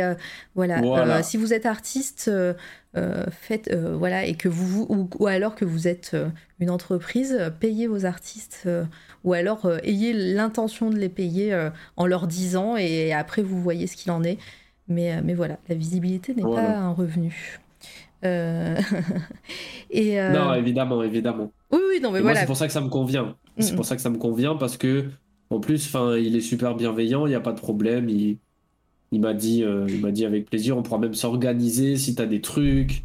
[0.54, 0.80] voilà.
[0.80, 1.22] Voilà.
[1.22, 2.30] Si vous êtes artiste,
[3.30, 6.28] faites euh, voilà et que vous ou, ou alors que vous êtes euh,
[6.60, 8.84] une entreprise, euh, payez vos artistes euh,
[9.24, 13.60] ou alors euh, ayez l'intention de les payer euh, en leur disant et après vous
[13.60, 14.38] voyez ce qu'il en est.
[14.88, 16.62] Mais euh, mais voilà, la visibilité n'est Voilà.
[16.72, 17.58] pas un revenu.
[18.24, 18.76] Euh,
[19.90, 21.52] et euh, Non, évidemment, évidemment.
[21.72, 22.40] oui oui non mais Et voilà.
[22.40, 23.36] c'est pour ça que ça me convient.
[23.58, 25.10] C'est Mm, pour ça que ça me convient parce que,
[25.50, 28.08] en plus, enfin, il est super bienveillant, il n'y a pas de problème.
[28.08, 28.38] Il,
[29.12, 32.22] il m'a dit, euh, il m'a dit avec plaisir, on pourra même s'organiser si tu
[32.22, 33.04] as des trucs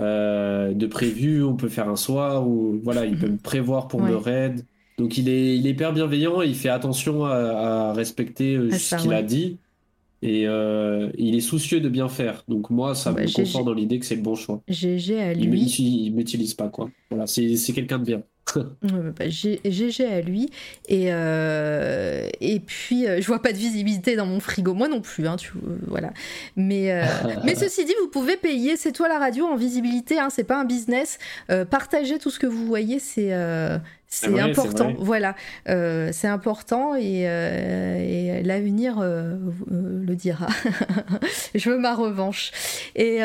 [0.00, 4.00] euh, de prévu, on peut faire un soir ou voilà, il peut me prévoir pour
[4.00, 4.10] Ouais.
[4.10, 4.64] me raid.
[4.98, 7.32] Donc il est, il est hyper bienveillant et il fait attention à,
[7.90, 9.16] à respecter euh, Ah, ce qu'il ouais.
[9.16, 9.58] a dit.
[10.22, 12.44] Et euh, il est soucieux de bien faire.
[12.48, 14.62] Donc moi, ça Bah, me conforte dans l'idée que c'est le bon choix.
[14.68, 15.62] GG à lui.
[15.78, 16.90] il, il m'utilise pas, quoi.
[17.10, 18.22] Voilà, c'est quelqu'un de bien.
[18.82, 20.50] Ouais, bah, GG à lui.
[20.88, 24.74] Et, euh, et puis, euh, je vois pas de visibilité dans mon frigo.
[24.74, 26.12] Moi non plus, hein, tu, euh, voilà.
[26.56, 27.04] Mais, euh,
[27.44, 30.18] mais ceci dit, vous pouvez payer C'est toi la radio en visibilité.
[30.18, 31.18] Hein, c'est pas un business.
[31.70, 33.32] Partagez tout ce que vous voyez, c'est.
[34.08, 35.34] c'est important, voilà,
[35.68, 39.36] Euh, c'est important et, euh, et l'avenir euh,
[39.70, 40.46] le dira.
[41.54, 42.52] Je veux ma revanche.
[42.94, 43.20] Et,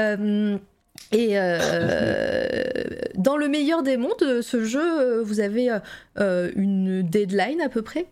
[1.12, 2.74] et euh,
[3.16, 5.78] dans le meilleur des mondes, ce jeu, euh, vous avez
[6.20, 8.08] euh, une deadline à peu près?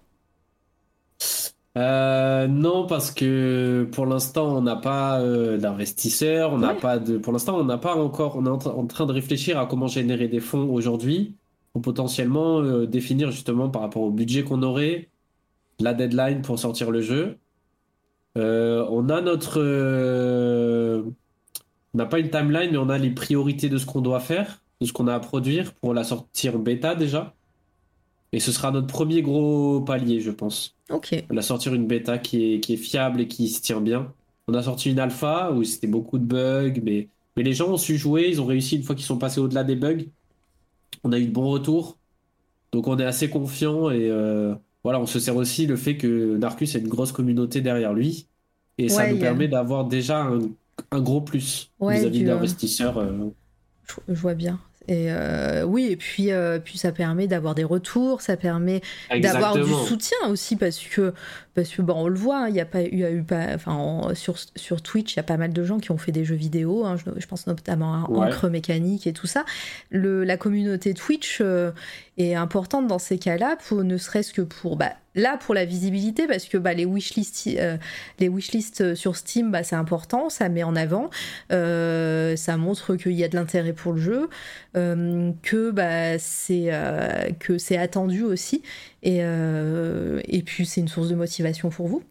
[1.78, 5.22] Euh, non, parce que pour l'instant, on n'a pas
[5.58, 6.80] d'investisseurs, on n'a Ouais.
[6.80, 7.18] pas de.
[7.18, 8.36] Pour l'instant, on n'a pas encore.
[8.36, 11.36] On est en, tra- en train de réfléchir à comment générer des fonds aujourd'hui
[11.74, 15.10] pour potentiellement définir justement par rapport au budget qu'on aurait,
[15.80, 17.38] la deadline pour sortir le jeu.
[18.36, 19.60] On a notre.
[21.94, 24.62] On n'a pas une timeline, mais on a les priorités de ce qu'on doit faire,
[24.82, 27.34] de ce qu'on a à produire pour la sortir bêta déjà.
[28.32, 30.76] Et ce sera notre premier gros palier, je pense.
[30.92, 31.16] Ok.
[31.32, 34.14] On a sortir une bêta qui est, qui est fiable et qui se tient bien.
[34.48, 37.78] On a sorti une alpha où c'était beaucoup de bugs, mais, mais les gens ont
[37.78, 40.06] su jouer, ils ont réussi une fois qu'ils sont passés au-delà des bugs.
[41.04, 41.98] On a eu de bons retours.
[42.72, 44.54] Donc on est assez confiant et euh,
[44.84, 48.28] voilà, on se sert aussi le fait que Narcus a une grosse communauté derrière lui.
[48.78, 50.40] Et ça nous a- permet d'avoir déjà un,
[50.92, 52.98] un gros plus Ouais, vis-à-vis d'investisseurs.
[52.98, 53.12] euh,
[53.88, 54.60] Je, je vois bien.
[54.88, 58.82] Et euh, oui, et puis, euh, puis ça permet d'avoir des retours, ça permet
[59.22, 61.14] d'avoir du soutien aussi parce que
[61.54, 63.22] parce que bon on le voit hein, il y a pas il y a eu
[63.22, 65.98] pas enfin en- sur sur Twitch il y a pas mal de gens qui ont
[66.00, 68.28] fait des jeux vidéo hein, je, je pense notamment à Ouais.
[68.28, 69.44] Encre Mécanique et tout ça
[69.92, 71.72] le la communauté Twitch euh,
[72.18, 76.28] est importante dans ces cas-là pour ne serait-ce que pour bah, là pour la visibilité
[76.28, 77.50] parce que bah, les wishlists
[78.20, 81.10] les wishlists sur Steam bah, c'est important ça met en avant
[81.50, 84.30] ça montre qu'il y a de l'intérêt pour le jeu
[84.74, 86.72] que bah, c'est
[87.40, 88.64] que c'est attendu aussi
[89.04, 92.04] et, et puis c'est une source de motivation pour vous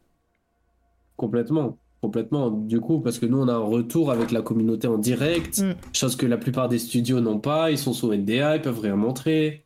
[1.16, 4.98] complètement Complètement, du coup, parce que nous, on a un retour avec la communauté en
[4.98, 5.74] direct, mm.
[5.92, 8.94] chose que la plupart des studios n'ont pas, ils sont sous NDA, ils peuvent rien
[8.94, 9.64] montrer.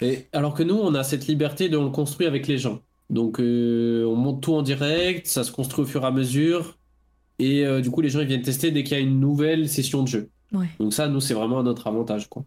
[0.00, 2.80] Et, alors que nous, on a cette liberté de le construire avec les gens.
[3.10, 6.76] Donc, euh, on monte tout en direct, ça se construit au fur et à mesure,
[7.38, 9.68] et euh, du coup, les gens, ils viennent tester dès qu'il y a une nouvelle
[9.68, 10.30] session de jeu.
[10.78, 12.44] Donc ça, nous, c'est vraiment notre avantage, quoi.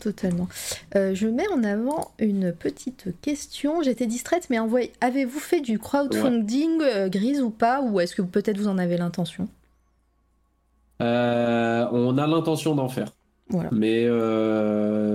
[0.00, 0.48] Totalement.
[0.96, 3.82] Euh, je mets en avant une petite question.
[3.82, 4.58] J'étais distraite, mais
[5.00, 7.82] avez-vous fait du crowdfunding grise ou pas?
[7.82, 9.48] Ou est-ce que peut-être vous en avez l'intention?
[11.00, 13.08] On a l'intention d'en faire.
[13.72, 14.08] Mais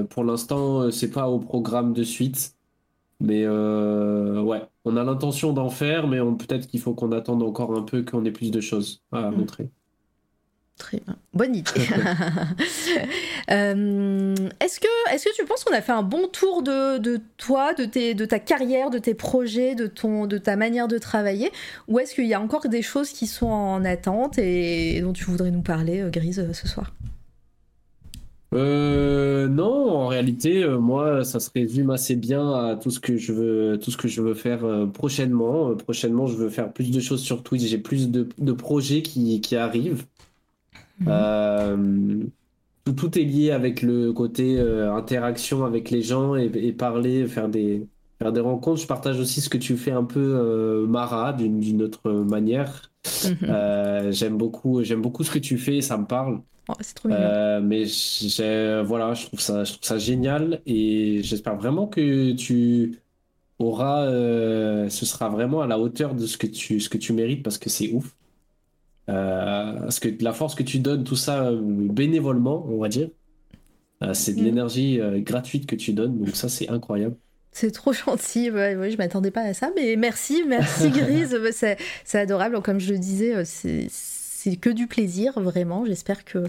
[0.09, 2.53] pour l'instant, c'est pas au programme de suite.
[3.21, 7.83] Mais ouais, on a l'intention d'en faire, mais peut-être qu'il faut qu'on attende encore un
[7.83, 9.35] peu qu'on ait plus de choses à mm.
[9.35, 9.69] montrer.
[10.79, 11.17] Très bien.
[11.33, 11.71] Bonne idée.
[13.51, 17.73] Euh, est-ce, que, est que tu penses qu'on a fait un bon tour de, toi,
[17.73, 21.51] de, tes, de ta carrière, de tes projets, de, ton, de ta manière de travailler?
[21.87, 25.23] Ou est-ce qu'il y a encore des choses qui sont en attente et dont tu
[25.23, 26.93] voudrais nous parler, euh, Grise, euh, ce soir?
[28.51, 33.79] Non, en réalité, moi, ça se résume assez bien à tout ce que je veux,
[33.79, 35.75] tout ce que je veux faire prochainement.
[35.75, 37.63] prochainement, je veux faire plus de choses sur Twitch.
[37.63, 40.05] J'ai plus de, projets qui, qui arrivent.
[40.99, 41.07] Mhm.
[41.09, 42.23] Euh,
[42.95, 47.87] tout, est lié avec le côté euh, interaction avec les gens et, parler, faire des,
[48.19, 48.81] faire des rencontres.
[48.81, 52.88] Je partage aussi ce que tu fais un peu, euh, Mara, d'une autre manière.
[53.05, 54.11] Mhm.
[54.11, 56.41] j'aime beaucoup, j'aime beaucoup ce que tu fais, ça me parle.
[56.67, 57.61] Oh, c'est trop bien.
[57.61, 57.85] mais
[58.83, 62.99] voilà, je trouve ça, je trouve ça génial et j'espère vraiment que tu
[63.57, 64.05] auras,
[64.89, 67.57] ce sera vraiment à la hauteur de ce que tu, ce que tu mérites parce
[67.57, 68.15] que c'est ouf.
[69.09, 73.09] Euh, parce que la force que tu donnes, tout ça euh, bénévolement, on va dire,
[74.03, 74.43] euh, c'est de mm.
[74.43, 77.17] l'énergie gratuite que tu donnes, donc ça c'est incroyable.
[77.59, 82.17] C'est trop gentil, ouais, ouais, je m'attendais pas à ça, mais merci, merci Grise, c'est
[82.17, 83.87] adorable, comme je le disais, c'est
[84.41, 85.85] c'est que du plaisir, vraiment.
[85.85, 86.43] J'espère que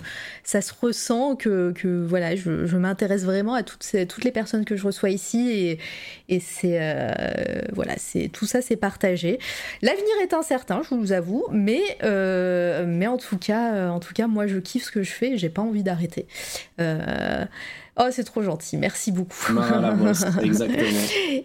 [0.44, 4.30] ça se ressent, que, que voilà, je, je m'intéresse vraiment à toutes, ces, toutes les
[4.30, 5.78] personnes que je reçois ici et,
[6.28, 7.10] et c'est euh,
[7.72, 9.40] voilà, c'est tout ça, c'est partagé.
[9.82, 14.28] L'avenir est incertain, je vous avoue, mais euh, mais en tout cas, en tout cas,
[14.28, 16.28] moi, je kiffe ce que je fais, et j'ai pas envie d'arrêter.
[16.80, 17.44] Euh,
[18.02, 19.52] Oh, c'est trop gentil, merci beaucoup.
[20.42, 20.88] exactement.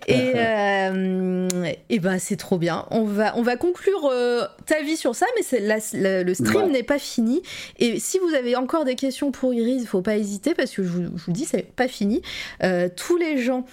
[0.08, 1.48] et, euh,
[1.90, 2.86] et ben, c'est trop bien.
[2.92, 6.98] On va, on va conclure euh, ta vie sur ça, mais le stream n'est pas
[6.98, 7.42] fini.
[7.78, 10.84] Et si vous avez encore des questions pour Iris, il faut pas hésiter parce que
[10.84, 12.22] je vous, je vous dis, c'est pas fini.
[12.64, 13.66] Euh, tous les gens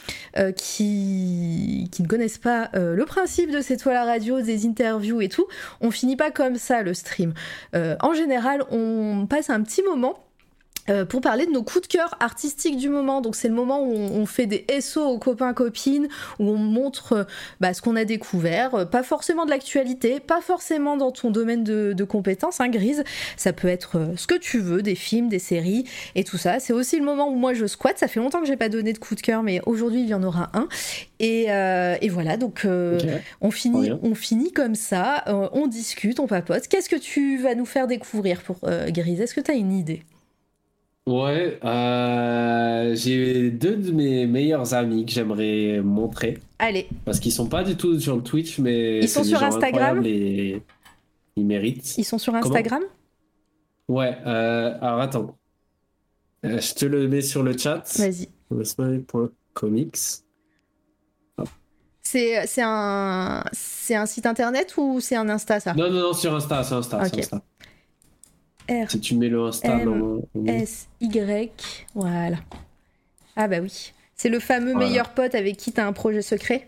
[0.57, 5.29] qui, qui ne connaissent pas le principe de cette toile à radio, des interviews et
[5.29, 5.47] tout,
[5.81, 7.33] on finit pas comme ça le stream.
[7.75, 10.19] en général, on passe un petit moment
[10.91, 13.21] euh, pour parler de nos coups de cœur artistiques du moment.
[13.21, 16.09] Donc c'est le moment où on, fait des SO aux copains copines,
[16.41, 17.25] où on montre euh,
[17.61, 21.63] bah, ce qu'on a découvert, euh, pas forcément de l'actualité, pas forcément dans ton domaine
[21.63, 23.05] de, de compétences, hein, Grise.
[23.37, 25.85] Ça peut être ce que tu veux, des films, des séries
[26.17, 26.59] et tout ça.
[26.59, 27.99] C'est aussi le moment où moi je squatte.
[27.99, 30.15] Ça fait longtemps que j'ai pas donné de coup de cœur, mais aujourd'hui il y
[30.15, 30.69] en aura un.
[31.21, 32.67] Et, et voilà, donc
[33.41, 36.67] on finit, on finit comme ça, on discute, on papote.
[36.67, 39.21] Qu'est-ce que tu vas nous faire découvrir pour Grise?
[39.21, 40.03] Est-ce que tu as une idée?
[41.05, 46.39] Ouais, euh, j'ai deux de mes meilleurs amis que j'aimerais montrer.
[46.61, 46.89] Allez.
[47.05, 50.01] Parce qu'ils sont pas du tout sur le Twitch, mais ils sont sur Instagram?
[50.07, 50.63] Et
[51.35, 51.99] ils méritent.
[51.99, 52.83] Ils sont sur Instagram?
[53.89, 54.17] ouais.
[54.27, 55.37] Euh, alors attends,
[56.45, 57.83] euh, je te le mets sur le chat.
[57.99, 58.29] Vas-y.
[59.55, 59.99] Comics.
[62.05, 65.73] C'est c'est un c'est un site internet ou c'est un Insta ça?
[65.75, 67.01] Non non non sur Insta, sur Insta.
[68.69, 68.91] R.
[68.91, 69.81] Si tu mets le Insta
[70.47, 72.37] S Y, voilà.
[73.37, 73.93] Ah bah oui.
[74.15, 76.67] C'est le fameux meilleur pote avec qui t'as un projet secret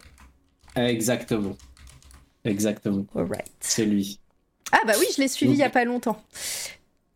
[0.77, 1.57] Exactement.
[2.45, 3.07] Exactement.
[3.15, 3.51] Alright.
[3.61, 4.19] C'est lui.
[4.73, 6.21] Ah bah oui, je l'ai suivi il y a pas longtemps.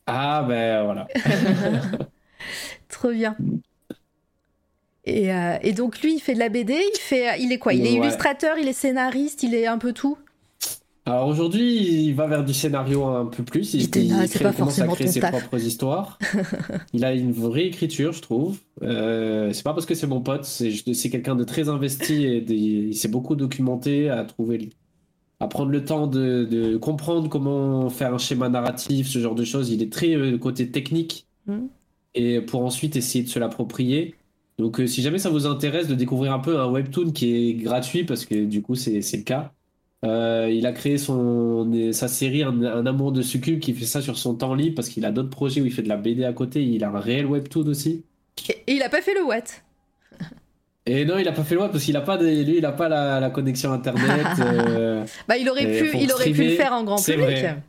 [0.06, 1.08] Ah ben voilà.
[2.88, 3.36] Trop bien.
[5.04, 7.72] Et, euh, et, donc lui, il fait de la BD, il fait, il est quoi?
[7.72, 10.18] Il est illustrateur, il est scénariste, il est un peu tout?
[11.08, 13.72] Alors aujourd'hui, il va vers du scénario un peu plus.
[13.72, 16.18] Il, il, il crée, pas commence à créer ses propres histoires.
[16.92, 18.58] il a une vraie écriture, je trouve.
[18.82, 22.94] Euh, c'est pas parce que c'est mon pote, c'est quelqu'un de très investi et il
[22.94, 24.68] s'est beaucoup documenté, à trouver,
[25.40, 29.70] à prendre le temps de, comprendre comment faire un schéma narratif, ce genre de choses.
[29.70, 31.68] Il est très euh, côté technique mm.
[32.16, 34.14] et pour ensuite essayer de se l'approprier.
[34.58, 37.54] Donc, euh, si jamais ça vous intéresse de découvrir un peu un webtoon qui est
[37.54, 39.54] gratuit, parce que du coup, c'est le cas,
[40.04, 44.00] euh, il a créé son, sa série un, un amour de succube qui fait ça
[44.00, 46.24] sur son temps libre parce qu'il a d'autres projets où il fait de la BD
[46.24, 46.62] à côté.
[46.64, 48.04] Il a un réel webtoon aussi.
[48.48, 49.42] Et, et il a pas fait le what?
[50.86, 52.64] Et non, il a pas fait le web parce qu'il a pas de- lui, il
[52.64, 54.26] a pas la, la connexion internet.
[54.40, 57.20] euh, Bah, il aurait pu, il aurait pu le faire en grand public.
[57.20, 57.62] vrai.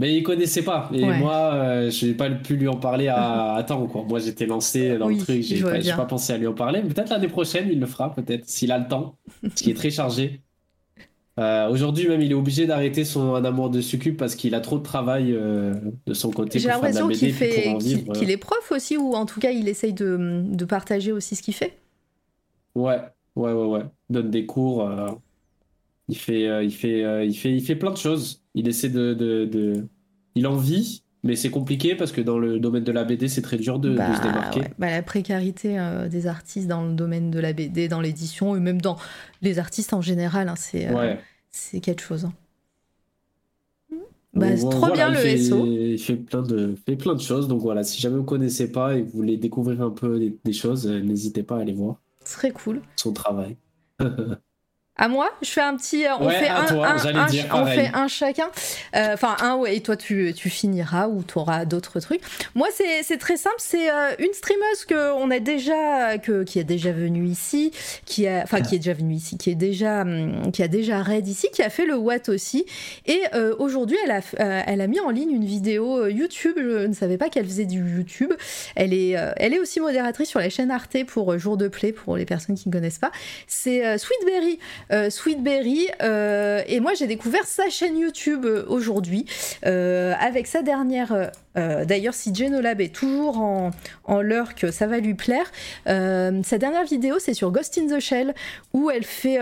[0.00, 0.90] mais il connaissait pas.
[0.92, 1.18] Et Ouais.
[1.18, 3.86] moi, euh, j'ai pas pu lui en parler à, à temps.
[3.86, 4.04] Quoi.
[4.08, 5.42] Moi, j'étais lancé dans Oui, le truc.
[5.42, 6.80] je J'ai vois pas, pensé à lui en parler.
[6.82, 8.12] Mais Peut-être l'année prochaine, il le fera.
[8.12, 10.40] Peut-être s'il a le temps, parce qu'il est très chargé.
[11.38, 14.60] Euh, Aujourd'hui, même, il est obligé d'arrêter son un amour de succube parce qu'il a
[14.60, 15.74] trop de travail euh,
[16.06, 17.76] de son côté J'ai l'impression qu'il fait,
[18.30, 21.54] est prof aussi, ou en tout cas, il essaye de, de partager aussi ce qu'il
[21.54, 21.78] fait.
[22.74, 23.00] Ouais,
[23.36, 23.82] ouais, ouais, ouais.
[24.10, 24.88] Il donne des cours.
[24.88, 25.10] euh,
[26.08, 28.42] il fait, il fait, il fait, il fait plein de choses.
[28.54, 29.86] Il essaie de, de, de-
[30.34, 33.42] il en vit, mais c'est compliqué parce que dans le domaine de la BD, c'est
[33.42, 34.60] très dur de, de Bah, se démarquer.
[34.60, 34.70] ouais.
[34.78, 38.60] Bah, la précarité euh, des artistes dans le domaine de la BD, dans l'édition, et
[38.60, 38.96] même dans
[39.42, 41.18] les artistes en général, hein, c'est euh, Ouais.
[41.50, 42.26] c'est quelque chose.
[42.26, 42.32] hein.
[44.34, 45.64] Bah, c'est trop voilà, bien le fait, SO.
[45.64, 47.46] Il fait plein de, fait plein de choses.
[47.46, 50.36] Donc voilà, si jamais vous connaissez pas et que vous voulez découvrir un peu des,
[50.44, 52.80] des choses, euh, n'hésitez pas à aller voir Très cool.
[52.96, 53.56] son travail.
[54.96, 56.04] À moi, je fais un petit.
[56.20, 57.78] On Ouais, fait un, toi, un- j'allais un- dire on pareil.
[57.86, 58.48] fait un chacun.
[58.94, 62.20] Euh, Enfin, un, ouais, et toi, tu, tu finiras ou tu auras d'autres trucs.
[62.54, 62.68] Moi,
[63.02, 63.56] c'est très simple.
[63.58, 67.72] C'est euh, une streameuse que on a déjà, que, qui est déjà venue ici,
[68.04, 71.02] qui a, enfin, qui est déjà venue ici, qui est déjà, hum, qui a déjà
[71.02, 72.64] raid ici, qui a fait le Watt aussi.
[73.06, 76.54] Et euh, aujourd'hui, elle a, elle a mis en ligne une vidéo YouTube.
[76.56, 78.32] Je ne savais pas qu'elle faisait du YouTube.
[78.76, 82.16] Elle est, elle est aussi modératrice sur la chaîne Arte pour Jour de Play, pour
[82.16, 83.10] les personnes qui ne connaissent pas.
[83.48, 84.60] C'est Sweetberry.
[84.92, 85.88] Euh, Sweetberry.
[86.02, 89.26] euh, et moi, j'ai découvert sa chaîne YouTube euh, aujourd'hui
[89.64, 91.30] avec sa dernière.
[91.54, 93.70] D'ailleurs, si Genolab est toujours en,
[94.04, 95.50] en lurk, ça va lui plaire.
[95.86, 98.34] Sa dernière vidéo, c'est sur Ghost in the Shell,
[98.72, 99.38] où elle fait.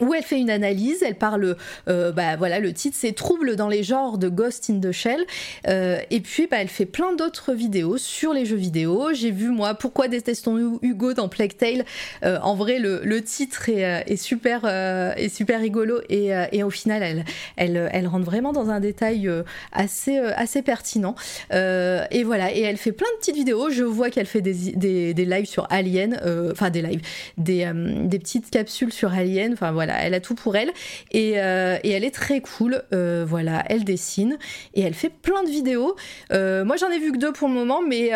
[0.00, 1.56] Où elle fait une analyse, elle parle,
[1.88, 5.24] euh, bah voilà, le titre c'est Troubles dans les genres de Ghost in the Shell,
[5.68, 9.10] Euh, et puis bah, elle fait plein d'autres vidéos sur les jeux vidéo.
[9.12, 11.84] J'ai vu moi Pourquoi détestons-nous Hugo dans Plague Tale
[12.24, 16.70] Euh, En vrai, le, le titre est, est super, est super rigolo, et, et au
[16.70, 17.24] final, elle,
[17.56, 19.30] elle, elle rentre vraiment dans un détail
[19.72, 21.14] assez, assez pertinent.
[21.50, 23.70] Et voilà, et elle fait plein de petites vidéos.
[23.70, 26.20] Je vois qu'elle fait des, des, des lives sur Alien,
[26.50, 27.02] enfin des lives,
[27.38, 27.70] des,
[28.04, 29.52] des petites capsules sur Alien.
[29.52, 30.70] Enfin voilà, elle a tout pour elle.
[31.12, 32.82] Et, euh, elle est très cool.
[32.92, 34.38] Euh, voilà, elle dessine
[34.74, 35.96] et elle fait plein de vidéos.
[36.32, 38.10] Euh, moi, j'en ai vu que deux pour le moment, mais,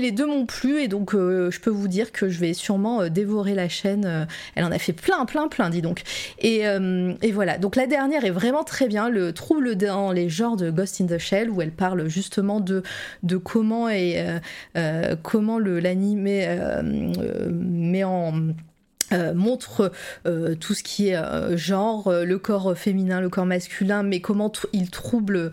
[0.00, 0.80] les deux m'ont plu.
[0.80, 4.26] Et donc, je peux vous dire que je vais sûrement dévorer la chaîne.
[4.54, 6.02] Elle en a fait plein, plein, plein, dis donc.
[6.40, 6.62] Et,
[7.32, 7.58] voilà.
[7.58, 9.08] Donc, la dernière est vraiment très bien.
[9.08, 12.82] Le trouble dans les genres de Ghost in the Shell, où elle parle justement de,
[13.36, 14.24] comment, et,
[15.22, 16.82] comment le- l'animé euh,
[17.52, 18.32] met en.
[19.12, 19.92] Euh, montre
[20.26, 24.52] euh, tout ce qui est euh, genre, le corps féminin, le corps masculin, mais comment
[24.72, 25.52] il trouble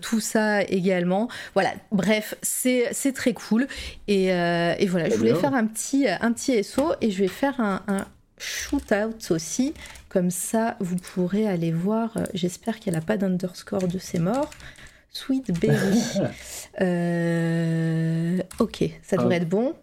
[0.00, 1.28] tout ça également.
[1.54, 3.66] Voilà, bref, c'est très cool.
[4.08, 5.40] Et, et voilà, je voulais bien.
[5.40, 8.06] faire un petit, un petit SO et je vais faire un, un
[8.38, 9.74] shoot-out aussi.
[10.08, 12.18] Comme ça, vous pourrez aller voir.
[12.34, 14.50] J'espère qu'elle n'a pas d'underscore de ses morts.
[15.10, 16.02] Sweet Berry.
[18.58, 19.42] Ok, ça devrait Ah.
[19.42, 19.74] être bon.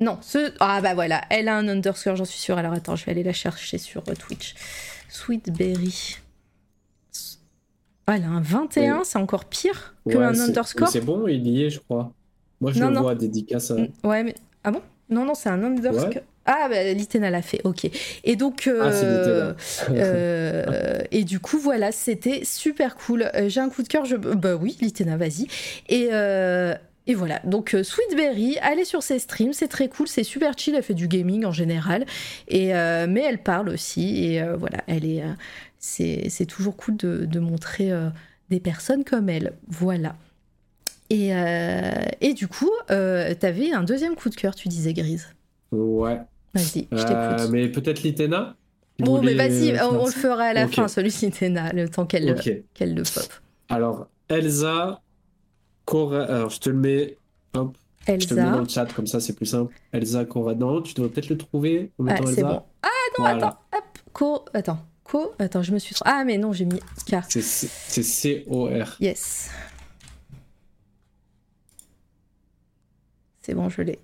[0.00, 0.52] Non, ce...
[0.60, 2.58] Ah bah voilà, elle a un underscore, j'en suis sûre.
[2.58, 4.54] Alors attends, je vais aller la chercher sur euh, Twitch.
[5.08, 6.16] Sweet Berry.
[8.06, 9.02] Ah, elle a un 21, Oui.
[9.04, 10.88] c'est encore pire que Ouais, un c'est- underscore.
[10.88, 12.12] C'est bon, il y est, je crois.
[12.60, 13.02] Moi, je Non, le non.
[13.02, 13.70] vois dédicace.
[13.72, 13.76] à-
[14.06, 14.34] Ouais, mais.
[14.64, 14.80] Ah bon?
[15.10, 16.08] Non, non, c'est un underscore.
[16.10, 16.24] Ouais.
[16.44, 17.90] Ah, bah, Litena l'a fait, ok.
[18.22, 18.68] Et donc.
[18.68, 19.52] Ah, euh,
[19.88, 19.96] Litena.
[19.98, 23.28] euh, et du coup, voilà, c'était super cool.
[23.48, 24.14] J'ai un coup de cœur, je.
[24.16, 25.48] Bah oui, Litena, vas-y.
[25.88, 26.10] Et.
[26.12, 26.74] euh,
[27.06, 30.74] et voilà, donc euh, Sweetberry, allez sur ses streams, c'est très cool, c'est super chill,
[30.74, 32.04] elle fait du gaming en général,
[32.48, 35.32] et, euh, mais elle parle aussi, et euh, voilà, elle est, euh,
[35.78, 37.90] c'est toujours cool de, de montrer
[38.50, 40.16] des personnes comme elle, voilà.
[41.10, 41.30] Et,
[42.20, 45.28] et du coup, t'avais un deuxième coup de cœur, tu disais Grise.
[45.70, 46.18] Ouais.
[46.54, 47.50] Vas-y, je t'écoute.
[47.52, 48.56] mais peut-être Litena
[48.98, 52.06] Bon, mais voulez, vas-y, on, on le fera à la fin, celui-ci, Tena, le temps
[52.06, 52.34] qu'elle
[52.74, 53.30] qu'elle le pop.
[53.68, 55.02] Alors, Elsa,
[55.86, 56.24] Cora...
[56.24, 57.16] Alors, je te le mets...
[57.54, 58.82] Hop, je te le mets dans Elsa.
[58.82, 59.74] le chat, comme ça, c'est plus simple.
[59.92, 62.42] Elsa Corradon, tu devrais peut-être le trouver en Ah, mettant Elsa.
[62.42, 62.62] bon.
[62.82, 63.46] Ah non, Voilà.
[63.46, 64.44] attends, hop, Co.
[64.52, 65.32] Attends, Co.
[65.38, 65.94] Attends, je me suis.
[66.04, 67.16] Ah, mais non, j'ai mis K.
[67.28, 68.96] C'est C-O-R.
[69.00, 69.50] Yes.
[73.40, 73.98] C'est bon, je l'ai.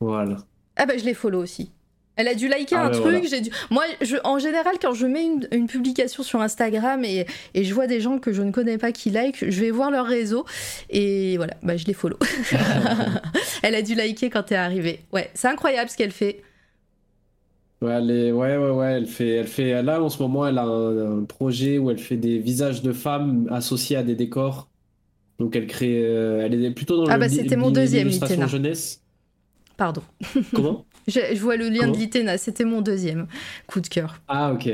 [0.00, 0.36] Voilà.
[0.76, 1.70] Ah, bah, je l'ai follow aussi.
[2.18, 3.02] Elle a dû liker Ah un truc.
[3.04, 3.20] voilà.
[3.22, 3.50] J'ai dû...
[3.70, 7.72] Moi, je, en général, quand je mets une, une publication sur Instagram et, et je
[7.72, 10.44] vois des gens que je ne connais pas qui like, je vais voir leur réseau
[10.90, 12.18] et voilà, bah, je les follow.
[13.62, 15.00] elle a dû liker quand t'es arrivé.
[15.12, 16.42] Ouais, c'est incroyable ce qu'elle fait.
[17.80, 20.58] Ouais, elle est- ouais, ouais, ouais, elle fait, elle fait, là, en ce moment, elle
[20.58, 24.68] a un, un projet où elle fait des visages de femmes associés à des décors.
[25.38, 29.00] Donc, elle crée, euh, elle est plutôt dans Ah le bah, c'était mon deuxième, jeunesse.
[29.76, 30.02] Pardon.
[30.52, 30.84] Comment?
[31.08, 33.26] Je, je vois le lien Comment de l'Itena, c'était mon deuxième
[33.66, 34.20] coup de cœur.
[34.28, 34.68] Ah, ok.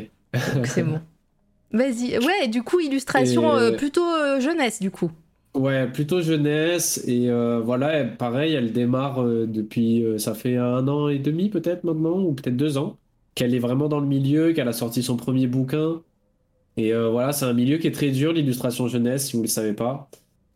[0.55, 1.01] Donc c'est bon.
[1.73, 2.19] Vas-y.
[2.19, 5.11] Ouais, du coup, illustration Et- euh, plutôt euh, jeunesse, du coup.
[5.55, 7.03] Ouais, plutôt jeunesse.
[7.07, 11.85] Et euh, voilà, elle- pareil, elle démarre depuis, ça fait un an et demi peut-être
[11.85, 12.99] maintenant, ou peut-être deux ans,
[13.35, 16.03] qu'elle est vraiment dans le milieu, qu'elle a sorti son premier bouquin.
[16.77, 19.51] Et voilà, c'est un milieu qui est très dur, l'illustration jeunesse, si vous ne le
[19.51, 20.11] savez pas.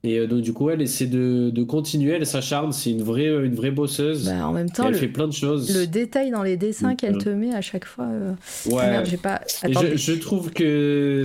[0.05, 3.27] Et euh, donc, du coup, elle essaie de, de continuer, elle s'acharne, c'est une vraie,
[3.27, 4.27] une vraie bosseuse.
[4.27, 5.77] Bah, en même temps, elle le, fait plein de choses.
[5.77, 8.05] le détail dans les dessins Donc, qu'elle te met à chaque fois.
[8.07, 8.33] euh,
[8.67, 8.77] Ouais.
[8.85, 9.41] ah merde, j'ai pas.
[9.67, 9.97] Et Attendez.
[9.97, 11.25] je, je trouve que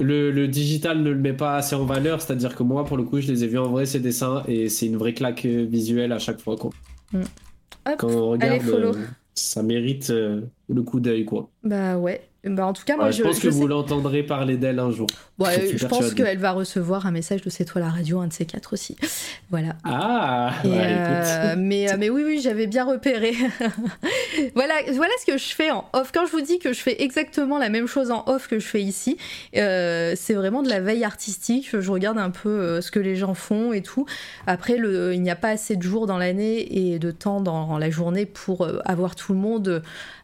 [0.00, 3.04] le, le digital ne le met pas assez en valeur, c'est-à-dire que moi, pour le
[3.04, 5.64] coup, je les ai vus en vrai, ces dessins, et c'est une vraie claque euh,
[5.64, 6.56] visuelle à chaque fois.
[6.56, 6.70] Quoi.
[7.14, 8.92] Hop, Quand on regarde, euh,
[9.34, 11.24] ça mérite euh, le coup d'œil.
[11.24, 11.48] quoi.
[11.62, 12.20] Bah ouais.
[12.46, 14.58] Bah, en tout cas, moi, Ouais, je, je pense je que sais- vous l'entendrez parler
[14.58, 15.06] d'elle un jour.
[15.76, 18.46] Je pense qu'elle va recevoir un message de C'est toi la radio, un de ces
[18.46, 18.96] quatre aussi.
[19.50, 19.76] Voilà.
[19.84, 23.32] Ah ouais, euh, mais, euh, mais oui, oui, j'avais bien repéré.
[24.54, 26.10] voilà, voilà ce que je fais en off.
[26.12, 28.66] Quand je vous dis que je fais exactement la même chose en off que je
[28.66, 29.16] fais ici,
[29.56, 31.68] euh, c'est vraiment de la veille artistique.
[31.78, 34.06] Je regarde un peu ce que les gens font et tout.
[34.48, 37.78] Après, le, il n'y a pas assez de jours dans l'année et de temps dans
[37.78, 39.82] la journée pour avoir tout le monde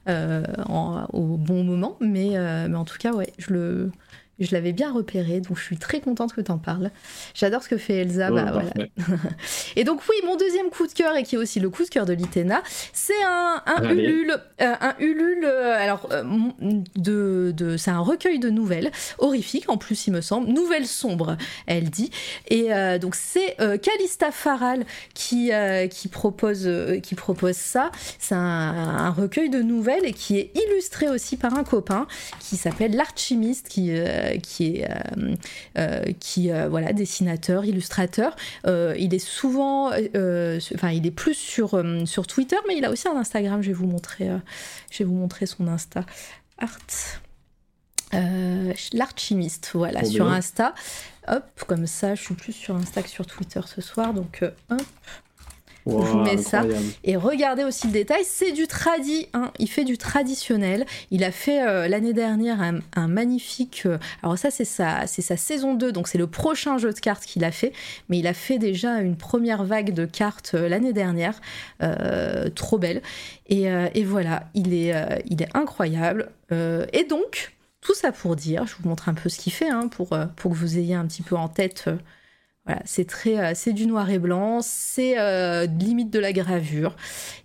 [0.08, 1.96] euh, en- au bon moment.
[2.00, 2.30] Mais,
[2.68, 3.90] mais en tout cas, ouais, je le.
[4.40, 6.90] Je l'avais bien repéré, donc je suis très contente que tu en parles.
[7.34, 8.30] J'adore ce que fait Elsa.
[8.30, 8.70] Bah, voilà.
[9.76, 11.88] Et donc oui, mon deuxième coup de cœur et qui est aussi le coup de
[11.88, 12.62] cœur de l'Itena,
[12.92, 13.90] c'est un, un.
[13.90, 15.44] Ulule, euh, un Ulule.
[15.44, 16.24] euh, alors euh,
[16.96, 21.36] de, de c'est un recueil de nouvelles horrifiques en plus il me semble, nouvelles sombres,
[21.66, 22.10] elle dit.
[22.48, 25.50] Et euh, donc c'est Calista Faral qui
[25.90, 26.68] qui propose
[27.02, 27.90] qui propose ça.
[28.18, 32.06] C'est un, un recueil de nouvelles et qui est illustré aussi par un copain
[32.38, 33.90] qui s'appelle l'Archimiste qui
[34.38, 35.34] qui est euh,
[35.78, 38.36] euh, qui euh, voilà dessinateur illustrateur.
[38.66, 42.84] Euh, il est souvent euh, enfin il est plus sur euh, sur Twitter mais il
[42.84, 43.62] a aussi un Instagram.
[43.62, 44.38] Je vais vous montrer euh,
[44.90, 46.04] je vais vous montrer son Insta
[46.58, 46.78] art.
[48.12, 50.34] Euh, l'archimiste voilà Trop sur bien.
[50.34, 50.74] Insta.
[51.28, 54.14] Hop comme ça je suis plus sur Insta que sur Twitter ce soir.
[54.14, 54.82] Donc euh, hop.
[55.86, 56.64] Je vous mets ça.
[57.04, 59.50] Et regardez aussi le détail, c'est du tradi, hein.
[59.58, 60.86] il fait du traditionnel.
[61.10, 63.82] Il a fait euh, l'année dernière un, un magnifique...
[63.86, 67.44] euh, alors ça c'est sa, saison 2, donc c'est le prochain jeu de cartes qu'il
[67.44, 67.72] a fait.
[68.08, 71.40] Mais il a fait déjà une première vague de cartes euh, l'année dernière,
[72.54, 73.02] trop belle.
[73.48, 74.94] Et, et voilà, il est,
[75.26, 76.30] il est incroyable.
[76.50, 79.88] Et donc, tout ça pour dire, je vous montre un peu ce qu'il fait, hein,
[79.88, 81.88] pour, pour que vous ayez un petit peu en tête...
[82.70, 86.94] voilà, c'est très, euh, c'est du noir et blanc, c'est euh, limite de la gravure,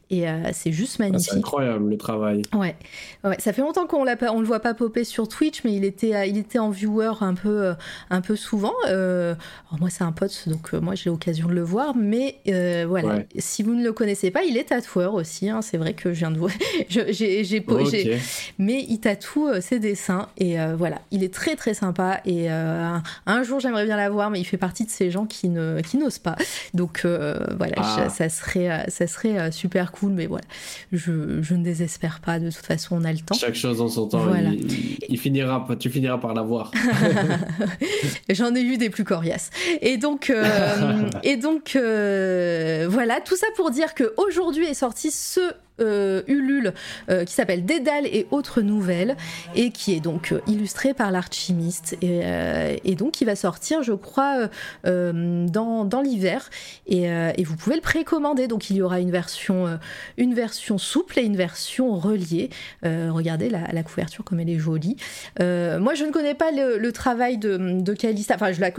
[0.09, 1.33] et euh, c'est juste Ah, C'est magnifique.
[1.33, 2.41] incroyable le travail.
[2.53, 2.75] Ouais,
[3.23, 5.83] ouais, ça fait longtemps qu'on l'a on le voit pas popper sur Twitch, mais il
[5.83, 7.73] était, euh, il était en viewer un peu, euh,
[8.09, 8.73] un peu souvent.
[8.87, 9.33] Euh,
[9.69, 13.07] alors moi c'est un pote, donc moi j'ai l'occasion de le voir, mais euh, voilà.
[13.15, 13.27] Ouais.
[13.39, 15.49] Si vous ne le connaissez pas, il est tatoueur aussi.
[15.49, 16.51] hein, c'est vrai que je viens de voir,
[16.89, 17.89] j'ai, j'ai, po- Ok.
[17.91, 18.19] j'ai-
[18.57, 23.43] mais il tatoue ses dessins et voilà, il est très très sympa et un, un
[23.43, 26.19] jour j'aimerais bien l'avoir, mais il fait partie de ces gens qui ne, qui n'osent
[26.19, 26.35] pas.
[26.73, 28.05] Donc voilà, Ah.
[28.07, 30.45] je- ça serait, ça serait super cool, mais voilà,
[30.91, 32.39] je, je ne désespère pas.
[32.39, 33.35] De toute façon, on a le temps.
[33.35, 34.25] Chaque chose en son temps.
[34.25, 34.49] Voilà.
[34.49, 36.71] Il, il finira, tu finiras par l'avoir.
[38.29, 39.49] J'en ai vu des plus coriaces.
[39.81, 45.11] Et donc, euh, et donc euh, voilà, tout ça pour dire que aujourd'hui est sorti
[45.11, 45.41] ce
[45.81, 46.73] euh, Ulule
[47.09, 49.17] euh, qui s'appelle Dédale et autres nouvelles
[49.55, 51.97] et qui est donc euh, illustré par l'archimiste.
[52.01, 54.49] Et, donc il va sortir je crois
[54.85, 56.49] dans, l'hiver.
[56.87, 58.47] Et, vous pouvez le précommander.
[58.47, 59.77] Donc il y aura une version
[60.77, 62.49] souple et une version reliée.
[62.83, 64.95] Regardez la, couverture comme elle est jolie.
[65.39, 68.35] Moi, je ne connais pas le, travail de, de Calista.
[68.35, 68.71] Enfin, je la,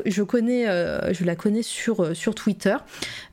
[1.34, 2.76] connais, sur, Twitter,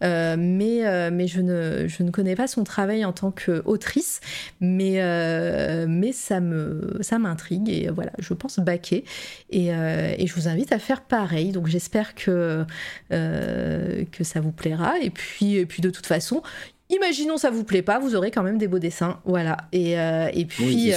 [0.02, 4.22] mais, je, ne, connais pas son travail en tant qu'autrice.
[4.60, 9.04] Mais, euh, mais ça me, ça m'intrigue et voilà, je pense baquer.
[9.50, 11.52] Et, euh, et je vous invite à faire pareil.
[11.52, 12.66] Donc, j'espère que,
[13.12, 15.00] euh, que ça vous plaira.
[15.02, 16.42] Et puis, et puis, de toute façon.
[16.90, 19.58] Imaginons ça vous plaît pas, vous aurez quand même des beaux dessins, voilà.
[19.72, 20.94] Et, et puis, Oui,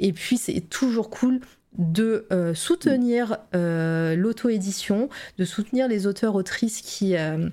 [0.00, 1.40] et puis, c'est toujours cool
[1.78, 7.48] de euh, soutenir euh, l'auto-édition, de soutenir les auteurs-autrices qui, euh,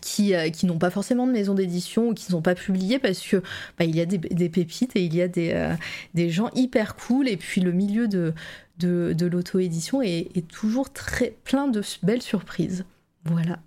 [0.00, 2.98] qui, euh, qui n'ont pas forcément de maison d'édition ou qui ne sont pas publiés
[2.98, 3.36] parce que
[3.78, 5.74] bah, il y a des, des, pépites et il y a des, euh,
[6.14, 8.32] des gens hyper cool et puis le milieu de,
[8.78, 12.84] de, de l'auto-édition est, est, toujours très plein de belles surprises.
[13.24, 13.58] Voilà.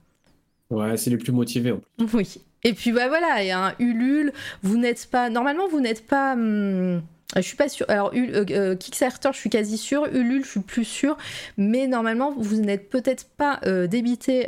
[0.70, 1.72] Ouais, c'est les plus motivés.
[1.72, 2.08] En plus.
[2.14, 2.38] Oui.
[2.64, 5.30] Et puis bah voilà, il y a un Ulule, vous n'êtes pas...
[5.30, 6.34] Normalement, vous n'êtes pas...
[6.34, 7.02] Hum,
[7.38, 7.86] je suis pas sûre.
[7.90, 10.06] Alors, euh, euh, Kickstarter, je suis quasi sûre.
[10.14, 11.18] Ulule, je suis plus sûre.
[11.58, 14.48] Mais normalement, vous n'êtes peut-être pas euh, débité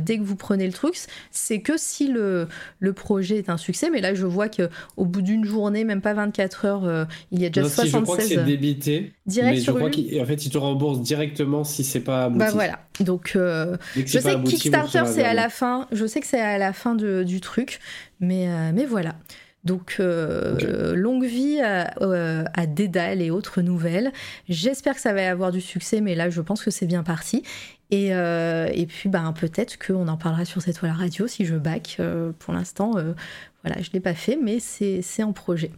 [0.00, 0.94] dès que vous prenez le truc.
[1.30, 2.46] C'est que si le,
[2.78, 3.90] le projet est un succès.
[3.90, 7.48] Mais là, je vois qu'au bout d'une journée, même pas 24 heures, il y a
[7.48, 7.84] déjà non, 76...
[7.84, 9.12] Si, je crois que c'est débité.
[9.26, 12.38] Direct mais je crois qu'en fait, il te rembourse directement si c'est pas abouti.
[12.38, 12.78] Bah voilà.
[13.00, 15.88] Donc, je sais que Kickstarter, c'est à la fin.
[15.90, 17.80] Je sais que c'est à la fin de, du truc.
[18.20, 19.14] Mais, mais voilà.
[19.64, 24.10] Donc, euh, longue vie à, euh, à, Dédale et autres nouvelles.
[24.48, 27.42] J'espère que ça va avoir du succès, mais là, je pense que c'est bien parti.
[27.90, 31.56] Et, euh, et puis, ben, peut-être qu'on en parlera sur cette toile radio si je
[31.56, 32.00] back.
[32.38, 35.72] pour l'instant, voilà, je ne l'ai pas fait, mais c'est en projet.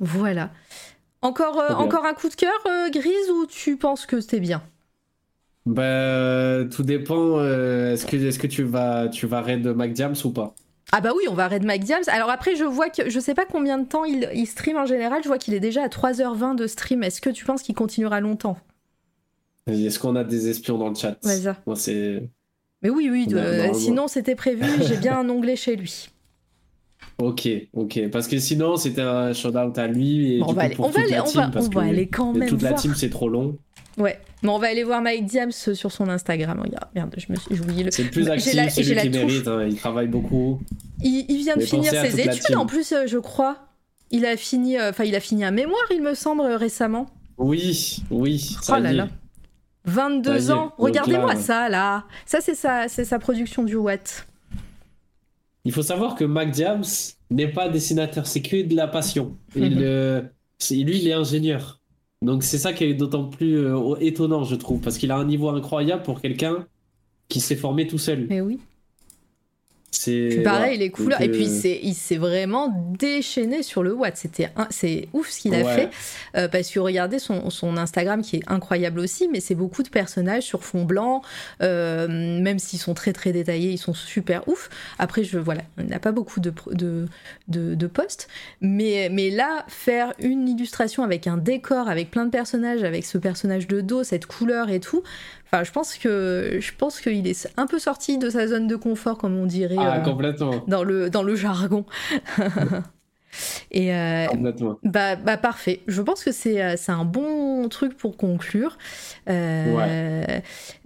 [0.00, 0.50] Voilà.
[1.20, 2.58] Encore, encore un coup de cœur,
[2.92, 4.62] Grise, ou tu penses que c'était bien?
[5.66, 7.44] Bah, tout dépend.
[7.44, 9.90] est-ce que, est -ce que tu vas, tu vas raid Mac
[10.24, 10.54] ou pas?
[10.92, 12.04] Ah bah oui, on va Red McDiams.
[12.08, 14.86] Alors après, je vois que je sais pas combien de temps il, il stream en
[14.86, 15.22] général.
[15.22, 17.02] Je vois qu'il est déjà à 3h20 de stream.
[17.02, 18.56] Est-ce que tu penses qu'il continuera longtemps?
[19.66, 21.18] Est-ce qu'on a des espions dans le chat?
[21.24, 21.56] Ouais, ça.
[21.66, 22.22] Moi, c'est.
[22.82, 23.26] Mais oui, oui.
[23.26, 23.70] De...
[23.74, 24.64] Sinon, c'était prévu.
[24.88, 26.08] J'ai bien un onglet chez lui.
[27.18, 28.08] Ok, ok.
[28.10, 30.36] Parce que sinon, c'était un shout-out à lui.
[30.36, 32.48] Et on, va aller, on, va aller, on, va, on va aller quand même.
[32.48, 33.58] Toute la team, c'est trop long.
[33.98, 36.60] Ouais, mais on va aller voir Mike Diams sur son Instagram.
[36.60, 37.90] Regarde, merde, je me suis oublié le.
[37.90, 39.48] C'est le plus actif, c'est lui qui mérite.
[39.48, 40.60] Hein, il travaille beaucoup.
[41.02, 43.64] Il, il vient de finir ses études en plus, euh, je crois.
[44.10, 47.06] Il a fini, euh, enfin, il a fini un mémoire, il me semble, récemment.
[47.36, 48.56] Oui, oui.
[48.68, 49.08] oh là là.
[49.84, 50.72] 22 ans.
[50.78, 52.04] Regardez-moi ça là.
[52.26, 54.26] Ça c'est sa, c'est sa production du Watt.
[55.64, 56.84] Il faut savoir que Mac Diams
[57.30, 59.36] n'est pas dessinateur, c'est que de la passion.
[59.54, 60.22] Il, euh,
[60.70, 61.77] lui, il est ingénieur.
[62.22, 65.24] Donc c'est ça qui est d'autant plus euh, étonnant, je trouve, parce qu'il a un
[65.24, 66.66] niveau incroyable pour quelqu'un
[67.28, 68.26] qui s'est formé tout seul.
[68.28, 68.58] Mais oui.
[69.90, 71.20] C'est pareil, les couleurs.
[71.22, 72.68] Et puis euh, il s'est vraiment
[72.98, 74.16] déchaîné sur le Watt.
[74.16, 75.88] C'était c'est ouf ce qu'il a fait
[76.36, 79.88] euh, parce que regardez son, son, Instagram qui est incroyable aussi, mais c'est beaucoup de
[79.88, 81.22] personnages sur fond blanc.
[81.62, 84.68] Euh, même s'ils sont très très détaillés, ils sont super ouf.
[84.98, 87.06] Après, je voilà, il n'a pas beaucoup de de,
[87.48, 88.28] de, de posts,
[88.60, 93.16] mais mais là faire une illustration avec un décor, avec plein de personnages, avec ce
[93.16, 95.02] personnage de dos, cette couleur et tout.
[95.50, 98.76] Enfin, je pense que je pense qu'il est un peu sorti de sa zone de
[98.76, 100.62] confort, comme on dirait ah, complètement.
[100.66, 101.86] dans le dans le jargon.
[103.70, 104.26] Et euh,
[104.82, 105.80] bah, bah, parfait.
[105.86, 108.78] Je pense que c'est euh, un bon truc pour conclure.
[109.28, 110.24] Euh,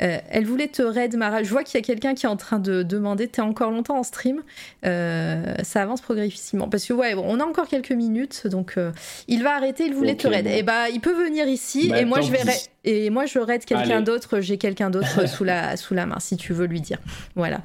[0.03, 1.43] euh, elle voulait te raid Mara.
[1.43, 3.99] Je vois qu'il y a quelqu'un qui est en train de demander T'es encore longtemps
[3.99, 4.43] en stream
[4.83, 6.69] Ça avance progressivement.
[6.69, 8.47] Parce que, ouais, bon, on a encore quelques minutes.
[8.47, 8.77] Donc,
[9.29, 9.87] il va arrêter.
[9.87, 10.47] Il voulait te raid.
[10.47, 11.89] Et bah, il peut venir ici.
[11.89, 12.41] Bah, et, moi, je vais
[12.85, 14.41] et moi, je raid quelqu'un d'autre.
[14.41, 16.99] J'ai quelqu'un d'autre sous, la, sous la main, si tu veux lui dire.
[17.37, 17.61] Voilà.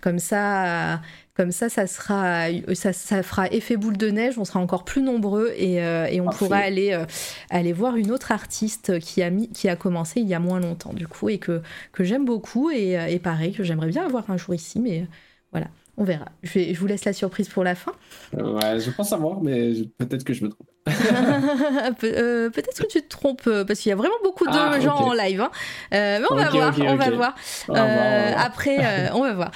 [0.00, 1.00] Comme ça
[1.34, 5.02] comme ça, ça, sera, ça, ça, fera effet boule de neige, on sera encore plus
[5.02, 7.06] nombreux et, euh, et on pourra aller, euh,
[7.48, 10.60] aller voir une autre artiste qui a, mis, qui a commencé il y a moins
[10.60, 11.62] longtemps, du coup, et que,
[11.92, 15.06] que j'aime beaucoup et, euh, et, pareil, que j'aimerais bien avoir un jour ici, mais
[15.52, 15.68] voilà.
[15.98, 16.26] On verra.
[16.42, 17.92] Je, vais, je, vous laisse la surprise pour la fin.
[18.32, 20.68] Ouais, je pense savoir, mais peut-être que je me trompe.
[22.04, 24.80] euh, peut-être que tu te trompes, euh, parce qu'il y a vraiment beaucoup de ah,
[24.80, 25.40] gens en live.
[25.40, 25.50] Hein.
[25.94, 27.34] Euh, mais on, okay, va voir, on, va voir,
[27.68, 28.44] on va voir.
[28.44, 29.50] Après, euh, on va voir.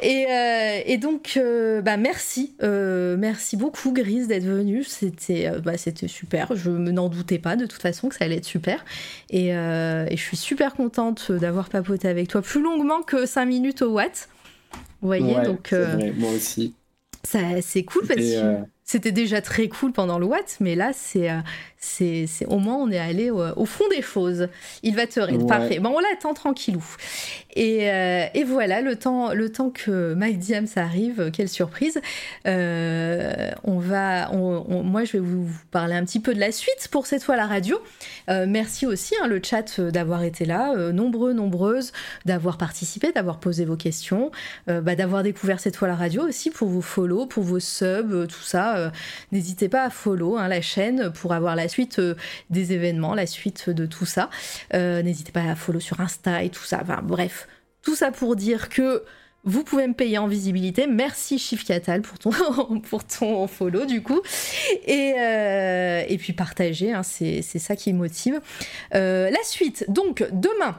[0.00, 0.26] Et,
[0.86, 1.38] et donc,
[1.82, 2.54] bah, merci.
[2.60, 4.84] merci beaucoup, Grise, d'être venue.
[4.84, 6.54] C'était bah, super.
[6.54, 8.84] Je n'en doutais pas, de toute façon, que ça allait être super.
[9.28, 13.82] Et, et je suis super contente d'avoir papoté avec toi plus longuement que 5 minutes
[13.82, 14.28] au Watt.
[15.00, 15.72] Vous voyez, ouais, donc.
[15.72, 16.74] Vrai, moi aussi.
[17.22, 21.38] C'est cool parce que c'était déjà très cool pendant le Watt, mais là, c'est, euh,
[21.80, 24.48] c'est, au moins, on est allé au, fond des choses.
[24.82, 25.46] Il va te raid.
[25.46, 25.78] Parfait.
[25.78, 26.84] Bon, on l'attend tranquillou.
[27.54, 32.00] Et, euh, et, voilà, le temps, le temps que Mike Diams arrive, quelle surprise.
[32.46, 36.88] Euh, on va, on, moi, je vais vous, parler un petit peu de la suite
[36.90, 37.80] pour cette fois la radio.
[38.28, 41.92] Euh, merci aussi, hein, le chat, d'avoir été là, euh, nombreux, nombreuses,
[42.24, 44.30] d'avoir participé, d'avoir posé vos questions,
[44.68, 48.26] euh, bah, d'avoir découvert cette fois la radio aussi pour vos follow, pour vos subs,
[48.28, 48.92] tout ça.
[49.32, 52.00] N'hésitez pas à follow hein, la chaîne pour avoir la suite
[52.50, 54.30] des événements, la suite de tout ça.
[54.72, 56.80] N'hésitez pas à follow sur Insta et tout ça.
[56.82, 57.48] Enfin, bref,
[57.82, 59.04] tout ça pour dire que
[59.44, 60.86] vous pouvez me payer en visibilité.
[60.86, 62.30] Merci Shifkatal pour ton,
[62.90, 64.20] pour ton follow du coup.
[64.86, 68.40] Et, euh, et puis partager, hein, c'est ça qui motive.
[68.94, 70.78] Euh, la suite, donc demain,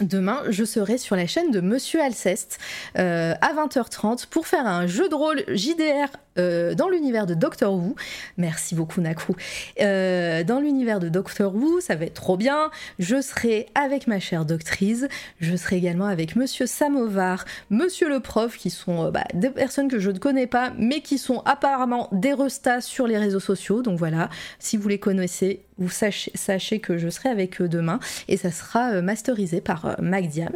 [0.00, 2.58] Demain, je serai sur la chaîne de Monsieur Alceste
[2.98, 7.74] euh, à 20h30 pour faire un jeu de rôle JDR euh, dans l'univers de Doctor
[7.74, 7.94] Who.
[8.36, 9.34] Merci beaucoup Nakrou.
[9.80, 12.70] Euh, dans l'univers de Doctor Who, ça va être trop bien.
[12.98, 15.06] Je serai avec ma chère doctrice.
[15.40, 19.98] Je serai également avec Monsieur Samovar, Monsieur le prof, qui sont bah, des personnes que
[19.98, 23.82] je ne connais pas, mais qui sont apparemment des restats sur les réseaux sociaux.
[23.82, 27.98] Donc voilà, si vous les connaissez, vous sachez, sachez, que je serai avec eux demain
[28.28, 30.52] et ça sera euh, masterisé par euh, Mac Diams.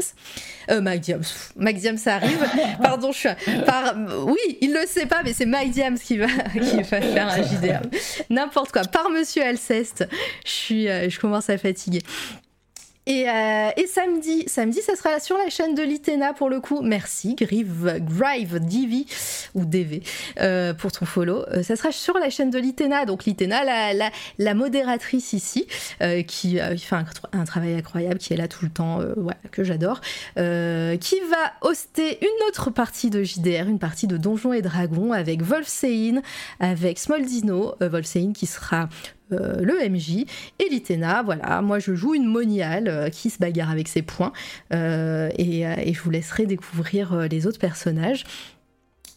[0.71, 1.25] Euh, Mac Diams,
[1.57, 2.39] Mac Diams ça arrive.
[2.83, 3.29] Pardon, je suis
[3.67, 5.68] par oui, il le sait pas mais c'est Mac
[6.53, 7.83] Qui faire un.
[8.31, 10.09] N'importe quoi, par monsieur Alceste.
[10.45, 12.03] Je suis je commence à fatiguer.
[13.09, 16.83] Euh, et, samedi, samedi, ça sera sur la chaîne de l'Itena pour le coup.
[16.83, 19.07] Merci, Grive, Grive DV
[19.55, 20.03] ou DV
[20.41, 21.45] euh, pour ton follow.
[21.49, 23.07] Euh, ça sera sur la chaîne de l'Itena.
[23.07, 23.63] Donc l'Itena,
[24.39, 25.67] la, modératrice ici,
[26.27, 26.97] qui, fait
[27.33, 29.01] un, travail incroyable, qui est là tout le temps,
[29.53, 30.01] que j'adore,
[30.35, 35.43] qui va hoster une autre partie de JDR, une partie de Donjons et Dragons avec
[35.43, 36.23] Wolfsein,
[36.61, 38.89] avec Smoldino, Wolfsein qui sera
[39.33, 40.25] euh, le MJ
[40.59, 41.23] et l'Itena.
[41.23, 44.33] Voilà, moi je joue une moniale euh, qui se bagarre avec ses poings
[44.73, 48.25] euh, et, je vous laisserai découvrir les autres personnages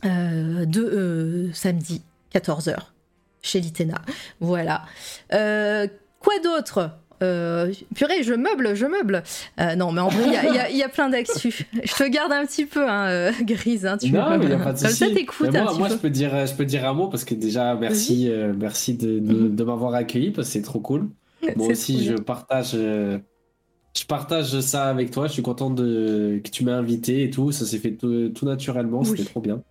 [0.03, 2.01] de samedi
[2.33, 2.75] 14h
[3.41, 4.01] chez l'Itena.
[4.39, 4.83] Voilà.
[5.29, 6.97] quoi d'autre?
[7.21, 9.23] Euh, purée, je meuble, je meuble.
[9.59, 10.25] Euh, non, mais en vrai,
[10.71, 11.67] il y, a plein d'actu.
[11.83, 13.85] Je te garde un petit peu, hein, euh, grise.
[13.85, 15.05] Hein, tu non, mais il a pas de souci.
[15.41, 18.95] Moi, moi je, peux dire, je peux dire un mot parce que déjà, merci, merci
[18.95, 19.55] de, mhm.
[19.55, 21.09] de, m'avoir accueilli parce que c'est trop cool.
[21.55, 22.71] Moi aussi, je partage.
[22.73, 26.39] Je partage ça avec toi, je suis content de...
[26.41, 29.61] que tu m'aies invité et tout, ça s'est fait tout, tout naturellement, c'était trop bien.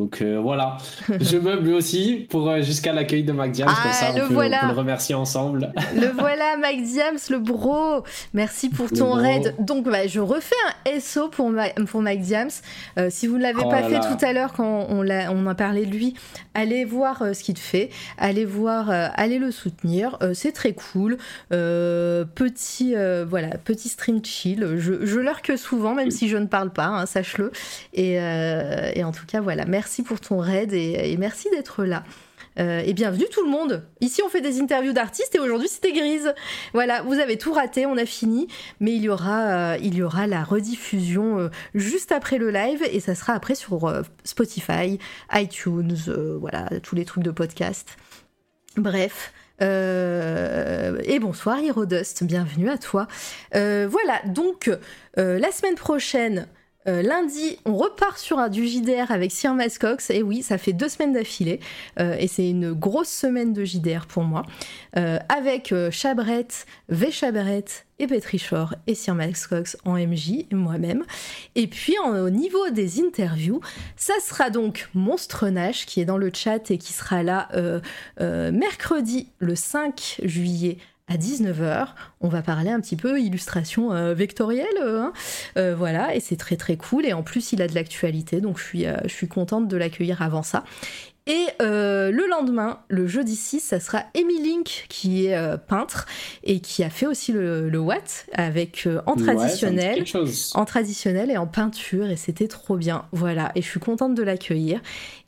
[0.00, 0.78] Donc euh, voilà,
[1.20, 4.72] je meuble aussi pour euh, jusqu'à l'accueil de Mac Diams, comme ça on, peut, le
[4.72, 5.74] remercier ensemble.
[5.94, 8.02] Le voilà Mac Diams, le bro.
[8.32, 9.54] Merci pour ton raid.
[9.58, 10.56] Donc bah, je refais
[10.86, 11.52] un SO pour,
[11.86, 12.48] pour Mac Diams.
[12.96, 15.46] Euh, si vous ne l'avez oh pas fait tout à l'heure quand on, a, on
[15.46, 16.14] a parlé de lui,
[16.54, 20.18] allez voir ce qu'il fait, allez voir, allez le soutenir.
[20.32, 21.18] C'est très cool.
[21.50, 22.94] petit
[23.28, 24.76] voilà, petit stream chill.
[24.78, 27.52] Je, je que souvent, même si je ne parle pas, hein, sache-le.
[27.92, 32.04] Et, et en tout cas voilà, merci merci pour ton raid et, merci d'être là.
[32.60, 33.84] Euh, et bienvenue tout le monde.
[34.00, 36.32] Ici, on fait des interviews d'artistes et aujourd'hui, c'était Grise.
[36.74, 38.46] Voilà, vous avez tout raté, on a fini,
[38.78, 42.84] mais il y aura, euh, il y aura la rediffusion euh, juste après le live
[42.88, 45.00] et ça sera après sur Spotify,
[45.32, 45.96] iTunes,
[46.38, 47.88] voilà, tous les trucs de podcast.
[48.76, 49.32] Bref.
[49.60, 53.08] et bonsoir Hirodust, bienvenue à toi.
[53.52, 54.70] voilà, donc
[55.16, 56.46] la semaine prochaine,
[56.88, 60.10] euh, lundi, on repart sur un, du JDR avec Sir Mascox.
[60.10, 61.60] Et oui, ça fait deux semaines d'affilée.
[61.98, 64.42] Euh, et c'est une grosse semaine de JDR pour moi.
[64.96, 71.04] Euh, avec Chabrette, V Chabrette et Petrichor et Sir Mascox en MJ, moi-même.
[71.54, 73.60] Et puis au niveau des interviews,
[73.96, 77.48] ça sera donc Monstre Nash qui est dans le chat et qui sera là
[78.18, 80.78] mercredi le 5 juillet
[81.10, 81.88] à 19h,
[82.20, 85.12] on va parler un petit peu illustration euh, vectorielle, euh, hein.
[85.58, 87.04] euh, voilà, et c'est très très cool.
[87.04, 90.22] Et en plus, il a de l'actualité, donc je suis, je suis contente de l'accueillir
[90.22, 90.62] avant ça.
[91.30, 96.06] Et euh, le lendemain, le jeudi 6, ça sera Amy Link qui est euh, peintre
[96.42, 100.02] et qui a fait aussi le, le Watt avec euh, en traditionnel,
[100.54, 103.04] en traditionnel et en peinture et c'était trop bien.
[103.12, 104.80] Voilà, et je suis contente de l'accueillir.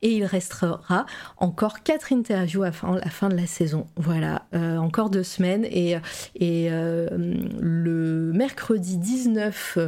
[0.04, 1.06] Et il restera
[1.36, 3.86] encore quatre interviews à la fin de la saison.
[3.94, 5.98] Voilà, encore deux semaines et,
[6.34, 9.78] et le mercredi 19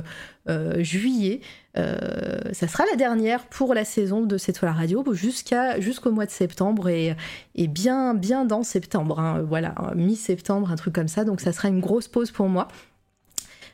[0.78, 1.40] juillet.
[1.76, 6.24] Euh, ça sera la dernière pour la saison de cette la radio jusqu'à jusqu'au mois
[6.24, 7.16] de septembre et,
[7.56, 11.68] et bien bien dans septembre hein, voilà mi-septembre un truc comme ça donc ça sera
[11.68, 12.68] une grosse pause pour moi.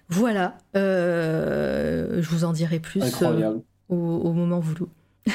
[0.09, 3.59] Voilà euh, je vous en dirai plus euh,
[3.91, 4.87] au, moment voulu.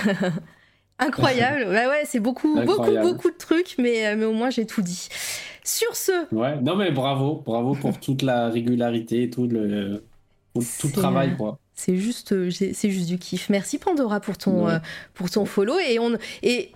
[0.97, 4.81] Incroyable ouais ouais c'est beaucoup beaucoup beaucoup de trucs mais mais au moins j'ai tout
[4.81, 5.09] dit.
[5.63, 10.03] Sur ce ouais non mais bravo bravo pour toute la régularité et tout le
[10.79, 13.49] tout le travail quoi c'est juste, euh, c'est juste du kiff.
[13.49, 14.79] Merci Pandora pour ton, euh,
[15.13, 15.75] pour ton follow.
[15.77, 16.71] Et, on, et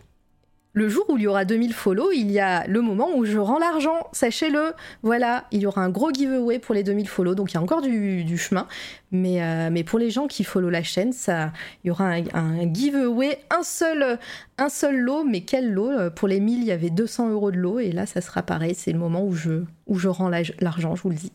[0.73, 3.37] le jour où il y aura 2000 follow, il y a le moment où je
[3.37, 4.73] rends l'argent, sachez-le.
[5.01, 7.61] Voilà, il y aura un gros giveaway pour les 2000 follow, donc il y a
[7.61, 8.67] encore du, chemin.
[9.11, 12.73] Mais, euh, mais pour les gens qui follow la chaîne, ça, il y aura un,
[12.73, 14.19] giveaway, un seul,
[14.57, 16.11] un seul lot, mais quel lot?
[16.11, 18.75] Pour les 1000, il y avait 200 euros de lot, et là, ça sera pareil,
[18.75, 21.31] c'est le moment où je, où je rends l'argent, je vous le dis.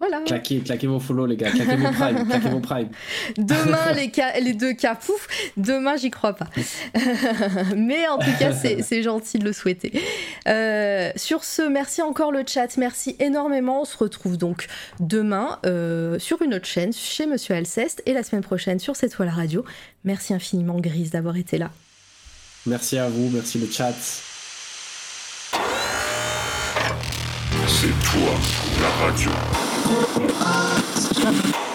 [0.00, 0.20] Voilà.
[0.26, 1.50] Claquez, claquez vos follow, les gars.
[1.50, 2.26] Claquez vos prime.
[2.28, 2.88] claquez vos prime.
[3.38, 6.48] Demain, les, cas, les deux cas, pouf, demain, j'y crois pas.
[7.76, 9.92] Mais en tout cas, c'est gentil de le souhaiter.
[10.48, 13.82] Euh, sur ce, merci encore le chat, merci énormément.
[13.82, 14.66] On se retrouve donc
[15.00, 19.12] demain euh, sur une autre chaîne, chez Monsieur Alceste, et la semaine prochaine sur cette
[19.12, 19.64] toile radio.
[20.04, 21.70] Merci infiniment, Grise, d'avoir été là.
[22.66, 23.94] Merci à vous, merci le chat.
[27.66, 28.34] C'est toi,
[28.80, 29.30] la radio.
[29.86, 31.73] Oxygen.